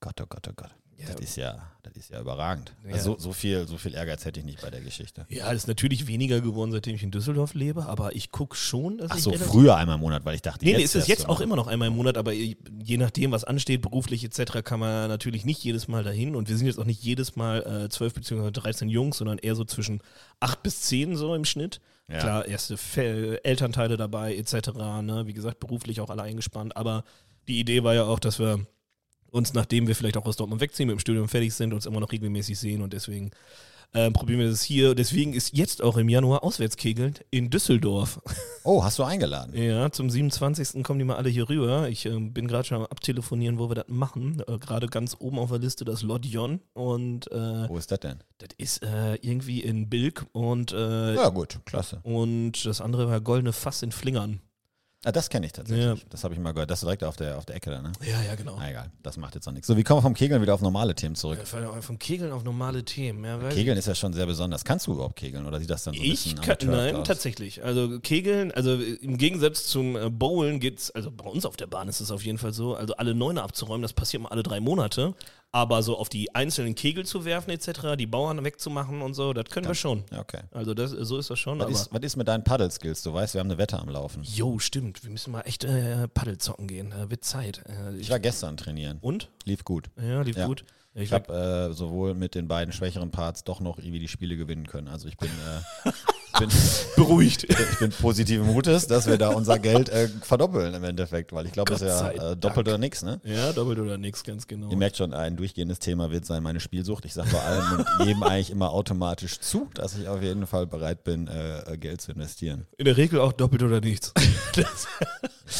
Gott, 0.00 0.20
oh 0.20 0.26
Gott, 0.28 0.46
oh 0.48 0.52
Gott. 0.54 0.74
Ja. 0.98 1.06
Das 1.06 1.20
ist 1.20 1.36
ja, 1.36 1.72
das 1.82 1.96
ist 1.96 2.10
ja 2.10 2.20
überragend. 2.20 2.74
Ja. 2.86 2.94
Also 2.94 3.14
so, 3.14 3.18
so, 3.18 3.32
viel, 3.32 3.66
so 3.66 3.76
viel 3.76 3.94
Ehrgeiz 3.94 4.24
hätte 4.24 4.40
ich 4.40 4.46
nicht 4.46 4.60
bei 4.60 4.70
der 4.70 4.80
Geschichte. 4.80 5.26
Ja, 5.28 5.46
das 5.46 5.62
ist 5.62 5.66
natürlich 5.66 6.06
weniger 6.06 6.40
geworden, 6.40 6.70
seitdem 6.70 6.94
ich 6.94 7.02
in 7.02 7.10
Düsseldorf 7.10 7.54
lebe, 7.54 7.86
aber 7.86 8.14
ich 8.14 8.30
gucke 8.30 8.54
schon, 8.56 8.98
dass 8.98 9.10
Ach 9.10 9.16
ich 9.16 9.22
so, 9.22 9.32
früher 9.32 9.76
einmal 9.76 9.96
im 9.96 10.02
Monat, 10.02 10.24
weil 10.24 10.34
ich 10.34 10.42
dachte, 10.42 10.64
Nee, 10.64 10.74
nee, 10.74 10.80
jetzt 10.80 10.94
ist 10.94 11.02
es 11.02 11.08
jetzt 11.08 11.24
du 11.24 11.28
auch 11.28 11.40
immer 11.40 11.56
noch 11.56 11.66
einmal 11.66 11.88
im 11.88 11.96
Monat, 11.96 12.16
aber 12.16 12.32
je 12.32 12.56
nachdem, 12.98 13.32
was 13.32 13.44
ansteht, 13.44 13.82
beruflich 13.82 14.24
etc., 14.24 14.62
kann 14.62 14.80
man 14.80 15.08
natürlich 15.08 15.44
nicht 15.44 15.62
jedes 15.64 15.88
Mal 15.88 16.04
dahin. 16.04 16.36
Und 16.36 16.48
wir 16.48 16.56
sind 16.56 16.66
jetzt 16.66 16.78
auch 16.78 16.84
nicht 16.84 17.02
jedes 17.02 17.36
Mal 17.36 17.84
äh, 17.84 17.88
12 17.88 18.14
bzw. 18.14 18.50
13 18.52 18.88
Jungs, 18.88 19.18
sondern 19.18 19.38
eher 19.38 19.56
so 19.56 19.64
zwischen 19.64 20.00
8 20.40 20.62
bis 20.62 20.82
10 20.82 21.16
so 21.16 21.34
im 21.34 21.44
Schnitt. 21.44 21.80
Ja. 22.08 22.18
Klar, 22.18 22.46
erste 22.46 22.76
Fe 22.76 23.44
Elternteile 23.44 23.96
dabei 23.96 24.36
etc., 24.36 24.68
ne? 25.02 25.22
wie 25.26 25.32
gesagt, 25.32 25.60
beruflich 25.60 26.00
auch 26.00 26.10
alle 26.10 26.22
eingespannt. 26.22 26.76
Aber 26.76 27.04
die 27.48 27.58
Idee 27.58 27.82
war 27.82 27.94
ja 27.94 28.04
auch, 28.04 28.18
dass 28.18 28.38
wir 28.38 28.66
uns, 29.32 29.52
nachdem 29.54 29.86
wir 29.88 29.96
vielleicht 29.96 30.16
auch 30.16 30.26
aus 30.26 30.36
Dortmund 30.36 30.60
wegziehen, 30.60 30.86
mit 30.86 30.96
dem 30.96 31.00
Studium 31.00 31.28
fertig 31.28 31.52
sind, 31.54 31.72
uns 31.72 31.86
immer 31.86 32.00
noch 32.00 32.12
regelmäßig 32.12 32.58
sehen 32.58 32.82
und 32.82 32.92
deswegen 32.92 33.30
ähm, 33.94 34.14
probieren 34.14 34.40
wir 34.40 34.48
das 34.48 34.62
hier. 34.62 34.94
Deswegen 34.94 35.34
ist 35.34 35.52
jetzt 35.54 35.82
auch 35.82 35.98
im 35.98 36.08
Januar 36.08 36.42
Auswärtskegeln 36.44 37.14
in 37.30 37.50
Düsseldorf. 37.50 38.20
Oh, 38.64 38.84
hast 38.84 38.96
du 39.00 39.02
eingeladen? 39.02 39.60
Ja, 39.60 39.90
zum 39.90 40.08
27. 40.08 40.84
kommen 40.84 41.00
die 41.00 41.04
mal 41.04 41.16
alle 41.16 41.28
hier 41.28 41.48
rüber. 41.48 41.88
Ich 41.88 42.06
ähm, 42.06 42.32
bin 42.32 42.46
gerade 42.46 42.62
schon 42.68 42.76
am 42.78 42.84
Abtelefonieren, 42.86 43.58
wo 43.58 43.68
wir 43.68 43.74
das 43.74 43.88
machen. 43.88 44.40
Äh, 44.46 44.58
gerade 44.58 44.86
ganz 44.86 45.16
oben 45.18 45.40
auf 45.40 45.50
der 45.50 45.58
Liste 45.58 45.84
das 45.84 46.02
Lodion. 46.02 46.60
Und 46.72 47.28
äh, 47.32 47.68
Wo 47.68 47.76
ist 47.76 47.90
das 47.90 47.98
denn? 47.98 48.22
das 48.38 48.50
ist 48.58 48.84
äh, 48.84 49.16
irgendwie 49.16 49.62
in 49.62 49.88
Bilk 49.88 50.26
und, 50.30 50.70
äh, 50.72 51.14
Ja, 51.16 51.28
gut, 51.30 51.58
klasse. 51.64 51.98
und 52.04 52.64
das 52.64 52.80
andere 52.80 53.08
war 53.08 53.20
Goldene 53.20 53.52
Fass 53.52 53.82
in 53.82 53.90
Flingern. 53.90 54.38
Ah, 55.04 55.10
das 55.10 55.28
kenne 55.28 55.46
ich 55.46 55.52
tatsächlich. 55.52 55.84
Ja. 55.84 55.94
Das 56.10 56.22
habe 56.22 56.32
ich 56.32 56.38
mal 56.38 56.52
gehört. 56.52 56.70
Das 56.70 56.78
ist 56.78 56.84
direkt 56.84 57.02
auf 57.02 57.16
der, 57.16 57.36
auf 57.36 57.44
der 57.44 57.56
Ecke 57.56 57.70
da, 57.70 57.82
ne? 57.82 57.90
Ja, 58.08 58.22
ja, 58.22 58.36
genau. 58.36 58.54
Na 58.56 58.70
egal, 58.70 58.90
das 59.02 59.16
macht 59.16 59.34
jetzt 59.34 59.46
noch 59.46 59.52
nichts. 59.52 59.66
So, 59.66 59.76
wie 59.76 59.82
kommen 59.82 59.98
wir 59.98 60.02
vom 60.02 60.14
Kegeln 60.14 60.40
wieder 60.40 60.54
auf 60.54 60.60
normale 60.60 60.94
Themen 60.94 61.16
zurück? 61.16 61.40
Von- 61.44 61.82
Vom 61.82 61.98
Kegeln 61.98 62.30
auf 62.30 62.44
normale 62.44 62.84
Themen. 62.84 63.24
Ja, 63.24 63.36
Kegeln 63.48 63.76
ist 63.76 63.88
ja 63.88 63.96
schon 63.96 64.12
sehr 64.12 64.26
besonders. 64.26 64.64
Kannst 64.64 64.86
du 64.86 64.92
überhaupt 64.92 65.16
kegeln 65.16 65.44
oder 65.44 65.58
sieht 65.58 65.70
das 65.70 65.82
dann 65.82 65.94
so 65.94 66.00
ein 66.00 66.04
Ich 66.04 66.24
bisschen 66.24 66.40
kann, 66.40 66.56
nein, 66.70 66.94
aus? 66.96 67.06
tatsächlich. 67.08 67.64
Also 67.64 67.98
Kegeln, 67.98 68.52
also 68.52 68.74
im 68.76 69.18
Gegensatz 69.18 69.66
zum 69.66 69.96
äh, 69.96 70.08
Bowlen 70.08 70.60
geht's, 70.60 70.92
also 70.92 71.10
bei 71.10 71.24
uns 71.28 71.46
auf 71.46 71.56
der 71.56 71.66
Bahn 71.66 71.88
ist 71.88 72.00
es 72.00 72.12
auf 72.12 72.24
jeden 72.24 72.38
Fall 72.38 72.52
so, 72.52 72.76
also 72.76 72.94
alle 72.94 73.14
Neune 73.16 73.42
abzuräumen, 73.42 73.82
das 73.82 73.92
passiert 73.94 74.22
mal 74.22 74.28
alle 74.28 74.44
drei 74.44 74.60
Monate. 74.60 75.14
Aber 75.54 75.82
so 75.82 75.98
auf 75.98 76.08
die 76.08 76.34
einzelnen 76.34 76.74
Kegel 76.74 77.04
zu 77.04 77.26
werfen 77.26 77.50
etc., 77.50 77.94
die 77.98 78.06
Bauern 78.06 78.42
wegzumachen 78.42 79.02
und 79.02 79.12
so, 79.12 79.34
das 79.34 79.44
können 79.50 79.66
wir 79.68 79.74
schon. 79.74 80.02
Okay. 80.18 80.40
Also 80.50 80.72
das, 80.72 80.92
so 80.92 81.18
ist 81.18 81.28
das 81.28 81.38
schon. 81.38 81.58
Was 81.58 81.70
ist, 81.70 81.92
was 81.92 82.00
ist 82.00 82.16
mit 82.16 82.26
deinen 82.26 82.42
Paddle-Skills? 82.42 83.02
Du 83.02 83.12
weißt, 83.12 83.34
wir 83.34 83.40
haben 83.40 83.50
eine 83.50 83.58
Wette 83.58 83.78
am 83.78 83.90
Laufen. 83.90 84.22
Jo, 84.22 84.58
stimmt. 84.58 85.04
Wir 85.04 85.10
müssen 85.10 85.30
mal 85.30 85.42
echt 85.42 85.64
äh, 85.64 86.08
Paddel 86.08 86.38
zocken 86.38 86.68
gehen. 86.68 86.92
Äh, 86.92 87.10
wird 87.10 87.24
Zeit. 87.24 87.62
Äh, 87.68 87.96
Ich 87.96 88.08
war 88.08 88.18
gestern 88.18 88.56
trainieren. 88.56 88.96
und? 89.02 89.28
Lief 89.44 89.62
gut. 89.64 89.90
Ja, 90.00 90.22
lief 90.22 90.38
Ja. 90.38 90.46
gut. 90.46 90.64
Ich 90.94 91.10
war- 91.10 91.20
habe 91.20 91.70
äh, 91.70 91.72
sowohl 91.74 92.14
mit 92.14 92.34
den 92.34 92.48
beiden 92.48 92.72
schwächeren 92.72 93.10
Parts 93.10 93.44
doch 93.44 93.60
noch 93.60 93.78
irgendwie 93.78 93.98
die 93.98 94.08
Spiele 94.08 94.36
gewinnen 94.38 94.66
können. 94.66 94.88
Also 94.88 95.06
ich 95.08 95.18
bin, 95.18 95.28
äh, 95.84 95.90
bin, 96.32 96.48
beruhigt. 96.96 97.44
ich 97.44 97.78
bin 97.78 97.90
positiven 97.90 98.46
Mutes, 98.46 98.86
dass 98.86 99.06
wir 99.06 99.18
da 99.18 99.28
unser 99.28 99.58
Geld 99.58 99.88
äh, 99.88 100.08
verdoppeln 100.08 100.74
im 100.74 100.84
Endeffekt, 100.84 101.32
weil 101.32 101.46
ich 101.46 101.52
glaube, 101.52 101.72
das 101.72 101.82
ist 101.82 101.88
ja 101.88 102.32
äh, 102.32 102.36
doppelt 102.36 102.68
oder 102.68 102.78
nix, 102.78 103.02
ne? 103.02 103.20
ja, 103.24 103.52
doppelt 103.52 103.78
oder 103.78 103.98
nix, 103.98 104.24
ganz 104.24 104.46
genau. 104.46 104.70
Ihr 104.70 104.76
merkt 104.76 104.96
schon, 104.96 105.12
ein 105.12 105.36
durchgehendes 105.36 105.78
Thema 105.78 106.10
wird 106.10 106.24
sein 106.26 106.42
meine 106.42 106.60
Spielsucht. 106.60 107.04
Ich 107.04 107.14
sage 107.14 107.30
bei 107.32 107.40
allem 107.40 107.78
und 107.98 108.06
jedem 108.06 108.22
eigentlich 108.22 108.50
immer 108.50 108.70
automatisch 108.70 109.40
zu, 109.40 109.68
dass 109.74 109.96
ich 109.96 110.08
auf 110.08 110.22
jeden 110.22 110.46
Fall 110.46 110.66
bereit 110.66 111.04
bin, 111.04 111.28
äh, 111.28 111.76
Geld 111.76 112.00
zu 112.00 112.12
investieren. 112.12 112.66
In 112.76 112.84
der 112.84 112.96
Regel 112.96 113.20
auch 113.20 113.32
doppelt 113.32 113.62
oder 113.62 113.80
nichts. 113.80 114.12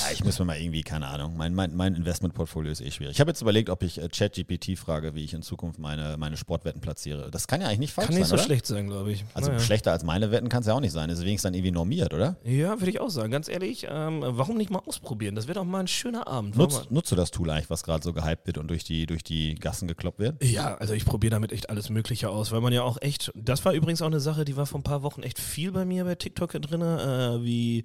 Ja, 0.01 0.11
ich 0.13 0.25
muss 0.25 0.39
mir 0.39 0.45
mal 0.47 0.57
irgendwie, 0.59 0.83
keine 0.83 1.07
Ahnung, 1.09 1.37
mein, 1.37 1.55
mein, 1.55 1.75
mein 1.75 1.95
Investmentportfolio 1.95 2.73
ist 2.73 2.81
eh 2.81 2.91
schwierig. 2.91 3.15
Ich 3.15 3.21
habe 3.21 3.31
jetzt 3.31 3.43
überlegt, 3.43 3.69
ob 3.69 3.83
ich 3.83 4.01
äh, 4.01 4.09
ChatGPT 4.09 4.79
frage, 4.79 5.15
wie 5.15 5.25
ich 5.25 5.35
in 5.35 5.43
Zukunft 5.43 5.79
meine, 5.79 6.17
meine 6.17 6.37
Sportwetten 6.37 6.81
platziere. 6.81 7.31
Das 7.31 7.47
kann 7.47 7.61
ja 7.61 7.67
eigentlich 7.67 7.81
nicht 7.81 7.93
falsch 7.93 8.07
kann 8.07 8.15
nicht 8.17 8.27
sein, 8.27 8.31
so 8.31 8.35
oder? 8.37 8.45
schlecht 8.45 8.67
sein, 8.67 8.87
glaube 8.87 9.13
ich. 9.13 9.25
Also 9.35 9.51
Naja. 9.51 9.61
schlechter 9.61 9.93
als 9.93 10.03
meine 10.05 10.31
Wetten 10.31 10.49
kann 10.49 10.62
es 10.63 10.67
ja 10.69 10.75
auch 10.75 10.81
nicht 10.81 10.93
sein. 10.93 11.11
Ist 11.11 11.21
wenigstens 11.21 11.43
dann 11.43 11.55
irgendwie 11.55 11.71
normiert, 11.71 12.15
oder? 12.15 12.37
Ja, 12.45 12.81
würde 12.81 12.91
ich 12.91 13.01
auch 13.01 13.11
sagen. 13.11 13.31
Ganz 13.31 13.49
ehrlich, 13.49 13.87
ähm, 13.89 14.23
warum 14.25 14.57
nicht 14.57 14.71
mal 14.71 14.81
ausprobieren? 14.87 15.35
Das 15.35 15.47
wäre 15.47 15.59
doch 15.59 15.65
mal 15.65 15.81
ein 15.81 15.89
schöner 15.89 16.27
Abend. 16.27 16.57
Nutzt, 16.57 16.91
nutzt 16.91 17.13
du 17.13 17.17
das 17.17 17.31
Tool 17.31 17.51
eigentlich, 17.51 17.71
was 17.71 17.83
gerade 17.83 18.03
so 18.03 18.13
gehypt 18.13 18.47
wird 18.47 18.59
und 18.59 18.69
durch 18.69 18.85
die, 18.85 19.07
durch 19.07 19.23
die 19.23 19.55
Gassen 19.55 19.89
gekloppt 19.89 20.19
wird? 20.19 20.43
Ja, 20.43 20.75
also 20.77 20.95
ich 20.95 21.05
probiere 21.05 21.33
damit 21.33 21.53
echt 21.53 21.71
alles 21.71 21.91
Mögliche 21.91 22.31
aus, 22.31 22.53
weil 22.53 22.61
man 22.61 22.73
ja 22.73 22.83
auch 22.83 23.01
echt, 23.01 23.33
das 23.35 23.65
war 23.65 23.73
übrigens 23.73 24.03
auch 24.03 24.07
eine 24.07 24.21
Sache, 24.21 24.45
die 24.45 24.57
war 24.57 24.67
vor 24.67 24.81
ein 24.81 24.85
paar 24.85 25.03
Wochen 25.03 25.23
echt 25.23 25.39
viel 25.39 25.73
bei 25.73 25.85
mir 25.85 26.05
bei 26.05 26.15
TikTok 26.15 26.53
drin, 26.53 26.83
äh, 26.83 27.43
wie, 27.45 27.85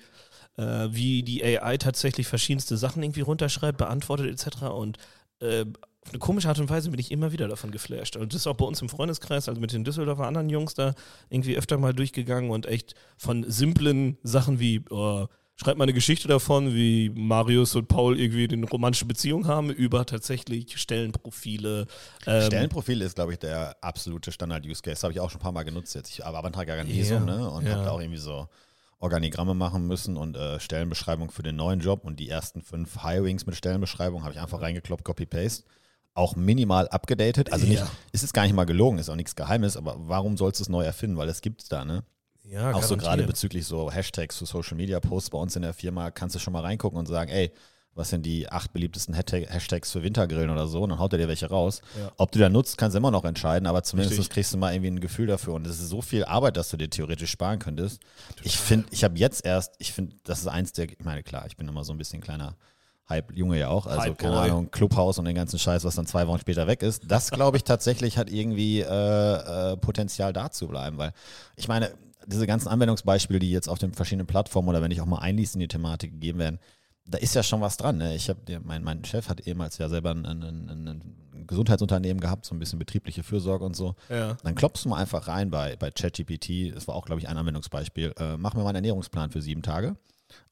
äh, 0.58 0.88
wie 0.90 1.24
die 1.24 1.44
AI 1.44 1.78
tatsächlich 1.78 2.28
verschiedenste 2.28 2.78
Sachen 2.78 3.04
irgendwie 3.04 3.22
runterschreibt, 3.22 3.78
beantwortet 3.78 4.28
etc. 4.28 4.64
Und 4.64 4.98
äh, 5.40 5.66
auf 6.08 6.14
eine 6.14 6.20
komische 6.20 6.48
Art 6.48 6.60
und 6.60 6.70
Weise 6.70 6.90
bin 6.90 7.00
ich 7.00 7.12
immer 7.12 7.34
wieder 7.34 7.48
davon 7.50 7.70
geflasht. 7.70 8.16
Und 8.16 8.34
das 8.34 8.42
ist 8.42 8.48
auch 8.48 8.56
bei 8.56 8.66
uns 8.66 8.82
im 8.82 8.88
Freundeskreis, 8.88 9.50
also 9.50 9.60
mit 9.60 9.74
den 9.74 9.84
Düsseldorfer 9.84 10.26
anderen 10.26 10.50
Jungs 10.50 10.74
da 10.74 10.94
irgendwie 11.30 11.58
öfter 11.58 11.78
mal 11.78 11.94
durchgegangen 11.94 12.50
und 12.50 12.66
echt 12.66 12.96
von 13.18 13.44
simplen 13.50 14.18
Sachen 14.24 14.60
wie, 14.60 14.84
oh, 14.90 15.28
schreibt 15.58 15.78
mal 15.78 15.84
eine 15.84 15.94
Geschichte 15.94 16.30
davon, 16.30 16.74
wie 16.74 17.10
Marius 17.10 17.76
und 17.76 17.90
Paul 17.90 18.18
irgendwie 18.18 18.48
eine 18.48 18.66
romantische 18.68 19.06
Beziehung 19.06 19.48
haben, 19.48 19.70
über 19.70 20.06
tatsächlich 20.06 20.78
Stellenprofile. 20.78 21.88
Ähm, 22.26 22.46
Stellenprofil 22.46 23.02
ist, 23.02 23.16
glaube 23.16 23.34
ich, 23.34 23.40
der 23.40 23.76
absolute 23.82 24.32
Standard-Use-Case. 24.32 24.96
Das 24.96 25.04
habe 25.04 25.12
ich 25.12 25.20
auch 25.20 25.30
schon 25.30 25.42
ein 25.42 25.44
paar 25.44 25.52
Mal 25.52 25.64
genutzt 25.64 25.94
jetzt. 25.94 26.10
Ich 26.10 26.24
beantrage 26.24 26.74
ja 26.74 26.80
ein 26.80 26.88
Ja, 26.88 26.96
Visum 26.96 27.26
ne? 27.26 27.50
und 27.50 27.66
ja. 27.66 27.74
habe 27.74 27.84
da 27.84 27.92
auch 27.92 28.00
irgendwie 28.00 28.20
so 28.20 28.48
Organigramme 29.00 29.56
machen 29.56 29.86
müssen 29.88 30.16
und 30.16 30.38
äh, 30.38 30.60
Stellenbeschreibung 30.60 31.32
für 31.32 31.44
den 31.44 31.58
neuen 31.58 31.82
Job 31.82 32.06
und 32.06 32.18
die 32.18 32.30
ersten 32.30 32.62
fünf 32.62 33.02
Hirings 33.02 33.46
mit 33.46 33.56
Stellenbeschreibung 33.56 34.24
habe 34.24 34.34
ich 34.34 34.40
einfach 34.40 34.62
reingekloppt, 34.62 35.04
Copy-Paste. 35.04 35.66
Auch 36.18 36.36
minimal 36.36 36.88
abgedatet. 36.90 37.54
Also 37.54 37.68
nicht, 37.68 37.80
Ja. 37.80 37.88
es 38.12 38.24
ist 38.24 38.34
gar 38.34 38.44
nicht 38.44 38.54
mal 38.56 38.66
gelogen, 38.66 38.98
ist 38.98 39.10
auch 39.10 39.16
nichts 39.16 39.36
Geheimes, 39.36 39.78
aber 39.78 39.96
warum 40.00 40.36
sollst 40.36 40.60
du 40.60 40.64
es 40.64 40.70
neu 40.70 40.84
erfinden? 40.84 41.16
Weil 41.18 41.30
es 41.30 41.42
gibt 41.42 41.62
es 41.62 41.70
da, 41.70 41.86
ne? 41.86 42.04
Ja, 42.44 42.72
Auch 42.74 42.82
so 42.84 42.98
gerade 42.98 43.24
bezüglich 43.24 43.66
so 43.66 43.92
Hashtags 43.92 44.38
zu 44.38 44.46
Social 44.46 44.78
Media 44.78 45.00
Posts 45.00 45.30
bei 45.32 45.38
uns 45.38 45.56
in 45.56 45.62
der 45.62 45.74
Firma 45.74 46.10
kannst 46.12 46.34
du 46.36 46.40
schon 46.40 46.54
mal 46.54 46.62
reingucken 46.62 46.98
und 46.98 47.06
sagen, 47.06 47.30
ey, 47.30 47.52
was 47.94 48.10
sind 48.10 48.26
die 48.26 48.48
acht 48.50 48.74
beliebtesten 48.74 49.14
Hashtag- 49.16 49.50
Hashtags 49.50 49.92
für 49.92 50.02
Wintergrillen 50.04 50.50
oder 50.50 50.68
so? 50.68 50.84
Und 50.84 50.90
dann 50.92 51.00
haut 51.00 51.12
er 51.14 51.18
dir 51.20 51.28
welche 51.28 51.50
raus. 51.50 51.82
Ja. 52.00 52.12
Ob 52.18 52.32
du 52.32 52.40
da 52.40 52.48
nutzt, 52.48 52.78
kannst 52.78 52.96
du 52.96 53.00
immer 53.00 53.12
noch 53.12 53.26
entscheiden, 53.26 53.68
aber 53.68 53.84
zumindest 53.84 54.14
Richtig. 54.18 54.30
kriegst 54.34 54.54
du 54.54 54.58
mal 54.58 54.72
irgendwie 54.74 54.92
ein 54.92 55.00
Gefühl 55.00 55.28
dafür. 55.28 55.54
Und 55.56 55.68
es 55.68 55.80
ist 55.80 55.90
so 55.90 56.02
viel 56.02 56.24
Arbeit, 56.24 56.58
dass 56.58 56.70
du 56.70 56.78
dir 56.78 56.90
theoretisch 56.90 57.32
sparen 57.32 57.60
könntest. 57.60 58.00
Ich 58.44 58.58
finde, 58.58 58.88
ich 58.92 59.04
habe 59.04 59.18
jetzt 59.20 59.46
erst, 59.46 59.74
ich 59.80 59.92
finde, 59.94 60.16
das 60.24 60.40
ist 60.40 60.48
eins 60.48 60.72
der, 60.74 60.90
ich 60.90 61.04
meine, 61.04 61.22
klar, 61.24 61.46
ich 61.48 61.58
bin 61.58 61.68
immer 61.68 61.84
so 61.84 61.92
ein 61.94 61.98
bisschen 61.98 62.22
kleiner 62.22 62.56
Hype-Junge 63.10 63.58
ja 63.58 63.70
auch. 63.70 63.88
Also, 63.88 64.02
Hype-Boy. 64.02 64.16
keine 64.16 64.40
Ahnung, 64.40 64.72
Clubhaus 64.72 65.18
und 65.18 65.26
den 65.26 65.36
ganzen 65.36 65.60
Scheiß, 65.60 65.84
was 65.84 65.96
dann 65.96 66.06
zwei 66.06 66.28
Wochen 66.28 66.40
später 66.40 66.68
weg 66.68 66.84
ist. 66.84 67.04
Das, 67.08 67.32
glaube 67.32 67.58
ich, 67.58 67.64
tatsächlich 67.64 68.18
hat 68.18 68.30
irgendwie 68.30 68.82
äh, 68.82 68.86
äh, 69.74 69.78
Potenzial 69.78 70.34
da 70.34 70.52
zu 70.52 70.68
bleiben, 70.68 70.98
weil 70.98 71.14
ich 71.56 71.68
meine, 71.68 71.92
diese 72.26 72.46
ganzen 72.46 72.68
Anwendungsbeispiele, 72.68 73.40
die 73.40 73.52
jetzt 73.52 73.70
auf 73.70 73.80
den 73.80 73.94
verschiedenen 73.94 74.28
Plattformen 74.28 74.68
oder 74.68 74.82
wenn 74.82 74.92
ich 74.92 75.00
auch 75.00 75.06
mal 75.06 75.20
einliest 75.20 75.56
in 75.56 75.62
die 75.62 75.70
Thematik 75.70 76.12
gegeben 76.12 76.40
werden, 76.40 76.60
da 77.06 77.18
ist 77.18 77.34
ja 77.36 77.44
schon 77.44 77.62
was 77.62 77.78
dran. 77.78 77.98
Ne? 77.98 78.16
Ich 78.16 78.30
habe, 78.30 78.40
mein, 78.64 78.84
mein 78.84 79.06
Chef 79.06 79.30
hat 79.30 79.48
ehemals 79.48 79.78
ja 79.78 79.88
selber 79.88 80.12
ein, 80.12 80.26
ein, 80.26 80.44
ein, 80.44 80.88
ein 80.88 81.48
Gesundheitsunternehmen 81.48 82.20
gehabt, 82.20 82.46
so 82.46 82.54
ein 82.54 82.60
bisschen 82.60 82.80
betriebliche 82.80 83.24
Fürsorge 83.24 83.64
und 83.64 83.78
so. 83.78 83.96
Ja. 84.10 84.36
Dann 84.44 84.56
klopfst 84.56 84.84
du 84.84 84.90
mal 84.90 84.98
einfach 84.98 85.30
rein 85.30 85.50
bei, 85.50 85.78
bei 85.78 85.90
ChatGPT, 85.90 86.76
das 86.76 86.90
war 86.90 86.96
auch, 86.96 87.06
glaube 87.06 87.22
ich, 87.22 87.30
ein 87.30 87.38
Anwendungsbeispiel. 87.38 88.14
Äh, 88.20 88.36
mach 88.36 88.54
mir 88.56 88.64
mal 88.64 88.70
einen 88.70 88.78
Ernährungsplan 88.78 89.32
für 89.32 89.42
sieben 89.42 89.62
Tage 89.62 89.96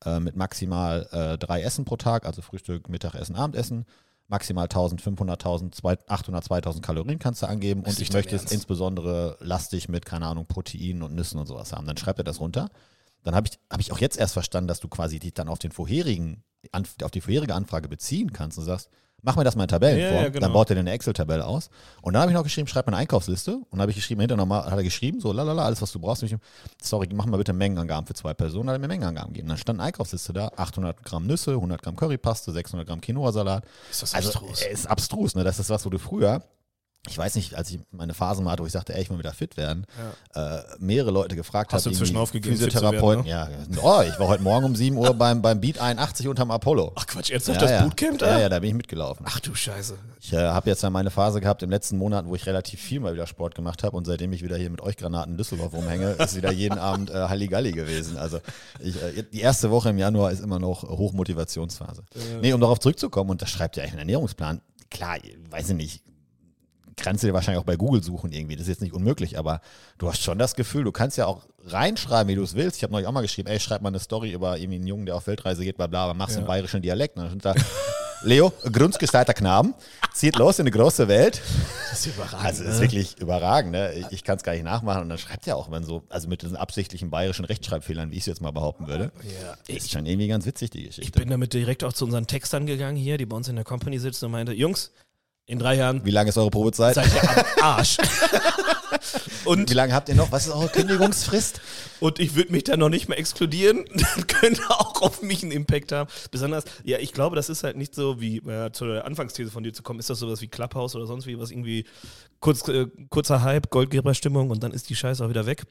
äh, 0.05 0.19
mit 0.19 0.35
maximal 0.35 1.07
äh, 1.11 1.37
drei 1.37 1.61
Essen 1.61 1.85
pro 1.85 1.97
Tag, 1.97 2.25
also 2.25 2.41
Frühstück, 2.41 2.89
Mittagessen, 2.89 3.35
Abendessen. 3.35 3.85
Maximal 4.27 4.63
1500, 4.63 5.39
1800, 5.39 6.09
800, 6.09 6.43
2000 6.43 6.83
Kalorien 6.83 7.19
kannst 7.19 7.43
du 7.43 7.47
angeben 7.47 7.83
und 7.83 7.99
ich 7.99 8.11
möchte 8.11 8.35
es 8.35 8.51
insbesondere 8.51 9.37
lastig 9.39 9.87
mit, 9.87 10.03
keine 10.03 10.25
Ahnung, 10.25 10.47
Proteinen 10.47 11.03
und 11.03 11.13
Nüssen 11.13 11.39
und 11.39 11.45
sowas 11.45 11.73
haben. 11.73 11.85
Dann 11.85 11.97
schreibt 11.97 12.19
er 12.19 12.23
das 12.23 12.39
runter. 12.39 12.69
Dann 13.23 13.35
habe 13.35 13.47
ich, 13.47 13.59
hab 13.69 13.79
ich 13.79 13.91
auch 13.91 13.99
jetzt 13.99 14.17
erst 14.17 14.33
verstanden, 14.33 14.67
dass 14.67 14.79
du 14.79 14.87
quasi 14.87 15.19
dich 15.19 15.35
dann 15.35 15.47
auf 15.47 15.59
den 15.59 15.71
vorherigen, 15.71 16.43
auf 16.71 17.11
die 17.11 17.21
vorherige 17.21 17.53
Anfrage 17.53 17.87
beziehen 17.87 18.33
kannst 18.33 18.57
und 18.57 18.65
sagst, 18.65 18.89
mach 19.25 19.35
mir 19.35 19.43
das 19.43 19.55
mal 19.55 19.63
in 19.63 19.67
Tabellen 19.69 19.99
Ja, 19.99 20.09
vor. 20.09 20.21
ja, 20.21 20.29
genau. 20.29 20.39
Dann 20.39 20.53
baut 20.53 20.69
er 20.69 20.77
eine 20.77 20.91
Excel-Tabelle 20.91 21.45
aus. 21.45 21.69
Und 22.01 22.13
dann 22.13 22.21
habe 22.21 22.31
ich 22.31 22.35
noch 22.37 22.43
geschrieben, 22.43 22.67
schreib 22.67 22.85
mir 22.87 22.93
eine 22.93 22.97
Einkaufsliste. 23.01 23.55
Und 23.55 23.65
dann 23.71 23.81
habe 23.81 23.91
ich 23.91 23.97
geschrieben, 23.97 24.21
hinter 24.21 24.37
nochmal, 24.37 24.65
hat 24.65 24.77
er 24.77 24.83
geschrieben, 24.83 25.19
so 25.19 25.31
lalala, 25.33 25.65
alles 25.65 25.81
was 25.81 25.91
du 25.91 25.99
brauchst. 25.99 26.23
Ich, 26.23 26.35
sorry, 26.81 27.09
mach 27.13 27.25
mal 27.25 27.37
bitte 27.37 27.53
Mengenangaben 27.53 28.05
für 28.07 28.13
zwei 28.13 28.33
Personen. 28.33 28.67
Dann 28.67 28.75
hat 28.75 28.79
er 28.81 28.81
mir 28.81 28.87
Mengenangaben 28.87 29.33
gegeben. 29.33 29.49
Dann 29.49 29.57
stand 29.57 29.79
eine 29.79 29.87
Einkaufsliste 29.87 30.31
da, 30.33 30.49
800 30.55 31.03
Gramm 31.03 31.27
Nüsse, 31.27 31.51
100 31.51 31.81
Gramm 31.81 31.95
Currypaste, 31.95 32.51
600 32.51 32.87
Gramm 32.87 33.01
Quinoa-Salat. 33.01 33.65
Ist 33.91 34.03
das 34.03 34.13
Also, 34.13 34.29
abstrus? 34.29 34.61
ist 34.61 34.85
abstrus, 34.87 35.35
ne? 35.35 35.43
Das 35.43 35.59
ist 35.59 35.69
was, 35.69 35.85
wo 35.85 35.89
du 35.89 35.97
früher, 35.99 36.43
ich 37.07 37.17
weiß 37.17 37.35
nicht, 37.35 37.55
als 37.55 37.69
ich 37.71 37.79
meine 37.91 38.13
Phasen 38.13 38.43
mal 38.43 38.51
hatte, 38.51 38.63
wo 38.63 38.67
ich 38.67 38.73
sagte, 38.73 38.93
ey, 38.95 39.01
ich 39.01 39.09
will 39.09 39.19
wieder 39.19 39.33
fit 39.33 39.57
werden, 39.57 39.85
äh, 40.33 40.59
mehrere 40.79 41.11
Leute 41.11 41.35
gefragt 41.35 41.73
Hast 41.73 41.85
habe, 41.85 41.93
du 41.93 41.99
zwischen 41.99 42.17
aufgegeben, 42.17 42.55
Physiotherapeuten, 42.55 43.25
werden, 43.25 43.73
ja, 43.73 43.81
oh, 43.81 44.01
ich 44.01 44.17
war 44.19 44.27
heute 44.27 44.43
Morgen 44.43 44.65
um 44.65 44.75
7 44.75 44.97
Uhr 44.97 45.13
beim, 45.17 45.41
beim 45.41 45.59
Beat 45.59 45.79
81 45.79 46.27
unterm 46.27 46.51
Apollo. 46.51 46.93
Ach 46.95 47.05
Quatsch, 47.05 47.29
jetzt 47.29 47.47
noch 47.47 47.55
ja, 47.55 47.61
das 47.61 47.71
ja. 47.71 47.83
Bootcamp 47.83 48.19
da? 48.19 48.31
Ja, 48.31 48.39
ja, 48.41 48.49
da 48.49 48.59
bin 48.59 48.69
ich 48.69 48.75
mitgelaufen. 48.75 49.25
Ach 49.29 49.39
du 49.39 49.53
Scheiße. 49.53 49.97
Ich 50.19 50.33
äh, 50.33 50.37
habe 50.37 50.69
jetzt 50.69 50.81
ja 50.81 50.89
meine 50.89 51.11
Phase 51.11 51.41
gehabt 51.41 51.61
im 51.63 51.69
letzten 51.69 51.97
Monat, 51.97 52.25
wo 52.25 52.35
ich 52.35 52.45
relativ 52.45 52.81
viel 52.81 52.99
mal 52.99 53.13
wieder 53.13 53.27
Sport 53.27 53.55
gemacht 53.55 53.83
habe 53.83 53.95
und 53.95 54.05
seitdem 54.05 54.33
ich 54.33 54.43
wieder 54.43 54.57
hier 54.57 54.69
mit 54.69 54.81
euch 54.81 54.97
Granaten 54.97 55.33
in 55.33 55.37
Düsseldorf 55.37 55.73
rumhänge, 55.73 56.11
ist 56.13 56.35
wieder 56.35 56.51
jeden 56.51 56.79
Abend 56.79 57.11
äh, 57.11 57.13
Halligalli 57.13 57.71
gewesen. 57.71 58.17
Also 58.17 58.39
ich, 58.79 59.01
äh, 59.01 59.23
die 59.31 59.41
erste 59.41 59.69
Woche 59.69 59.89
im 59.89 59.97
Januar 59.97 60.31
ist 60.31 60.39
immer 60.39 60.59
noch 60.59 60.83
Hochmotivationsphase. 60.83 62.03
Nee, 62.41 62.53
um 62.53 62.61
darauf 62.61 62.79
zurückzukommen, 62.79 63.29
und 63.29 63.41
das 63.41 63.49
schreibt 63.49 63.77
ja 63.77 63.83
eigentlich 63.83 63.93
einen 63.93 63.99
Ernährungsplan. 63.99 64.61
Klar, 64.89 65.17
weiß 65.49 65.69
ich 65.69 65.75
nicht, 65.75 66.03
kannst 66.97 67.23
du 67.23 67.27
dir 67.27 67.33
wahrscheinlich 67.33 67.59
auch 67.61 67.65
bei 67.65 67.75
Google 67.75 68.03
suchen 68.03 68.31
irgendwie. 68.31 68.55
Das 68.55 68.63
ist 68.63 68.69
jetzt 68.69 68.81
nicht 68.81 68.93
unmöglich, 68.93 69.37
aber 69.37 69.61
du 69.97 70.07
hast 70.09 70.21
schon 70.21 70.37
das 70.37 70.55
Gefühl, 70.55 70.83
du 70.83 70.91
kannst 70.91 71.17
ja 71.17 71.25
auch 71.25 71.45
reinschreiben, 71.65 72.27
wie 72.29 72.35
du 72.35 72.43
es 72.43 72.55
willst. 72.55 72.77
Ich 72.77 72.83
habe 72.83 72.93
neulich 72.93 73.07
auch 73.07 73.11
mal 73.11 73.21
geschrieben, 73.21 73.49
ey, 73.49 73.59
schreib 73.59 73.81
mal 73.81 73.89
eine 73.89 73.99
Story 73.99 74.31
über 74.31 74.57
irgendwie 74.57 74.75
einen 74.77 74.87
Jungen, 74.87 75.05
der 75.05 75.15
auf 75.15 75.27
Weltreise 75.27 75.63
geht, 75.63 75.77
bla 75.77 75.87
bla, 75.87 76.03
aber 76.05 76.13
mach's 76.13 76.35
im 76.35 76.45
bayerischen 76.45 76.81
Dialekt. 76.81 77.17
Und 77.17 77.43
dann 77.45 77.55
da, 77.55 77.61
Leo, 78.21 78.51
grundgestalter 78.71 79.33
Knaben, 79.33 79.73
zieht 80.13 80.37
los 80.37 80.57
in 80.59 80.65
die 80.65 80.71
große 80.71 81.07
Welt. 81.07 81.41
Das 81.89 82.05
ist 82.05 82.15
überragend. 82.15 82.45
Also 82.45 82.63
ist 82.63 82.79
wirklich 82.81 83.19
überragend, 83.19 83.71
ne? 83.73 83.93
Ich, 83.93 84.05
ich 84.11 84.23
kann 84.23 84.37
es 84.37 84.43
gar 84.43 84.53
nicht 84.53 84.63
nachmachen. 84.63 85.01
Und 85.03 85.09
dann 85.09 85.17
schreibt 85.17 85.45
er 85.47 85.57
auch, 85.57 85.69
wenn 85.69 85.83
so, 85.83 86.03
also 86.09 86.27
mit 86.27 86.41
diesen 86.41 86.55
absichtlichen 86.55 87.09
bayerischen 87.09 87.45
Rechtschreibfehlern, 87.45 88.09
wie 88.11 88.15
ich 88.15 88.21
es 88.21 88.25
jetzt 88.25 88.41
mal 88.41 88.51
behaupten 88.51 88.87
würde. 88.87 89.11
Ja, 89.23 89.55
Das 89.67 89.75
ist 89.77 89.85
ich, 89.87 89.91
schon 89.91 90.05
irgendwie 90.05 90.27
ganz 90.27 90.45
witzig, 90.45 90.71
die 90.71 90.79
ich 90.87 90.95
Geschichte. 90.95 91.19
bin 91.19 91.29
damit 91.29 91.53
direkt 91.53 91.83
auch 91.83 91.93
zu 91.93 92.05
unseren 92.05 92.25
Textern 92.25 92.65
gegangen 92.65 92.97
hier, 92.97 93.17
die 93.17 93.25
bei 93.25 93.35
uns 93.35 93.47
in 93.47 93.55
der 93.55 93.65
Company 93.65 93.99
sitzen 93.99 94.25
und 94.25 94.31
meinte, 94.31 94.53
Jungs, 94.53 94.91
in 95.47 95.59
drei 95.59 95.75
Jahren 95.75 96.03
Wie 96.05 96.11
lange 96.11 96.29
ist 96.29 96.37
eure 96.37 96.49
Probezeit? 96.49 96.95
seid 96.95 97.13
ihr 97.13 97.29
am 97.29 97.45
Arsch. 97.61 97.97
und, 99.45 99.69
Wie 99.69 99.73
lange 99.73 99.93
habt 99.93 100.09
ihr 100.09 100.15
noch? 100.15 100.31
Was 100.31 100.47
ist 100.47 100.53
eure 100.53 100.69
Kündigungsfrist? 100.69 101.61
und 101.99 102.19
ich 102.19 102.35
würde 102.35 102.51
mich 102.51 102.63
da 102.63 102.77
noch 102.77 102.89
nicht 102.89 103.09
mehr 103.09 103.17
exkludieren. 103.17 103.85
Das 104.15 104.27
könnte 104.27 104.61
auch 104.69 105.01
auf 105.01 105.21
mich 105.21 105.43
einen 105.43 105.51
Impact 105.51 105.91
haben. 105.91 106.09
Besonders, 106.31 106.65
ja, 106.83 106.99
ich 106.99 107.13
glaube, 107.13 107.35
das 107.35 107.49
ist 107.49 107.63
halt 107.63 107.77
nicht 107.77 107.95
so 107.95 108.21
wie, 108.21 108.37
äh, 108.37 108.71
zur 108.71 109.03
Anfangsthese 109.05 109.51
von 109.51 109.63
dir 109.63 109.73
zu 109.73 109.83
kommen, 109.83 109.99
ist 109.99 110.09
das 110.09 110.19
sowas 110.19 110.41
wie 110.41 110.47
Clubhouse 110.47 110.95
oder 110.95 111.05
sonst 111.05 111.25
wie, 111.25 111.39
was 111.39 111.51
irgendwie 111.51 111.85
kurz, 112.39 112.67
äh, 112.67 112.87
kurzer 113.09 113.41
Hype, 113.41 113.69
Goldgräberstimmung 113.69 114.49
und 114.49 114.63
dann 114.63 114.71
ist 114.71 114.89
die 114.89 114.95
Scheiße 114.95 115.23
auch 115.23 115.29
wieder 115.29 115.45
weg. 115.45 115.63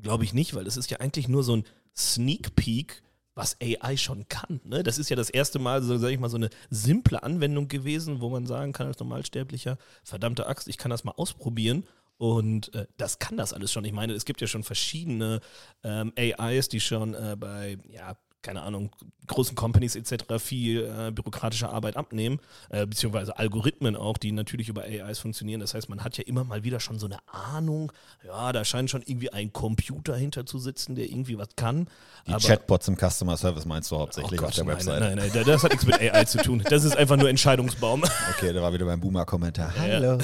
Glaube 0.00 0.24
ich 0.24 0.32
nicht, 0.32 0.54
weil 0.54 0.64
das 0.64 0.76
ist 0.76 0.90
ja 0.90 0.98
eigentlich 1.00 1.28
nur 1.28 1.42
so 1.42 1.56
ein 1.56 1.64
Sneak 1.96 2.54
Peek, 2.54 3.02
was 3.38 3.56
AI 3.62 3.96
schon 3.96 4.28
kann. 4.28 4.60
Ne? 4.64 4.82
Das 4.82 4.98
ist 4.98 5.08
ja 5.08 5.16
das 5.16 5.30
erste 5.30 5.60
Mal, 5.60 5.80
so 5.82 5.96
sage 5.96 6.12
ich 6.12 6.18
mal, 6.18 6.28
so 6.28 6.36
eine 6.36 6.50
simple 6.70 7.22
Anwendung 7.22 7.68
gewesen, 7.68 8.20
wo 8.20 8.28
man 8.28 8.46
sagen 8.46 8.72
kann 8.72 8.88
als 8.88 8.98
Normalsterblicher, 8.98 9.78
verdammte 10.02 10.46
Axt, 10.48 10.68
ich 10.68 10.76
kann 10.76 10.90
das 10.90 11.04
mal 11.04 11.12
ausprobieren. 11.12 11.84
Und 12.18 12.74
äh, 12.74 12.88
das 12.96 13.20
kann 13.20 13.36
das 13.36 13.52
alles 13.52 13.72
schon. 13.72 13.84
Ich 13.84 13.92
meine, 13.92 14.12
es 14.12 14.24
gibt 14.24 14.40
ja 14.40 14.48
schon 14.48 14.64
verschiedene 14.64 15.40
ähm, 15.84 16.12
AIs, 16.18 16.68
die 16.68 16.80
schon 16.80 17.14
äh, 17.14 17.36
bei, 17.38 17.78
ja, 17.92 18.16
keine 18.48 18.62
Ahnung, 18.62 18.88
großen 19.26 19.54
Companies 19.54 19.94
etc. 19.94 20.38
viel 20.38 20.84
äh, 20.84 21.10
bürokratische 21.10 21.68
Arbeit 21.68 21.98
abnehmen, 21.98 22.40
äh, 22.70 22.86
beziehungsweise 22.86 23.36
Algorithmen 23.36 23.94
auch, 23.94 24.16
die 24.16 24.32
natürlich 24.32 24.70
über 24.70 24.84
AIs 24.84 25.18
funktionieren. 25.18 25.60
Das 25.60 25.74
heißt, 25.74 25.90
man 25.90 26.02
hat 26.02 26.16
ja 26.16 26.24
immer 26.24 26.44
mal 26.44 26.64
wieder 26.64 26.80
schon 26.80 26.98
so 26.98 27.04
eine 27.04 27.18
Ahnung, 27.26 27.92
ja, 28.26 28.50
da 28.52 28.64
scheint 28.64 28.88
schon 28.88 29.02
irgendwie 29.04 29.30
ein 29.30 29.52
Computer 29.52 30.16
hinter 30.16 30.46
zu 30.46 30.58
sitzen, 30.58 30.94
der 30.94 31.04
irgendwie 31.04 31.36
was 31.36 31.48
kann. 31.56 31.88
Die 32.26 32.32
Chatbots 32.32 32.88
im 32.88 32.96
Customer 32.96 33.36
Service 33.36 33.66
meinst 33.66 33.90
du 33.90 33.98
hauptsächlich 33.98 34.40
Oh 34.40 34.46
auf 34.46 34.54
der 34.54 34.64
nein, 34.64 34.76
Website? 34.76 35.00
Nein, 35.00 35.18
nein, 35.18 35.30
nein, 35.34 35.44
das 35.44 35.62
hat 35.62 35.72
nichts 35.72 35.84
mit 35.84 36.00
AI 36.00 36.24
zu 36.24 36.38
tun. 36.38 36.64
Das 36.66 36.84
ist 36.84 36.96
einfach 36.96 37.18
nur 37.18 37.28
Entscheidungsbaum. 37.28 38.04
Okay, 38.30 38.54
da 38.54 38.62
war 38.62 38.72
wieder 38.72 38.86
beim 38.86 39.00
Boomer-Kommentar. 39.00 39.74
Ja. 39.86 40.16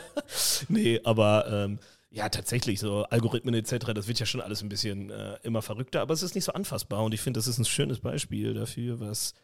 nee, 0.68 1.00
aber 1.04 1.46
ähm, 1.50 1.78
ja, 2.10 2.28
tatsächlich, 2.28 2.80
so 2.80 3.04
Algorithmen 3.04 3.54
etc., 3.54 3.92
das 3.94 4.08
wird 4.08 4.18
ja 4.18 4.26
schon 4.26 4.40
alles 4.40 4.62
ein 4.62 4.68
bisschen 4.68 5.10
äh, 5.10 5.38
immer 5.42 5.62
verrückter, 5.62 6.00
aber 6.00 6.14
es 6.14 6.22
ist 6.22 6.34
nicht 6.34 6.44
so 6.44 6.52
anfassbar 6.52 7.04
und 7.04 7.12
ich 7.12 7.20
finde, 7.20 7.38
das 7.38 7.46
ist 7.46 7.58
ein 7.58 7.64
schönes 7.64 8.00
Beispiel 8.00 8.54
dafür, 8.54 9.00
was 9.00 9.34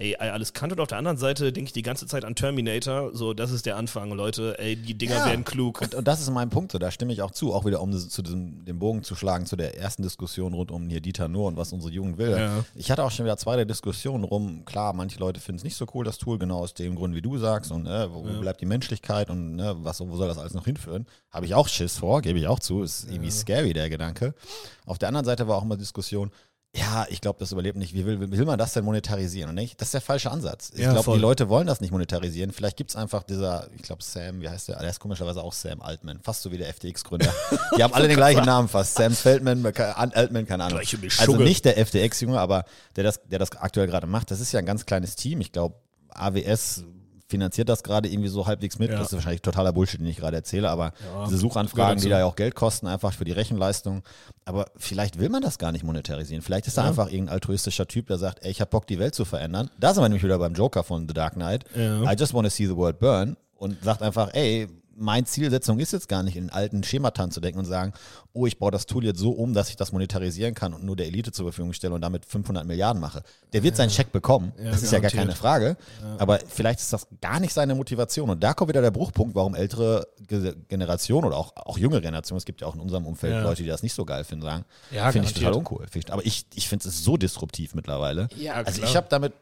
AI 0.00 0.32
alles 0.32 0.52
kann. 0.52 0.72
Und 0.72 0.80
auf 0.80 0.88
der 0.88 0.98
anderen 0.98 1.16
Seite 1.18 1.52
denke 1.52 1.68
ich 1.68 1.72
die 1.72 1.82
ganze 1.82 2.06
Zeit 2.06 2.24
an 2.24 2.34
Terminator, 2.34 3.14
so, 3.14 3.34
das 3.34 3.50
ist 3.50 3.66
der 3.66 3.76
Anfang, 3.76 4.10
Leute, 4.12 4.58
ey, 4.58 4.74
die 4.74 4.94
Dinger 4.94 5.16
Ja. 5.18 5.26
werden 5.26 5.44
klug. 5.44 5.80
Und, 5.82 5.94
und 5.94 6.08
das 6.08 6.20
ist 6.20 6.30
mein 6.30 6.50
Punkt, 6.50 6.72
so, 6.72 6.78
da 6.78 6.90
stimme 6.90 7.12
ich 7.12 7.22
auch 7.22 7.30
zu, 7.30 7.52
auch 7.52 7.64
wieder 7.64 7.80
um 7.80 7.92
zu 7.92 8.22
diesem, 8.22 8.64
den 8.64 8.78
Bogen 8.78 9.02
zu 9.04 9.14
schlagen 9.14 9.46
zu 9.46 9.54
der 9.56 9.78
ersten 9.78 10.02
Diskussion 10.02 10.54
rund 10.54 10.70
um 10.70 10.88
hier 10.88 11.00
Dieter 11.00 11.28
Nuhr 11.28 11.46
und 11.48 11.56
was 11.56 11.72
unsere 11.72 11.92
Jugend 11.92 12.18
will. 12.18 12.30
Ja. 12.32 12.64
Ich 12.74 12.90
hatte 12.90 13.04
auch 13.04 13.10
schon 13.10 13.26
wieder 13.26 13.36
zwei 13.36 13.56
der 13.56 13.64
Diskussionen 13.66 14.24
rum, 14.24 14.64
klar, 14.64 14.92
manche 14.94 15.18
Leute 15.18 15.40
finden 15.40 15.58
es 15.58 15.64
nicht 15.64 15.76
so 15.76 15.86
cool, 15.94 16.04
das 16.04 16.18
Tool, 16.18 16.38
genau 16.38 16.58
aus 16.60 16.74
dem 16.74 16.94
Grund, 16.96 17.14
wie 17.14 17.22
du 17.22 17.36
sagst, 17.38 17.70
und 17.70 17.86
äh, 17.86 18.10
wo, 18.12 18.24
wo 18.24 18.40
bleibt 18.40 18.60
die 18.60 18.66
Menschlichkeit 18.66 19.28
und 19.30 19.56
ne, 19.56 19.76
was, 19.78 20.00
wo 20.00 20.16
soll 20.16 20.28
das 20.28 20.38
alles 20.38 20.54
noch 20.54 20.64
hinführen? 20.64 21.06
Habe 21.30 21.46
ich 21.46 21.54
auch 21.54 21.68
Schiss 21.68 21.98
vor, 21.98 22.22
gebe 22.22 22.38
ich 22.38 22.46
auch 22.48 22.60
zu, 22.60 22.82
ist 22.82 23.04
irgendwie 23.10 23.30
scary, 23.30 23.72
der 23.72 23.90
Gedanke. 23.90 24.34
Auf 24.86 24.98
der 24.98 25.08
anderen 25.08 25.26
Seite 25.26 25.46
war 25.48 25.56
auch 25.58 25.62
immer 25.62 25.76
Diskussion, 25.76 26.30
ja, 26.74 27.06
ich 27.10 27.20
glaube, 27.20 27.38
das 27.38 27.52
überlebt 27.52 27.76
nicht. 27.76 27.92
Wie 27.92 28.06
will, 28.06 28.18
will 28.30 28.44
man 28.46 28.58
das 28.58 28.72
denn 28.72 28.84
monetarisieren? 28.84 29.50
Und 29.50 29.58
ich, 29.58 29.76
das 29.76 29.88
ist 29.88 29.94
der 29.94 30.00
falsche 30.00 30.30
Ansatz. 30.30 30.70
Ich 30.74 30.80
Ja, 30.80 30.92
glaube, 30.92 31.12
die 31.12 31.18
Leute 31.20 31.50
wollen 31.50 31.66
das 31.66 31.82
nicht 31.82 31.90
monetarisieren. 31.90 32.50
Vielleicht 32.50 32.78
gibt 32.78 32.88
es 32.90 32.96
einfach 32.96 33.22
dieser, 33.24 33.68
ich 33.76 33.82
glaube, 33.82 34.02
Sam, 34.02 34.40
wie 34.40 34.48
heißt 34.48 34.68
der? 34.68 34.78
Der 34.78 34.88
ist 34.88 34.98
komischerweise 34.98 35.42
auch 35.42 35.52
Sam 35.52 35.82
Altman, 35.82 36.20
fast 36.22 36.40
so 36.42 36.50
wie 36.50 36.56
der 36.56 36.72
FTX-Gründer. 36.72 37.30
Die 37.76 37.82
haben 37.82 37.92
alle 37.92 38.08
den 38.08 38.16
gleichen 38.16 38.44
Namen 38.46 38.68
fast. 38.68 38.94
Sam 38.94 39.12
Feldman, 39.12 39.64
An- 39.66 40.12
Altman, 40.14 40.46
keine 40.46 40.64
Ahnung. 40.64 40.80
Also 41.18 41.36
nicht 41.36 41.64
der 41.66 41.76
FTX-Junge, 41.84 42.40
aber 42.40 42.64
der 42.96 43.04
das, 43.04 43.20
der 43.24 43.38
das 43.38 43.52
aktuell 43.52 43.86
gerade 43.86 44.06
macht. 44.06 44.30
Das 44.30 44.40
ist 44.40 44.52
ja 44.52 44.58
ein 44.60 44.66
ganz 44.66 44.86
kleines 44.86 45.14
Team. 45.14 45.42
Ich 45.42 45.52
glaube, 45.52 45.74
AWS 46.08 46.84
finanziert 47.32 47.68
das 47.70 47.82
gerade 47.82 48.08
irgendwie 48.08 48.28
so 48.28 48.46
halbwegs 48.46 48.78
mit. 48.78 48.90
Ja. 48.90 48.98
Das 48.98 49.08
ist 49.08 49.14
wahrscheinlich 49.14 49.40
totaler 49.40 49.72
Bullshit, 49.72 49.98
den 49.98 50.06
ich 50.06 50.18
gerade 50.18 50.36
erzähle, 50.36 50.68
aber 50.68 50.92
Ja, 51.12 51.24
diese 51.24 51.38
Suchanfragen, 51.38 52.00
die 52.00 52.10
da 52.10 52.18
ja 52.18 52.26
auch 52.26 52.36
Geld 52.36 52.54
kosten, 52.54 52.86
einfach 52.86 53.12
für 53.14 53.24
die 53.24 53.32
Rechenleistung. 53.32 54.02
Aber 54.44 54.66
vielleicht 54.76 55.18
will 55.18 55.30
man 55.30 55.42
das 55.42 55.58
gar 55.58 55.72
nicht 55.72 55.82
monetarisieren. 55.82 56.42
Vielleicht 56.42 56.66
ist 56.66 56.76
da 56.76 56.84
einfach 56.84 57.06
irgendein 57.06 57.34
altruistischer 57.34 57.88
Typ, 57.88 58.06
der 58.08 58.18
sagt, 58.18 58.44
ey, 58.44 58.50
ich 58.50 58.60
habe 58.60 58.70
Bock, 58.70 58.86
die 58.86 58.98
Welt 58.98 59.14
zu 59.14 59.24
verändern. 59.24 59.70
Da 59.80 59.94
sind 59.94 60.02
wir 60.02 60.08
nämlich 60.08 60.22
wieder 60.22 60.38
beim 60.38 60.54
Joker 60.54 60.84
von 60.84 61.08
The 61.08 61.14
Dark 61.14 61.34
Knight. 61.34 61.64
Ja. 61.74 62.02
I 62.02 62.14
just 62.16 62.34
want 62.34 62.46
to 62.46 62.50
see 62.50 62.66
the 62.66 62.76
world 62.76 62.98
burn. 62.98 63.36
Und 63.56 63.82
sagt 63.82 64.02
einfach, 64.02 64.34
ey, 64.34 64.66
meine 64.96 65.26
Zielsetzung 65.26 65.78
ist 65.78 65.92
jetzt 65.92 66.08
gar 66.08 66.22
nicht, 66.22 66.36
in 66.36 66.50
alten 66.50 66.82
Schematan 66.82 67.30
zu 67.30 67.40
denken 67.40 67.58
und 67.58 67.64
sagen, 67.64 67.92
oh, 68.32 68.46
ich 68.46 68.58
baue 68.58 68.70
das 68.70 68.86
Tool 68.86 69.04
jetzt 69.04 69.18
so 69.18 69.30
um, 69.30 69.54
dass 69.54 69.68
ich 69.68 69.76
das 69.76 69.92
monetarisieren 69.92 70.54
kann 70.54 70.74
und 70.74 70.84
nur 70.84 70.96
der 70.96 71.06
Elite 71.06 71.32
zur 71.32 71.46
Verfügung 71.46 71.72
stelle 71.72 71.94
und 71.94 72.00
damit 72.00 72.24
500 72.24 72.66
Milliarden 72.66 73.00
mache. 73.00 73.22
Der 73.52 73.62
wird 73.62 73.76
seinen 73.76 73.90
Scheck 73.90 74.12
bekommen, 74.12 74.52
Ja, 74.58 74.70
das 74.70 74.82
ist 74.82 74.92
ja 74.92 74.98
gar 74.98 75.10
keine. 75.10 75.32
Frage, 75.32 75.76
aber 76.18 76.40
vielleicht 76.46 76.80
ist 76.80 76.92
das 76.92 77.06
gar 77.20 77.40
nicht 77.40 77.52
seine 77.52 77.74
Motivation 77.74 78.28
und 78.30 78.42
da 78.42 78.54
kommt 78.54 78.68
wieder 78.68 78.82
der 78.82 78.90
Bruchpunkt, 78.90 79.34
warum 79.34 79.54
ältere 79.54 80.06
Ge 80.26 80.54
Generationen 80.68 81.26
oder 81.26 81.36
auch, 81.36 81.52
auch 81.56 81.78
junge 81.78 82.00
Generationen, 82.00 82.38
es 82.38 82.44
gibt 82.44 82.60
ja 82.60 82.66
auch 82.66 82.74
in 82.74 82.80
unserem 82.80 83.06
Umfeld 83.06 83.32
Ja. 83.32 83.42
Leute, 83.42 83.62
die 83.62 83.68
das 83.68 83.82
nicht 83.82 83.94
so 83.94 84.04
geil 84.04 84.24
finden, 84.24 84.44
sagen, 84.44 84.64
Ja, 84.90 85.10
finde 85.10 85.28
ich 85.28 85.34
total 85.34 85.54
uncool. 85.54 85.86
Aber 86.10 86.24
ich, 86.24 86.46
ich 86.54 86.68
finde 86.68 86.88
es 86.88 87.02
so 87.02 87.16
disruptiv 87.16 87.74
mittlerweile. 87.74 88.28
Ja, 88.36 88.54
also 88.54 88.82
ich 88.82 88.96
habe 88.96 89.06
damit 89.08 89.32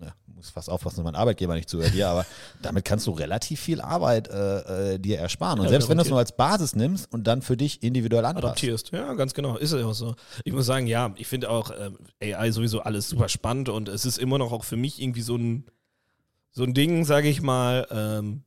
ja, 0.00 0.14
muss 0.26 0.50
fast 0.50 0.70
aufpassen, 0.70 0.96
dass 0.96 1.04
mein 1.04 1.14
Arbeitgeber 1.14 1.54
nicht 1.54 1.68
zuhört 1.68 1.92
hier, 1.92 2.08
aber 2.08 2.24
damit 2.62 2.84
kannst 2.84 3.06
du 3.06 3.10
relativ 3.12 3.60
viel 3.60 3.80
Arbeit 3.80 4.28
äh, 4.28 4.94
äh, 4.94 4.98
dir 4.98 5.18
ersparen. 5.18 5.58
Und 5.58 5.66
Ja, 5.66 5.70
selbst 5.70 5.88
wenn 5.88 5.98
du 5.98 6.02
es 6.02 6.10
nur 6.10 6.18
als 6.18 6.36
Basis 6.36 6.74
nimmst 6.74 7.12
und 7.12 7.26
dann 7.26 7.42
für 7.42 7.56
dich 7.56 7.82
individuell 7.82 8.24
anpasst. 8.24 8.44
adoptierst. 8.44 8.90
Ja, 8.92 9.12
ganz 9.14 9.34
genau. 9.34 9.56
Ist 9.56 9.72
ja 9.72 9.84
auch 9.84 9.94
so. 9.94 10.14
Ich 10.44 10.52
muss 10.52 10.66
sagen, 10.66 10.86
ja, 10.86 11.12
ich 11.16 11.26
finde 11.26 11.50
auch 11.50 11.70
ähm, 11.78 11.98
AI 12.22 12.50
sowieso 12.50 12.80
alles 12.80 13.08
super 13.08 13.28
spannend 13.28 13.68
und 13.68 13.88
es 13.88 14.04
ist 14.04 14.18
immer 14.18 14.38
noch 14.38 14.52
auch 14.52 14.64
für 14.64 14.76
mich 14.76 15.00
irgendwie 15.00 15.22
so 15.22 15.36
ein, 15.36 15.66
so 16.50 16.64
ein 16.64 16.74
Ding, 16.74 17.04
sage 17.04 17.28
ich 17.28 17.42
mal, 17.42 17.86
ähm, 17.90 18.42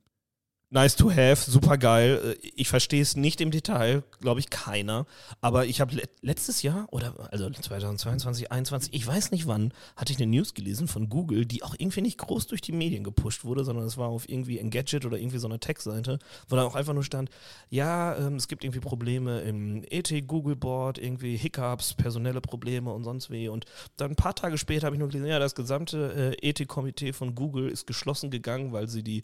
nice 0.73 0.95
to 0.95 1.11
have, 1.11 1.49
super 1.49 1.77
geil. 1.77 2.35
Äh, 2.41 2.47
Ich 2.55 2.67
verstehe 2.67 3.01
es 3.01 3.15
nicht 3.15 3.41
im 3.41 3.51
Detail, 3.51 4.03
glaube 4.19 4.39
ich 4.39 4.49
keiner. 4.49 5.05
Aber 5.41 5.65
ich 5.65 5.79
habe 5.79 5.95
le 5.95 6.03
letztes 6.21 6.61
Jahr 6.61 6.87
oder 6.91 7.13
also 7.31 7.49
2022, 7.49 8.47
2021, 8.47 8.93
ich 8.93 9.05
weiß 9.05 9.31
nicht 9.31 9.47
wann, 9.47 9.73
hatte 9.95 10.13
ich 10.13 10.19
eine 10.19 10.27
News 10.27 10.53
gelesen 10.53 10.87
von 10.87 11.09
Google, 11.09 11.45
die 11.45 11.63
auch 11.63 11.75
irgendwie 11.77 12.01
nicht 12.01 12.17
groß 12.17 12.47
durch 12.47 12.61
die 12.61 12.71
Medien 12.71 13.03
gepusht 13.03 13.43
wurde, 13.45 13.63
sondern 13.63 13.85
es 13.85 13.97
war 13.97 14.07
auf 14.07 14.27
irgendwie 14.27 14.57
Engadget 14.57 15.05
oder 15.05 15.17
irgendwie 15.17 15.37
so 15.37 15.47
einer 15.47 15.59
Tech-Seite, 15.59 16.19
wo 16.47 16.55
dann 16.55 16.65
auch 16.65 16.75
einfach 16.75 16.93
nur 16.93 17.03
stand, 17.03 17.29
ja, 17.69 18.15
ähm, 18.17 18.35
es 18.35 18.47
gibt 18.47 18.63
irgendwie 18.63 18.79
Probleme 18.79 19.41
im 19.41 19.83
ET-Google-Board, 19.89 20.97
irgendwie 20.97 21.35
Hiccups, 21.37 21.93
personelle 21.93 22.41
Probleme 22.41 22.91
und 22.91 23.03
sonst 23.03 23.29
wie. 23.29 23.47
Und 23.49 23.65
dann 23.97 24.11
ein 24.11 24.15
paar 24.15 24.35
Tage 24.35 24.57
später 24.57 24.87
habe 24.87 24.95
ich 24.95 24.99
nur 24.99 25.09
gelesen, 25.09 25.27
ja, 25.27 25.39
das 25.39 25.55
gesamte 25.55 26.35
äh, 26.41 26.49
ET-Komitee 26.49 27.13
von 27.13 27.35
Google 27.35 27.69
ist 27.69 27.85
geschlossen 27.85 28.31
gegangen, 28.31 28.71
weil 28.71 28.87
sie 28.87 29.03
die 29.03 29.23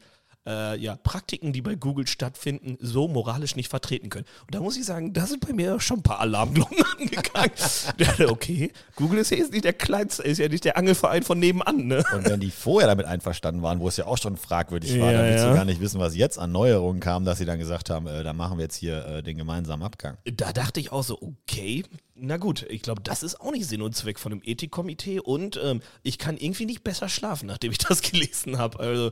äh, 0.50 0.78
ja, 0.78 0.96
Praktiken, 0.96 1.54
die 1.54 1.62
bei 1.62 1.76
Google 1.76 2.08
stattfinden, 2.08 2.78
so 2.82 3.08
moralisch 3.08 3.56
nicht 3.56 3.70
vertreten 3.70 4.10
können. 4.10 4.26
Und 4.48 4.56
da 4.56 4.60
muss 4.60 4.76
ich 4.78 4.86
sagen, 4.86 5.14
da 5.14 5.28
sind 5.28 5.46
bei 5.46 5.54
mir 5.54 5.80
schon 5.80 6.00
ein 6.00 6.04
paar 6.04 6.20
Alarmglocken 6.20 6.78
angegangen. 7.00 7.52
Okay, 8.30 8.72
Google 8.96 9.20
ist 9.20 9.30
ja 9.32 9.38
jetzt 9.38 9.52
nicht 9.52 9.66
der 9.66 9.74
kleinste, 9.74 10.24
ist 10.24 10.40
ja 10.40 10.48
nicht 10.50 10.66
der 10.66 10.78
Angelverein 10.78 11.24
von 11.24 11.40
nebenan, 11.40 11.88
ne? 11.88 12.04
Und 12.14 12.26
wenn 12.26 12.40
die 12.40 12.52
vorher 12.52 12.88
damit 12.88 13.06
einverstanden 13.06 13.62
waren, 13.62 13.80
wo 13.80 13.88
es 13.88 13.98
ja 13.98 14.08
auch 14.08 14.18
schon 14.18 14.38
fragwürdig 14.38 15.00
war, 15.00 15.12
Ja, 15.12 15.20
dann 15.20 15.30
willst 15.30 15.44
ja. 15.44 15.50
du 15.50 15.56
gar 15.56 15.66
nicht 15.66 15.82
wissen, 15.82 16.00
was 16.00 16.16
jetzt 16.16 16.40
an 16.40 16.52
Neuerungen 16.52 17.00
kam, 17.00 17.26
dass 17.26 17.38
sie 17.38 17.46
dann 17.46 17.60
gesagt 17.60 17.90
haben, 17.90 18.08
äh, 18.08 18.24
da 18.24 18.34
machen 18.34 18.58
wir 18.58 18.64
jetzt 18.64 18.76
hier 18.76 19.06
äh, 19.06 19.24
den 19.24 19.38
gemeinsamen 19.38 19.84
Abgang. 19.84 20.18
Da 20.26 20.52
dachte 20.52 20.80
ich 20.80 20.92
auch 20.92 21.04
so, 21.04 21.20
okay, 21.22 21.84
na 22.16 22.38
gut, 22.38 22.66
ich 22.70 22.82
glaube, 22.82 23.02
das 23.04 23.24
ist 23.24 23.40
auch 23.40 23.52
nicht 23.52 23.68
Sinn 23.68 23.82
und 23.82 23.96
Zweck 23.96 24.20
von 24.20 24.32
einem 24.32 24.42
Ethikkomitee 24.44 25.20
und 25.20 25.60
ähm, 25.64 25.82
ich 26.04 26.18
kann 26.18 26.38
irgendwie 26.38 26.66
nicht 26.66 26.84
besser 26.84 27.08
schlafen, 27.08 27.48
nachdem 27.48 27.72
ich 27.72 27.78
das 27.78 28.02
gelesen 28.10 28.58
habe. 28.58 28.80
Also 28.80 29.12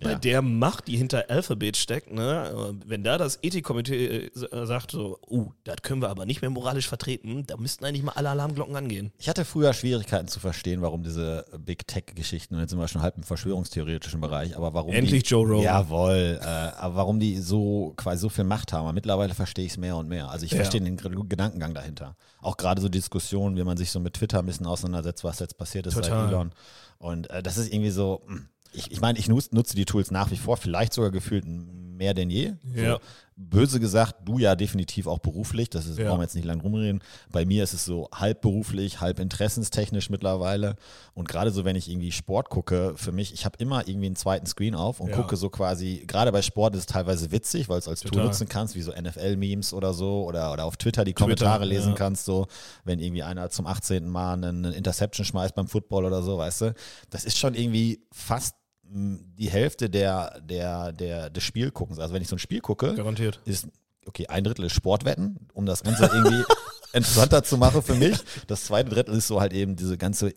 bei 0.00 0.10
Ja. 0.12 0.18
der 0.18 0.42
Macht, 0.42 0.88
die 0.88 0.96
hinter 0.96 1.30
Alphabet 1.30 1.76
steckt, 1.76 2.12
ne, 2.12 2.50
äh, 2.50 2.88
wenn 2.88 3.04
da 3.04 3.16
das 3.18 3.38
Ethikkomitee 3.42 4.06
äh, 4.06 4.26
äh, 4.26 4.66
sagt 4.66 4.90
so, 4.90 5.18
uh, 5.28 5.50
das 5.64 5.76
können 5.82 6.02
wir 6.02 6.08
aber 6.08 6.26
nicht 6.26 6.40
mehr 6.42 6.50
moralisch 6.50 6.88
vertreten, 6.88 7.44
da 7.46 7.56
müssten 7.56 7.84
eigentlich 7.84 8.02
mal 8.02 8.12
alle 8.12 8.30
Alarmglocken 8.30 8.74
angehen. 8.76 9.12
Ich 9.18 9.28
hatte 9.28 9.44
früher 9.44 9.72
Schwierigkeiten 9.72 10.28
zu 10.28 10.40
verstehen, 10.40 10.82
warum 10.82 11.02
diese 11.02 11.44
Big 11.58 11.86
Tech-Geschichten, 11.86 12.54
und 12.54 12.60
jetzt 12.60 12.70
sind 12.70 12.78
wir 12.78 12.88
schon 12.88 13.02
halb 13.02 13.16
im 13.16 13.22
verschwörungstheoretischen 13.22 14.20
Bereich, 14.20 14.56
aber 14.56 14.74
warum 14.74 14.92
Endlich 14.92 15.22
die, 15.22 15.30
Joe 15.30 15.46
Rogan. 15.46 15.62
Jawohl, 15.64 16.38
äh, 16.42 16.44
aber 16.44 16.96
warum 16.96 17.20
die 17.20 17.38
so 17.38 17.92
quasi 17.96 18.20
so 18.20 18.28
viel 18.28 18.44
Macht 18.44 18.72
haben. 18.72 18.84
Aber 18.84 18.92
Mittlerweile 18.92 19.34
verstehe 19.34 19.64
ich 19.64 19.72
es 19.72 19.78
mehr 19.78 19.96
und 19.96 20.08
mehr. 20.08 20.28
Also 20.30 20.44
ich 20.46 20.52
Ja. 20.52 20.56
verstehe 20.58 20.80
den 20.80 20.96
Gedankengang 20.96 21.74
dahinter. 21.74 22.16
Auch 22.40 22.56
gerade 22.56 22.80
so 22.80 22.88
Diskussionen, 22.88 23.56
wie 23.56 23.64
man 23.64 23.76
sich 23.76 23.90
so 23.90 24.00
mit 24.00 24.14
Twitter 24.14 24.38
ein 24.40 24.46
bisschen 24.46 24.66
auseinandersetzt, 24.66 25.24
was 25.24 25.38
jetzt 25.40 25.56
passiert 25.58 25.86
ist 25.86 25.94
Total. 25.94 26.10
seit 26.10 26.28
Elon. 26.28 26.52
Und 26.98 27.28
äh, 27.30 27.42
das 27.42 27.56
ist 27.58 27.72
irgendwie 27.72 27.90
so, 27.90 28.22
hm, 28.26 28.48
ich, 28.74 28.90
ich 28.90 29.00
meine, 29.00 29.18
ich 29.18 29.26
nutz- 29.28 29.52
nutze 29.52 29.76
die 29.76 29.84
Tools 29.84 30.10
nach 30.10 30.30
wie 30.30 30.36
vor, 30.36 30.56
vielleicht 30.56 30.92
sogar 30.92 31.10
gefühlt 31.10 31.44
mehr 31.46 32.12
denn 32.14 32.28
je. 32.28 32.54
Ja. 32.74 32.94
So, 32.94 32.98
böse 33.36 33.78
gesagt, 33.80 34.16
du 34.24 34.38
ja 34.38 34.54
definitiv 34.56 35.06
auch 35.06 35.18
beruflich, 35.20 35.70
das 35.70 35.86
ist, 35.86 35.98
Ja. 35.98 36.08
brauchen 36.08 36.18
wir 36.18 36.24
jetzt 36.24 36.34
nicht 36.34 36.44
lang 36.44 36.60
rumreden. 36.60 37.00
Bei 37.30 37.44
mir 37.44 37.62
ist 37.64 37.72
es 37.72 37.84
so 37.84 38.08
halb 38.12 38.40
beruflich, 38.42 39.00
halb 39.00 39.18
interessenstechnisch 39.20 40.10
mittlerweile. 40.10 40.74
Und 41.14 41.28
gerade 41.28 41.50
so, 41.52 41.64
wenn 41.64 41.76
ich 41.76 41.88
irgendwie 41.88 42.10
Sport 42.12 42.48
gucke, 42.50 42.94
für 42.96 43.12
mich, 43.12 43.32
ich 43.32 43.44
habe 43.44 43.56
immer 43.58 43.86
irgendwie 43.86 44.06
einen 44.06 44.16
zweiten 44.16 44.46
Screen 44.46 44.74
auf 44.74 44.98
und 45.00 45.10
Ja. 45.10 45.16
gucke 45.16 45.36
so 45.36 45.50
quasi, 45.50 46.04
gerade 46.06 46.32
bei 46.32 46.42
Sport 46.42 46.74
ist 46.74 46.80
es 46.80 46.86
teilweise 46.86 47.30
witzig, 47.30 47.68
weil 47.68 47.78
es 47.78 47.86
als 47.88 48.00
Tool 48.00 48.10
Total. 48.10 48.26
nutzen 48.26 48.48
kannst, 48.48 48.74
wie 48.74 48.82
so 48.82 48.92
NFL-Memes 48.92 49.72
oder 49.72 49.94
so, 49.94 50.24
oder, 50.24 50.52
oder 50.52 50.64
auf 50.64 50.76
Twitter 50.76 51.04
die 51.04 51.12
Kommentare 51.14 51.64
lesen 51.64 51.90
ja. 51.90 51.94
kannst, 51.94 52.24
so, 52.24 52.46
wenn 52.84 52.98
irgendwie 52.98 53.22
einer 53.22 53.50
zum 53.50 53.66
18. 53.66 54.08
Mal 54.08 54.32
einen 54.34 54.64
Interception 54.64 55.24
schmeißt 55.24 55.54
beim 55.54 55.68
Football 55.68 56.04
oder 56.04 56.22
so, 56.22 56.38
weißt 56.38 56.60
du. 56.62 56.74
Das 57.10 57.24
ist 57.24 57.38
schon 57.38 57.54
irgendwie 57.54 58.00
fast 58.12 58.56
die 58.94 59.50
Hälfte 59.50 59.90
der, 59.90 60.40
der, 60.40 60.92
der, 60.92 61.28
des 61.28 61.42
Spielguckens. 61.42 61.98
Also 61.98 62.14
wenn 62.14 62.22
ich 62.22 62.28
so 62.28 62.36
ein 62.36 62.38
Spiel 62.38 62.60
gucke, 62.60 62.94
Garantiert. 62.94 63.40
ist, 63.44 63.66
okay, 64.06 64.28
ein 64.28 64.44
Drittel 64.44 64.66
ist 64.66 64.72
Sportwetten, 64.72 65.48
um 65.52 65.66
das 65.66 65.82
Ganze 65.82 66.04
irgendwie 66.04 66.44
interessanter 66.92 67.42
zu 67.42 67.58
machen 67.58 67.82
für 67.82 67.96
mich. 67.96 68.16
Das 68.46 68.64
zweite 68.64 68.90
Drittel 68.90 69.16
ist 69.16 69.26
so 69.26 69.40
halt 69.40 69.52
eben 69.52 69.74
diese 69.74 69.98
ganze, 69.98 70.32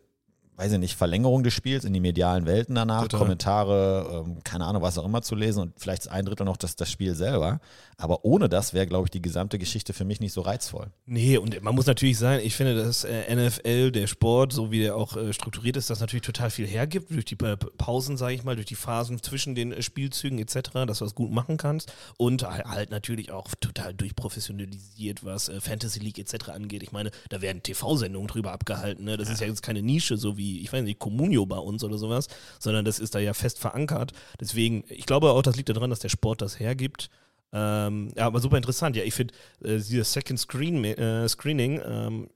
weiß 0.57 0.71
ich 0.71 0.79
nicht, 0.79 0.95
Verlängerung 0.95 1.43
des 1.43 1.53
Spiels 1.53 1.85
in 1.85 1.93
die 1.93 1.99
medialen 1.99 2.47
Welten 2.47 2.73
danach, 2.73 3.03
Total. 3.03 3.19
Kommentare, 3.19 4.23
ähm, 4.25 4.43
keine 4.43 4.65
Ahnung, 4.65 4.81
was 4.81 4.97
auch 4.97 5.05
immer 5.05 5.21
zu 5.21 5.35
lesen 5.35 5.61
und 5.61 5.73
vielleicht 5.77 6.09
ein 6.09 6.25
Drittel 6.25 6.45
noch 6.45 6.57
das, 6.57 6.75
das 6.75 6.91
Spiel 6.91 7.13
selber. 7.13 7.59
Aber 7.95 8.25
ohne 8.25 8.49
das 8.49 8.73
wäre, 8.73 8.87
glaube 8.87 9.05
ich, 9.05 9.11
die 9.11 9.21
gesamte 9.21 9.59
Geschichte 9.59 9.93
für 9.93 10.03
mich 10.03 10.19
nicht 10.19 10.33
so 10.33 10.41
reizvoll. 10.41 10.87
Nee, 11.05 11.37
und 11.37 11.61
man 11.61 11.75
muss 11.75 11.85
natürlich 11.85 12.17
sagen, 12.17 12.41
ich 12.43 12.55
finde, 12.55 12.75
dass 12.75 13.03
äh, 13.03 13.35
NFL, 13.35 13.91
der 13.91 14.07
Sport, 14.07 14.51
so 14.51 14.71
wie 14.71 14.79
der 14.79 14.95
auch 14.95 15.15
äh, 15.15 15.31
strukturiert 15.31 15.77
ist, 15.77 15.91
das 15.91 15.99
natürlich 15.99 16.25
total 16.25 16.49
viel 16.49 16.65
hergibt, 16.65 17.11
durch 17.11 17.25
die 17.25 17.35
Pausen, 17.35 18.17
sage 18.17 18.33
ich 18.33 18.43
mal, 18.43 18.55
durch 18.55 18.67
die 18.67 18.75
Phasen 18.75 19.21
zwischen 19.21 19.53
den 19.53 19.71
äh, 19.71 19.83
Spielzügen 19.83 20.39
etc., 20.39 20.71
dass 20.87 20.99
du 20.99 21.05
das 21.05 21.13
gut 21.13 21.31
machen 21.31 21.57
kannst 21.57 21.93
und 22.17 22.43
halt 22.43 22.89
natürlich 22.89 23.31
auch 23.31 23.47
total 23.59 23.93
durchprofessionalisiert, 23.93 25.23
was 25.23 25.49
äh, 25.49 25.61
Fantasy 25.61 25.99
League 25.99 26.17
etc. 26.17 26.49
angeht. 26.49 26.81
Ich 26.81 26.91
meine, 26.91 27.11
da 27.29 27.41
werden 27.41 27.61
TV-Sendungen 27.61 28.27
drüber 28.27 28.53
abgehalten, 28.53 29.05
ne? 29.05 29.17
das 29.17 29.29
ist 29.29 29.41
ja 29.41 29.47
jetzt 29.47 29.61
keine 29.61 29.83
Nische, 29.83 30.17
so 30.17 30.37
wie, 30.37 30.46
ich 30.61 30.71
weiß 30.71 30.83
nicht, 30.83 30.99
Communio 30.99 31.45
bei 31.45 31.57
uns 31.57 31.83
oder 31.83 31.97
sowas, 31.97 32.27
sondern 32.59 32.85
das 32.85 32.99
ist 32.99 33.15
da 33.15 33.19
ja 33.19 33.33
fest 33.33 33.59
verankert. 33.59 34.13
Deswegen, 34.39 34.83
ich 34.89 35.05
glaube 35.05 35.31
auch, 35.31 35.41
das 35.41 35.55
liegt 35.55 35.69
daran, 35.69 35.89
dass 35.89 35.99
der 35.99 36.09
Sport 36.09 36.41
das 36.41 36.59
hergibt. 36.59 37.09
Ähm, 37.53 38.11
ja, 38.15 38.25
aber 38.25 38.39
super 38.39 38.57
interessant. 38.57 38.95
Ja, 38.95 39.03
ich 39.03 39.13
finde, 39.13 39.33
äh, 39.63 39.77
dieses 39.77 40.11
Second 40.11 40.39
Screen, 40.39 40.83
äh, 40.83 41.27
Screening 41.29 41.81
ähm, 41.85 42.29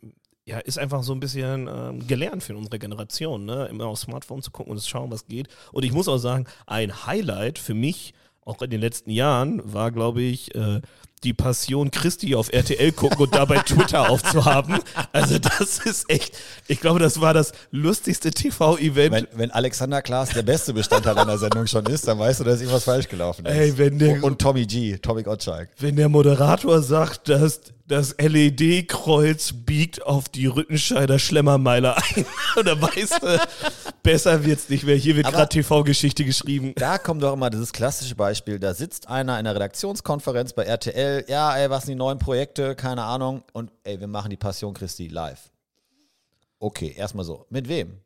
ja, 0.45 0.59
ist 0.59 0.79
einfach 0.79 1.03
so 1.03 1.13
ein 1.13 1.19
bisschen 1.19 1.69
ähm, 1.71 2.07
gelernt 2.07 2.43
für 2.43 2.55
unsere 2.55 2.79
Generation, 2.79 3.45
ne? 3.45 3.67
immer 3.67 3.85
aufs 3.85 4.01
Smartphone 4.01 4.41
zu 4.41 4.51
gucken 4.51 4.71
und 4.71 4.79
zu 4.79 4.89
schauen, 4.89 5.11
was 5.11 5.27
geht. 5.27 5.47
Und 5.71 5.83
ich 5.83 5.91
muss 5.91 6.07
auch 6.07 6.17
sagen, 6.17 6.45
ein 6.65 7.05
Highlight 7.05 7.59
für 7.59 7.73
mich, 7.73 8.13
auch 8.43 8.61
in 8.61 8.71
den 8.71 8.81
letzten 8.81 9.11
Jahren, 9.11 9.61
war, 9.71 9.91
glaube 9.91 10.21
ich, 10.21 10.55
äh, 10.55 10.81
die 11.23 11.33
Passion 11.33 11.91
Christi 11.91 12.35
auf 12.35 12.51
RTL 12.51 12.91
gucken 12.91 13.19
und 13.19 13.35
dabei 13.35 13.57
Twitter 13.65 14.09
aufzuhaben. 14.09 14.79
Also 15.11 15.37
das 15.39 15.79
ist 15.79 16.09
echt, 16.09 16.35
ich 16.67 16.79
glaube, 16.79 16.99
das 16.99 17.21
war 17.21 17.33
das 17.33 17.51
lustigste 17.71 18.31
TV-Event. 18.31 19.13
Wenn, 19.13 19.27
wenn 19.33 19.51
Alexander 19.51 20.01
Klaas 20.01 20.29
der 20.29 20.43
beste 20.43 20.73
Bestandteil 20.73 21.17
einer 21.17 21.37
Sendung 21.37 21.67
schon 21.67 21.85
ist, 21.85 22.07
dann 22.07 22.17
weißt 22.19 22.39
du, 22.39 22.43
dass 22.43 22.59
irgendwas 22.59 22.83
falsch 22.85 23.07
gelaufen 23.07 23.45
ist. 23.45 23.53
Ey, 23.53 23.77
wenn 23.77 23.99
der- 23.99 24.15
und, 24.15 24.23
und 24.23 24.41
Tommy 24.41 24.65
G, 24.65 24.97
Tommy 24.97 25.23
Gottschalk. 25.23 25.69
Wenn 25.77 25.95
der 25.95 26.09
Moderator 26.09 26.81
sagt, 26.81 27.29
dass 27.29 27.61
das 27.87 28.15
LED-Kreuz 28.17 29.51
biegt 29.53 30.01
auf 30.05 30.29
die 30.29 30.45
Rüttenscheider 30.47 31.19
Schlemmermeile 31.19 31.97
ein, 31.97 32.25
oder 32.57 32.81
weißt 32.81 33.19
du, 33.21 33.39
besser 34.03 34.45
wird's 34.45 34.69
nicht 34.69 34.83
mehr. 34.83 34.95
Hier 34.95 35.15
wird 35.15 35.27
gerade 35.27 35.49
TV-Geschichte 35.49 36.25
geschrieben. 36.25 36.73
Da 36.75 36.97
kommt 36.97 37.23
doch 37.23 37.33
immer 37.33 37.49
dieses 37.49 37.71
klassische 37.71 38.15
Beispiel, 38.15 38.59
da 38.59 38.73
sitzt 38.73 39.07
einer 39.07 39.33
in 39.33 39.45
einer 39.47 39.55
Redaktionskonferenz 39.55 40.53
bei 40.53 40.63
RTL, 40.63 41.25
ja, 41.27 41.55
ey, 41.57 41.69
was 41.69 41.85
sind 41.85 41.93
die 41.93 41.97
neuen 41.97 42.19
Projekte, 42.19 42.75
keine 42.75 43.03
Ahnung, 43.03 43.43
und 43.53 43.71
ey, 43.83 43.99
wir 43.99 44.07
machen 44.07 44.29
die 44.29 44.37
Passion 44.37 44.73
Christi 44.73 45.07
live. 45.07 45.51
Okay, 46.59 46.93
erstmal 46.95 47.25
so. 47.25 47.45
Mit 47.49 47.67
wem? 47.67 47.99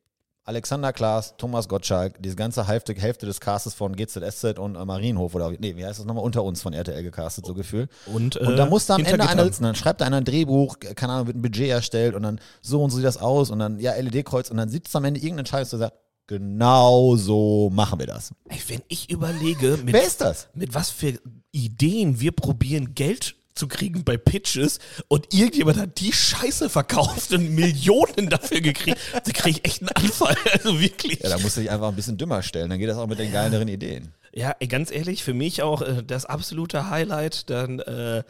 Alexander 0.47 0.93
Klaas, 0.93 1.33
Thomas 1.37 1.67
Gottschalk, 1.67 2.21
diese 2.21 2.35
ganze 2.35 2.67
Hälfte, 2.67 2.93
Hälfte 2.93 3.25
des 3.25 3.39
Castes 3.39 3.73
von 3.73 3.95
GZSZ 3.95 4.59
und 4.59 4.75
äh, 4.75 4.85
Marienhof 4.85 5.33
oder 5.33 5.49
nee, 5.49 5.75
wie 5.75 5.83
heißt 5.83 5.99
das 5.99 6.05
nochmal? 6.05 6.23
Unter 6.23 6.43
uns 6.43 6.61
von 6.61 6.71
RTL 6.71 7.01
gecastet, 7.01 7.47
so 7.47 7.55
gefühlt. 7.55 7.89
Und, 8.05 8.37
Und 8.37 8.53
äh, 8.53 8.55
da 8.55 8.67
muss 8.67 8.85
da 8.85 8.95
am 8.95 9.03
Ende 9.03 9.27
einer 9.27 9.43
sitzen, 9.43 9.63
dann 9.63 9.73
schreibt 9.73 10.01
da 10.01 10.05
einer 10.05 10.17
ein 10.17 10.23
Drehbuch, 10.23 10.77
keine 10.79 11.13
Ahnung, 11.13 11.27
wird 11.27 11.37
ein 11.37 11.41
Budget 11.41 11.69
erstellt 11.69 12.13
und 12.13 12.21
dann 12.21 12.39
so 12.61 12.83
und 12.83 12.91
so 12.91 12.97
sieht 12.97 13.05
das 13.05 13.17
aus 13.17 13.49
und 13.49 13.57
dann, 13.57 13.79
ja, 13.79 13.95
LED-Kreuz 13.95 14.51
und 14.51 14.57
dann 14.57 14.69
sitzt 14.69 14.95
am 14.95 15.03
Ende 15.05 15.19
irgendein 15.19 15.39
Entscheider, 15.39 15.67
der 15.67 15.79
sagt, 15.79 15.95
genau 16.27 17.15
so 17.15 17.71
machen 17.73 17.97
wir 17.97 18.05
das. 18.05 18.31
Ey, 18.47 18.59
wenn 18.67 18.81
ich 18.87 19.09
überlege, 19.09 19.77
mit, 19.83 19.93
Wer 19.93 20.03
ist 20.05 20.21
das? 20.21 20.47
mit 20.53 20.75
was 20.75 20.91
für 20.91 21.19
Ideen 21.51 22.19
wir 22.19 22.33
probieren, 22.33 22.93
Geld 22.93 23.35
zu 23.55 23.67
kriegen 23.67 24.03
bei 24.03 24.17
Pitches 24.17 24.79
und 25.07 25.33
irgendjemand 25.33 25.77
hat 25.77 25.99
die 25.99 26.11
Scheiße 26.11 26.69
verkauft 26.69 27.31
und 27.33 27.55
Millionen 27.55 28.29
dafür 28.29 28.61
gekriegt, 28.61 28.97
da 29.13 29.31
kriege 29.31 29.59
ich 29.59 29.65
echt 29.65 29.81
einen 29.81 29.89
Anfall. 29.89 30.35
Also 30.53 30.79
wirklich. 30.79 31.19
Ja, 31.21 31.29
da 31.29 31.37
musst 31.39 31.57
du 31.57 31.61
dich 31.61 31.71
einfach 31.71 31.89
ein 31.89 31.95
bisschen 31.95 32.17
dümmer 32.17 32.41
stellen, 32.41 32.69
dann 32.69 32.79
geht 32.79 32.89
das 32.89 32.97
auch 32.97 33.07
mit 33.07 33.19
den 33.19 33.31
geileren 33.31 33.67
Ideen. 33.67 34.13
Ja, 34.33 34.53
ganz 34.67 34.91
ehrlich, 34.91 35.23
für 35.23 35.33
mich 35.33 35.61
auch 35.61 35.81
äh, 35.81 36.03
das 36.05 36.25
absolute 36.25 36.89
Highlight 36.89 37.49
dann, 37.49 37.79
äh, 37.79 38.23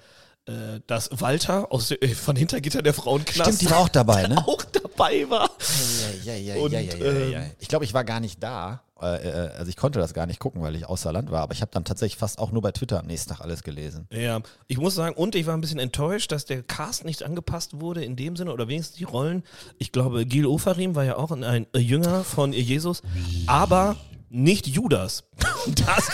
äh, 0.48 0.80
dass 0.88 1.10
Walter 1.12 1.72
aus, 1.72 1.91
äh, 1.91 2.08
von 2.10 2.36
Hintergitter 2.36 2.82
der 2.82 2.93
Frauenknast 2.93 3.56
Stimmt, 3.56 3.62
die 3.62 3.70
war 3.70 3.80
auch 3.80 3.89
dabei, 3.89 4.28
ne? 4.28 4.38
auch 4.48 4.64
dabei 4.64 5.30
war. 5.30 5.50
Ja, 6.24 6.36
ja, 6.36 6.56
Und, 6.56 6.72
ja, 6.72 6.80
ja, 6.80 6.96
ja, 6.96 7.12
ja, 7.12 7.26
ja. 7.28 7.46
Ich 7.60 7.68
glaube, 7.68 7.86
ich 7.86 7.93
war 7.93 8.04
gar 8.04 8.20
nicht 8.20 8.41
da. 8.43 8.82
Äh, 9.02 9.06
also 9.58 9.70
ich 9.70 9.76
konnte 9.76 10.00
das 10.00 10.14
gar 10.14 10.26
nicht 10.26 10.39
gucken, 10.39 10.62
weil 10.62 10.76
ich 10.76 10.86
außer 10.86 11.12
Land 11.12 11.32
war. 11.32 11.41
Aber 11.41 11.54
ich 11.54 11.62
habe 11.62 11.72
dann 11.74 11.84
tatsächlich 11.84 12.18
fast 12.18 12.39
auch 12.39 12.52
nur 12.52 12.62
bei 12.62 12.72
Twitter 12.72 13.00
am 13.00 13.08
nächsten 13.08 13.32
Tag 13.32 13.41
alles 13.41 13.64
gelesen. 13.64 14.08
Ja, 14.12 14.41
ich 14.68 14.78
muss 14.78 14.96
sagen, 14.96 15.16
und 15.16 15.36
ich 15.36 15.46
war 15.46 15.56
ein 15.56 15.62
bisschen 15.62 15.80
enttäuscht, 15.80 16.32
dass 16.32 16.46
der 16.46 16.64
Cast 16.64 17.06
nicht 17.06 17.24
angepasst 17.24 17.80
wurde 17.82 18.04
in 18.04 18.16
dem 18.16 18.36
Sinne, 18.36 18.54
oder 18.54 18.68
wenigstens 18.68 18.98
die 18.98 19.04
Rollen. 19.04 19.43
Ich 19.80 19.91
glaube, 19.91 20.26
Gil 20.26 20.46
Ofarim 20.46 20.96
war 20.96 21.04
ja 21.04 21.18
auch 21.18 21.32
ein 21.32 21.43
äh, 21.74 21.80
Jünger 21.80 22.24
von 22.24 22.54
Jesus, 22.54 23.02
aber 23.48 23.96
nicht 24.36 24.68
Judas. 24.68 25.24
Das, 25.68 26.06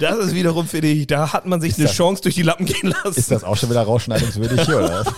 das 0.00 0.18
ist 0.26 0.34
wiederum, 0.34 0.66
finde 0.66 0.88
ich, 0.88 1.06
da 1.06 1.34
hat 1.34 1.44
man 1.44 1.60
sich 1.60 1.74
eine 1.76 1.84
das- 1.86 1.94
Chance 1.94 2.22
durch 2.22 2.34
die 2.34 2.42
Lappen 2.42 2.64
gehen 2.64 2.88
lassen. 2.88 3.18
Ist 3.18 3.30
das 3.30 3.44
auch 3.44 3.56
schon 3.58 3.68
wieder 3.68 3.82
rausschneidungswürdig 3.82 4.62
hier, 4.62 4.78
oder? 4.78 5.04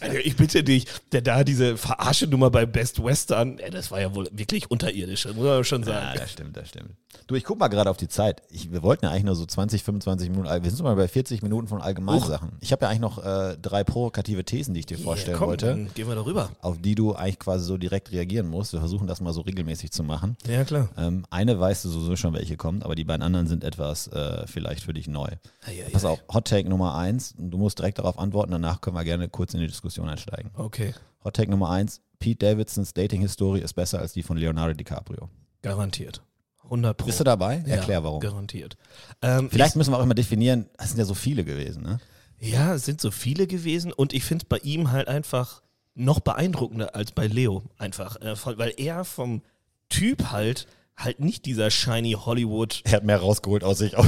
Also 0.00 0.18
ich 0.18 0.36
bitte 0.36 0.62
dich, 0.64 0.86
der 1.12 1.22
da 1.22 1.44
diese 1.44 1.76
Verarsche-Nummer 1.76 2.50
bei 2.50 2.66
Best 2.66 3.02
Western, 3.02 3.58
ey, 3.58 3.70
das 3.70 3.90
war 3.90 4.00
ja 4.00 4.14
wohl 4.14 4.28
wirklich 4.32 4.70
unterirdisch, 4.70 5.26
muss 5.26 5.36
man 5.36 5.64
schon 5.64 5.82
Ja, 5.82 5.88
sagen. 5.88 6.18
das 6.18 6.32
stimmt, 6.32 6.56
das 6.56 6.68
stimmt. 6.68 6.90
Du, 7.26 7.36
ich 7.36 7.44
guck 7.44 7.58
mal 7.58 7.68
gerade 7.68 7.88
auf 7.88 7.96
die 7.96 8.08
Zeit. 8.08 8.42
Ich, 8.50 8.70
wir 8.72 8.82
wollten 8.82 9.04
ja 9.06 9.10
eigentlich 9.12 9.24
nur 9.24 9.36
so 9.36 9.46
20, 9.46 9.82
25 9.82 10.28
Minuten. 10.30 10.62
Wir 10.62 10.70
sind 10.70 10.82
mal 10.82 10.94
bei 10.96 11.08
40 11.08 11.42
Minuten 11.42 11.68
von 11.68 11.80
Allgemeinsachen. 11.80 12.52
Ich 12.60 12.72
habe 12.72 12.84
ja 12.84 12.88
eigentlich 12.90 13.00
noch 13.00 13.24
äh, 13.24 13.56
drei 13.62 13.82
provokative 13.84 14.44
Thesen, 14.44 14.74
die 14.74 14.80
ich 14.80 14.86
dir 14.86 14.98
vorstellen 14.98 15.34
Ja, 15.34 15.38
komm, 15.38 15.48
wollte, 15.48 15.66
dann 15.66 15.94
gehen 15.94 16.06
wir 16.08 16.16
darüber. 16.16 16.50
auf 16.60 16.76
die 16.82 16.94
du 16.94 17.14
eigentlich 17.14 17.38
quasi 17.38 17.64
so 17.64 17.78
direkt 17.78 18.10
reagieren 18.12 18.48
musst. 18.48 18.72
Wir 18.72 18.80
versuchen 18.80 19.06
das 19.06 19.20
mal 19.20 19.32
so 19.32 19.40
regelmäßig 19.42 19.92
zu 19.92 20.02
machen. 20.02 20.36
Ja, 20.46 20.64
klar. 20.64 20.88
Ähm, 20.98 21.24
eine 21.30 21.58
weißt 21.58 21.84
du 21.84 21.88
sowieso 21.88 22.16
schon, 22.16 22.34
welche 22.34 22.56
kommt, 22.56 22.84
aber 22.84 22.94
die 22.94 23.04
beiden 23.04 23.22
anderen 23.22 23.46
sind 23.46 23.64
etwas 23.64 24.08
äh, 24.08 24.46
vielleicht 24.46 24.82
für 24.82 24.92
dich 24.92 25.06
neu. 25.08 25.28
Eieiei. 25.66 25.88
Pass 25.92 26.04
auf, 26.04 26.20
Hot 26.32 26.46
Take 26.48 26.68
Nummer 26.68 26.94
eins. 26.96 27.34
Du 27.38 27.56
musst 27.58 27.78
direkt 27.78 27.98
darauf 28.00 28.18
antworten, 28.18 28.50
danach 28.52 28.80
können 28.80 28.96
wir 28.96 29.04
gerne 29.04 29.28
kurz 29.28 29.54
in 29.54 29.60
die 29.60 29.66
Diskussion 29.68 29.83
einsteigen. 30.08 30.50
Okay, 30.54 30.94
Hot 31.24 31.34
Take 31.34 31.50
Nummer 31.50 31.70
eins. 31.70 32.00
Pete 32.18 32.46
Davidsons 32.46 32.94
Dating-Historie 32.94 33.60
ist 33.60 33.74
besser 33.74 33.98
als 33.98 34.12
die 34.12 34.22
von 34.22 34.36
Leonardo 34.36 34.72
DiCaprio. 34.74 35.28
garantiert. 35.62 36.22
100 36.64 36.96
Pro. 36.96 37.06
Bist 37.06 37.20
du 37.20 37.24
dabei? 37.24 37.62
Ja, 37.66 37.76
Erklär 37.76 38.02
warum. 38.04 38.20
Garantiert. 38.20 38.76
Ähm, 39.20 39.50
Vielleicht 39.50 39.76
müssen 39.76 39.92
wir 39.92 39.98
auch 39.98 40.02
immer 40.02 40.14
definieren, 40.14 40.66
es 40.78 40.88
sind 40.90 40.98
ja 40.98 41.04
so 41.04 41.12
viele 41.14 41.44
gewesen, 41.44 41.82
ne? 41.82 41.98
Ja, 42.40 42.74
es 42.74 42.84
sind 42.86 43.00
so 43.00 43.10
viele 43.10 43.46
gewesen 43.46 43.92
und 43.92 44.12
ich 44.14 44.24
finde 44.24 44.44
es 44.44 44.48
bei 44.48 44.58
ihm 44.58 44.90
halt 44.90 45.08
einfach 45.08 45.62
noch 45.94 46.20
beeindruckender 46.20 46.94
als 46.94 47.12
bei 47.12 47.26
Leo. 47.26 47.62
Einfach, 47.76 48.16
äh, 48.22 48.34
weil 48.58 48.72
er 48.78 49.04
vom 49.04 49.42
Typ 49.90 50.30
halt 50.30 50.66
halt 50.96 51.20
nicht 51.20 51.44
dieser 51.44 51.70
shiny 51.70 52.12
Hollywood. 52.12 52.80
Er 52.84 52.92
hat 52.92 53.04
mehr 53.04 53.18
rausgeholt 53.18 53.64
aus 53.64 53.78
sich. 53.78 53.96
Auf 53.96 54.06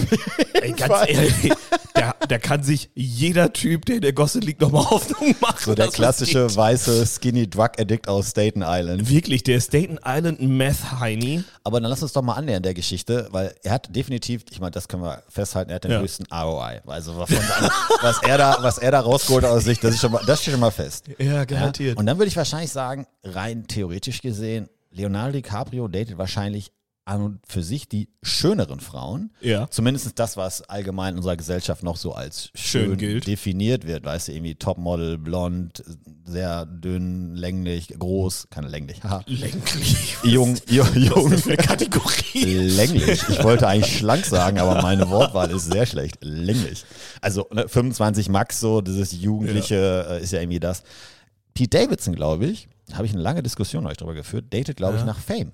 Ey, 0.54 0.72
ganz 0.72 1.08
ehrlich, 1.08 1.52
da, 1.96 2.14
da 2.28 2.38
kann 2.38 2.62
sich 2.62 2.90
jeder 2.94 3.52
Typ, 3.52 3.84
der 3.86 3.96
in 3.96 4.02
der 4.02 4.12
Gosse 4.12 4.38
liegt, 4.40 4.60
nochmal 4.60 4.84
Hoffnung 4.90 5.34
machen. 5.40 5.58
so 5.64 5.74
der 5.74 5.88
klassische 5.88 6.54
weiße 6.54 7.06
Skinny 7.06 7.48
Drug 7.48 7.70
Addict 7.78 8.08
aus 8.08 8.30
Staten 8.30 8.62
Island. 8.64 9.08
Wirklich, 9.08 9.42
der 9.42 9.60
Staten 9.60 9.98
Island 10.04 10.40
Meth 10.40 11.00
Heini. 11.00 11.42
Aber 11.64 11.80
dann 11.80 11.90
lass 11.90 12.02
uns 12.02 12.12
doch 12.12 12.22
mal 12.22 12.34
annähern 12.34 12.62
der 12.62 12.74
Geschichte, 12.74 13.28
weil 13.30 13.54
er 13.62 13.72
hat 13.72 13.94
definitiv, 13.94 14.44
ich 14.50 14.60
meine, 14.60 14.70
das 14.72 14.88
können 14.88 15.02
wir 15.02 15.22
festhalten, 15.28 15.70
er 15.70 15.76
hat 15.76 15.84
den 15.84 15.90
Ja. 15.92 16.00
höchsten 16.00 16.24
ROI. 16.32 16.80
Also 16.86 17.16
was, 17.16 17.30
was, 18.02 18.22
er 18.22 18.38
da, 18.38 18.58
was 18.60 18.78
er 18.78 18.90
da 18.92 19.00
rausgeholt 19.00 19.44
hat 19.44 19.50
aus 19.52 19.64
sich, 19.64 19.80
das, 19.80 19.94
ist 19.94 20.00
schon 20.00 20.12
mal, 20.12 20.22
das 20.26 20.40
steht 20.42 20.52
schon 20.52 20.60
mal 20.60 20.70
fest. 20.70 21.06
Ja, 21.18 21.44
Ja? 21.48 21.72
Und 21.96 22.06
dann 22.06 22.18
würde 22.18 22.28
ich 22.28 22.36
wahrscheinlich 22.36 22.70
sagen, 22.72 23.06
rein 23.24 23.66
theoretisch 23.66 24.20
gesehen, 24.20 24.68
Leonardo 24.90 25.32
DiCaprio 25.32 25.88
datet 25.88 26.16
wahrscheinlich 26.18 26.72
an 27.06 27.22
und 27.22 27.38
für 27.46 27.62
sich 27.62 27.88
die 27.88 28.08
schöneren 28.22 28.80
Frauen. 28.80 29.32
Ja. 29.40 29.68
Zumindest 29.70 30.18
das, 30.18 30.36
was 30.36 30.62
allgemein 30.62 31.12
in 31.14 31.18
unserer 31.18 31.36
Gesellschaft 31.36 31.82
noch 31.84 31.96
so 31.96 32.12
als 32.12 32.50
schön, 32.54 32.86
Schön 32.90 32.98
gilt. 32.98 33.26
definiert 33.26 33.86
wird. 33.86 34.04
Weißt 34.04 34.28
du, 34.28 34.32
irgendwie 34.32 34.56
Topmodel, 34.56 35.16
blond, 35.16 35.84
sehr 36.24 36.66
dünn, 36.66 37.34
länglich, 37.36 37.94
groß, 37.98 38.48
keine 38.50 38.66
länglich, 38.68 39.02
haha. 39.04 39.22
Länglich. 39.26 40.16
Jung, 40.24 40.56
jung, 40.68 40.88
jung. 40.96 41.30
Das 41.30 41.40
ist 41.40 41.46
eine 41.46 41.56
Kategorie. 41.56 42.42
Länglich. 42.44 43.22
Ich 43.28 43.42
wollte 43.44 43.68
eigentlich 43.68 43.98
schlank 43.98 44.24
sagen, 44.26 44.58
aber 44.58 44.82
meine 44.82 45.08
Wortwahl 45.08 45.50
ist 45.52 45.70
sehr 45.70 45.86
schlecht. 45.86 46.16
Länglich. 46.22 46.84
Also 47.20 47.46
ne, 47.52 47.68
25 47.68 48.28
Max, 48.28 48.58
so 48.58 48.80
dieses 48.80 49.12
Jugendliche 49.12 50.06
äh, 50.10 50.22
ist 50.22 50.32
ja 50.32 50.40
irgendwie 50.40 50.60
das. 50.60 50.82
Pete 51.54 51.78
Davidson, 51.78 52.14
glaube 52.16 52.46
ich, 52.46 52.68
habe 52.92 53.06
ich 53.06 53.12
eine 53.12 53.22
lange 53.22 53.42
Diskussion 53.44 53.86
euch 53.86 53.96
darüber 53.96 54.14
geführt, 54.14 54.46
datet, 54.52 54.76
glaube 54.76 54.94
ich, 54.96 55.00
Ja. 55.00 55.06
nach 55.06 55.18
Fame. 55.20 55.52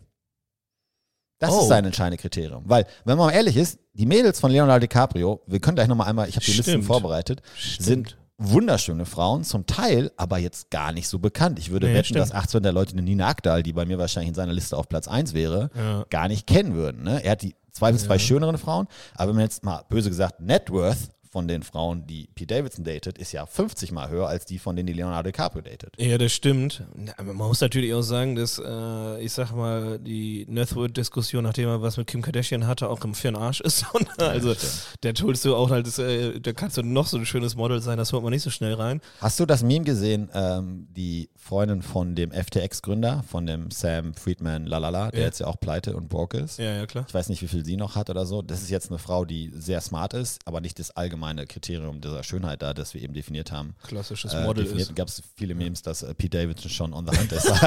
Das 1.43 1.51
Oh. 1.55 1.61
ist 1.62 1.68
sein 1.68 1.84
entscheidendes 1.84 2.22
Kriterium. 2.22 2.62
Weil, 2.66 2.86
wenn 3.05 3.18
man 3.18 3.26
mal 3.26 3.32
ehrlich 3.32 3.57
ist, 3.57 3.78
die 3.95 4.07
Mädels 4.07 4.38
von 4.40 4.51
Leonardo 4.51 4.80
DiCaprio, 4.86 5.43
wir 5.47 5.59
können 5.61 5.74
gleich 5.74 5.88
nochmal 5.88 6.09
einmal, 6.09 6.28
ich 6.28 6.36
habe 6.36 6.45
die 6.45 6.53
Listen 6.53 6.70
Stimmt. 6.70 6.84
vorbereitet, 6.86 7.43
sind 7.78 8.16
wunderschöne 8.38 9.05
Frauen, 9.07 9.45
zum 9.45 9.66
Teil 9.66 10.11
aber 10.16 10.38
jetzt 10.38 10.70
gar 10.70 10.93
nicht 10.93 11.09
so 11.09 11.18
bekannt. 11.18 11.59
Ich 11.59 11.70
würde 11.70 11.88
Ja, 11.88 11.95
wetten, 11.95 12.05
stimmt. 12.07 12.20
dass 12.20 12.32
18 12.32 12.62
der 12.62 12.72
Leute 12.72 12.93
eine 12.93 13.03
Nina 13.03 13.26
Akdal, 13.28 13.62
die 13.62 13.72
bei 13.72 13.84
mir 13.84 13.99
wahrscheinlich 13.99 14.28
in 14.28 14.34
seiner 14.34 14.53
Liste 14.53 14.76
auf 14.76 14.88
Platz 14.88 15.07
1 15.09 15.34
wäre, 15.34 15.70
Ja. 15.76 16.05
gar 16.11 16.28
nicht 16.28 16.47
kennen 16.47 16.74
würden. 16.74 17.03
Ne? 17.03 17.22
Er 17.24 17.32
hat 17.32 17.43
die 17.43 17.55
zweifelsfrei 17.72 18.18
schöneren 18.18 18.59
Frauen, 18.59 18.86
aber 19.14 19.28
wenn 19.30 19.36
man 19.36 19.45
jetzt 19.45 19.64
mal 19.64 19.82
böse 19.88 20.09
gesagt 20.11 20.40
Net 20.40 20.70
Worth 20.70 21.09
von 21.33 21.49
den 21.49 21.62
Frauen, 21.62 22.07
die 22.07 22.28
Pete 22.35 22.55
Davidson 22.55 22.85
datet, 22.85 23.16
ist 23.16 23.33
ja 23.33 23.47
50 23.47 23.91
mal 23.91 24.11
höher 24.11 24.28
als 24.28 24.45
die 24.45 24.59
von 24.59 24.76
denen, 24.76 24.87
die 24.87 24.93
Leonardo 24.93 25.30
DiCaprio 25.30 25.62
datet. 25.62 25.95
Ja, 25.97 26.18
das 26.18 26.30
stimmt. 26.33 26.85
Aber 27.16 27.33
Man 27.33 27.49
muss 27.49 27.62
natürlich 27.62 27.95
auch 27.95 28.03
sagen, 28.03 28.37
dass, 28.37 28.59
äh, 28.62 29.20
ich 29.22 29.33
sag 29.33 29.53
mal, 29.53 29.99
die 29.99 30.45
Northwood-Diskussion, 30.49 31.43
nachdem 31.43 31.68
er 31.70 31.80
was 31.80 31.97
mit 31.97 32.07
Kim 32.07 32.20
Kardashian 32.20 32.66
hatte, 32.66 32.91
auch 32.91 33.03
im 33.05 33.14
fairen 33.14 33.37
Arsch 33.37 33.61
ist. 33.62 33.87
Also, 34.18 34.55
der 35.03 35.14
holst 35.22 35.45
du 35.45 35.57
auch 35.57 35.70
halt, 35.70 35.87
das, 35.87 35.99
äh, 35.99 36.39
da 36.39 36.53
kannst 36.53 36.76
du 36.76 36.83
noch 36.83 37.07
so 37.07 37.16
ein 37.16 37.24
schönes 37.26 37.57
Model 37.57 37.80
sein, 37.80 37.97
das 37.99 38.12
holt 38.12 38.22
man 38.22 38.30
nicht 38.33 38.43
so 38.43 38.51
schnell 38.51 38.74
rein. 38.74 39.01
Hast 39.20 39.41
du 39.41 39.47
das 39.47 39.62
Meme 39.62 39.85
gesehen, 39.85 40.28
ähm, 40.35 40.87
die 40.95 41.28
Freundin 41.37 41.83
von 41.83 42.14
dem 42.14 42.30
FTX-Gründer, 42.30 43.24
von 43.26 43.47
dem 43.47 43.70
Sam 43.70 44.14
Friedman 44.14 44.66
Lalala, 44.66 45.11
der 45.11 45.20
Ja. 45.20 45.26
jetzt 45.26 45.41
ja 45.41 45.47
auch 45.47 45.59
pleite 45.59 45.97
und 45.97 46.09
broke 46.09 46.39
ist? 46.39 46.59
Ja, 46.59 46.74
ja, 46.76 46.87
klar. 46.87 47.05
Ich 47.09 47.14
weiß 47.14 47.28
nicht, 47.30 47.41
wie 47.43 47.49
viel 47.49 47.64
sie 47.64 47.76
noch 47.76 47.97
hat 47.97 48.11
oder 48.11 48.26
so. 48.26 48.43
Das 48.43 48.62
ist 48.62 48.70
jetzt 48.70 48.91
eine 48.91 48.99
Frau, 48.99 49.24
die 49.24 49.51
sehr 49.55 49.80
smart 49.80 50.14
ist, 50.14 50.41
aber 50.47 50.61
nicht 50.61 50.78
das 50.78 50.91
allgemeine 50.93 51.22
Kriterium 51.47 52.01
dieser 52.01 52.23
Schönheit 52.23 52.62
da, 52.62 52.75
das 52.75 52.95
wir 52.95 53.03
eben 53.03 53.14
definiert 53.14 53.53
haben. 53.53 53.75
Klassisches 53.87 54.33
Äh, 54.35 54.45
Model 54.45 54.64
definiert 54.64 54.89
ist. 54.91 54.97
gab 54.97 55.09
es 55.09 55.23
viele 55.37 55.55
Memes, 55.55 55.83
dass 55.83 56.03
äh, 56.03 56.14
Pete 56.14 56.39
Davidson 56.39 56.70
schon 56.70 56.93
on 56.93 57.07
the 57.07 57.16
hunt 57.16 57.33
ist. 57.33 57.51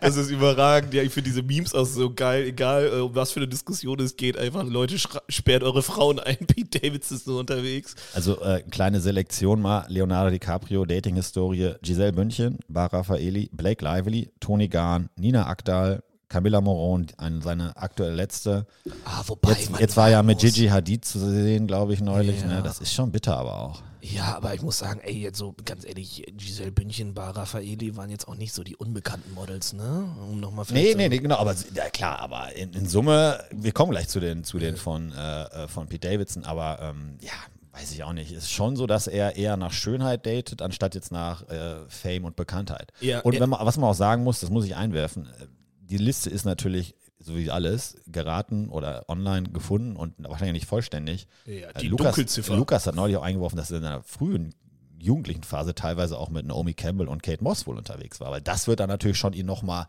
Das 0.00 0.16
ist 0.16 0.30
überragend. 0.30 0.94
Ja, 0.94 1.02
ich 1.02 1.12
finde 1.12 1.30
diese 1.30 1.42
Memes 1.42 1.74
auch 1.74 1.84
so 1.84 2.12
geil. 2.12 2.44
Egal, 2.44 2.86
äh, 2.86 3.00
um 3.00 3.14
was 3.14 3.32
für 3.32 3.40
eine 3.40 3.48
Diskussion 3.48 3.98
es 4.00 4.16
geht. 4.16 4.36
Einfach, 4.38 4.64
Leute, 4.64 4.96
sperrt 5.28 5.62
eure 5.62 5.82
Frauen 5.82 6.18
ein. 6.18 6.36
Pete 6.46 6.80
Davidson 6.80 7.16
ist 7.16 7.24
so 7.24 7.38
unterwegs. 7.38 7.94
also 8.14 8.40
äh, 8.42 8.62
kleine 8.70 9.00
Selektion 9.00 9.60
mal: 9.60 9.84
Leonardo 9.88 10.30
DiCaprio, 10.30 10.84
Dating-Historie, 10.84 11.74
Giselle 11.82 12.12
Bündchen, 12.12 12.58
Bar 12.68 12.92
Raffaeli, 12.92 13.50
Blake 13.52 13.84
Lively, 13.84 14.30
Tony 14.40 14.68
Garn, 14.68 15.08
Nina 15.16 15.46
Akdal, 15.46 16.02
Camilla 16.28 16.60
Moron, 16.60 17.06
eine, 17.16 17.40
seine 17.40 17.76
aktuelle 17.76 18.14
letzte. 18.14 18.66
Ah, 19.04 19.22
wobei. 19.26 19.50
Jetzt, 19.52 19.70
jetzt 19.78 19.96
war 19.96 20.10
ja 20.10 20.22
mit 20.22 20.38
Gigi 20.38 20.66
Hadid 20.66 21.04
zu 21.04 21.18
sehen, 21.18 21.66
glaube 21.66 21.94
ich, 21.94 22.00
neulich. 22.00 22.40
Ja. 22.42 22.48
Ne? 22.48 22.62
Das 22.62 22.80
ist 22.80 22.92
schon 22.92 23.10
bitter, 23.10 23.36
aber 23.36 23.58
auch. 23.58 23.82
Ja, 24.00 24.36
aber 24.36 24.54
ich 24.54 24.62
muss 24.62 24.78
sagen, 24.78 25.00
ey, 25.02 25.18
jetzt 25.18 25.38
so 25.38 25.54
ganz 25.64 25.84
ehrlich, 25.84 26.24
Giselle 26.36 26.70
Bündchen, 26.70 27.14
Bar 27.14 27.36
Raffaeli 27.36 27.96
waren 27.96 28.10
jetzt 28.10 28.28
auch 28.28 28.36
nicht 28.36 28.52
so 28.52 28.62
die 28.62 28.76
unbekannten 28.76 29.34
Models, 29.34 29.72
ne? 29.72 30.08
Um 30.30 30.38
nochmal 30.38 30.64
Nee, 30.70 30.94
nee, 30.96 31.08
nee, 31.08 31.18
genau, 31.18 31.36
aber 31.36 31.54
ja, 31.74 31.90
klar, 31.90 32.20
aber 32.20 32.54
in, 32.54 32.72
in 32.74 32.86
Summe, 32.86 33.42
wir 33.50 33.72
kommen 33.72 33.90
gleich 33.90 34.08
zu 34.08 34.20
den, 34.20 34.44
zu 34.44 34.58
den 34.58 34.76
von, 34.76 35.12
äh, 35.12 35.64
äh, 35.64 35.68
von 35.68 35.88
Pete 35.88 36.08
Davidson, 36.08 36.44
aber 36.44 36.78
ähm, 36.80 37.18
ja, 37.20 37.32
weiß 37.72 37.92
ich 37.92 38.04
auch 38.04 38.12
nicht. 38.12 38.32
Ist 38.32 38.50
schon 38.50 38.76
so, 38.76 38.86
dass 38.86 39.08
er 39.08 39.36
eher 39.36 39.56
nach 39.56 39.72
Schönheit 39.72 40.26
datet, 40.26 40.62
anstatt 40.62 40.94
jetzt 40.94 41.10
nach 41.10 41.48
äh, 41.48 41.76
Fame 41.88 42.24
und 42.24 42.36
Bekanntheit. 42.36 42.92
Ja, 43.00 43.20
und 43.20 43.38
man, 43.40 43.50
was 43.50 43.76
man 43.78 43.90
auch 43.90 43.94
sagen 43.94 44.22
muss, 44.22 44.40
das 44.40 44.50
muss 44.50 44.64
ich 44.64 44.76
einwerfen, 44.76 45.26
äh, 45.26 45.46
die 45.88 45.98
Liste 45.98 46.30
ist 46.30 46.44
natürlich, 46.44 46.94
so 47.18 47.36
wie 47.36 47.50
alles, 47.50 47.96
geraten 48.06 48.68
oder 48.68 49.04
online 49.08 49.48
gefunden 49.50 49.96
und 49.96 50.14
wahrscheinlich 50.18 50.62
nicht 50.62 50.68
vollständig. 50.68 51.26
Ja, 51.46 51.70
Äh, 51.70 51.80
die 51.80 51.88
Lukas, 51.88 52.14
Dunkelziffer. 52.14 52.56
Lukas 52.56 52.86
hat 52.86 52.94
neulich 52.94 53.16
auch 53.16 53.22
eingeworfen, 53.22 53.56
dass 53.56 53.70
er 53.70 53.78
in 53.78 53.84
einer 53.84 54.02
frühen 54.02 54.54
jugendlichen 55.00 55.44
Phase 55.44 55.74
teilweise 55.74 56.18
auch 56.18 56.28
mit 56.28 56.46
Naomi 56.46 56.74
Campbell 56.74 57.08
und 57.08 57.22
Kate 57.22 57.42
Moss 57.42 57.66
wohl 57.66 57.76
unterwegs 57.78 58.20
war, 58.20 58.30
weil 58.30 58.40
das 58.40 58.66
wird 58.66 58.80
dann 58.80 58.88
natürlich 58.88 59.16
schon 59.18 59.32
ihn 59.32 59.46
nochmal 59.46 59.86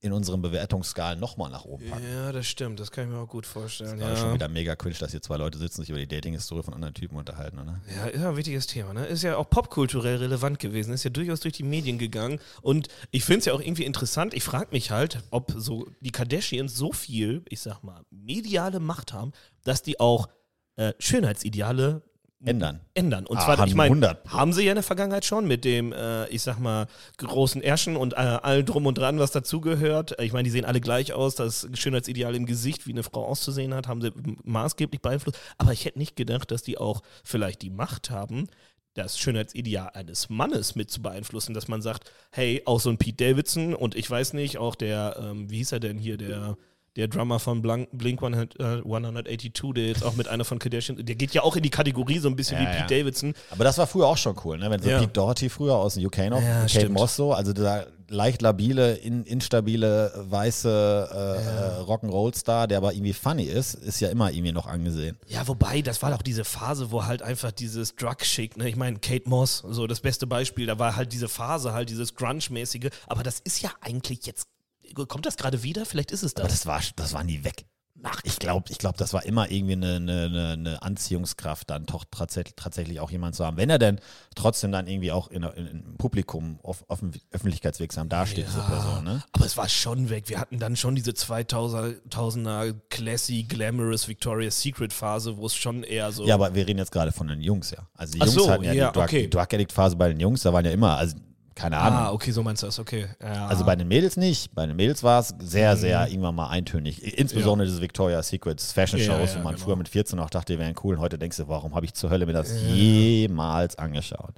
in 0.00 0.12
unseren 0.12 0.42
Bewertungsskalen 0.42 1.18
nochmal 1.18 1.50
nach 1.50 1.64
oben 1.64 1.88
packen. 1.88 2.04
Ja, 2.12 2.30
das 2.30 2.46
stimmt, 2.46 2.78
das 2.78 2.90
kann 2.90 3.04
ich 3.04 3.10
mir 3.10 3.18
auch 3.18 3.28
gut 3.28 3.46
vorstellen. 3.46 3.98
Das 3.98 4.12
ist 4.12 4.18
schon 4.18 4.28
Ja. 4.28 4.34
wieder 4.34 4.48
mega 4.48 4.76
cringe, 4.76 4.94
dass 5.00 5.10
hier 5.10 5.22
zwei 5.22 5.36
Leute 5.38 5.56
sitzen 5.58 5.80
sich 5.80 5.88
über 5.90 5.98
die 5.98 6.06
Dating-Historie 6.06 6.62
von 6.62 6.74
anderen 6.74 6.92
Typen 6.94 7.16
unterhalten, 7.16 7.58
oder? 7.58 7.80
ja, 7.96 8.06
ist 8.06 8.20
ja 8.20 8.28
ein 8.28 8.36
wichtiges 8.36 8.66
Thema, 8.66 8.92
ne? 8.92 9.06
Ist 9.06 9.22
ja 9.22 9.36
auch 9.36 9.48
popkulturell 9.48 10.16
relevant 10.16 10.58
gewesen, 10.58 10.92
ist 10.92 11.04
ja 11.04 11.10
durchaus 11.10 11.40
durch 11.40 11.54
die 11.54 11.62
Medien 11.62 11.96
gegangen. 11.98 12.40
Und 12.60 12.88
ich 13.10 13.24
finde 13.24 13.38
es 13.40 13.44
ja 13.46 13.54
auch 13.54 13.60
irgendwie 13.60 13.84
interessant. 13.84 14.34
Ich 14.34 14.44
frage 14.44 14.68
mich 14.70 14.90
halt, 14.90 15.22
ob 15.30 15.52
so 15.56 15.88
die 16.00 16.12
Kardashians 16.12 16.76
so 16.76 16.92
viel, 16.92 17.42
ich 17.48 17.60
sag 17.60 17.82
mal, 17.82 18.02
mediale 18.10 18.80
Macht 18.80 19.12
haben, 19.14 19.32
dass 19.64 19.82
die 19.82 19.98
auch 19.98 20.28
äh, 20.76 20.92
Schönheitsideale 20.98 22.02
ändern. 22.44 22.80
ändern. 22.94 23.26
Und 23.26 23.38
Ah, 23.38 23.44
zwar, 23.44 23.66
ich 23.66 23.74
meine, 23.74 23.90
100. 23.90 24.28
haben 24.28 24.52
sie 24.52 24.62
ja 24.64 24.72
in 24.72 24.76
der 24.76 24.82
Vergangenheit 24.82 25.24
schon 25.24 25.46
mit 25.46 25.64
dem, 25.64 25.92
äh, 25.92 26.28
ich 26.28 26.42
sag 26.42 26.58
mal, 26.58 26.86
großen 27.18 27.62
Ärschen 27.62 27.96
und 27.96 28.12
äh, 28.12 28.16
allem 28.16 28.66
drum 28.66 28.86
und 28.86 28.98
dran, 28.98 29.18
was 29.18 29.30
dazugehört. 29.30 30.20
Ich 30.20 30.32
meine, 30.32 30.44
die 30.44 30.50
sehen 30.50 30.64
alle 30.64 30.80
gleich 30.80 31.12
aus. 31.12 31.34
Das 31.34 31.68
Schönheitsideal 31.74 32.34
im 32.34 32.46
Gesicht, 32.46 32.86
wie 32.86 32.92
eine 32.92 33.02
Frau 33.02 33.24
auszusehen 33.26 33.74
hat, 33.74 33.88
haben 33.88 34.00
sie 34.02 34.12
maßgeblich 34.44 35.00
beeinflusst. 35.00 35.38
Aber 35.58 35.72
ich 35.72 35.84
hätte 35.84 35.98
nicht 35.98 36.16
gedacht, 36.16 36.50
dass 36.50 36.62
die 36.62 36.78
auch 36.78 37.02
vielleicht 37.24 37.62
die 37.62 37.70
Macht 37.70 38.10
haben, 38.10 38.48
das 38.94 39.18
Schönheitsideal 39.18 39.90
eines 39.92 40.30
Mannes 40.30 40.74
mit 40.74 40.90
zu 40.90 41.02
beeinflussen, 41.02 41.52
dass 41.52 41.68
man 41.68 41.82
sagt, 41.82 42.10
hey, 42.32 42.62
auch 42.64 42.80
so 42.80 42.88
ein 42.90 42.96
Pete 42.98 43.24
Davidson 43.30 43.74
und 43.74 43.94
ich 43.94 44.10
weiß 44.10 44.32
nicht, 44.32 44.56
auch 44.58 44.74
der, 44.74 45.16
ähm, 45.20 45.50
wie 45.50 45.58
hieß 45.58 45.72
er 45.72 45.80
denn 45.80 45.98
hier, 45.98 46.16
der 46.16 46.56
der 46.96 47.08
Drummer 47.08 47.38
von 47.38 47.62
Blink 47.62 48.22
100, 48.22 48.58
äh, 48.58 48.62
182, 48.82 49.72
der 49.74 49.86
jetzt 49.86 50.04
auch 50.04 50.14
mit 50.14 50.28
einer 50.28 50.44
von 50.44 50.58
Kardashian, 50.58 51.04
der 51.04 51.14
geht 51.14 51.32
ja 51.32 51.42
auch 51.42 51.56
in 51.56 51.62
die 51.62 51.70
Kategorie 51.70 52.18
so 52.18 52.28
ein 52.28 52.36
bisschen 52.36 52.56
Ja, 52.58 52.62
wie 52.62 52.74
ja. 52.74 52.82
Pete 52.82 52.98
Davidson. 52.98 53.34
Aber 53.50 53.64
das 53.64 53.78
war 53.78 53.86
früher 53.86 54.06
auch 54.06 54.16
schon 54.16 54.34
cool, 54.44 54.58
ne? 54.58 54.70
Wenn 54.70 54.82
so 54.82 54.88
Ja. 54.88 54.98
Pete 55.00 55.12
Doherty 55.12 55.48
früher 55.48 55.74
aus 55.76 55.94
dem 55.94 56.06
UK 56.06 56.30
noch, 56.30 56.42
Ja, 56.42 56.66
Kate. 56.66 56.88
Moss 56.88 57.16
so, 57.16 57.32
also 57.32 57.52
dieser 57.52 57.86
leicht 58.08 58.40
labile, 58.40 58.94
in, 58.94 59.24
instabile, 59.24 60.12
weiße 60.16 61.08
äh, 61.12 61.80
äh, 61.80 61.82
Rock'n'Roll-Star, 61.84 62.68
der 62.68 62.78
aber 62.78 62.92
irgendwie 62.92 63.12
funny 63.12 63.44
ist, 63.44 63.74
ist 63.74 64.00
ja 64.00 64.08
immer 64.10 64.30
irgendwie 64.30 64.52
noch 64.52 64.66
angesehen. 64.66 65.16
Ja, 65.26 65.46
wobei, 65.48 65.82
das 65.82 66.02
war 66.02 66.14
auch 66.14 66.22
diese 66.22 66.44
Phase, 66.44 66.90
wo 66.92 67.04
halt 67.04 67.22
einfach 67.22 67.52
dieses 67.52 67.96
Drug-Chic, 67.96 68.56
ne? 68.56 68.68
ich 68.68 68.76
meine, 68.76 68.98
Kate 69.00 69.28
Moss, 69.28 69.64
so 69.68 69.86
das 69.86 70.00
beste 70.00 70.26
Beispiel, 70.26 70.66
da 70.66 70.78
war 70.78 70.94
halt 70.96 71.12
diese 71.12 71.28
Phase, 71.28 71.72
halt 71.72 71.90
dieses 71.90 72.14
Grunge-mäßige, 72.14 72.90
aber 73.08 73.22
das 73.22 73.40
ist 73.40 73.60
ja 73.62 73.70
eigentlich 73.80 74.24
jetzt, 74.26 74.46
kommt 74.94 75.26
das 75.26 75.36
gerade 75.36 75.62
wieder? 75.62 75.86
Vielleicht 75.86 76.10
ist 76.10 76.22
es 76.22 76.34
Aber 76.36 76.48
das. 76.48 76.60
das 76.60 76.66
war, 76.66 76.80
das 76.96 77.12
war 77.12 77.24
nie 77.24 77.44
weg. 77.44 77.66
Ach, 78.02 78.20
ich 78.24 78.38
glaube, 78.38 78.66
ich 78.70 78.78
glaub, 78.78 78.96
das 78.98 79.12
war 79.14 79.24
immer 79.24 79.50
irgendwie 79.50 79.72
eine, 79.72 79.96
eine, 79.96 80.52
eine- 80.52 80.82
Anziehungskraft, 80.82 81.70
dann 81.70 81.86
doch 81.86 82.04
tatsächlich, 82.04 83.00
auch 83.00 83.10
jemand 83.10 83.34
zu 83.34 83.44
haben. 83.44 83.56
Wenn 83.56 83.70
er 83.70 83.78
denn 83.78 84.00
trotzdem 84.34 84.70
dann 84.70 84.86
irgendwie 84.86 85.12
auch 85.12 85.28
in, 85.28 85.42
in, 85.42 85.66
im 85.66 85.96
Publikum 85.96 86.60
auf, 86.62 86.84
offen, 86.88 87.12
öffentlichkeitswirksam 87.30 88.08
dasteht, 88.08 88.46
diese 88.46 88.60
Person, 88.60 89.04
ne? 89.04 89.24
Aber 89.32 89.46
es 89.46 89.56
war 89.56 89.68
schon 89.68 90.10
weg. 90.10 90.28
Wir 90.28 90.38
hatten 90.38 90.58
dann 90.58 90.76
schon 90.76 90.94
diese 90.94 91.12
2000er 91.12 92.74
classy, 92.90 93.44
glamorous 93.44 94.08
Victoria's 94.08 94.60
Secret 94.60 94.92
Phase, 94.92 95.36
wo 95.36 95.46
es 95.46 95.54
schon 95.54 95.82
eher 95.82 96.12
so. 96.12 96.26
Ja, 96.26 96.34
aber 96.34 96.54
wir 96.54 96.66
reden 96.66 96.78
jetzt 96.78 96.92
gerade 96.92 97.12
von 97.12 97.28
den 97.28 97.40
Jungs, 97.40 97.70
ja. 97.70 97.88
Also 97.94 98.12
die 98.12 98.18
Jungs 98.18 98.34
so, 98.34 98.50
hatten 98.50 98.64
ja, 98.64 98.72
ja, 98.72 98.88
die 98.88 98.94
Drug, 98.94 99.04
okay. 99.04 99.22
die 99.22 99.30
Drug 99.30 99.42
Addict 99.52 99.72
Phase 99.72 99.96
bei 99.96 100.08
den 100.08 100.20
Jungs, 100.20 100.42
da 100.42 100.52
waren 100.52 100.64
ja 100.64 100.70
immer, 100.70 100.96
also 100.96 101.16
keine 101.56 101.78
Ahnung. 101.78 101.98
ah, 101.98 102.12
okay, 102.12 102.30
so 102.30 102.42
meinst 102.44 102.62
du 102.62 102.66
das, 102.66 102.78
okay. 102.78 103.06
Ja. 103.20 103.46
Also 103.48 103.64
bei 103.64 103.74
den 103.74 103.88
Mädels 103.88 104.16
nicht. 104.16 104.54
Bei 104.54 104.66
den 104.66 104.76
Mädels 104.76 105.02
war 105.02 105.18
es 105.20 105.34
sehr, 105.40 105.76
sehr 105.76 106.06
irgendwann 106.06 106.34
mal 106.36 106.48
eintönig. 106.50 107.02
Insbesondere 107.18 107.66
diese 107.66 107.80
Victoria's 107.82 108.28
Secrets 108.28 108.72
Fashion 108.72 109.00
Ja, 109.00 109.06
Shows, 109.06 109.32
ja, 109.32 109.40
wo 109.40 109.42
man 109.44 109.54
genau. 109.54 109.64
früher 109.64 109.76
mit 109.76 109.88
14 109.88 110.18
auch 110.20 110.30
dachte, 110.30 110.52
die 110.52 110.58
wären 110.58 110.74
cool. 110.84 110.94
Und 110.94 111.00
heute 111.00 111.18
denkst 111.18 111.38
du, 111.38 111.48
warum 111.48 111.74
habe 111.74 111.84
ich 111.86 111.94
zur 111.94 112.10
Hölle 112.10 112.26
mir 112.26 112.34
das 112.34 112.52
jemals 112.72 113.76
angeschaut? 113.76 114.34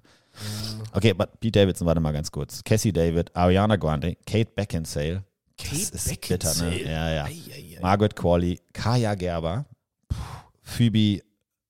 Okay, 0.93 1.11
aber 1.11 1.27
Pete 1.27 1.59
Davidson, 1.61 1.87
warte 1.87 2.01
mal 2.01 2.13
ganz 2.13 2.31
kurz. 2.31 2.63
Cassie 2.65 2.93
David, 2.93 3.35
Ariana 3.37 3.77
Grande, 3.77 4.17
Kate 4.25 4.51
Beckinsale. 4.55 5.25
Kate 5.59 5.71
Das 5.77 5.91
ist 5.91 6.09
Beckinsale. 6.09 6.71
bitter, 6.71 6.85
ne? 6.87 6.93
Ja, 6.93 7.11
ja. 7.11 7.25
Ei, 7.25 7.31
ei, 7.53 7.77
ei. 7.77 7.81
Margaret 7.83 8.15
Qualley, 8.15 8.61
Kaya 8.73 9.15
Gerber, 9.17 9.65
Puh, 10.09 10.15
Phoebe, 10.63 11.23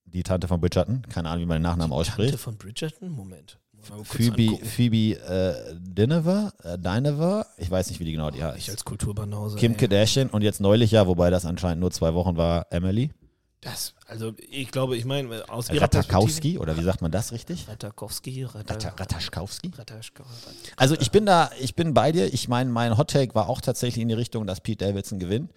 die 0.05 0.21
Tante 0.23 0.47
von 0.47 0.61
Bridgerton, 0.61 1.01
keine 1.09 1.29
Ahnung, 1.29 1.41
wie 1.41 1.45
man 1.47 1.57
den 1.57 1.63
Nachnamen 1.63 1.89
Tante 1.89 1.95
ausspricht. 1.95 2.35
von 2.39 2.55
Bridgerton? 2.57 3.09
Moment. 3.09 3.57
Phoebe. 4.03 4.57
Phoebe 4.65 5.19
äh, 5.19 5.73
Dinever, 5.79 6.53
äh, 6.63 6.77
Dinever, 6.77 7.45
ich 7.57 7.69
weiß 7.69 7.89
nicht, 7.89 7.99
wie 7.99 8.05
die 8.05 8.11
genau 8.13 8.31
die 8.31 8.43
heißt. 8.43 8.57
Ich 8.57 8.69
als 8.69 8.85
Kulturbanause. 8.85 9.57
Kim 9.57 9.73
ey. 9.73 9.77
Kardashian 9.77 10.29
und 10.29 10.41
jetzt 10.41 10.61
neulich 10.61 10.91
ja, 10.91 11.07
wobei 11.07 11.29
das 11.29 11.45
anscheinend 11.45 11.81
nur 11.81 11.91
zwei 11.91 12.13
Wochen 12.13 12.37
war, 12.37 12.67
Emily 12.71 13.11
Das, 13.61 13.93
also 14.07 14.33
ich 14.49 14.71
glaube, 14.71 14.95
ich 14.95 15.03
meine, 15.05 15.27
aus 15.49 15.69
ihrer 15.69 15.87
Perspektive- 15.87 16.13
Ratakowski, 16.13 16.57
oder 16.59 16.77
wie 16.77 16.83
sagt 16.83 17.01
man 17.01 17.11
das 17.11 17.31
richtig? 17.33 17.67
Ratakowski, 17.67 18.43
Rata, 18.43 18.73
Rata- 18.73 18.93
Rataschkowski? 18.97 19.71
Also 20.77 20.95
ich 20.99 21.11
bin 21.11 21.25
da, 21.25 21.49
ich 21.59 21.75
bin 21.75 21.93
bei 21.93 22.11
dir. 22.13 22.33
Ich 22.33 22.47
meine, 22.47 22.69
mein 22.69 22.97
Hot 22.97 23.09
Take 23.11 23.35
war 23.35 23.49
auch 23.49 23.59
tatsächlich 23.59 24.01
in 24.01 24.07
die 24.07 24.13
Richtung, 24.13 24.47
dass 24.47 24.61
Pete 24.61 24.85
Davidson 24.85 25.19
gewinnt. 25.19 25.51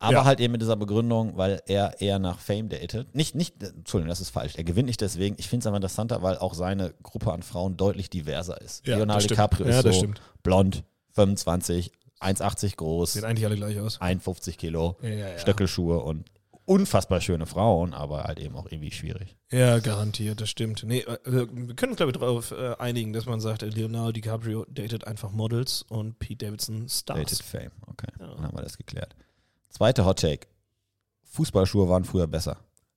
Aber 0.00 0.12
Ja. 0.12 0.24
halt 0.24 0.38
eben 0.40 0.52
mit 0.52 0.62
dieser 0.62 0.76
Begründung, 0.76 1.36
weil 1.36 1.60
er 1.66 2.00
eher 2.00 2.18
nach 2.20 2.38
Fame 2.38 2.68
datet. 2.68 3.14
Nicht, 3.14 3.34
nicht, 3.34 3.60
Entschuldigung, 3.62 4.08
das 4.08 4.20
ist 4.20 4.30
falsch. 4.30 4.54
Er 4.56 4.62
gewinnt 4.64 4.86
nicht 4.86 5.00
deswegen. 5.00 5.34
Ich 5.38 5.48
finde 5.48 5.62
es 5.64 5.66
aber 5.66 5.76
interessanter, 5.76 6.22
weil 6.22 6.38
auch 6.38 6.54
seine 6.54 6.94
Gruppe 7.02 7.32
an 7.32 7.42
Frauen 7.42 7.76
deutlich 7.76 8.08
diverser 8.08 8.60
ist. 8.60 8.86
Ja, 8.86 8.96
Leonardo. 8.96 9.26
DiCaprio 9.26 9.66
ist 9.66 9.82
so 9.82 9.92
stimmt. 9.92 10.20
blond, 10.44 10.84
25, 11.14 11.90
1,80 12.20 12.76
groß, 12.76 13.12
Sehen 13.14 13.24
eigentlich 13.24 13.44
alle 13.46 13.56
gleich 13.56 13.78
aus. 13.80 14.00
51 14.00 14.56
Kilo. 14.58 14.96
Stöckelschuhe 15.38 15.98
und 15.98 16.26
unfassbar 16.64 17.20
schöne 17.20 17.46
Frauen, 17.46 17.94
aber 17.94 18.24
halt 18.24 18.38
eben 18.38 18.54
auch 18.54 18.66
irgendwie 18.70 18.90
schwierig. 18.90 19.36
Ja, 19.50 19.78
garantiert, 19.78 20.40
das 20.40 20.50
stimmt. 20.50 20.84
Nee, 20.84 21.00
äh, 21.00 21.18
wir 21.24 21.46
können 21.74 21.92
uns, 21.92 21.96
glaube 21.96 22.12
ich, 22.12 22.18
darauf 22.18 22.50
äh, 22.52 22.74
einigen, 22.78 23.12
dass 23.14 23.24
man 23.26 23.40
sagt, 23.40 23.62
Leonardo 23.62 24.12
DiCaprio 24.12 24.66
datet 24.68 25.06
einfach 25.06 25.30
Models 25.32 25.82
und 25.88 26.18
Pete 26.18 26.44
Davidson 26.46 26.88
Stars. 26.88 27.18
Dated 27.18 27.42
Fame, 27.42 27.70
okay. 27.86 28.08
Ja. 28.20 28.26
Dann 28.26 28.42
haben 28.42 28.56
wir 28.56 28.62
das 28.62 28.76
geklärt. 28.76 29.16
Zweite 29.78 30.04
Hot 30.04 30.18
Take. 30.18 30.48
Fußballschuhe 31.30 31.88
waren 31.88 32.04
früher 32.04 32.26
besser. 32.26 32.56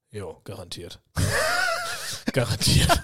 Jo, 0.09 0.41
garantiert. 0.43 0.99
garantiert. 2.33 3.03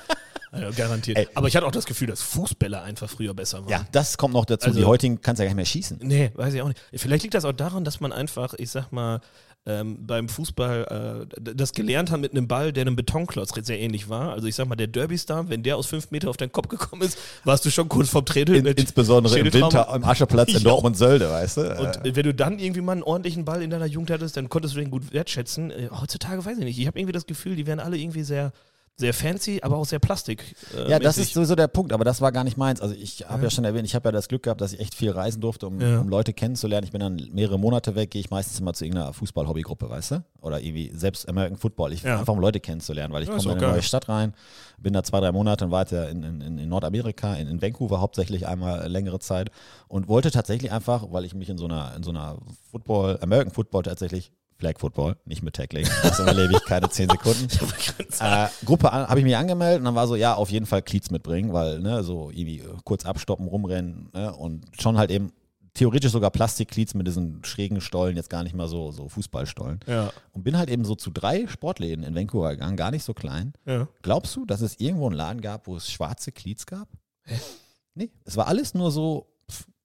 Also, 0.52 0.76
garantiert. 0.76 1.16
Ey. 1.20 1.28
Aber 1.36 1.48
ich 1.48 1.56
hatte 1.56 1.68
auch 1.68 1.72
das 1.72 1.86
Gefühl, 1.86 2.08
dass 2.08 2.24
Fußbälle 2.24 2.82
einfach 2.82 3.08
früher 3.08 3.36
besser 3.36 3.60
waren. 3.60 3.70
Ja, 3.70 3.86
das 3.92 4.18
kommt 4.18 4.34
noch 4.34 4.46
dazu. 4.46 4.66
Also- 4.66 4.80
die 4.80 4.86
heutigen 4.86 5.22
kannst 5.22 5.40
du 5.40 5.44
ja 5.44 5.50
gar 5.50 5.52
nicht 5.52 5.58
mehr 5.58 5.66
schießen. 5.66 6.00
Nee, 6.02 6.32
weiß 6.34 6.56
ich 6.56 6.62
auch 6.64 6.70
nicht. 6.70 6.82
Vielleicht 6.92 7.22
liegt 7.22 7.36
das 7.36 7.46
auch 7.46 7.52
daran, 7.52 7.84
dass 7.84 8.00
man 8.00 8.12
einfach, 8.12 8.56
ich 8.56 8.72
sag 8.72 8.92
mal, 8.92 9.22
ähm, 9.68 9.98
beim 10.08 10.30
Fußball 10.30 11.28
äh, 11.30 11.54
das 11.54 11.74
gelernt 11.74 12.10
hat 12.10 12.22
mit 12.22 12.32
einem 12.32 12.48
Ball, 12.48 12.72
der 12.72 12.82
einem 12.82 12.96
Betonklotz 12.96 13.54
sehr 13.66 13.80
ähnlich 13.80 14.08
war. 14.08 14.32
Also 14.32 14.48
ich 14.48 14.56
sag 14.56 14.68
mal, 14.68 14.78
der 14.78 14.88
Derby-Star, 14.88 15.50
wenn 15.50 15.62
der 15.62 15.76
aus 15.76 15.88
fünf 15.88 16.10
Meter 16.10 16.30
auf 16.30 16.38
deinen 16.38 16.54
Kopf 16.54 16.70
gekommen 16.70 17.02
ist, 17.02 17.18
warst 17.44 17.66
du 17.66 17.70
schon 17.70 17.90
kurz 17.90 18.10
vorm 18.10 18.26
Training. 18.26 18.66
In, 18.66 18.68
insbesondere 18.68 19.38
im. 19.38 19.54
Winter 19.54 19.90
am 19.90 20.06
Ascheplatz 20.06 20.54
in. 20.54 20.64
Dortmund-Sölde, 20.64 21.30
weißt 21.30 21.58
du? 21.58 21.62
Und 21.62 22.06
Äh, 22.06 22.16
wenn 22.16 22.24
du 22.24 22.34
dann 22.34 22.60
irgendwie 22.60 22.82
mal 22.82 22.94
einen 22.94 23.04
ordentlichen 23.04 23.44
Ball 23.44 23.62
in 23.62 23.70
deiner 23.70 23.86
Jugend 23.86 24.10
hattest, 24.10 24.38
dann 24.38 24.48
konntest 24.48 24.76
du 24.76 24.80
den 24.80 24.90
gut 24.90 25.12
wertschätzen. 25.12 25.72
Äh, 25.72 25.90
heutzutage 25.92 26.46
weiß 26.46 26.58
ich 26.58 26.64
nicht. 26.64 26.80
Ich 26.80 26.88
habe 26.88 26.98
irgendwie 26.98 27.14
das 27.14 27.26
Gefühl, 27.26 27.58
die 27.58 27.68
werden 27.68 27.82
alle 27.82 27.98
irgendwie 27.98 28.24
sehr, 28.24 28.54
sehr 29.00 29.14
fancy, 29.14 29.60
aber 29.62 29.78
auch 29.78 29.86
sehr 29.86 30.00
plastik. 30.00 30.56
Äh, 30.76 30.90
ja, 30.90 30.98
das 31.00 31.18
mäßig. 31.18 31.30
ist 31.30 31.34
sowieso 31.36 31.54
der 31.56 31.68
Punkt, 31.68 31.94
aber 31.94 32.04
das 32.04 32.20
war 32.20 32.32
gar 32.32 32.44
nicht 32.44 32.58
meins. 32.58 32.82
Also 32.82 32.96
ich 32.96 33.26
habe 33.30 33.44
ja. 33.44 33.50
schon 33.52 33.64
erwähnt, 33.64 33.86
ich 33.86 33.94
habe 33.94 34.08
ja 34.08 34.12
das 34.12 34.28
Glück 34.28 34.42
gehabt, 34.44 34.60
dass 34.60 34.74
ich 34.74 34.80
echt 34.80 34.96
viel 34.96 35.12
reisen 35.12 35.40
durfte, 35.40 35.68
um, 35.68 35.80
Ja. 35.80 36.00
um 36.00 36.10
Leute 36.10 36.34
kennenzulernen. 36.34 36.84
Ich 36.84 36.92
bin 36.92 37.00
dann 37.00 37.16
mehrere 37.32 37.60
Monate 37.60 37.94
weg, 37.94 38.10
gehe 38.10 38.20
ich 38.20 38.32
meistens 38.32 38.60
immer 38.60 38.74
zu 38.74 38.86
irgendeiner 38.86 39.14
Fußball-Hobbygruppe, 39.14 39.88
weißt 39.88 40.12
du? 40.12 40.24
Oder 40.42 40.62
irgendwie 40.62 40.92
selbst 40.96 41.30
American 41.30 41.58
Football. 41.58 41.94
Ich 41.94 42.02
Ja. 42.02 42.18
einfach 42.20 42.34
um 42.34 42.40
Leute 42.40 42.60
kennenzulernen, 42.60 43.14
weil 43.14 43.22
ich 43.22 43.30
Ja, 43.30 43.36
komme 43.36 43.52
in 43.52 43.58
eine 43.60 43.68
neue 43.68 43.74
geil. 43.76 43.82
Stadt 43.84 44.10
rein, 44.10 44.34
bin 44.80 44.94
da 44.94 45.04
zwei, 45.04 45.20
drei 45.20 45.32
Monate 45.32 45.66
und 45.66 45.72
war 45.72 45.82
jetzt 45.82 45.92
ja 45.92 46.06
in, 46.06 46.24
in, 46.24 46.58
in 46.58 46.68
Nordamerika, 46.70 47.36
in, 47.36 47.48
in 47.48 47.62
Vancouver 47.62 48.02
hauptsächlich 48.02 48.48
einmal 48.48 48.88
längere 48.88 49.20
Zeit 49.20 49.52
und 49.88 50.08
wollte 50.08 50.32
tatsächlich 50.32 50.72
einfach, 50.72 51.06
weil 51.12 51.24
ich 51.24 51.36
mich 51.36 51.50
in 51.50 51.60
so 51.60 51.66
einer, 51.66 51.94
in 51.96 52.02
so 52.02 52.10
einer 52.10 52.40
Football, 52.72 53.20
American 53.22 53.54
Football 53.54 53.84
tatsächlich 53.84 54.32
Flag 54.58 54.80
Football, 54.80 55.18
nicht 55.26 55.44
mit 55.44 55.56
Tackling. 55.56 55.88
Das 56.04 56.20
überlebe 56.20 56.54
ich 56.54 56.66
keine 56.66 56.90
zehn 56.90 57.10
Sekunden. 57.10 57.48
äh, 58.20 58.48
Gruppe 58.66 58.92
habe 58.92 59.20
ich 59.20 59.26
mich 59.26 59.38
angemeldet 59.38 59.80
und 59.80 59.86
dann 59.86 59.96
war 59.96 60.08
so, 60.08 60.16
ja, 60.16 60.34
auf 60.34 60.50
jeden 60.50 60.66
Fall 60.66 60.82
Cleats 60.82 61.12
mitbringen, 61.12 61.54
weil, 61.54 61.80
ne, 61.80 62.04
so 62.04 62.32
irgendwie 62.32 62.60
äh, 62.60 62.74
kurz 62.84 63.06
abstoppen, 63.06 63.48
rumrennen, 63.48 64.10
ne, 64.14 64.34
und 64.34 64.66
schon 64.80 64.98
halt 64.98 65.12
eben 65.12 65.32
theoretisch 65.76 66.12
sogar 66.12 66.32
Plastik-Cleats 66.32 66.96
mit 66.96 67.06
diesen 67.06 67.44
schrägen 67.44 67.82
Stollen, 67.82 68.16
jetzt 68.16 68.32
gar 68.32 68.42
nicht 68.44 68.56
mal 68.56 68.68
so, 68.68 68.92
so 68.92 69.10
Fußballstollen. 69.10 69.80
Ja, 69.86 70.12
Und 70.32 70.44
bin 70.44 70.58
halt 70.58 70.70
eben 70.70 70.84
so 70.86 70.96
zu 70.96 71.12
drei 71.12 71.46
Sportläden 71.48 72.04
in 72.04 72.16
Vancouver 72.16 72.50
gegangen, 72.50 72.76
gar 72.78 72.90
nicht 72.90 73.04
so 73.04 73.14
klein. 73.14 73.54
ja. 73.66 73.88
Glaubst 74.02 74.36
du, 74.36 74.46
dass 74.46 74.62
es 74.62 74.80
irgendwo 74.80 75.06
einen 75.06 75.16
Laden 75.16 75.42
gab, 75.42 75.68
wo 75.68 75.76
es 75.76 75.92
schwarze 75.92 76.32
Cleats 76.32 76.66
gab? 76.66 76.90
Nee, 77.94 78.10
es 78.26 78.38
war 78.38 78.48
alles 78.48 78.74
nur 78.74 78.92
so, 78.92 79.28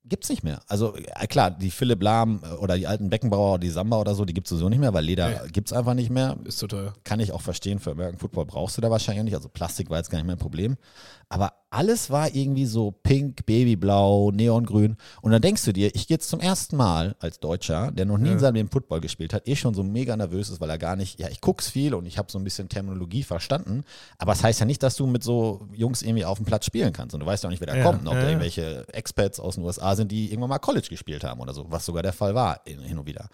gibt's 0.04 0.28
nicht 0.28 0.42
mehr. 0.42 0.60
Also 0.68 0.96
äh, 0.96 1.26
klar, 1.26 1.50
die 1.50 1.70
Philipp 1.70 2.02
Lahm 2.02 2.42
äh, 2.44 2.54
oder 2.56 2.76
die 2.76 2.86
alten 2.86 3.08
Beckenbauer, 3.10 3.58
die 3.58 3.70
Samba 3.70 3.98
oder 3.98 4.14
so, 4.14 4.24
die 4.24 4.34
gibt's 4.34 4.50
sowieso 4.50 4.68
nicht 4.68 4.78
mehr, 4.80 4.92
weil 4.94 5.04
Leder 5.04 5.28
Nee. 5.28 5.50
gibt's 5.52 5.72
einfach 5.72 5.94
nicht 5.94 6.10
mehr. 6.10 6.36
Ist 6.44 6.58
so 6.58 6.66
teuer. 6.66 6.94
Kann 7.04 7.20
ich 7.20 7.32
auch 7.32 7.40
verstehen, 7.40 7.78
für 7.78 7.92
American 7.92 8.18
Football 8.18 8.46
brauchst 8.46 8.76
du 8.76 8.80
da 8.80 8.90
wahrscheinlich 8.90 9.24
nicht. 9.24 9.34
Also 9.34 9.48
Plastik 9.48 9.90
war 9.90 9.98
jetzt 9.98 10.10
gar 10.10 10.18
nicht 10.18 10.26
mehr 10.26 10.36
ein 10.36 10.40
Problem. 10.40 10.76
Aber 11.28 11.52
alles 11.72 12.10
war 12.10 12.34
irgendwie 12.34 12.66
so 12.66 12.90
pink, 12.90 13.46
babyblau, 13.46 14.30
neongrün. 14.30 14.96
Und 15.22 15.32
dann 15.32 15.40
denkst 15.40 15.64
du 15.64 15.72
dir, 15.72 15.94
ich 15.94 16.06
gehe 16.06 16.16
jetzt 16.16 16.28
zum 16.28 16.40
ersten 16.40 16.76
Mal 16.76 17.16
als 17.18 17.40
Deutscher, 17.40 17.90
der 17.92 18.04
noch 18.04 18.18
nie 18.18 18.30
in 18.30 18.38
seinem 18.38 18.56
Leben 18.56 18.68
Football 18.68 19.00
gespielt 19.00 19.32
hat, 19.32 19.48
eh 19.48 19.56
schon 19.56 19.74
so 19.74 19.82
mega 19.82 20.16
nervös 20.16 20.50
ist, 20.50 20.60
weil 20.60 20.70
er 20.70 20.78
gar 20.78 20.96
nicht, 20.96 21.18
ja, 21.18 21.28
ich 21.28 21.40
guck's 21.40 21.68
viel 21.70 21.94
und 21.94 22.06
ich 22.06 22.18
habe 22.18 22.30
so 22.30 22.38
ein 22.38 22.44
bisschen 22.44 22.68
Terminologie 22.68 23.22
verstanden. 23.22 23.84
Aber 24.18 24.32
es 24.32 24.38
das 24.38 24.44
heißt 24.44 24.60
ja 24.60 24.66
nicht, 24.66 24.82
dass 24.82 24.96
du 24.96 25.06
mit 25.06 25.22
so 25.22 25.66
Jungs 25.72 26.02
irgendwie 26.02 26.24
auf 26.24 26.38
dem 26.38 26.46
Platz 26.46 26.66
spielen 26.66 26.92
kannst. 26.92 27.14
Und 27.14 27.20
du 27.20 27.26
weißt 27.26 27.42
ja 27.42 27.48
auch 27.48 27.52
nicht, 27.52 27.60
wer 27.60 27.68
da 27.68 27.76
Ja, 27.76 27.84
kommt. 27.84 28.06
Ob 28.06 28.14
ja, 28.14 28.20
da 28.20 28.22
ja. 28.24 28.28
irgendwelche 28.28 28.86
Expats 28.92 29.40
aus 29.40 29.54
den 29.54 29.64
USA 29.64 29.96
sind, 29.96 30.12
die 30.12 30.26
irgendwann 30.26 30.50
mal 30.50 30.58
College 30.58 30.88
gespielt 30.90 31.24
haben 31.24 31.40
oder 31.40 31.54
so, 31.54 31.66
was 31.70 31.86
sogar 31.86 32.02
der 32.02 32.12
Fall 32.12 32.34
war 32.34 32.60
hin 32.64 32.98
und 32.98 33.06
wieder. 33.06 33.28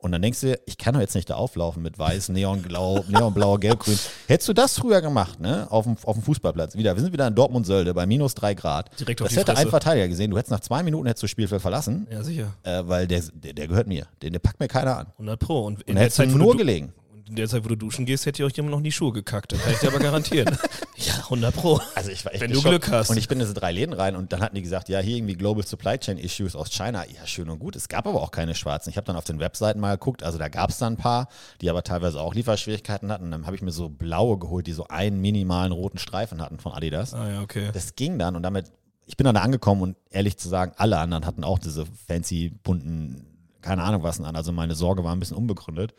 Und 0.00 0.12
dann 0.12 0.22
denkst 0.22 0.40
du, 0.42 0.46
dir, 0.48 0.60
ich 0.66 0.78
kann 0.78 0.94
doch 0.94 1.00
jetzt 1.00 1.14
nicht 1.16 1.28
da 1.28 1.34
auflaufen 1.34 1.82
mit 1.82 1.98
weiß, 1.98 2.28
neonblau, 2.28 3.04
neonblau, 3.08 3.56
gelb-grün. 3.58 3.98
Hättest 4.28 4.48
du 4.48 4.52
das 4.52 4.78
früher 4.78 5.00
gemacht, 5.00 5.40
ne? 5.40 5.66
Auf 5.70 5.84
dem, 5.86 5.96
auf 6.04 6.14
dem 6.14 6.22
Fußballplatz. 6.22 6.76
Wieder, 6.76 6.94
wir 6.94 7.02
sind 7.02 7.12
wieder 7.12 7.26
in 7.26 7.34
Dortmund-Sölde 7.34 7.92
bei 7.94 8.06
minus 8.06 8.34
drei 8.34 8.54
Grad. 8.54 8.90
Direkt 9.00 9.20
auf 9.22 9.28
das 9.28 9.36
hätte 9.36 9.56
ein 9.56 9.68
Verteidiger 9.68 10.06
gesehen. 10.06 10.30
Du 10.30 10.38
hättest 10.38 10.52
nach 10.52 10.60
zwei 10.60 10.84
Minuten 10.84 11.06
hättest 11.08 11.22
du 11.22 11.26
das 11.26 11.32
Spielfeld 11.32 11.60
verlassen, 11.62 12.06
Ja, 12.12 12.22
sicher. 12.22 12.54
äh, 12.62 12.82
weil 12.86 13.08
der, 13.08 13.22
der, 13.32 13.54
der 13.54 13.66
gehört 13.66 13.88
mir. 13.88 14.06
Den, 14.22 14.32
der 14.32 14.38
packt 14.40 14.60
mir 14.60 14.68
keiner 14.68 14.98
an. 14.98 15.06
100 15.14 15.40
Pro. 15.40 15.66
Und 15.66 15.82
in 15.82 15.96
Und 15.96 16.00
hättest 16.02 16.18
du 16.20 16.22
Zeit, 16.26 16.32
nur 16.34 16.56
gelegen. 16.56 16.92
In 17.28 17.36
der 17.36 17.48
Zeit, 17.48 17.64
wo 17.64 17.68
du 17.68 17.76
duschen 17.76 18.06
gehst, 18.06 18.26
hätte 18.26 18.44
euch 18.44 18.56
jemand 18.56 18.72
noch 18.72 18.78
in 18.78 18.84
die 18.84 18.92
Schuhe 18.92 19.12
gekackt. 19.12 19.52
Das 19.52 19.62
kann 19.62 19.72
ich 19.72 19.78
dir 19.78 19.88
aber 19.88 19.98
garantieren. 19.98 20.56
ja, 20.96 21.14
100 21.14 21.54
Pro. 21.54 21.80
Also 21.94 22.10
ich 22.10 22.24
war 22.24 22.32
echt 22.32 22.40
Wenn 22.40 22.52
du. 22.52 22.62
Glück 22.62 22.90
hast. 22.90 23.10
Und 23.10 23.16
ich 23.16 23.28
bin 23.28 23.38
in 23.38 23.46
diese 23.46 23.54
drei 23.54 23.72
Läden 23.72 23.92
rein 23.92 24.16
und 24.16 24.32
dann 24.32 24.40
hatten 24.40 24.54
die 24.54 24.62
gesagt, 24.62 24.88
ja, 24.88 24.98
hier 24.98 25.16
irgendwie 25.16 25.36
Global 25.36 25.64
Supply 25.64 25.98
Chain 25.98 26.18
Issues 26.18 26.56
aus 26.56 26.70
China. 26.70 27.04
Ja, 27.04 27.26
schön 27.26 27.50
und 27.50 27.58
gut. 27.58 27.76
Es 27.76 27.88
gab 27.88 28.06
aber 28.06 28.22
auch 28.22 28.30
keine 28.30 28.54
schwarzen. 28.54 28.90
Ich 28.90 28.96
habe 28.96 29.06
dann 29.06 29.16
auf 29.16 29.24
den 29.24 29.40
Webseiten 29.40 29.80
mal 29.80 29.92
geguckt, 29.92 30.22
also 30.22 30.38
da 30.38 30.48
gab 30.48 30.70
es 30.70 30.78
dann 30.78 30.94
ein 30.94 30.96
paar, 30.96 31.28
die 31.60 31.70
aber 31.70 31.82
teilweise 31.82 32.20
auch 32.20 32.34
Lieferschwierigkeiten 32.34 33.12
hatten. 33.12 33.30
Dann 33.30 33.46
habe 33.46 33.56
ich 33.56 33.62
mir 33.62 33.72
so 33.72 33.88
blaue 33.88 34.38
geholt, 34.38 34.66
die 34.66 34.72
so 34.72 34.86
einen 34.88 35.20
minimalen 35.20 35.72
roten 35.72 35.98
Streifen 35.98 36.40
hatten 36.40 36.58
von 36.58 36.72
Adidas. 36.72 37.14
Ah 37.14 37.28
ja, 37.30 37.42
okay. 37.42 37.70
Das 37.72 37.94
ging 37.94 38.18
dann 38.18 38.36
und 38.36 38.42
damit, 38.42 38.66
ich 39.06 39.16
bin 39.16 39.24
dann 39.24 39.34
da 39.34 39.42
angekommen 39.42 39.82
und 39.82 39.96
ehrlich 40.10 40.38
zu 40.38 40.48
sagen, 40.48 40.72
alle 40.76 40.98
anderen 40.98 41.26
hatten 41.26 41.44
auch 41.44 41.58
diese 41.58 41.86
fancy, 42.06 42.50
bunten, 42.62 43.26
keine 43.60 43.82
Ahnung 43.82 44.02
was 44.02 44.20
an. 44.20 44.36
Also 44.36 44.52
meine 44.52 44.74
Sorge 44.74 45.04
war 45.04 45.14
ein 45.14 45.20
bisschen 45.20 45.36
unbegründet. 45.36 45.94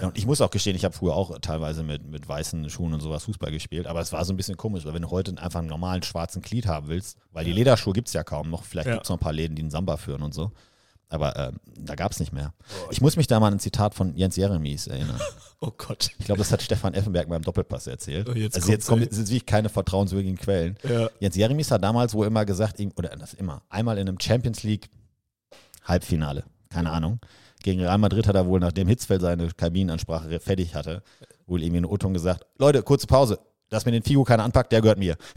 Und 0.00 0.16
ich 0.16 0.26
muss 0.26 0.40
auch 0.40 0.50
gestehen, 0.50 0.76
ich 0.76 0.84
habe 0.84 0.94
früher 0.94 1.14
auch 1.14 1.38
teilweise 1.40 1.82
mit, 1.82 2.06
mit 2.06 2.28
weißen 2.28 2.70
Schuhen 2.70 2.94
und 2.94 3.00
sowas 3.00 3.24
Fußball 3.24 3.50
gespielt, 3.50 3.86
aber 3.86 4.00
es 4.00 4.12
war 4.12 4.24
so 4.24 4.32
ein 4.32 4.36
bisschen 4.36 4.56
komisch, 4.56 4.84
weil 4.84 4.94
wenn 4.94 5.02
du 5.02 5.10
heute 5.10 5.36
einfach 5.42 5.58
einen 5.60 5.68
normalen 5.68 6.02
schwarzen 6.02 6.40
Glied 6.42 6.66
haben 6.66 6.88
willst, 6.88 7.18
weil 7.32 7.44
die 7.44 7.52
Lederschuhe 7.52 7.92
gibt 7.92 8.08
es 8.08 8.14
ja 8.14 8.22
kaum 8.22 8.48
noch, 8.50 8.64
vielleicht 8.64 8.86
Ja. 8.88 8.94
gibt 8.94 9.04
es 9.06 9.10
noch 9.10 9.16
ein 9.16 9.20
paar 9.20 9.32
Läden, 9.32 9.56
die 9.56 9.62
einen 9.62 9.70
Samba 9.70 9.96
führen 9.96 10.22
und 10.22 10.32
so. 10.34 10.52
Aber 11.10 11.34
ähm, 11.36 11.58
da 11.78 11.94
gab 11.94 12.12
es 12.12 12.20
nicht 12.20 12.34
mehr. 12.34 12.52
Ich 12.90 13.00
muss 13.00 13.16
mich 13.16 13.26
da 13.26 13.40
mal 13.40 13.46
an 13.48 13.54
ein 13.54 13.60
Zitat 13.60 13.94
von 13.94 14.14
Jens 14.14 14.36
Jeremies 14.36 14.86
erinnern. 14.86 15.20
Oh 15.60 15.72
Gott. 15.76 16.10
Ich 16.20 16.24
glaube, 16.26 16.38
das 16.38 16.52
hat 16.52 16.62
Stefan 16.62 16.94
Effenberg 16.94 17.28
beim 17.28 17.42
Doppelpass 17.42 17.88
erzählt. 17.88 18.28
Oh, 18.28 18.32
jetzt 18.32 18.54
also 18.54 18.70
jetzt 18.70 18.86
kommen 18.86 19.02
jetzt 19.02 19.18
wirklich 19.18 19.44
keine 19.44 19.68
vertrauenswürdigen 19.68 20.36
Quellen. 20.38 20.76
Ja. 20.88 21.10
Jens 21.18 21.34
Jeremies 21.34 21.72
hat 21.72 21.82
damals 21.82 22.14
wohl 22.14 22.28
immer 22.28 22.44
gesagt, 22.44 22.78
oder 22.94 23.08
das 23.16 23.34
immer, 23.34 23.62
einmal 23.68 23.98
in 23.98 24.06
einem 24.08 24.20
Champions 24.20 24.62
League 24.62 24.88
Halbfinale, 25.84 26.44
keine 26.68 26.90
Ahnung. 26.92 27.18
Gegen 27.62 27.80
Real 27.80 27.98
Madrid 27.98 28.26
hat 28.26 28.36
er 28.36 28.46
wohl, 28.46 28.60
nachdem 28.60 28.88
Hitzfeld 28.88 29.20
seine 29.20 29.48
Kabinenansprache 29.48 30.40
fertig 30.40 30.74
hatte, 30.74 31.02
wohl 31.46 31.62
irgendwie 31.62 31.78
in 31.78 31.86
O-Ton 31.86 32.14
gesagt, 32.14 32.46
Leute, 32.58 32.82
kurze 32.82 33.06
Pause, 33.06 33.40
dass 33.68 33.84
mir 33.84 33.92
den 33.92 34.02
Figo 34.02 34.24
keiner 34.24 34.44
anpackt, 34.44 34.72
der 34.72 34.80
gehört 34.80 34.98
mir. 34.98 35.16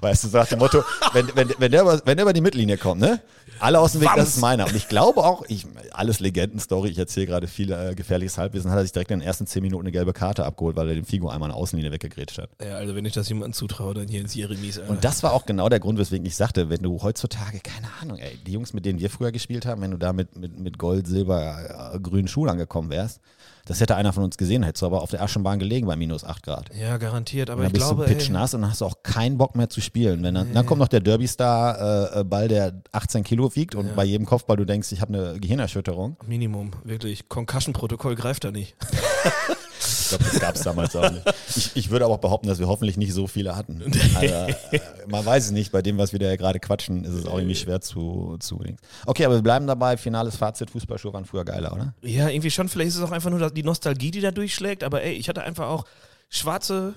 Weißt 0.00 0.24
du, 0.24 0.28
so 0.28 0.38
nach 0.38 0.46
dem 0.46 0.58
Motto, 0.58 0.82
wenn, 1.12 1.34
wenn, 1.34 1.50
wenn, 1.58 1.72
der 1.72 1.82
über, 1.82 2.00
wenn 2.04 2.16
der 2.16 2.24
über 2.24 2.32
die 2.32 2.40
Mittellinie 2.40 2.78
kommt, 2.78 3.00
ne? 3.00 3.20
Alle 3.60 3.80
aus 3.80 3.92
dem 3.92 4.02
Weg, 4.02 4.08
das 4.08 4.18
Wams. 4.18 4.28
ist 4.28 4.40
meiner. 4.40 4.66
Und 4.66 4.76
ich 4.76 4.88
glaube 4.88 5.24
auch, 5.24 5.44
ich, 5.48 5.66
alles 5.92 6.20
Legendenstory, 6.20 6.90
ich 6.90 6.98
erzähle 6.98 7.26
gerade 7.26 7.46
viel 7.48 7.72
äh, 7.72 7.94
gefährliches 7.94 8.38
Halbwissen, 8.38 8.70
hat 8.70 8.78
er 8.78 8.82
sich 8.82 8.92
direkt 8.92 9.10
in 9.10 9.18
den 9.18 9.26
ersten 9.26 9.46
zehn 9.46 9.62
Minuten 9.62 9.82
eine 9.82 9.92
gelbe 9.92 10.12
Karte 10.12 10.44
abgeholt, 10.44 10.76
weil 10.76 10.88
er 10.88 10.94
den 10.94 11.04
Figo 11.04 11.28
einmal 11.28 11.48
der 11.48 11.56
Außenlinie 11.56 11.90
weggegrätscht 11.90 12.38
hat. 12.38 12.50
Ja, 12.62 12.76
also 12.76 12.94
wenn 12.94 13.04
ich 13.04 13.14
das 13.14 13.28
jemandem 13.28 13.52
zutraue, 13.54 13.94
dann 13.94 14.06
hier 14.08 14.20
ins 14.20 14.34
Jeremies. 14.34 14.78
Alter. 14.78 14.90
Und 14.90 15.04
das 15.04 15.22
war 15.22 15.32
auch 15.32 15.46
genau 15.46 15.68
der 15.68 15.80
Grund, 15.80 15.98
weswegen 15.98 16.24
ich 16.26 16.36
sagte, 16.36 16.70
wenn 16.70 16.82
du 16.82 17.02
heutzutage, 17.02 17.60
keine 17.60 17.88
Ahnung, 18.00 18.18
ey, 18.18 18.38
die 18.46 18.52
Jungs, 18.52 18.72
mit 18.72 18.84
denen 18.84 19.00
wir 19.00 19.10
früher 19.10 19.32
gespielt 19.32 19.66
haben, 19.66 19.82
wenn 19.82 19.90
du 19.90 19.96
da 19.96 20.12
mit, 20.12 20.36
mit, 20.36 20.58
mit 20.58 20.78
Gold, 20.78 21.06
Silber, 21.06 21.92
äh, 21.94 21.98
grünen 21.98 22.28
Schuhen 22.28 22.48
angekommen 22.48 22.90
wärst, 22.90 23.20
das 23.68 23.80
hätte 23.82 23.96
einer 23.96 24.14
von 24.14 24.24
uns 24.24 24.38
gesehen, 24.38 24.62
hättest 24.62 24.80
du 24.80 24.86
aber 24.86 25.02
auf 25.02 25.10
der 25.10 25.22
Aschenbahn 25.22 25.58
gelegen 25.58 25.86
bei 25.86 25.94
minus 25.94 26.24
8 26.24 26.42
Grad. 26.42 26.70
ja, 26.74 26.96
garantiert. 26.96 27.50
Aber 27.50 27.62
dann 27.62 27.68
ich 27.68 27.74
bist 27.74 27.86
glaube, 27.86 28.06
du 28.06 28.08
pitchnass 28.08 28.54
und 28.54 28.62
dann 28.62 28.70
hast 28.70 28.80
du 28.80 28.86
auch 28.86 29.02
keinen 29.02 29.36
Bock 29.36 29.54
mehr 29.56 29.68
zu 29.68 29.82
spielen. 29.82 30.22
Wenn 30.22 30.34
dann, 30.34 30.54
dann 30.54 30.64
kommt 30.64 30.80
noch 30.80 30.88
der 30.88 31.00
Derby-Star-Ball, 31.00 32.48
der 32.48 32.82
18 32.92 33.24
Kilo 33.24 33.54
wiegt 33.54 33.74
und 33.74 33.94
bei 33.94 34.04
jedem 34.04 34.26
Kopfball 34.26 34.56
du 34.56 34.64
denkst, 34.64 34.90
ich 34.92 35.02
habe 35.02 35.12
eine 35.12 35.38
Gehirnerschütterung. 35.38 36.16
Minimum, 36.26 36.70
wirklich. 36.82 37.28
Concussion-Protokoll 37.28 38.14
greift 38.14 38.44
da 38.44 38.50
nicht. 38.50 38.74
Ich 39.80 40.08
glaube, 40.08 40.24
das 40.24 40.40
gab 40.40 40.54
es 40.54 40.62
damals 40.62 40.96
auch 40.96 41.10
nicht. 41.10 41.22
Ich, 41.56 41.76
ich 41.76 41.90
würde 41.90 42.04
aber 42.04 42.14
auch 42.14 42.18
behaupten, 42.20 42.48
dass 42.48 42.58
wir 42.58 42.66
hoffentlich 42.68 42.96
nicht 42.96 43.12
so 43.12 43.26
viele 43.26 43.56
hatten. 43.56 43.82
Also, 44.14 44.34
äh, 44.34 44.80
man 45.06 45.24
weiß 45.24 45.46
es 45.46 45.50
nicht, 45.50 45.70
bei 45.70 45.82
dem, 45.82 45.98
was 45.98 46.12
wir 46.12 46.18
da 46.18 46.34
gerade 46.36 46.58
quatschen, 46.60 47.04
ist 47.04 47.12
es 47.12 47.26
auch 47.26 47.36
irgendwie 47.36 47.54
schwer 47.54 47.80
zu, 47.80 48.36
zu. 48.40 48.60
Okay, 49.06 49.24
aber 49.24 49.34
wir 49.36 49.42
bleiben 49.42 49.66
dabei. 49.66 49.96
Finales 49.96 50.36
Fazit: 50.36 50.70
Fußballschuhe 50.70 51.12
waren 51.12 51.24
früher 51.24 51.44
geiler, 51.44 51.72
oder? 51.72 51.94
Ja, 52.02 52.28
irgendwie 52.28 52.50
schon. 52.50 52.68
Vielleicht 52.68 52.88
ist 52.88 52.96
es 52.96 53.02
auch 53.02 53.12
einfach 53.12 53.30
nur 53.30 53.50
die 53.50 53.62
Nostalgie, 53.62 54.10
die 54.10 54.20
da 54.20 54.30
durchschlägt. 54.30 54.82
Aber 54.82 55.02
ey, 55.02 55.12
ich 55.12 55.28
hatte 55.28 55.42
einfach 55.42 55.68
auch 55.68 55.84
schwarze 56.28 56.94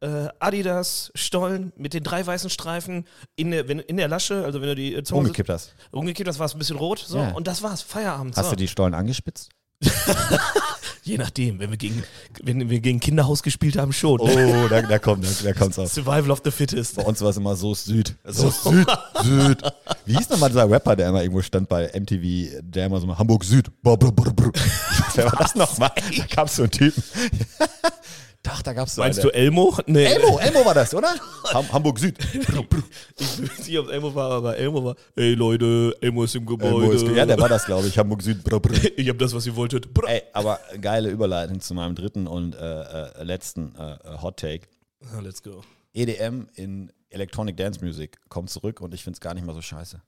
äh, 0.00 0.28
Adidas 0.38 1.10
Stollen 1.14 1.72
mit 1.76 1.94
den 1.94 2.02
drei 2.02 2.26
weißen 2.26 2.50
Streifen 2.50 3.06
in 3.36 3.50
der, 3.50 3.68
wenn, 3.68 3.78
in 3.78 3.96
der 3.96 4.08
Lasche. 4.08 4.44
Also 4.44 4.60
wenn 4.60 4.68
du 4.68 4.74
die 4.74 4.94
äh, 4.94 5.02
Zunge 5.02 5.20
Umgekippt 5.22 5.48
hast. 5.48 5.74
umgekippt 5.92 6.28
hast, 6.28 6.38
war 6.38 6.46
es 6.46 6.54
ein 6.54 6.58
bisschen 6.58 6.76
rot. 6.76 6.98
So, 7.06 7.18
Ja. 7.18 7.30
und 7.32 7.46
das 7.46 7.62
war's. 7.62 7.82
Feierabend. 7.82 8.36
Hast 8.36 8.46
so. 8.46 8.50
du 8.50 8.56
die 8.56 8.68
Stollen 8.68 8.94
angespitzt? 8.94 9.50
Je 11.06 11.18
nachdem, 11.18 11.60
wenn 11.60 11.70
wir 11.70 11.76
gegen, 11.76 12.02
wenn 12.42 12.68
wir 12.68 12.80
gegen 12.80 12.98
Kinderhaus 12.98 13.44
gespielt 13.44 13.78
haben, 13.78 13.92
schon. 13.92 14.18
Oh, 14.18 14.66
da, 14.68 14.82
da 14.82 14.98
kommt 14.98 15.24
da, 15.24 15.28
da 15.44 15.52
kommt's 15.52 15.78
auf. 15.78 15.92
Survival 15.92 16.32
of 16.32 16.40
the 16.42 16.50
Fittest. 16.50 16.96
Bei 16.96 17.04
uns 17.04 17.20
war 17.20 17.30
es 17.30 17.36
immer 17.36 17.54
so 17.54 17.74
Süd. 17.74 18.16
So 18.24 18.50
Süd, 18.50 18.88
Süd. 19.22 19.62
Wie 20.04 20.16
hieß 20.16 20.28
nochmal 20.30 20.48
dieser 20.48 20.68
Rapper, 20.68 20.96
der 20.96 21.10
immer 21.10 21.22
irgendwo 21.22 21.42
stand 21.42 21.68
bei 21.68 21.92
MTV, 21.94 22.60
der 22.60 22.86
immer 22.86 22.98
so 22.98 23.06
mal 23.06 23.16
Hamburg 23.16 23.44
Süd. 23.44 23.70
Brr, 23.82 23.96
brr, 23.96 24.10
brr, 24.10 24.32
brr. 24.32 24.50
Wer 25.14 25.26
war 25.26 25.38
das 25.38 25.54
nochmal? 25.54 25.92
Da 26.34 26.42
es 26.42 26.56
so 26.56 26.62
einen 26.62 26.72
Typen. 26.72 27.00
Doch, 28.46 28.62
da 28.62 28.72
gab 28.72 28.86
es 28.86 28.94
so 28.94 29.02
Meinst 29.02 29.24
du 29.24 29.28
Elmo? 29.30 29.76
Nee. 29.86 30.04
Elmo, 30.04 30.38
Elmo 30.38 30.64
war 30.64 30.74
das, 30.74 30.94
oder? 30.94 31.14
Ham 31.52 31.72
Hamburg 31.72 31.98
Süd. 31.98 32.16
Ich 33.18 33.42
weiß 33.42 33.66
nicht, 33.66 33.78
ob 33.78 33.90
Elmo 33.90 34.14
war, 34.14 34.30
aber 34.30 34.56
Elmo 34.56 34.84
war. 34.84 34.96
Ey 35.16 35.34
Leute, 35.34 35.96
Elmo 36.00 36.24
ist 36.24 36.34
im 36.36 36.46
Gebäude. 36.46 36.94
ist, 36.94 37.06
ja, 37.08 37.26
der 37.26 37.38
war 37.38 37.48
das, 37.48 37.64
glaube 37.64 37.88
ich. 37.88 37.98
Hamburg 37.98 38.22
Süd. 38.22 38.38
Ich 38.96 39.08
hab 39.08 39.18
das, 39.18 39.34
was 39.34 39.46
ihr 39.46 39.56
wolltet. 39.56 39.88
Ey, 40.06 40.22
aber 40.32 40.60
geile 40.80 41.10
Überleitung 41.10 41.60
zu 41.60 41.74
meinem 41.74 41.94
dritten 41.94 42.26
und 42.26 42.54
äh, 42.54 42.82
äh, 42.82 43.22
letzten 43.24 43.74
äh, 43.74 43.94
äh, 43.94 44.22
Hot 44.22 44.38
Take. 44.38 44.68
Let's 45.20 45.42
go. 45.42 45.62
EDM 45.92 46.48
in 46.54 46.92
Electronic 47.10 47.56
Dance 47.56 47.84
Music 47.84 48.18
kommt 48.28 48.50
zurück 48.50 48.80
und 48.80 48.94
ich 48.94 49.02
finde 49.02 49.16
es 49.16 49.20
gar 49.20 49.34
nicht 49.34 49.44
mal 49.44 49.54
so 49.54 49.62
scheiße. 49.62 50.00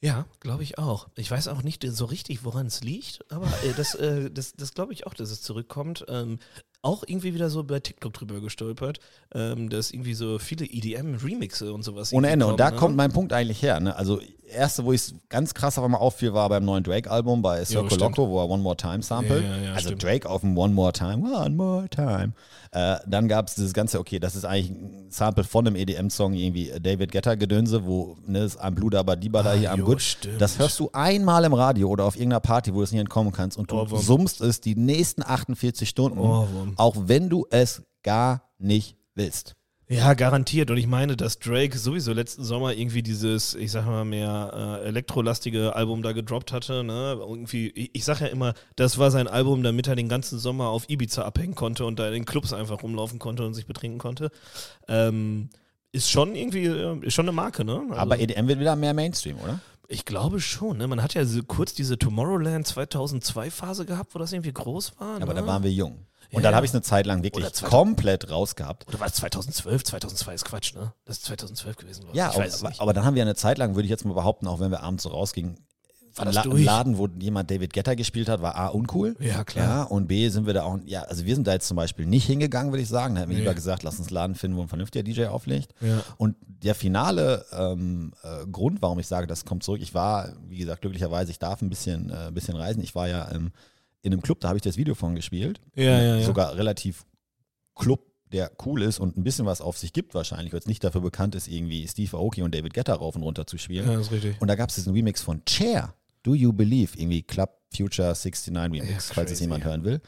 Ja, 0.00 0.26
glaube 0.40 0.62
ich 0.62 0.76
auch. 0.76 1.08
Ich 1.16 1.30
weiß 1.30 1.48
auch 1.48 1.62
nicht 1.62 1.82
so 1.86 2.04
richtig, 2.04 2.44
woran 2.44 2.66
es 2.66 2.82
liegt, 2.82 3.24
aber 3.32 3.46
äh, 3.64 3.72
das, 3.74 3.94
äh, 3.94 4.30
das, 4.30 4.52
das 4.54 4.74
glaube 4.74 4.92
ich 4.92 5.06
auch, 5.06 5.14
dass 5.14 5.30
es 5.30 5.40
zurückkommt. 5.40 6.04
Ähm, 6.08 6.38
auch 6.84 7.04
irgendwie 7.06 7.34
wieder 7.34 7.50
so 7.50 7.64
bei 7.64 7.80
TikTok 7.80 8.12
drüber 8.12 8.40
gestolpert, 8.40 9.00
ähm, 9.34 9.70
dass 9.70 9.90
irgendwie 9.90 10.14
so 10.14 10.38
viele 10.38 10.66
EDM-Remixe 10.66 11.72
und 11.72 11.82
sowas. 11.82 12.12
Ohne 12.12 12.28
Ende. 12.28 12.46
Und 12.46 12.60
da 12.60 12.70
ne? 12.70 12.76
kommt 12.76 12.96
mein 12.96 13.12
Punkt 13.12 13.32
eigentlich 13.32 13.62
her. 13.62 13.80
Ne? 13.80 13.96
Also, 13.96 14.20
erste, 14.46 14.84
wo 14.84 14.92
ich 14.92 15.00
es 15.00 15.14
ganz 15.28 15.54
krass 15.54 15.78
auf 15.78 15.84
einmal 15.84 16.00
auffiel, 16.00 16.34
war 16.34 16.48
beim 16.48 16.64
neuen 16.64 16.84
Drake-Album 16.84 17.42
bei 17.42 17.64
Circle. 17.64 17.98
Loco, 17.98 18.28
wo 18.28 18.40
er 18.40 18.50
One 18.50 18.62
More 18.62 18.76
Time 18.76 19.02
sampled. 19.02 19.42
Ja, 19.42 19.56
ja, 19.56 19.72
also 19.72 19.88
stimmt. 19.88 20.02
Drake 20.02 20.28
auf 20.28 20.42
dem 20.42 20.56
One 20.56 20.74
More 20.74 20.92
Time, 20.92 21.24
One 21.24 21.56
More 21.56 21.88
Time. 21.88 22.32
Äh, 22.70 22.96
dann 23.06 23.28
gab 23.28 23.46
es 23.46 23.54
dieses 23.54 23.72
ganze, 23.72 24.00
okay, 24.00 24.18
das 24.18 24.34
ist 24.34 24.44
eigentlich 24.44 24.70
ein 24.70 25.06
Sample 25.08 25.44
von 25.44 25.66
einem 25.66 25.76
EDM-Song, 25.76 26.34
irgendwie 26.34 26.72
David 26.80 27.12
Guetta-Gedönse, 27.12 27.86
wo 27.86 28.16
ne, 28.26 28.40
ist 28.40 28.56
am 28.56 28.74
Blue 28.74 28.90
Dabba 28.90 29.14
Diba 29.14 29.42
da 29.42 29.52
Ah, 29.52 29.54
hier 29.54 29.70
am 29.70 29.78
jo, 29.78 29.84
Good. 29.86 30.02
stimmt. 30.02 30.40
Das 30.40 30.58
hörst 30.58 30.80
du 30.80 30.90
einmal 30.92 31.44
im 31.44 31.54
Radio 31.54 31.88
oder 31.88 32.04
auf 32.04 32.16
irgendeiner 32.16 32.40
Party, 32.40 32.72
wo 32.72 32.78
du 32.78 32.82
es 32.82 32.90
nicht 32.90 33.00
entkommen 33.00 33.32
kannst 33.32 33.56
und 33.58 33.70
du 33.70 33.76
Ohrwurm. 33.76 34.02
summst 34.02 34.40
es 34.40 34.60
die 34.60 34.74
nächsten 34.74 35.22
48 35.22 35.88
Stunden, 35.88 36.18
Ohrwurm. 36.18 36.73
Auch 36.76 36.94
wenn 37.06 37.28
du 37.28 37.46
es 37.50 37.82
gar 38.02 38.50
nicht 38.58 38.96
willst. 39.14 39.54
Ja, 39.86 40.14
garantiert. 40.14 40.70
Und 40.70 40.78
ich 40.78 40.86
meine, 40.86 41.14
dass 41.14 41.38
Drake 41.38 41.76
sowieso 41.76 42.14
letzten 42.14 42.42
Sommer 42.42 42.72
irgendwie 42.72 43.02
dieses, 43.02 43.54
ich 43.54 43.70
sag 43.70 43.84
mal, 43.84 44.04
mehr 44.04 44.80
äh, 44.82 44.86
elektrolastige 44.88 45.76
Album 45.76 46.02
da 46.02 46.12
gedroppt 46.12 46.52
hatte. 46.52 46.84
Ne? 46.84 47.18
Irgendwie, 47.20 47.68
ich, 47.68 47.90
ich 47.92 48.04
sag 48.04 48.20
ja 48.20 48.28
immer, 48.28 48.54
das 48.76 48.96
war 48.96 49.10
sein 49.10 49.28
Album, 49.28 49.62
damit 49.62 49.86
er 49.86 49.94
den 49.94 50.08
ganzen 50.08 50.38
Sommer 50.38 50.68
auf 50.68 50.88
Ibiza 50.88 51.22
abhängen 51.22 51.54
konnte 51.54 51.84
und 51.84 51.98
da 51.98 52.06
in 52.06 52.14
den 52.14 52.24
Clubs 52.24 52.54
einfach 52.54 52.82
rumlaufen 52.82 53.18
konnte 53.18 53.44
und 53.44 53.52
sich 53.52 53.66
betrinken 53.66 53.98
konnte. 53.98 54.30
Ähm, 54.88 55.50
ist 55.92 56.10
schon 56.10 56.34
irgendwie, 56.34 56.64
äh, 56.64 56.98
ist 57.02 57.12
schon 57.12 57.26
eine 57.26 57.36
Marke, 57.36 57.64
ne? 57.64 57.82
Also, 57.90 57.94
Aber 57.94 58.18
EDM 58.18 58.48
wird 58.48 58.60
wieder 58.60 58.76
mehr 58.76 58.94
Mainstream, 58.94 59.36
oder? 59.38 59.60
ich 59.88 60.04
glaube 60.04 60.40
schon, 60.40 60.78
ne? 60.78 60.88
Man 60.88 61.02
hat 61.02 61.14
ja 61.14 61.24
so 61.24 61.42
kurz 61.42 61.74
diese 61.74 61.98
Tomorrowland 61.98 62.66
2002 62.66 63.50
Phase 63.50 63.84
gehabt, 63.84 64.14
wo 64.14 64.18
das 64.18 64.32
irgendwie 64.32 64.52
groß 64.52 64.94
war. 64.98 65.20
Aber 65.20 65.34
ne? 65.34 65.40
da 65.40 65.46
waren 65.46 65.62
wir 65.62 65.70
jung. 65.70 66.06
Und 66.30 66.38
Ja, 66.38 66.40
dann 66.42 66.52
ja. 66.52 66.56
habe 66.56 66.66
ich 66.66 66.70
es 66.70 66.74
eine 66.74 66.82
Zeit 66.82 67.06
lang 67.06 67.22
wirklich 67.22 67.44
Oder 67.44 67.52
2000 67.52 67.70
komplett 67.70 68.30
rausgehabt. 68.30 68.86
Oder 68.88 69.00
war 69.00 69.06
es 69.06 69.14
2012? 69.14 69.84
2002 69.84 70.34
ist 70.34 70.44
Quatsch, 70.44 70.74
ne? 70.74 70.92
Das 71.04 71.18
ist 71.18 71.24
2012 71.26 71.76
gewesen. 71.76 72.04
Ja, 72.12 72.28
aber, 72.34 72.46
aber 72.78 72.92
dann 72.92 73.04
haben 73.04 73.14
wir 73.14 73.22
eine 73.22 73.34
Zeit 73.34 73.58
lang, 73.58 73.74
würde 73.74 73.84
ich 73.86 73.90
jetzt 73.90 74.04
mal 74.04 74.14
behaupten, 74.14 74.46
auch 74.46 74.60
wenn 74.60 74.70
wir 74.70 74.82
abends 74.82 75.02
so 75.04 75.10
rausgingen, 75.10 75.58
War 76.16 76.24
das 76.26 76.34
La 76.36 76.42
durch? 76.42 76.64
Laden, 76.64 76.96
wo 76.98 77.08
jemand 77.18 77.50
David 77.50 77.72
Getter 77.72 77.96
gespielt 77.96 78.28
hat, 78.28 78.40
war 78.40 78.54
A 78.56 78.68
uncool. 78.68 79.16
Ja, 79.18 79.42
klar. 79.44 79.66
Ja, 79.66 79.82
und 79.82 80.06
B 80.06 80.28
sind 80.28 80.46
wir 80.46 80.54
da 80.54 80.62
auch, 80.62 80.78
ja, 80.84 81.02
also 81.02 81.24
wir 81.24 81.34
sind 81.34 81.46
da 81.46 81.52
jetzt 81.52 81.66
zum 81.66 81.76
Beispiel 81.76 82.06
nicht 82.06 82.24
hingegangen, 82.26 82.72
würde 82.72 82.82
ich 82.82 82.88
sagen. 82.88 83.14
Da 83.16 83.22
hätten 83.22 83.30
wir 83.30 83.36
Nee. 83.36 83.42
lieber 83.42 83.54
gesagt, 83.54 83.82
lass 83.82 83.98
uns 83.98 84.10
Laden 84.10 84.36
finden, 84.36 84.56
wo 84.56 84.62
ein 84.62 84.68
vernünftiger 84.68 85.02
DJ 85.02 85.26
auflegt. 85.26 85.74
Ja. 85.80 86.02
Und 86.16 86.36
der 86.46 86.74
finale 86.76 87.44
ähm, 87.52 88.12
äh, 88.22 88.46
Grund, 88.46 88.80
warum 88.80 88.98
ich 89.00 89.06
sage, 89.08 89.26
das 89.26 89.44
kommt 89.44 89.64
zurück, 89.64 89.80
ich 89.82 89.92
war, 89.92 90.32
wie 90.48 90.58
gesagt, 90.58 90.82
glücklicherweise, 90.82 91.30
ich 91.32 91.38
darf 91.40 91.60
ein 91.62 91.68
bisschen, 91.68 92.10
äh, 92.10 92.28
ein 92.28 92.34
bisschen 92.34 92.56
reisen. 92.56 92.82
Ich 92.82 92.94
war 92.94 93.08
ja 93.08 93.30
ähm, 93.32 93.50
in 94.04 94.12
einem 94.12 94.22
Club, 94.22 94.40
da 94.40 94.48
habe 94.48 94.58
ich 94.58 94.62
das 94.62 94.76
Video 94.76 94.94
von 94.94 95.14
gespielt. 95.16 95.60
Ja, 95.74 96.00
ja, 96.00 96.16
ja. 96.18 96.24
Sogar 96.24 96.56
relativ 96.56 97.06
Club, 97.74 98.06
der 98.32 98.52
cool 98.66 98.82
ist 98.82 99.00
und 99.00 99.16
ein 99.16 99.24
bisschen 99.24 99.46
was 99.46 99.60
auf 99.60 99.78
sich 99.78 99.92
gibt 99.92 100.14
wahrscheinlich, 100.14 100.52
weil 100.52 100.60
es 100.60 100.66
nicht 100.66 100.84
dafür 100.84 101.00
bekannt 101.00 101.34
ist, 101.34 101.48
irgendwie 101.48 101.88
Steve 101.88 102.16
Aoki 102.16 102.42
und 102.42 102.54
David 102.54 102.74
Guetta 102.74 102.94
rauf 102.94 103.16
und 103.16 103.22
runter 103.22 103.46
zu 103.46 103.56
spielen. 103.56 103.90
Ja, 103.90 103.98
ist 103.98 104.12
richtig. 104.12 104.40
Und 104.40 104.48
da 104.48 104.56
gab 104.56 104.68
es 104.68 104.74
diesen 104.74 104.92
Remix 104.92 105.22
von 105.22 105.42
Chair, 105.46 105.94
Do 106.22 106.34
You 106.34 106.52
Believe, 106.52 106.92
irgendwie 106.98 107.22
Club 107.22 107.58
Future 107.74 108.08
69 108.14 108.54
Remix, 108.54 109.08
Ja, 109.08 109.14
falls 109.14 109.30
es 109.30 109.40
jemand 109.40 109.64
hören 109.64 109.84
will. 109.84 110.02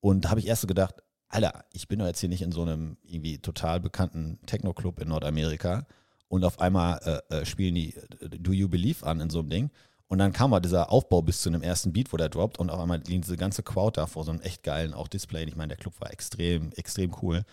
Und 0.00 0.24
da 0.24 0.30
habe 0.30 0.40
ich 0.40 0.46
erst 0.46 0.62
so 0.62 0.68
gedacht, 0.68 1.02
Alter, 1.28 1.64
ich 1.72 1.88
bin 1.88 1.98
doch 1.98 2.06
jetzt 2.06 2.20
hier 2.20 2.28
nicht 2.28 2.42
in 2.42 2.52
so 2.52 2.62
einem 2.62 2.98
irgendwie 3.02 3.38
total 3.38 3.80
bekannten 3.80 4.38
Techno-Club 4.46 5.00
in 5.00 5.08
Nordamerika 5.08 5.86
und 6.28 6.44
auf 6.44 6.60
einmal 6.60 7.22
äh, 7.30 7.36
äh, 7.36 7.44
spielen 7.44 7.74
die 7.74 7.94
äh, 7.94 8.28
Do 8.38 8.52
You 8.52 8.68
Believe 8.68 9.04
an 9.04 9.20
in 9.20 9.30
so 9.30 9.40
einem 9.40 9.50
Ding. 9.50 9.70
Und 10.10 10.18
dann 10.18 10.32
kam 10.32 10.50
mal 10.50 10.58
dieser 10.58 10.90
Aufbau 10.90 11.22
bis 11.22 11.40
zu 11.40 11.48
einem 11.50 11.62
ersten 11.62 11.92
Beat, 11.92 12.12
wo 12.12 12.16
der 12.16 12.28
droppt 12.28 12.58
und 12.58 12.68
auf 12.68 12.80
einmal 12.80 12.98
liegt 13.06 13.24
diese 13.26 13.36
ganze 13.36 13.62
Crowd 13.62 13.92
da 13.98 14.06
vor 14.06 14.24
so 14.24 14.32
einem 14.32 14.40
echt 14.40 14.64
geilen 14.64 14.92
auch 14.92 15.06
Display. 15.06 15.44
Ich 15.44 15.54
meine, 15.54 15.68
der 15.68 15.76
Club 15.76 15.94
war 16.00 16.12
extrem, 16.12 16.72
extrem 16.72 17.14
cool. 17.22 17.44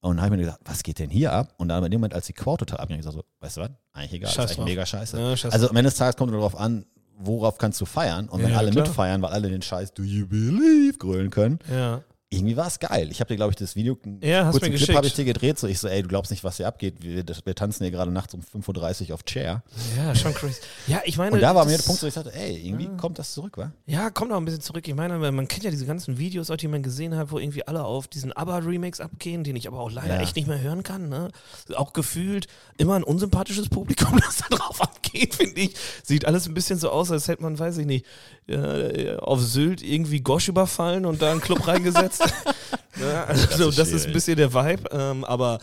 Und 0.00 0.16
dann 0.16 0.24
habe 0.24 0.34
ich 0.34 0.38
mir 0.38 0.44
gedacht, 0.46 0.60
was 0.64 0.82
geht 0.82 0.98
denn 0.98 1.10
hier 1.10 1.32
ab? 1.32 1.52
Und 1.58 1.68
dann 1.68 1.84
in 1.84 1.90
dem 1.90 2.00
Moment, 2.00 2.14
als 2.14 2.24
die 2.26 2.32
Crowd 2.32 2.64
total 2.64 2.80
abging, 2.80 2.96
gesagt, 2.96 3.16
so, 3.16 3.24
weißt 3.40 3.58
du 3.58 3.60
was, 3.60 3.70
eigentlich 3.92 4.14
egal, 4.14 4.30
Scheiß 4.32 4.50
ist 4.52 4.56
drauf. 4.56 4.64
mega 4.64 4.86
scheiße. 4.86 5.20
Ja, 5.20 5.36
scheiß 5.36 5.52
also 5.52 5.68
am 5.68 5.76
Ende 5.76 5.90
des 5.90 5.98
Tages 5.98 6.16
kommt 6.16 6.30
es 6.32 6.36
darauf 6.38 6.56
an, 6.56 6.86
worauf 7.18 7.58
kannst 7.58 7.82
du 7.82 7.84
feiern. 7.84 8.30
Und 8.30 8.42
wenn 8.42 8.50
ja, 8.50 8.56
alle 8.58 8.70
klar. 8.70 8.86
mitfeiern, 8.86 9.20
weil 9.20 9.32
alle 9.32 9.50
den 9.50 9.60
Scheiß 9.60 9.92
Do 9.92 10.02
You 10.02 10.26
Believe 10.26 10.96
grölen 10.96 11.28
können, 11.28 11.58
Ja. 11.70 12.02
Irgendwie 12.28 12.56
war 12.56 12.66
es 12.66 12.80
geil. 12.80 13.08
Ich 13.12 13.20
habe 13.20 13.28
dir, 13.28 13.36
glaube 13.36 13.50
ich, 13.52 13.56
das 13.56 13.76
Video, 13.76 13.96
Ja, 14.20 14.46
hast 14.46 14.52
kurz 14.52 14.62
mir 14.62 14.68
einen 14.70 14.76
Clip 14.78 14.96
habe 14.96 15.06
ich 15.06 15.14
dir 15.14 15.24
gedreht, 15.24 15.60
so 15.60 15.68
ich 15.68 15.78
so, 15.78 15.86
ey, 15.86 16.02
du 16.02 16.08
glaubst 16.08 16.32
nicht, 16.32 16.42
was 16.42 16.56
hier 16.56 16.66
abgeht. 16.66 16.96
Wir, 17.00 17.24
wir 17.44 17.54
tanzen 17.54 17.84
hier 17.84 17.92
gerade 17.92 18.10
nachts 18.10 18.34
um 18.34 18.40
5.30 18.40 19.08
Uhr 19.10 19.14
auf 19.14 19.24
Chair. 19.24 19.62
Ja, 19.96 20.12
schon 20.16 20.34
crazy. 20.34 20.60
Ja, 20.88 21.00
ich 21.04 21.18
meine. 21.18 21.32
Und 21.36 21.40
da 21.40 21.54
war 21.54 21.64
mir 21.64 21.76
der 21.76 21.84
Punkt, 21.84 22.02
wo 22.02 22.06
ich 22.06 22.14
dachte, 22.14 22.34
ey, 22.34 22.66
irgendwie 22.66 22.88
kommt 22.96 23.20
das 23.20 23.32
zurück, 23.32 23.56
wa? 23.58 23.70
Ja, 23.86 24.10
kommt 24.10 24.32
noch 24.32 24.38
ein 24.38 24.44
bisschen 24.44 24.60
zurück. 24.60 24.88
Ich 24.88 24.94
meine, 24.96 25.18
man 25.30 25.46
kennt 25.46 25.62
ja 25.62 25.70
diese 25.70 25.86
ganzen 25.86 26.18
Videos, 26.18 26.48
die 26.60 26.66
man 26.68 26.82
gesehen 26.82 27.14
hat, 27.16 27.30
wo 27.30 27.38
irgendwie 27.38 27.64
alle 27.66 27.84
auf 27.84 28.08
diesen 28.08 28.32
ABBA-Remix 28.32 29.00
abgehen, 29.00 29.44
den 29.44 29.54
ich 29.54 29.68
aber 29.68 29.78
auch 29.78 29.92
leider 29.92 30.16
Ja. 30.16 30.20
echt 30.20 30.34
nicht 30.34 30.48
mehr 30.48 30.60
hören 30.60 30.82
kann. 30.82 31.08
Ne? 31.08 31.30
Auch 31.76 31.92
gefühlt 31.92 32.48
immer 32.76 32.96
ein 32.96 33.04
unsympathisches 33.04 33.68
Publikum, 33.68 34.18
das 34.26 34.38
da 34.38 34.56
drauf 34.56 34.80
abgeht, 34.82 35.36
finde 35.36 35.60
ich. 35.60 35.76
Sieht 36.02 36.24
alles 36.24 36.48
ein 36.48 36.54
bisschen 36.54 36.78
so 36.78 36.90
aus, 36.90 37.12
als 37.12 37.28
hätte 37.28 37.42
man, 37.44 37.56
weiß 37.56 37.78
ich 37.78 37.86
nicht, 37.86 38.04
äh, 38.48 39.16
auf 39.18 39.40
Sylt 39.40 39.80
irgendwie 39.82 40.20
Gosch 40.20 40.48
überfallen 40.48 41.06
und 41.06 41.22
da 41.22 41.30
einen 41.30 41.40
Club 41.40 41.66
reingesetzt. 41.68 42.15
ja, 43.00 43.24
also, 43.24 43.70
das, 43.70 43.88
ist 43.88 43.94
ist, 43.94 44.06
ein 44.06 44.12
bisschen 44.12 44.36
der 44.36 44.52
Vibe, 44.52 44.88
ähm, 44.92 45.24
aber. 45.24 45.58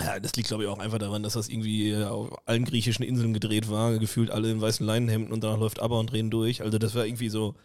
Ja, 0.00 0.20
das 0.20 0.36
liegt, 0.36 0.46
glaube 0.46 0.62
ich, 0.62 0.68
auch 0.68 0.78
einfach 0.78 0.98
daran, 0.98 1.24
dass 1.24 1.32
das 1.32 1.48
irgendwie 1.48 1.90
äh, 1.90 2.04
auf 2.04 2.30
allen 2.46 2.64
griechischen 2.64 3.02
Inseln 3.02 3.34
gedreht 3.34 3.68
war, 3.68 3.98
gefühlt 3.98 4.30
alle 4.30 4.48
in 4.48 4.60
weißen 4.60 4.86
Leinenhemden 4.86 5.32
und 5.32 5.42
danach 5.42 5.58
läuft 5.58 5.82
ABBA 5.82 5.98
und 5.98 6.12
drehen 6.12 6.30
durch. 6.30 6.62
Also 6.62 6.78
das 6.78 6.94
war 6.94 7.04
irgendwie 7.04 7.30
so 7.30 7.56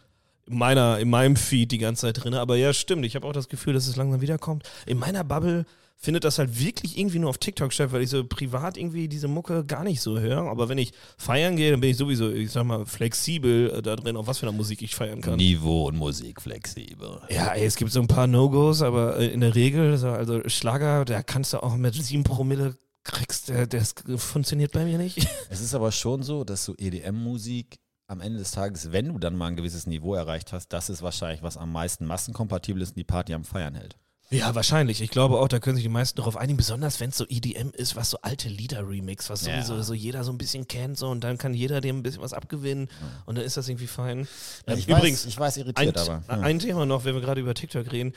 in, 0.47 0.57
meiner, 0.57 0.97
in 0.97 1.11
meinem 1.11 1.35
Feed 1.35 1.71
die 1.71 1.77
ganze 1.77 2.07
Zeit 2.07 2.23
drin. 2.23 2.33
Aber 2.33 2.55
ja, 2.55 2.73
stimmt, 2.73 3.05
ich 3.05 3.15
habe 3.15 3.27
auch 3.27 3.33
das 3.33 3.49
Gefühl, 3.49 3.73
dass 3.73 3.87
es 3.87 3.97
langsam 3.97 4.21
wiederkommt. 4.21 4.67
In 4.87 4.97
meiner 4.97 5.23
Bubble 5.23 5.65
findet 5.95 6.25
das 6.25 6.37
halt 6.37 6.59
wirklich 6.59 6.97
irgendwie 6.97 7.19
nur 7.19 7.29
auf 7.29 7.37
TikTok 7.37 7.71
statt, 7.71 7.91
weil 7.91 8.01
ich 8.01 8.09
so 8.09 8.23
privat 8.25 8.77
irgendwie 8.77 9.07
diese 9.07 9.27
Mucke 9.27 9.63
gar 9.65 9.83
nicht 9.83 10.01
so 10.01 10.19
höre. 10.19 10.49
Aber 10.49 10.67
wenn 10.67 10.77
ich 10.77 10.91
feiern 11.17 11.55
gehe, 11.55 11.71
dann 11.71 11.79
bin 11.79 11.91
ich 11.91 11.97
sowieso, 11.97 12.29
ich 12.29 12.51
sag 12.51 12.65
mal, 12.65 12.85
flexibel 12.85 13.71
äh, 13.71 13.81
da 13.81 13.95
drin, 13.95 14.17
auf 14.17 14.27
was 14.27 14.39
für 14.39 14.47
eine 14.47 14.55
Musik 14.55 14.81
ich 14.81 14.95
feiern 14.95 15.21
kann. 15.21 15.37
Niveau 15.37 15.87
und 15.87 15.97
Musik 15.97 16.41
flexibel. 16.41 17.21
Ja, 17.29 17.53
ey, 17.53 17.65
es 17.65 17.77
gibt 17.77 17.91
so 17.91 18.01
ein 18.01 18.07
paar 18.07 18.27
No-Gos, 18.27 18.81
aber 18.81 19.17
äh, 19.17 19.27
in 19.27 19.39
der 19.39 19.55
Regel, 19.55 19.97
so, 19.97 20.09
also 20.09 20.41
Schlager, 20.49 21.05
da 21.05 21.23
kannst 21.23 21.53
du 21.53 21.63
auch 21.63 21.75
mit 21.77 21.93
sieben 21.95 22.23
Promille 22.23 22.75
kriegst, 23.03 23.49
der, 23.49 23.67
das 23.67 23.95
funktioniert 24.17 24.71
bei 24.71 24.85
mir 24.85 24.97
nicht. 24.97 25.27
Es 25.49 25.61
ist 25.61 25.75
aber 25.75 25.91
schon 25.91 26.23
so, 26.23 26.43
dass 26.43 26.65
so 26.65 26.73
EDM-Musik 26.77 27.77
am 28.07 28.21
Ende 28.21 28.39
des 28.39 28.51
Tages, 28.51 28.91
wenn 28.91 29.07
du 29.07 29.19
dann 29.19 29.35
mal 29.35 29.47
ein 29.47 29.55
gewisses 29.55 29.87
Niveau 29.87 30.15
erreicht 30.15 30.51
hast, 30.51 30.69
das 30.69 30.89
ist 30.89 31.01
wahrscheinlich, 31.01 31.43
was 31.43 31.57
am 31.57 31.71
meisten 31.71 32.05
massenkompatibel 32.05 32.81
ist 32.81 32.89
und 32.89 32.97
die 32.97 33.03
Party 33.03 33.33
am 33.33 33.43
Feiern 33.43 33.75
hält. 33.75 33.97
Ja, 34.33 34.55
wahrscheinlich. 34.55 35.01
Ich 35.01 35.09
glaube 35.09 35.37
auch, 35.39 35.47
da 35.47 35.59
können 35.59 35.75
sich 35.75 35.83
die 35.85 35.89
meisten 35.89 36.17
darauf 36.17 36.37
einigen, 36.37 36.57
besonders 36.57 36.99
wenn 36.99 37.09
es 37.09 37.17
so 37.17 37.25
EDM 37.29 37.69
ist, 37.71 37.95
was 37.95 38.09
so 38.09 38.17
alte 38.21 38.49
Lieder-Remix, 38.49 39.29
was 39.29 39.45
Ja. 39.45 39.61
sowieso 39.63 39.81
so 39.83 39.93
jeder 39.93 40.23
so 40.23 40.31
ein 40.31 40.37
bisschen 40.37 40.67
kennt, 40.67 40.97
so 40.97 41.09
und 41.09 41.23
dann 41.23 41.37
kann 41.37 41.53
jeder 41.53 41.81
dem 41.81 41.99
ein 41.99 42.03
bisschen 42.03 42.21
was 42.21 42.33
abgewinnen 42.33 42.89
und 43.25 43.37
dann 43.37 43.45
ist 43.45 43.57
das 43.57 43.69
irgendwie 43.69 43.87
fein. 43.87 44.27
Ja, 44.67 44.73
Ähm, 44.73 44.79
ich 44.79 44.87
übrigens, 44.87 45.23
weiß, 45.25 45.29
ich 45.29 45.39
weiß 45.39 45.57
ein, 45.57 45.61
irritiert, 45.65 45.97
aber. 45.97 46.23
ja. 46.27 46.39
ein 46.41 46.59
Thema 46.59 46.85
noch, 46.85 47.05
wenn 47.05 47.13
wir 47.13 47.21
gerade 47.21 47.41
über 47.41 47.53
TikTok 47.53 47.91
reden. 47.91 48.13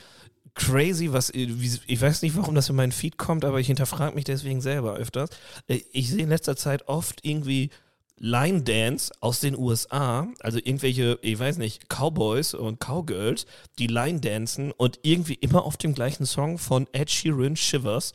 Crazy, 0.55 1.11
was 1.13 1.29
äh, 1.29 1.47
ich 1.85 2.01
weiß 2.01 2.23
nicht, 2.23 2.35
warum 2.35 2.55
das 2.55 2.67
in 2.69 2.75
meinen 2.75 2.91
Feed 2.91 3.17
kommt, 3.17 3.45
aber 3.45 3.59
ich 3.59 3.67
hinterfrage 3.67 4.15
mich 4.15 4.25
deswegen 4.25 4.59
selber 4.61 4.95
öfters. 4.95 5.29
Äh, 5.67 5.81
Ich 5.91 6.09
sehe 6.09 6.23
in 6.23 6.29
letzter 6.29 6.55
Zeit 6.55 6.87
oft 6.87 7.19
irgendwie 7.23 7.69
Line 8.19 8.63
Dance 8.63 9.11
aus 9.19 9.39
den 9.39 9.57
USA, 9.57 10.27
also 10.39 10.57
irgendwelche, 10.57 11.19
ich 11.21 11.37
weiß 11.37 11.57
nicht, 11.57 11.87
Cowboys 11.89 12.53
und 12.53 12.79
Cowgirls, 12.79 13.45
die 13.77 13.87
Line 13.87 14.19
dancen 14.19 14.71
und 14.71 14.99
irgendwie 15.03 15.35
immer 15.35 15.63
auf 15.65 15.77
dem 15.77 15.93
gleichen 15.93 16.25
Song 16.25 16.57
von 16.57 16.87
Ed 16.93 17.11
Sheeran 17.11 17.55
Shivers. 17.55 18.13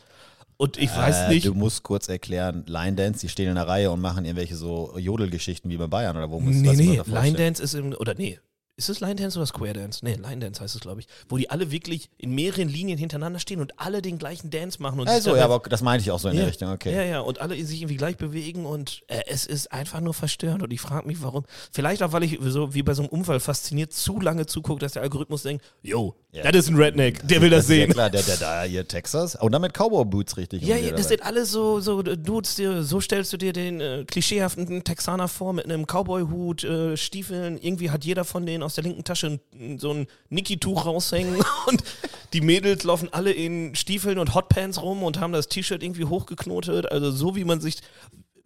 Und 0.56 0.76
ich 0.76 0.90
weiß 0.94 1.22
Äh, 1.22 1.28
nicht, 1.28 1.46
Du 1.46 1.54
musst 1.54 1.82
kurz 1.82 2.08
erklären, 2.08 2.64
Line 2.66 2.94
Dance, 2.96 3.20
die 3.20 3.28
stehen 3.28 3.48
in 3.48 3.54
der 3.56 3.66
Reihe 3.66 3.90
und 3.90 4.00
machen 4.00 4.24
irgendwelche 4.24 4.56
so 4.56 4.96
Jodelgeschichten 4.98 5.70
wie 5.70 5.76
bei 5.76 5.86
Bayern 5.86 6.16
oder 6.16 6.30
wo 6.30 6.40
muss 6.40 6.54
Nee, 6.54 6.74
nee, 6.74 7.00
Line? 7.06 7.36
Dance 7.36 7.62
ist 7.62 7.74
im, 7.74 7.92
oder 7.94 8.14
nee, 8.14 8.38
ist 8.76 8.88
es 8.88 9.00
Line 9.00 9.16
Dance 9.16 9.38
oder 9.38 9.46
Square 9.46 9.74
Dance? 9.74 10.00
Nee, 10.02 10.14
Line 10.14 10.38
Dance 10.38 10.60
heißt 10.62 10.74
es, 10.74 10.80
glaube 10.80 11.00
ich. 11.00 11.06
Wo 11.28 11.36
die 11.36 11.50
alle 11.50 11.70
wirklich 11.70 12.08
in 12.16 12.34
mehreren 12.34 12.68
Linien 12.68 12.98
hintereinander 12.98 13.38
stehen 13.38 13.60
und 13.60 13.78
alle 13.78 14.00
den 14.00 14.18
gleichen 14.18 14.50
Dance 14.50 14.80
machen. 14.80 14.98
Und 14.98 15.06
sich 15.08 15.14
Also, 15.14 15.36
ja, 15.36 15.44
aber 15.44 15.60
das 15.68 15.82
meinte 15.82 16.02
ich 16.02 16.10
auch 16.10 16.18
so 16.18 16.28
in 16.28 16.34
ja, 16.34 16.40
der 16.40 16.48
Richtung, 16.48 16.70
okay. 16.70 16.94
Ja, 16.94 17.02
ja, 17.02 17.20
und 17.20 17.40
alle 17.40 17.54
sich 17.64 17.80
irgendwie 17.82 17.96
gleich 17.96 18.16
bewegen 18.16 18.64
und 18.64 19.02
äh, 19.08 19.20
es 19.26 19.44
ist 19.46 19.70
einfach 19.72 20.00
nur 20.00 20.14
verstörend. 20.14 20.62
Und 20.62 20.72
ich 20.72 20.80
frage 20.80 21.06
mich, 21.06 21.22
warum. 21.22 21.44
Vielleicht 21.70 22.02
auch, 22.02 22.12
weil 22.12 22.22
ich 22.24 22.38
so 22.40 22.72
wie 22.74 22.82
bei 22.82 22.94
so 22.94 23.02
einem 23.02 23.10
Unfall 23.10 23.40
fasziniert 23.40 23.92
zu 23.92 24.18
lange 24.20 24.46
zugucke, 24.46 24.80
dass 24.80 24.92
der 24.92 25.02
Algorithmus 25.02 25.42
denkt, 25.42 25.64
yo, 25.82 26.14
Ja. 26.32 26.50
das 26.50 26.64
ist 26.64 26.70
ein 26.70 26.76
Redneck, 26.76 27.26
der 27.28 27.42
will 27.42 27.50
das 27.50 27.68
ja 27.68 27.74
sehen. 27.76 27.92
klar, 27.92 28.08
der, 28.08 28.22
der 28.22 28.36
da 28.38 28.62
hier 28.62 28.88
Texas. 28.88 29.36
Und 29.36 29.52
dann 29.52 29.60
mit 29.62 29.74
Cowboy 29.74 30.04
Boots 30.06 30.36
richtig. 30.38 30.62
Ja, 30.62 30.76
ja, 30.76 30.92
das 30.92 31.08
sind 31.08 31.22
alles 31.22 31.50
so, 31.50 31.80
so 31.80 32.00
äh, 32.02 32.16
Dudes, 32.16 32.54
die, 32.54 32.82
so 32.82 33.00
stellst 33.00 33.32
du 33.34 33.36
dir 33.36 33.52
den 33.52 33.80
äh, 33.80 34.04
klischeehaften 34.06 34.82
Texaner 34.82 35.28
vor 35.28 35.52
mit 35.52 35.66
einem 35.66 35.84
Cowboy-Hut, 35.86 36.64
äh, 36.64 36.96
Stiefeln. 36.96 37.58
Irgendwie 37.60 37.90
hat 37.90 38.04
jeder 38.04 38.24
von 38.24 38.46
denen 38.46 38.61
aus 38.62 38.74
der 38.74 38.84
linken 38.84 39.04
Tasche 39.04 39.40
ein, 39.52 39.78
so 39.78 39.92
ein 39.92 40.06
Niki-Tuch 40.30 40.86
raushängen 40.86 41.36
und 41.66 41.82
die 42.32 42.40
Mädels 42.40 42.84
laufen 42.84 43.08
alle 43.12 43.32
in 43.32 43.74
Stiefeln 43.74 44.18
und 44.18 44.34
Hotpants 44.34 44.80
rum 44.80 45.02
und 45.02 45.20
haben 45.20 45.32
das 45.32 45.48
T-Shirt 45.48 45.82
irgendwie 45.82 46.04
hochgeknotet. 46.04 46.90
Also 46.90 47.10
so, 47.10 47.36
wie 47.36 47.44
man 47.44 47.60
sich, 47.60 47.78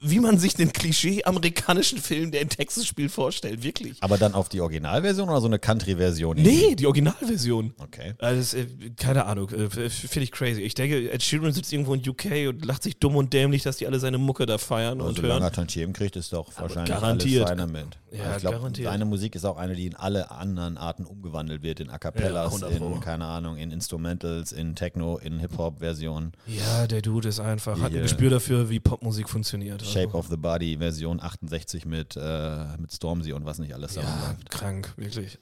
wie 0.00 0.20
man 0.20 0.38
sich 0.38 0.54
den 0.54 0.72
Klischee-amerikanischen 0.72 1.98
Film, 1.98 2.30
der 2.30 2.42
in 2.42 2.48
Texas 2.48 2.86
spielt, 2.86 3.10
vorstellt. 3.10 3.62
Wirklich. 3.62 3.96
Aber 4.02 4.18
dann 4.18 4.34
auf 4.34 4.48
die 4.48 4.60
Originalversion 4.60 5.28
oder 5.28 5.40
so 5.40 5.46
eine 5.46 5.58
Country-Version? 5.58 6.36
Nee, 6.36 6.74
die 6.74 6.86
Originalversion. 6.86 7.74
Okay. 7.78 8.14
Also, 8.18 8.40
das, 8.40 8.54
äh, 8.54 8.66
keine 8.96 9.24
Ahnung, 9.26 9.48
äh, 9.50 9.70
finde 9.70 10.24
ich 10.24 10.32
crazy. 10.32 10.62
Ich 10.62 10.74
denke, 10.74 11.10
Ed 11.10 11.22
Sheeran 11.22 11.52
sitzt 11.52 11.72
irgendwo 11.72 11.94
in 11.94 12.06
UK 12.06 12.48
und 12.48 12.64
lacht 12.64 12.82
sich 12.82 12.98
dumm 12.98 13.16
und 13.16 13.32
dämlich, 13.32 13.62
dass 13.62 13.78
die 13.78 13.86
alle 13.86 13.98
seine 13.98 14.18
Mucke 14.18 14.46
da 14.46 14.58
feiern 14.58 14.98
Also 14.98 15.08
und 15.08 15.16
solange 15.16 15.34
er 15.34 15.40
hören. 15.44 15.52
Tantiemen 15.52 15.94
kriegt, 15.94 16.16
ist 16.16 16.32
doch 16.32 16.50
wahrscheinlich 16.58 16.94
garantiert. 16.94 17.48
alles 17.48 17.70
mit. 17.70 17.86
Ja, 18.18 18.36
ich 18.36 18.40
glaube, 18.42 18.70
seine 18.82 19.04
Musik 19.04 19.34
ist 19.34 19.44
auch 19.44 19.56
eine, 19.56 19.74
die 19.74 19.86
in 19.86 19.94
alle 19.94 20.30
anderen 20.30 20.76
Arten 20.78 21.04
umgewandelt 21.04 21.62
wird. 21.62 21.80
In 21.80 21.90
A 21.90 21.98
Cappellas, 21.98 22.52
Ja, 22.60 22.66
100 22.66 22.78
Pro. 22.78 22.94
in, 22.94 23.00
keine 23.00 23.24
Ahnung, 23.26 23.56
in 23.56 23.70
Instrumentals, 23.70 24.52
in 24.52 24.74
Techno, 24.74 25.18
in 25.18 25.38
Hip-Hop-Versionen. 25.38 26.32
Ja, 26.46 26.86
der 26.86 27.02
Dude 27.02 27.28
ist 27.28 27.40
einfach, 27.40 27.80
hat 27.80 27.90
Hier. 27.90 28.00
ein 28.00 28.02
Gespür 28.04 28.30
dafür, 28.30 28.70
wie 28.70 28.80
Popmusik 28.80 29.28
funktioniert. 29.28 29.84
Shape 29.84 30.06
also, 30.06 30.18
of 30.18 30.28
the 30.28 30.36
Body, 30.36 30.76
Version 30.78 31.20
68 31.20 31.84
mit, 31.86 32.16
äh, 32.16 32.64
mit 32.78 32.92
Stormzy 32.92 33.32
und 33.32 33.44
was 33.44 33.58
nicht 33.58 33.74
alles 33.74 33.94
da 33.94 34.02
Ja, 34.02 34.28
läuft. 34.28 34.50
krank, 34.50 34.92
wirklich. 34.96 35.38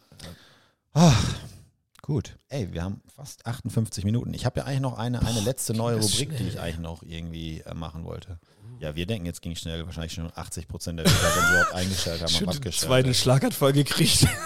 Gut. 2.02 2.36
Ey, 2.50 2.70
wir 2.72 2.82
haben 2.84 3.00
fast 3.16 3.46
58 3.46 4.04
Minuten. 4.04 4.34
Ich 4.34 4.44
habe 4.44 4.60
ja 4.60 4.66
eigentlich 4.66 4.80
noch 4.80 4.98
eine, 4.98 5.24
eine 5.26 5.40
letzte 5.40 5.72
neue 5.72 5.96
Rubrik, 5.96 6.36
die 6.36 6.44
ich 6.44 6.52
schnell. 6.52 6.62
eigentlich 6.62 6.78
noch 6.80 7.02
irgendwie 7.02 7.60
äh, 7.60 7.72
machen 7.72 8.04
wollte. 8.04 8.38
Ja, 8.80 8.94
wir 8.94 9.06
denken, 9.06 9.26
jetzt 9.26 9.40
ging 9.42 9.54
schnell. 9.56 9.84
Wahrscheinlich 9.86 10.12
schon 10.12 10.30
80 10.34 10.68
Prozent 10.68 10.98
der 10.98 11.06
Hörer, 11.06 11.36
wenn 11.36 11.44
sie 11.46 11.52
überhaupt 11.52 11.74
eingestellt 11.74 12.22
haben, 12.22 12.32
haben 12.34 12.48
abgestellt. 12.48 12.74
zweiten 12.76 13.14
Schlaganfall 13.14 13.72
gekriegt. 13.72 14.26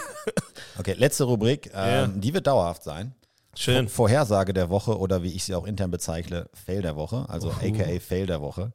Okay, 0.78 0.92
letzte 0.96 1.24
Rubrik. 1.24 1.70
Ähm, 1.74 1.88
Ja. 1.90 2.06
Die 2.06 2.34
wird 2.34 2.46
dauerhaft 2.46 2.84
sein. 2.84 3.12
Schön. 3.56 3.88
Vor- 3.88 4.08
Vorhersage 4.08 4.52
der 4.52 4.70
Woche 4.70 4.96
oder 4.96 5.22
wie 5.24 5.32
ich 5.32 5.42
sie 5.42 5.54
auch 5.56 5.66
intern 5.66 5.90
bezeichne, 5.90 6.48
Fail 6.52 6.82
der 6.82 6.94
Woche, 6.94 7.24
also 7.28 7.50
aka 7.50 7.98
Fail 7.98 8.26
der 8.26 8.40
Woche. 8.40 8.72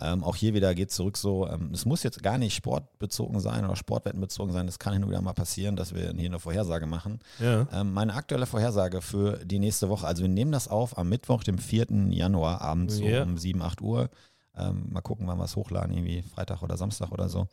Ähm, 0.00 0.22
auch 0.22 0.36
hier 0.36 0.54
wieder 0.54 0.72
geht 0.76 0.92
zurück 0.92 1.16
so, 1.16 1.48
ähm, 1.48 1.70
es 1.74 1.84
muss 1.84 2.04
jetzt 2.04 2.22
gar 2.22 2.38
nicht 2.38 2.54
sportbezogen 2.54 3.40
sein 3.40 3.64
oder 3.64 3.74
sportwettenbezogen 3.74 4.52
sein, 4.52 4.66
das 4.66 4.78
kann 4.78 4.92
hin 4.92 5.02
und 5.02 5.10
wieder 5.10 5.20
mal 5.20 5.32
passieren, 5.32 5.74
dass 5.74 5.92
wir 5.92 6.12
hier 6.12 6.26
eine 6.28 6.38
Vorhersage 6.38 6.86
machen. 6.86 7.18
Ja. 7.40 7.66
Ähm, 7.72 7.92
meine 7.92 8.14
aktuelle 8.14 8.46
Vorhersage 8.46 9.02
für 9.02 9.38
die 9.44 9.58
nächste 9.58 9.88
Woche, 9.88 10.06
also 10.06 10.22
wir 10.22 10.28
nehmen 10.28 10.52
das 10.52 10.68
auf 10.68 10.96
am 10.96 11.08
Mittwoch, 11.08 11.42
dem 11.42 11.58
4. 11.58 11.86
Januar, 12.10 12.60
abends 12.60 12.96
so 12.98 13.04
Ja. 13.04 13.24
um 13.24 13.36
7, 13.36 13.60
8 13.60 13.80
Uhr. 13.80 14.10
Ähm, 14.56 14.88
mal 14.92 15.00
gucken, 15.00 15.26
wann 15.26 15.38
wir 15.38 15.44
es 15.44 15.56
hochladen, 15.56 15.92
irgendwie 15.92 16.22
Freitag 16.22 16.62
oder 16.62 16.76
Samstag 16.76 17.12
oder 17.12 17.28
so. 17.28 17.46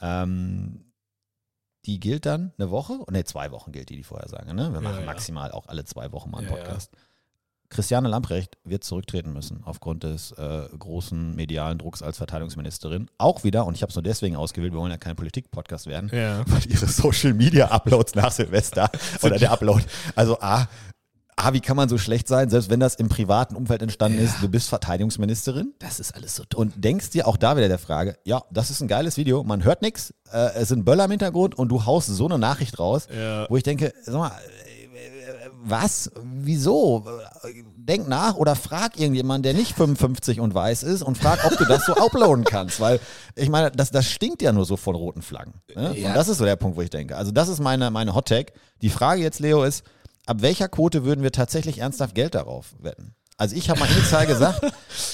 Ähm, 0.00 0.92
die 1.84 2.00
gilt 2.00 2.26
dann 2.26 2.52
eine 2.58 2.70
Woche, 2.70 2.98
ne, 3.10 3.24
zwei 3.24 3.50
Wochen 3.52 3.72
gilt 3.72 3.88
die, 3.90 3.96
die 3.96 4.02
Vorhersage. 4.02 4.52
Ne? 4.54 4.68
Wir 4.72 4.76
Ja, 4.76 4.80
machen 4.80 5.00
ja. 5.00 5.06
maximal 5.06 5.52
auch 5.52 5.66
alle 5.68 5.84
zwei 5.84 6.10
Wochen 6.12 6.30
mal 6.30 6.38
einen 6.38 6.48
Ja, 6.48 6.56
ja. 6.56 6.62
Podcast. 6.62 6.90
Christiane 7.68 8.08
Lamprecht 8.08 8.58
wird 8.62 8.84
zurücktreten 8.84 9.32
müssen 9.32 9.62
aufgrund 9.64 10.04
des 10.04 10.30
äh, 10.32 10.68
großen 10.78 11.34
medialen 11.34 11.78
Drucks 11.78 12.00
als 12.00 12.16
Verteidigungsministerin. 12.18 13.10
Auch 13.18 13.42
wieder, 13.42 13.66
und 13.66 13.74
ich 13.74 13.82
habe 13.82 13.90
es 13.90 13.96
nur 13.96 14.04
deswegen 14.04 14.36
ausgewählt, 14.36 14.72
wir 14.72 14.78
wollen 14.78 14.92
ja 14.92 14.98
kein 14.98 15.16
Politik-Podcast 15.16 15.86
werden, 15.86 16.08
Ja. 16.12 16.44
weil 16.48 16.64
ihre 16.70 16.86
Social-Media-Uploads 16.86 18.14
nach 18.14 18.30
Silvester 18.30 18.88
oder 19.22 19.38
der 19.38 19.50
Upload, 19.50 19.84
also 20.14 20.38
A, 20.40 20.68
A, 21.38 21.52
wie 21.52 21.60
kann 21.60 21.76
man 21.76 21.88
so 21.90 21.98
schlecht 21.98 22.28
sein, 22.28 22.48
selbst 22.48 22.70
wenn 22.70 22.80
das 22.80 22.94
im 22.94 23.10
privaten 23.10 23.56
Umfeld 23.56 23.82
entstanden 23.82 24.18
ist, 24.18 24.36
du 24.40 24.48
bist 24.48 24.70
Verteidigungsministerin 24.70 25.74
Das 25.78 26.00
ist 26.00 26.14
alles 26.14 26.34
so 26.34 26.44
dumm. 26.48 26.60
und 26.62 26.82
denkst 26.84 27.10
dir 27.10 27.28
auch 27.28 27.36
da 27.36 27.56
wieder 27.58 27.68
der 27.68 27.78
Frage, 27.78 28.16
ja, 28.24 28.42
das 28.50 28.70
ist 28.70 28.80
ein 28.80 28.88
geiles 28.88 29.18
Video, 29.18 29.44
man 29.44 29.62
hört 29.62 29.82
nichts, 29.82 30.14
äh, 30.32 30.54
es 30.54 30.68
sind 30.68 30.86
Böller 30.86 31.04
im 31.04 31.10
Hintergrund 31.10 31.54
und 31.58 31.68
du 31.68 31.84
haust 31.84 32.08
so 32.08 32.24
eine 32.24 32.38
Nachricht 32.38 32.78
raus, 32.78 33.06
Ja. 33.14 33.46
wo 33.50 33.56
ich 33.58 33.62
denke, 33.64 33.92
sag 34.02 34.14
mal, 34.14 34.28
äh, 34.30 34.32
was? 35.68 36.10
Wieso? 36.22 37.04
Denk 37.76 38.08
nach 38.08 38.36
oder 38.36 38.54
frag 38.54 38.98
irgendjemanden, 38.98 39.42
der 39.42 39.54
nicht 39.54 39.76
55 39.76 40.40
und 40.40 40.54
weiß 40.54 40.84
ist 40.84 41.02
und 41.02 41.18
frag, 41.18 41.44
ob 41.44 41.58
du 41.58 41.64
das 41.64 41.84
so 41.84 41.94
uploaden 41.96 42.44
kannst. 42.44 42.78
Weil 42.80 43.00
ich 43.34 43.48
meine, 43.48 43.72
das, 43.72 43.90
das 43.90 44.06
stinkt 44.06 44.42
ja 44.42 44.52
nur 44.52 44.64
so 44.64 44.76
von 44.76 44.94
roten 44.94 45.22
Flaggen. 45.22 45.54
Ne? 45.74 45.96
Ja. 45.98 46.08
Und 46.08 46.14
das 46.14 46.28
ist 46.28 46.38
so 46.38 46.44
der 46.44 46.56
Punkt, 46.56 46.76
wo 46.76 46.82
ich 46.82 46.90
denke. 46.90 47.16
Also 47.16 47.32
das 47.32 47.48
ist 47.48 47.58
meine, 47.60 47.90
meine 47.90 48.14
Hot 48.14 48.28
Tag. 48.28 48.52
Die 48.80 48.90
Frage 48.90 49.22
jetzt, 49.22 49.40
Leo, 49.40 49.64
ist, 49.64 49.82
ab 50.26 50.42
welcher 50.42 50.68
Quote 50.68 51.04
würden 51.04 51.22
wir 51.22 51.32
tatsächlich 51.32 51.78
ernsthaft 51.78 52.14
Geld 52.14 52.34
darauf 52.34 52.74
wetten? 52.80 53.14
Also 53.38 53.54
ich 53.54 53.68
habe 53.68 53.78
mal 53.80 53.90
initial 53.90 54.26
gesagt, 54.26 54.62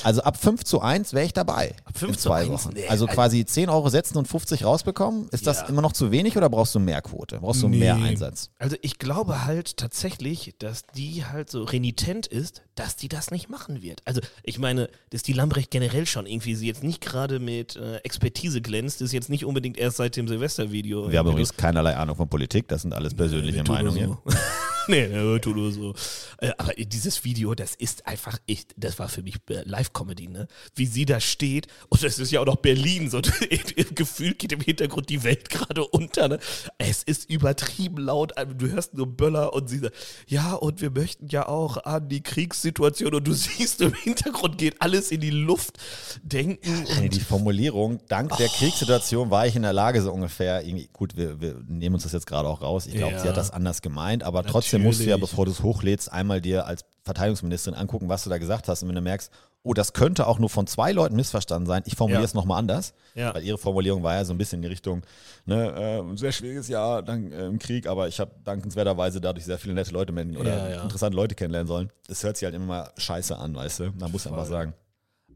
also 0.05 0.23
ab 0.23 0.37
5 0.37 0.63
zu 0.63 0.81
1 0.81 1.13
wäre 1.13 1.27
ich 1.27 1.33
dabei. 1.33 1.75
Ab 1.85 1.99
5 1.99 2.13
in 2.13 2.17
zu 2.19 2.29
zwei 2.29 2.43
1? 2.43 2.51
Wochen. 2.51 2.71
Nee, 2.75 2.87
also 2.87 3.09
quasi 3.09 3.45
10 3.45 3.69
Euro 3.69 3.89
setzen 3.89 4.17
und 4.17 4.29
50 4.29 4.65
rausbekommen. 4.65 5.29
Ist 5.31 5.45
das 5.49 5.63
Ja. 5.63 5.67
immer 5.67 5.83
noch 5.83 5.93
zu 5.93 6.13
wenig 6.13 6.37
oder 6.37 6.49
brauchst 6.49 6.73
du 6.77 6.79
mehr 6.79 7.03
Quote? 7.03 7.41
Brauchst 7.41 7.63
du 7.65 7.69
mehr 7.69 7.97
Nee. 7.97 8.11
Einsatz? 8.11 8.51
Also 8.61 8.77
ich 8.81 9.01
glaube 9.01 9.45
halt 9.45 9.77
tatsächlich, 9.77 10.55
dass 10.61 10.83
die 10.95 11.25
halt 11.25 11.51
so 11.51 11.65
renitent 11.65 12.29
ist, 12.29 12.63
dass 12.77 12.95
die 12.95 13.09
das 13.09 13.33
nicht 13.33 13.49
machen 13.51 13.83
wird. 13.83 14.03
Also 14.05 14.21
ich 14.45 14.61
meine, 14.61 14.89
dass 15.11 15.25
die 15.25 15.33
Lambrecht 15.33 15.73
generell 15.73 16.07
schon 16.07 16.27
irgendwie 16.27 16.55
sie 16.55 16.69
jetzt 16.69 16.85
nicht 16.85 17.01
gerade 17.01 17.41
mit 17.41 17.75
äh, 17.75 17.97
Expertise 18.05 18.61
glänzt, 18.63 19.03
ist 19.03 19.13
jetzt 19.13 19.31
nicht 19.31 19.45
unbedingt 19.45 19.77
erst 19.79 19.97
seit 19.97 20.15
dem 20.15 20.29
Silvestervideo. 20.29 21.11
Wir 21.11 21.19
haben 21.19 21.29
übrigens 21.29 21.57
keinerlei 21.57 21.97
Ahnung 21.97 22.15
von 22.15 22.29
Politik, 22.29 22.69
das 22.69 22.83
sind 22.83 22.95
alles 22.95 23.15
persönliche 23.15 23.65
nur 23.65 23.75
Meinungen. 23.75 24.17
so. 24.27 24.33
nee, 24.89 25.07
nee, 25.09 25.39
tu 25.39 25.51
nur 25.51 25.73
so. 25.73 25.95
Äh, 26.39 26.51
aber 26.59 26.73
dieses 26.75 27.25
Video, 27.25 27.55
das 27.55 27.75
ist 27.75 28.07
einfach 28.07 28.39
echt, 28.47 28.75
das 28.77 28.99
war 28.99 29.09
für 29.09 29.23
mich 29.23 29.37
äh, 29.51 29.63
Live-Comedy, 29.65 30.29
ne? 30.29 30.49
Wie 30.75 30.87
sie 30.87 31.05
da 31.05 31.21
steht 31.21 31.67
und 31.89 32.03
das 32.03 32.19
ist 32.19 32.31
ja 32.31 32.41
auch 32.41 32.47
noch 32.47 32.57
Berlin, 32.57 33.11
so 33.11 33.19
im 33.77 33.95
Gefühl 33.95 34.35
geht 34.35 34.53
im 34.53 34.61
Hintergrund 34.61 35.09
die 35.09 35.23
Welt 35.25 35.49
gerade 35.51 35.87
unter, 35.87 36.29
ne? 36.29 36.39
Es 36.79 37.03
ist 37.03 37.29
übertrieben 37.31 37.99
laut, 37.99 38.37
also 38.37 38.55
du 38.55 38.71
hörst 38.71 38.95
nur 38.95 39.07
Böller 39.07 39.53
und 39.53 39.69
sie 39.69 39.79
sagt, 39.79 39.95
ja, 40.27 40.55
und 40.55 40.81
wir 40.81 40.91
möchten 40.91 41.29
ja 41.29 41.49
auch 41.49 41.77
an 41.85 42.09
die 42.09 42.23
Kriegssituation 42.23 43.15
und 43.15 43.27
du 43.27 43.33
siehst 43.35 43.81
im 43.81 43.95
Hintergrund 43.95 44.59
geht 44.59 44.81
alles 44.81 45.11
in 45.11 45.21
die 45.21 45.31
Luft, 45.31 45.79
denken 46.23 46.85
Nee, 46.99 47.05
und 47.07 47.15
die 47.15 47.21
Formulierung, 47.21 48.01
dank 48.09 48.33
Oh. 48.33 48.37
der 48.37 48.49
Kriegssituation 48.49 49.31
war 49.31 49.47
ich 49.47 49.57
in 49.57 49.63
der 49.63 49.73
Lage, 49.73 50.01
so 50.03 50.11
ungefähr, 50.13 50.65
irgendwie, 50.65 50.89
gut, 50.93 51.17
wir, 51.17 51.41
wir 51.41 51.63
nehmen 51.67 51.95
uns 51.97 52.05
das 52.05 52.13
jetzt 52.13 52.27
gerade 52.27 52.49
auch 52.49 52.63
raus. 52.63 52.87
Ich 52.87 52.95
glaube, 52.95 53.13
Ja. 53.15 53.19
sie 53.21 53.29
hat 53.29 53.37
das 53.37 53.51
anders 53.51 53.83
gemeint, 53.83 54.23
aber 54.23 54.43
trotzdem 54.73 54.83
musst 54.83 55.01
du 55.01 55.05
ja, 55.05 55.17
bevor 55.17 55.45
du 55.47 55.53
es 55.53 55.63
hochlädst, 55.63 56.13
einmal 56.13 56.41
dir 56.41 56.67
als 56.67 56.85
Verteidigungsministerin 57.05 57.79
angucken, 57.79 58.09
was 58.09 58.25
du 58.25 58.31
da 58.31 58.39
gesagt 58.39 58.69
hast. 58.69 58.83
Und 58.83 58.89
wenn 58.89 58.95
du 58.97 59.01
merkst, 59.01 59.31
oh, 59.65 59.75
das 59.75 59.93
könnte 59.93 60.27
auch 60.27 60.39
nur 60.39 60.49
von 60.51 60.67
zwei 60.67 60.93
Leuten 60.93 61.15
missverstanden 61.17 61.67
sein, 61.67 61.83
ich 61.87 61.95
formuliere 61.97 62.23
Ja. 62.23 62.25
es 62.25 62.35
nochmal 62.35 62.59
anders. 62.59 62.95
Ja. 63.15 63.35
Weil 63.35 63.45
ihre 63.45 63.59
Formulierung 63.59 64.03
war 64.03 64.15
ja 64.15 64.25
so 64.25 64.33
ein 64.35 64.39
bisschen 64.39 64.59
in 64.59 64.63
die 64.63 64.69
Richtung, 64.69 65.03
ne, 65.47 65.71
äh, 65.77 66.01
ein 66.01 66.17
sehr 66.17 66.33
schwieriges 66.33 66.69
Jahr 66.69 67.03
dank, 67.03 67.33
äh, 67.33 67.47
im 67.47 67.59
Krieg, 67.59 67.87
aber 67.87 68.09
ich 68.09 68.19
habe 68.21 68.33
dankenswerterweise 68.45 69.21
dadurch 69.21 69.45
sehr 69.45 69.59
viele 69.59 69.75
nette 69.75 69.93
Leute 69.93 70.13
oder 70.13 70.69
Ja, 70.69 70.69
ja. 70.77 70.83
interessante 70.83 71.17
Leute 71.17 71.35
kennenlernen 71.35 71.69
sollen. 71.69 71.91
Das 72.09 72.23
hört 72.25 72.37
sich 72.37 72.45
halt 72.47 72.55
immer 72.55 72.91
scheiße 72.97 73.37
an, 73.37 73.55
weißt 73.55 73.81
du? 73.81 73.93
Man 73.99 74.11
muss 74.11 74.27
einfach 74.27 74.47
sagen. 74.47 74.75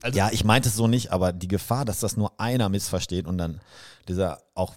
Also- 0.02 0.18
ja, 0.18 0.28
ich 0.32 0.44
meinte 0.44 0.68
es 0.68 0.76
so 0.76 0.88
nicht, 0.88 1.10
aber 1.12 1.32
die 1.32 1.48
Gefahr, 1.48 1.84
dass 1.84 2.00
das 2.00 2.16
nur 2.16 2.38
einer 2.40 2.68
missversteht 2.68 3.26
und 3.26 3.38
dann 3.38 3.60
dieser 4.08 4.40
auch 4.54 4.74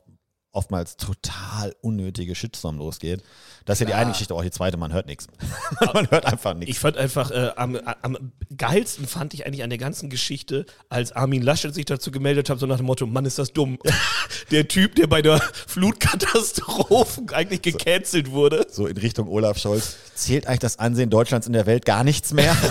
oftmals 0.52 0.98
total 0.98 1.76
unnötige 1.82 2.36
Shitstorm 2.36 2.78
losgeht. 2.78 3.24
Das 3.66 3.76
ist 3.76 3.82
ja 3.82 3.86
die 3.86 3.94
eine 3.94 4.12
Geschichte, 4.12 4.34
auch 4.34 4.42
die 4.42 4.52
zweite, 4.52 4.78
man 4.78 4.94
hört 4.94 5.06
nichts. 5.06 5.28
man 5.94 6.10
hört 6.10 6.26
einfach 6.26 6.54
nichts. 6.54 6.72
Ich 6.72 6.80
fand 6.80 6.98
einfach, 6.98 7.32
äh, 7.32 7.52
am, 7.56 7.78
am 8.02 8.32
geilsten 8.58 9.08
fand 9.08 9.34
ich 9.34 9.46
eigentlich 9.46 9.64
an 9.64 9.70
der 9.70 9.78
ganzen 9.78 10.10
Geschichte, 10.10 10.66
als 10.90 11.12
Armin 11.12 11.42
Laschet 11.42 11.74
sich 11.74 11.86
dazu 11.86 12.12
gemeldet 12.12 12.50
hat, 12.50 12.60
so 12.60 12.66
nach 12.66 12.78
dem 12.78 12.88
Motto, 12.88 13.06
Mann, 13.06 13.26
ist 13.26 13.38
das 13.38 13.54
dumm. 13.54 13.78
der 14.52 14.68
Typ, 14.68 14.96
der 14.96 15.08
bei 15.08 15.22
der 15.22 15.40
Flutkatastrophe 15.68 17.22
eigentlich 17.34 17.62
gecancelt 17.62 18.32
wurde. 18.32 18.66
So 18.70 18.88
in 18.88 18.98
Richtung 18.98 19.28
Olaf 19.28 19.60
Scholz. 19.60 19.98
Zählt 20.16 20.48
eigentlich 20.48 20.60
das 20.60 20.80
Ansehen 20.80 21.10
Deutschlands 21.10 21.48
in 21.48 21.54
der 21.54 21.66
Welt 21.66 21.86
gar 21.86 22.04
nichts 22.04 22.34
mehr? 22.34 22.56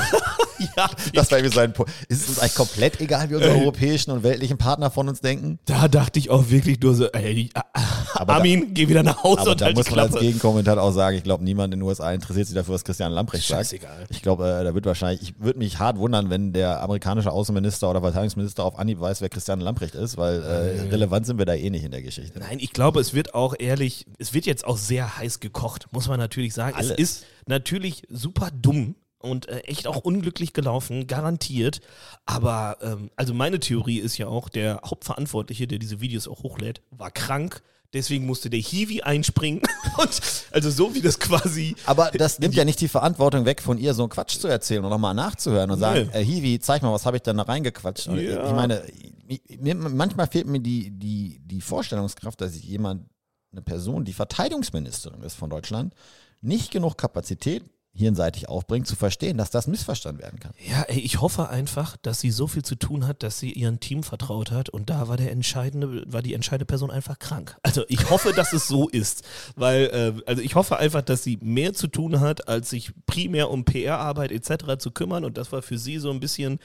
Ja, 0.77 0.91
das 1.15 1.31
war 1.31 1.39
irgendwie 1.39 1.55
sein 1.55 1.73
Punkt. 1.73 1.93
Ist 2.09 2.23
es 2.23 2.29
uns 2.29 2.39
eigentlich 2.39 2.55
komplett 2.55 3.01
egal, 3.01 3.31
wie 3.31 3.37
unsere 3.37 3.55
Ey. 3.55 3.61
europäischen 3.61 4.11
und 4.11 4.23
weltlichen 4.23 4.59
Partner 4.59 4.91
von 4.91 5.09
uns 5.09 5.21
denken? 5.21 5.59
da 5.67 5.89
dachte 5.89 6.19
ich 6.19 6.31
auch 6.31 6.51
wirklich 6.51 6.81
nur 6.81 6.95
so, 6.95 7.07
ey, 7.07 7.51
Aber 8.15 8.35
Armin, 8.35 8.75
geh 8.75 8.89
wieder 8.89 9.03
nach 9.03 9.23
Hause 9.23 9.43
Aber 9.43 9.51
und 9.53 9.61
da 9.61 9.67
halt 9.67 9.77
muss 9.77 9.91
man 9.91 10.01
als. 10.01 10.19
Gegenkommentar 10.19 10.81
auch 10.83 10.91
sagen, 10.93 11.17
ich 11.17 11.23
glaube, 11.23 11.45
niemand 11.45 11.73
in 11.73 11.81
den 11.81 11.87
USA 11.87 12.13
interessiert 12.13 12.47
sich 12.47 12.55
dafür, 12.55 12.75
was 12.75 12.85
Christian 12.85 13.13
Lamprecht 13.13 13.47
sagt. 13.47 13.73
Ich 14.09 14.23
glaube, 14.23 14.49
äh, 14.49 14.65
da 14.65 14.75
wird 14.75 14.87
wahrscheinlich, 14.87 15.23
ich 15.23 15.41
würde 15.41 15.59
mich 15.59 15.79
hart 15.79 15.99
wundern, 15.99 16.31
wenn 16.31 16.53
der 16.53 16.83
amerikanische 16.83 17.31
Außenminister 17.31 17.89
oder 17.89 18.01
Verteidigungsminister 18.01 18.65
auf 18.65 18.79
Anhieb 18.79 19.01
weiß, 19.01 19.21
wer 19.21 19.29
Christian 19.29 19.61
Lamprecht 19.61 19.95
ist, 19.95 20.17
weil 20.17 20.43
äh, 20.43 20.89
relevant 20.91 21.27
sind 21.27 21.39
wir 21.39 21.47
da 21.47 21.55
eh 21.55 21.71
nicht 21.71 21.85
in 21.85 21.91
der 21.91 22.03
Geschichte. 22.03 22.39
Nein, 22.39 22.59
ich 22.61 22.73
glaube, 22.73 23.01
es 23.01 23.15
wird 23.15 23.35
auch 23.35 23.55
ehrlich, 23.59 24.07
es 24.19 24.35
wird 24.35 24.47
jetzt 24.47 24.67
auch 24.67 24.77
sehr 24.77 25.19
heiß 25.19 25.41
gekocht, 25.41 25.87
muss 25.93 26.09
man 26.09 26.19
natürlich 26.19 26.55
sagen. 26.55 26.77
Alles. 26.77 26.91
Es 26.91 26.99
ist 26.99 27.27
natürlich 27.47 28.03
super 28.09 28.51
dumm 28.51 28.97
und 29.21 29.49
äh, 29.49 29.59
echt 29.61 29.87
auch 29.87 29.97
unglücklich 29.99 30.53
gelaufen, 30.53 31.07
garantiert. 31.07 31.81
Aber 32.27 32.77
ähm, 32.83 33.11
also 33.17 33.35
meine 33.35 33.59
Theorie 33.61 33.99
ist 33.99 34.17
ja 34.19 34.29
auch, 34.29 34.49
der 34.49 34.81
Hauptverantwortliche, 34.85 35.67
der 35.67 35.79
diese 35.79 36.01
Videos 36.01 36.29
auch 36.29 36.43
hochlädt, 36.43 36.81
war 36.91 37.11
krank. 37.11 37.63
Deswegen 37.95 38.27
musste 38.27 38.51
der 38.51 38.61
Hiwi 38.61 39.01
einspringen. 39.01 39.63
Und 39.97 40.21
also 40.51 40.71
so 40.71 40.95
wie 40.95 41.01
das 41.01 41.19
quasi. 41.19 41.75
Aber 41.87 42.11
das 42.13 42.39
nimmt 42.39 42.55
ja 42.55 42.65
nicht 42.67 42.81
die 42.83 42.89
Verantwortung 42.89 43.47
weg, 43.47 43.63
von 43.63 43.79
ihr 43.79 43.95
so 43.95 44.03
einen 44.03 44.11
Quatsch 44.11 44.37
zu 44.39 44.47
erzählen 44.47 44.85
und 44.85 44.91
nochmal 44.91 45.15
nachzuhören 45.15 45.71
und 45.71 45.79
sagen, 45.79 46.11
Nee. 46.13 46.21
äh, 46.21 46.23
Hiwi, 46.25 46.59
zeig 46.61 46.83
mal, 46.83 46.93
was 46.93 47.07
habe 47.07 47.17
ich 47.17 47.23
denn 47.23 47.39
da 47.39 47.45
reingequatscht? 47.45 48.09
Und 48.09 48.21
Ja. 48.21 48.47
Ich 48.47 48.53
meine, 48.55 48.83
ich- 49.27 49.59
mir, 49.59 49.75
manchmal 49.75 50.27
fehlt 50.27 50.47
mir 50.47 50.61
die, 50.61 50.91
die, 50.91 51.41
die 51.43 51.61
Vorstellungskraft, 51.63 52.41
dass 52.43 52.63
jemand, 52.63 53.07
eine 53.53 53.63
Person, 53.63 54.05
die 54.05 54.13
Verteidigungsministerin 54.13 55.23
ist 55.23 55.35
von 55.35 55.49
Deutschland, 55.49 55.95
nicht 56.43 56.71
genug 56.71 56.99
Kapazität 56.99 57.65
hirnseitig 57.99 58.49
aufbringt, 58.49 58.87
zu 58.87 58.97
verstehen, 58.97 59.37
dass 59.37 59.51
das 59.51 59.67
missverstanden 59.67 60.23
werden 60.23 60.41
kann. 60.41 60.53
Ja, 60.67 60.83
ey, 60.83 61.01
ich 61.01 61.21
hoffe 61.21 61.49
einfach, 61.49 61.97
dass 61.97 62.21
sie 62.21 62.31
so 62.31 62.47
viel 62.47 62.65
zu 62.65 62.77
tun 62.77 63.07
hat, 63.07 63.23
dass 63.23 63.39
sie 63.39 63.53
ihrem 63.53 63.81
Team 63.81 64.03
vertraut 64.03 64.51
hat 64.51 64.69
und 64.69 64.89
da 64.89 65.09
war 65.09 65.17
der 65.17 65.33
entscheidende, 65.33 66.05
war 66.11 66.23
die 66.23 66.35
entscheidende 66.35 66.67
Person 66.67 66.91
einfach 66.91 67.19
krank. 67.19 67.57
Also 67.63 67.85
ich 67.89 68.09
hoffe, 68.11 68.33
dass 68.33 68.53
es 68.53 68.69
so 68.69 68.89
ist, 68.89 69.25
weil 69.57 69.85
äh, 69.87 70.23
also 70.27 70.43
ich 70.43 70.55
hoffe 70.55 70.79
einfach, 70.79 71.03
dass 71.03 71.23
sie 71.23 71.39
mehr 71.43 71.75
zu 71.75 71.89
tun 71.89 72.21
hat, 72.21 72.49
als 72.49 72.71
sich 72.71 72.93
primär 73.07 73.51
um 73.51 73.65
PR-Arbeit 73.65 74.33
etc. 74.33 74.79
zu 74.79 74.91
kümmern 74.91 75.25
und 75.25 75.37
das 75.37 75.53
war 75.53 75.63
für 75.63 75.79
sie 75.79 75.99
so 75.99 76.11
ein 76.11 76.21
bisschen 76.21 76.59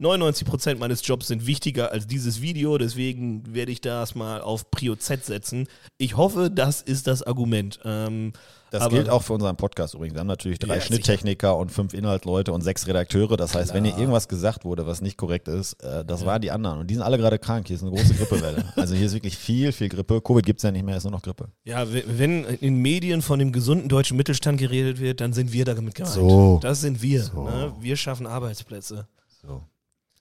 99 0.00 0.46
Prozent 0.46 0.78
meines 0.80 1.04
Jobs 1.04 1.26
sind 1.26 1.44
wichtiger 1.46 1.90
als 1.90 2.06
dieses 2.06 2.40
Video, 2.40 2.78
deswegen 2.78 3.42
werde 3.52 3.72
ich 3.72 3.80
das 3.80 4.14
mal 4.14 4.40
auf 4.40 4.70
Prio 4.70 4.94
Z 4.94 5.24
setzen. 5.24 5.66
Ich 5.98 6.16
hoffe, 6.16 6.50
das 6.52 6.82
ist 6.82 7.08
das 7.08 7.24
Argument. 7.24 7.80
Ähm, 7.84 8.32
Das 8.70 8.82
aber- 8.82 8.94
gilt 8.96 9.08
auch 9.08 9.22
für 9.24 9.32
unseren 9.32 9.56
Podcast 9.56 9.94
übrigens. 9.94 10.14
Wir 10.14 10.20
haben 10.20 10.26
natürlich 10.28 10.60
drei 10.60 10.76
Ja, 10.76 10.80
Schnitttechniker 10.82 11.56
und 11.56 11.72
fünf 11.72 11.94
Inhaltleute 11.94 12.52
und 12.52 12.60
sechs 12.60 12.86
Redakteure. 12.86 13.36
Das 13.36 13.56
heißt, 13.56 13.74
wenn 13.74 13.82
hier 13.82 13.92
Klar. 13.94 14.02
irgendwas 14.02 14.28
gesagt 14.28 14.64
wurde, 14.64 14.86
was 14.86 15.00
nicht 15.00 15.16
korrekt 15.16 15.48
ist, 15.48 15.72
äh, 15.82 16.04
das 16.04 16.24
waren 16.24 16.42
die 16.42 16.52
anderen. 16.52 16.78
Und 16.80 16.86
die 16.88 16.94
sind 16.94 17.02
alle 17.02 17.16
gerade 17.18 17.38
krank. 17.40 17.66
Hier 17.66 17.74
ist 17.76 17.82
eine 17.82 17.90
große 17.90 18.14
Grippewelle. 18.14 18.64
also 18.76 18.94
hier 18.94 19.06
ist 19.06 19.14
wirklich 19.14 19.36
viel, 19.36 19.72
viel 19.72 19.88
Grippe. 19.88 20.20
Covid 20.20 20.44
gibt 20.46 20.60
es 20.60 20.62
ja 20.64 20.70
nicht 20.70 20.84
mehr, 20.84 20.96
ist 20.98 21.04
nur 21.04 21.12
noch 21.12 21.22
Grippe. 21.22 21.48
Ja, 21.64 21.90
we- 21.92 22.04
wenn 22.06 22.44
in 22.44 22.76
Medien 22.76 23.20
von 23.22 23.38
dem 23.40 23.50
gesunden 23.50 23.88
deutschen 23.88 24.16
Mittelstand 24.16 24.60
geredet 24.60 25.00
wird, 25.00 25.20
dann 25.22 25.32
sind 25.32 25.52
wir 25.52 25.64
damit 25.64 25.94
gemeint. 25.96 26.14
So. 26.14 26.60
Das 26.62 26.82
sind 26.82 27.02
wir. 27.02 27.22
So. 27.24 27.44
Ne? 27.44 27.72
Wir 27.80 27.96
schaffen 27.96 28.26
Arbeitsplätze. 28.28 29.08
So. 29.42 29.62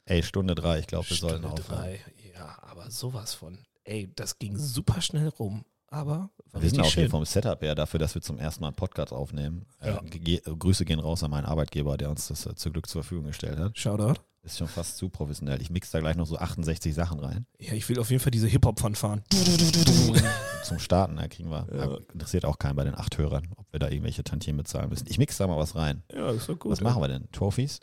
Ey, 0.08 0.24
Stunde 0.24 0.56
drei. 0.56 0.80
Ich 0.80 0.88
glaube, 0.88 1.10
wir 1.10 1.16
Stunde 1.18 1.48
aufhören. 1.48 1.66
drei. 1.82 2.00
Ja, 2.34 2.58
aber 2.64 2.90
sowas 2.90 3.34
von. 3.34 3.58
Ey, 3.84 4.10
das 4.16 4.40
ging 4.40 4.58
super 4.58 5.02
schnell 5.02 5.28
rum. 5.30 5.64
Aber 5.90 6.30
war 6.52 6.62
Wir 6.62 6.70
sind 6.70 6.82
auch 6.82 6.86
hier 6.86 7.04
schön. 7.04 7.10
vom 7.10 7.24
Setup 7.24 7.62
her 7.62 7.74
dafür, 7.74 7.98
dass 8.00 8.14
wir 8.14 8.22
zum 8.22 8.38
ersten 8.38 8.62
Mal 8.62 8.68
einen 8.68 8.76
Podcast 8.76 9.14
aufnehmen. 9.14 9.66
Ja. 9.82 10.02
Äh, 10.02 10.10
ge- 10.20 10.42
Grüße 10.44 10.84
gehen 10.84 11.00
raus 11.00 11.24
an 11.24 11.32
meinen 11.32 11.46
Arbeitgeber, 11.46 11.96
der 11.96 12.10
uns 12.10 12.28
das 12.28 12.46
äh, 12.46 12.56
zum 12.56 12.74
Glück 12.74 12.88
zur 12.90 13.04
Verfügung 13.04 13.28
gestellt 13.28 13.58
hat. 13.58 13.78
Shoutout. 13.78 14.20
Ist 14.44 14.58
schon 14.58 14.68
fast 14.68 14.98
zu 14.98 15.10
professionell. 15.10 15.62
Ich 15.62 15.70
mix 15.70 15.92
da 15.92 16.00
gleich 16.00 16.16
noch 16.18 16.26
so 16.28 16.38
68 16.38 16.94
Sachen 16.94 17.20
rein. 17.20 17.46
Ja, 17.60 17.74
ich 17.74 17.88
will 17.90 18.00
auf 18.00 18.10
jeden 18.10 18.22
Fall 18.22 18.32
diese 18.32 18.48
Hip-Hop-Fanfaren. 18.48 19.24
Zum 20.64 20.80
Starten, 20.80 21.16
da 21.18 21.28
kriegen 21.28 21.50
wir. 21.50 22.02
Interessiert 22.14 22.46
auch 22.46 22.58
keinen 22.60 22.76
bei 22.76 22.84
den 22.84 22.96
acht 22.96 23.18
Hörern, 23.18 23.48
ob 23.56 23.66
wir 23.72 23.80
da 23.80 23.90
irgendwelche 23.90 24.24
Tantien 24.24 24.58
bezahlen 24.58 24.90
müssen. 24.90 25.06
Ich 25.10 25.18
mix 25.18 25.38
da 25.38 25.48
mal 25.48 25.58
was 25.58 25.76
rein. 25.76 26.04
Ja, 26.14 26.30
ist 26.32 26.50
doch 26.50 26.58
gut. 26.60 26.72
Was 26.72 26.82
machen 26.82 27.02
wir 27.02 27.08
denn? 27.08 27.30
Trophies? 27.32 27.80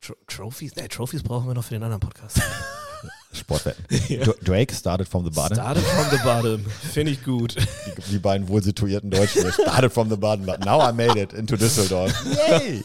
Tro 0.00 0.14
Trophies? 0.26 0.76
Nee, 0.76 0.88
Trophies 0.88 1.22
brauchen 1.22 1.46
wir 1.46 1.54
noch 1.54 1.64
für 1.64 1.74
den 1.74 1.82
anderen 1.82 2.00
Podcast. 2.00 2.40
Sportwetten. 3.32 3.84
Dra- 4.24 4.34
Drake 4.42 4.74
started 4.74 5.06
from 5.08 5.24
the 5.24 5.30
bottom. 5.30 5.56
Started 5.56 5.82
from 5.84 6.06
the 6.10 6.22
bottom. 6.24 6.64
Finde 6.92 7.12
ich 7.12 7.22
gut. 7.22 7.54
Die, 7.56 8.12
die 8.12 8.18
beiden 8.18 8.48
wohl 8.48 8.62
situierten 8.62 9.10
Deutschen. 9.10 9.50
Started 9.52 9.92
from 9.92 10.08
the 10.08 10.16
bottom, 10.16 10.46
but 10.46 10.60
now 10.64 10.80
I 10.80 10.92
made 10.92 11.20
it 11.20 11.32
into 11.34 11.56
Düsseldorf. 11.56 12.12
Yay! 12.24 12.82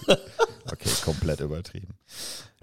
Okay, 0.71 0.89
komplett 1.05 1.39
übertrieben. 1.39 1.93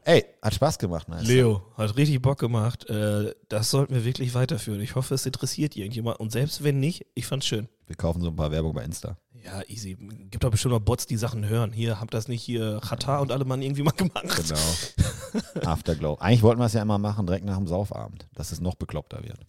Ey, 0.05 0.25
hat 0.43 0.55
Spaß 0.55 0.79
gemacht, 0.79 1.09
Meister. 1.09 1.27
Leo, 1.27 1.63
hat 1.77 1.97
richtig 1.97 2.21
Bock 2.23 2.39
gemacht. 2.39 2.89
Äh, 2.89 3.35
das 3.49 3.71
sollten 3.71 3.95
wir 3.95 4.05
wirklich 4.05 4.35
weiterführen. 4.35 4.81
Ich 4.81 4.95
hoffe, 4.95 5.15
es 5.15 5.27
interessiert 5.27 5.77
irgendjemand. 5.77 6.19
Und 6.21 6.33
selbst 6.33 6.63
wenn 6.65 6.81
nicht, 6.81 7.07
ich 7.15 7.27
fand's 7.27 7.47
schön. 7.47 7.69
Wir 7.87 7.97
kaufen 7.97 8.21
so 8.23 8.29
ein 8.29 8.37
paar 8.37 8.51
Werbung 8.51 8.75
bei 8.75 8.85
Insta. 8.85 9.19
Ja, 9.45 9.63
easy. 9.67 9.97
Gibt 10.31 10.45
doch 10.45 10.51
bestimmt 10.51 10.75
noch 10.75 10.81
Bots, 10.81 11.07
die 11.07 11.17
Sachen 11.17 11.49
hören. 11.49 11.73
Hier, 11.73 12.01
habt 12.01 12.13
das 12.13 12.29
nicht 12.29 12.43
hier 12.43 12.81
Chata 12.81 13.19
und 13.19 13.33
alle 13.33 13.45
Mann 13.45 13.63
irgendwie 13.63 13.83
mal 13.83 13.93
gemacht. 13.93 14.45
Genau. 14.49 15.67
Afterglow. 15.67 16.17
Eigentlich 16.21 16.43
wollten 16.43 16.61
wir 16.61 16.67
es 16.67 16.73
ja 16.73 16.83
immer 16.83 16.99
machen, 16.99 17.27
direkt 17.27 17.45
nach 17.45 17.57
dem 17.57 17.67
Saufabend, 17.67 18.29
dass 18.35 18.53
es 18.53 18.61
noch 18.61 18.75
bekloppter 18.75 19.23
wird. 19.23 19.47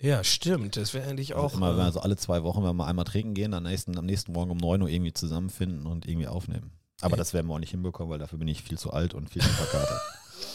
Ja, 0.00 0.24
stimmt. 0.24 0.76
Das 0.76 0.94
wäre 0.94 1.08
eigentlich 1.08 1.34
auch. 1.34 1.44
Also 1.44 1.56
immer, 1.58 1.70
wenn 1.76 1.84
wir 1.84 1.88
äh, 1.88 1.92
so 1.92 2.00
alle 2.00 2.16
zwei 2.16 2.42
Wochen, 2.42 2.58
wenn 2.58 2.70
wir 2.70 2.72
mal 2.72 2.86
einmal 2.86 3.04
trinken 3.04 3.34
gehen, 3.34 3.52
dann 3.52 3.62
nächsten, 3.62 3.96
am 3.96 4.06
nächsten 4.06 4.32
Morgen 4.32 4.50
um 4.50 4.58
9 4.58 4.82
Uhr 4.82 4.88
irgendwie 4.88 5.12
zusammenfinden 5.12 5.86
und 5.86 6.08
irgendwie 6.08 6.26
aufnehmen. 6.26 6.72
Aber 7.00 7.16
das 7.16 7.34
werden 7.34 7.48
wir 7.48 7.54
auch 7.54 7.58
nicht 7.58 7.70
hinbekommen, 7.70 8.10
weil 8.10 8.18
dafür 8.18 8.38
bin 8.38 8.48
ich 8.48 8.62
viel 8.62 8.78
zu 8.78 8.92
alt 8.92 9.14
und 9.14 9.30
viel 9.30 9.42
zu 9.42 9.48
verkatert. 9.48 10.00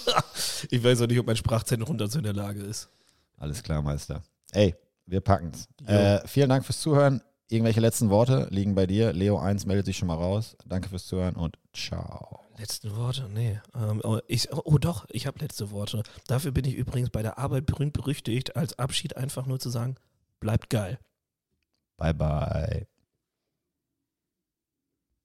ich 0.69 0.83
weiß 0.83 1.01
auch 1.01 1.07
nicht, 1.07 1.19
ob 1.19 1.27
mein 1.27 1.35
Sprachzentrum 1.35 1.97
dazu 1.97 2.17
in 2.17 2.23
der 2.23 2.33
Lage 2.33 2.61
ist. 2.61 2.89
Alles 3.37 3.63
klar, 3.63 3.81
Meister. 3.81 4.21
Ey, 4.51 4.75
wir 5.05 5.21
packen's. 5.21 5.67
Äh, 5.85 6.25
vielen 6.27 6.49
Dank 6.49 6.65
fürs 6.65 6.79
Zuhören. 6.81 7.21
Irgendwelche 7.49 7.79
letzten 7.79 8.09
Worte 8.09 8.47
liegen 8.51 8.75
bei 8.75 8.87
dir. 8.87 9.13
Leo 9.13 9.37
1 9.37 9.65
meldet 9.65 9.85
sich 9.85 9.97
schon 9.97 10.09
mal 10.09 10.15
raus. 10.15 10.57
Danke 10.65 10.89
fürs 10.89 11.05
Zuhören 11.05 11.35
und 11.35 11.57
ciao. 11.73 12.41
Letzte 12.57 12.95
Worte? 12.97 13.29
Nee. 13.33 13.59
Ähm, 13.75 14.01
oh, 14.03 14.19
ich, 14.27 14.51
oh 14.51 14.77
doch, 14.77 15.05
ich 15.09 15.27
habe 15.27 15.39
letzte 15.39 15.71
Worte. 15.71 16.03
Dafür 16.27 16.51
bin 16.51 16.65
ich 16.65 16.75
übrigens 16.75 17.09
bei 17.09 17.21
der 17.21 17.37
Arbeit 17.37 17.65
berühmt 17.65 17.93
berüchtigt, 17.93 18.55
als 18.55 18.77
Abschied 18.79 19.15
einfach 19.15 19.45
nur 19.45 19.59
zu 19.59 19.69
sagen, 19.69 19.95
bleibt 20.39 20.69
geil. 20.69 20.99
Bye, 21.97 22.13
bye. 22.13 22.87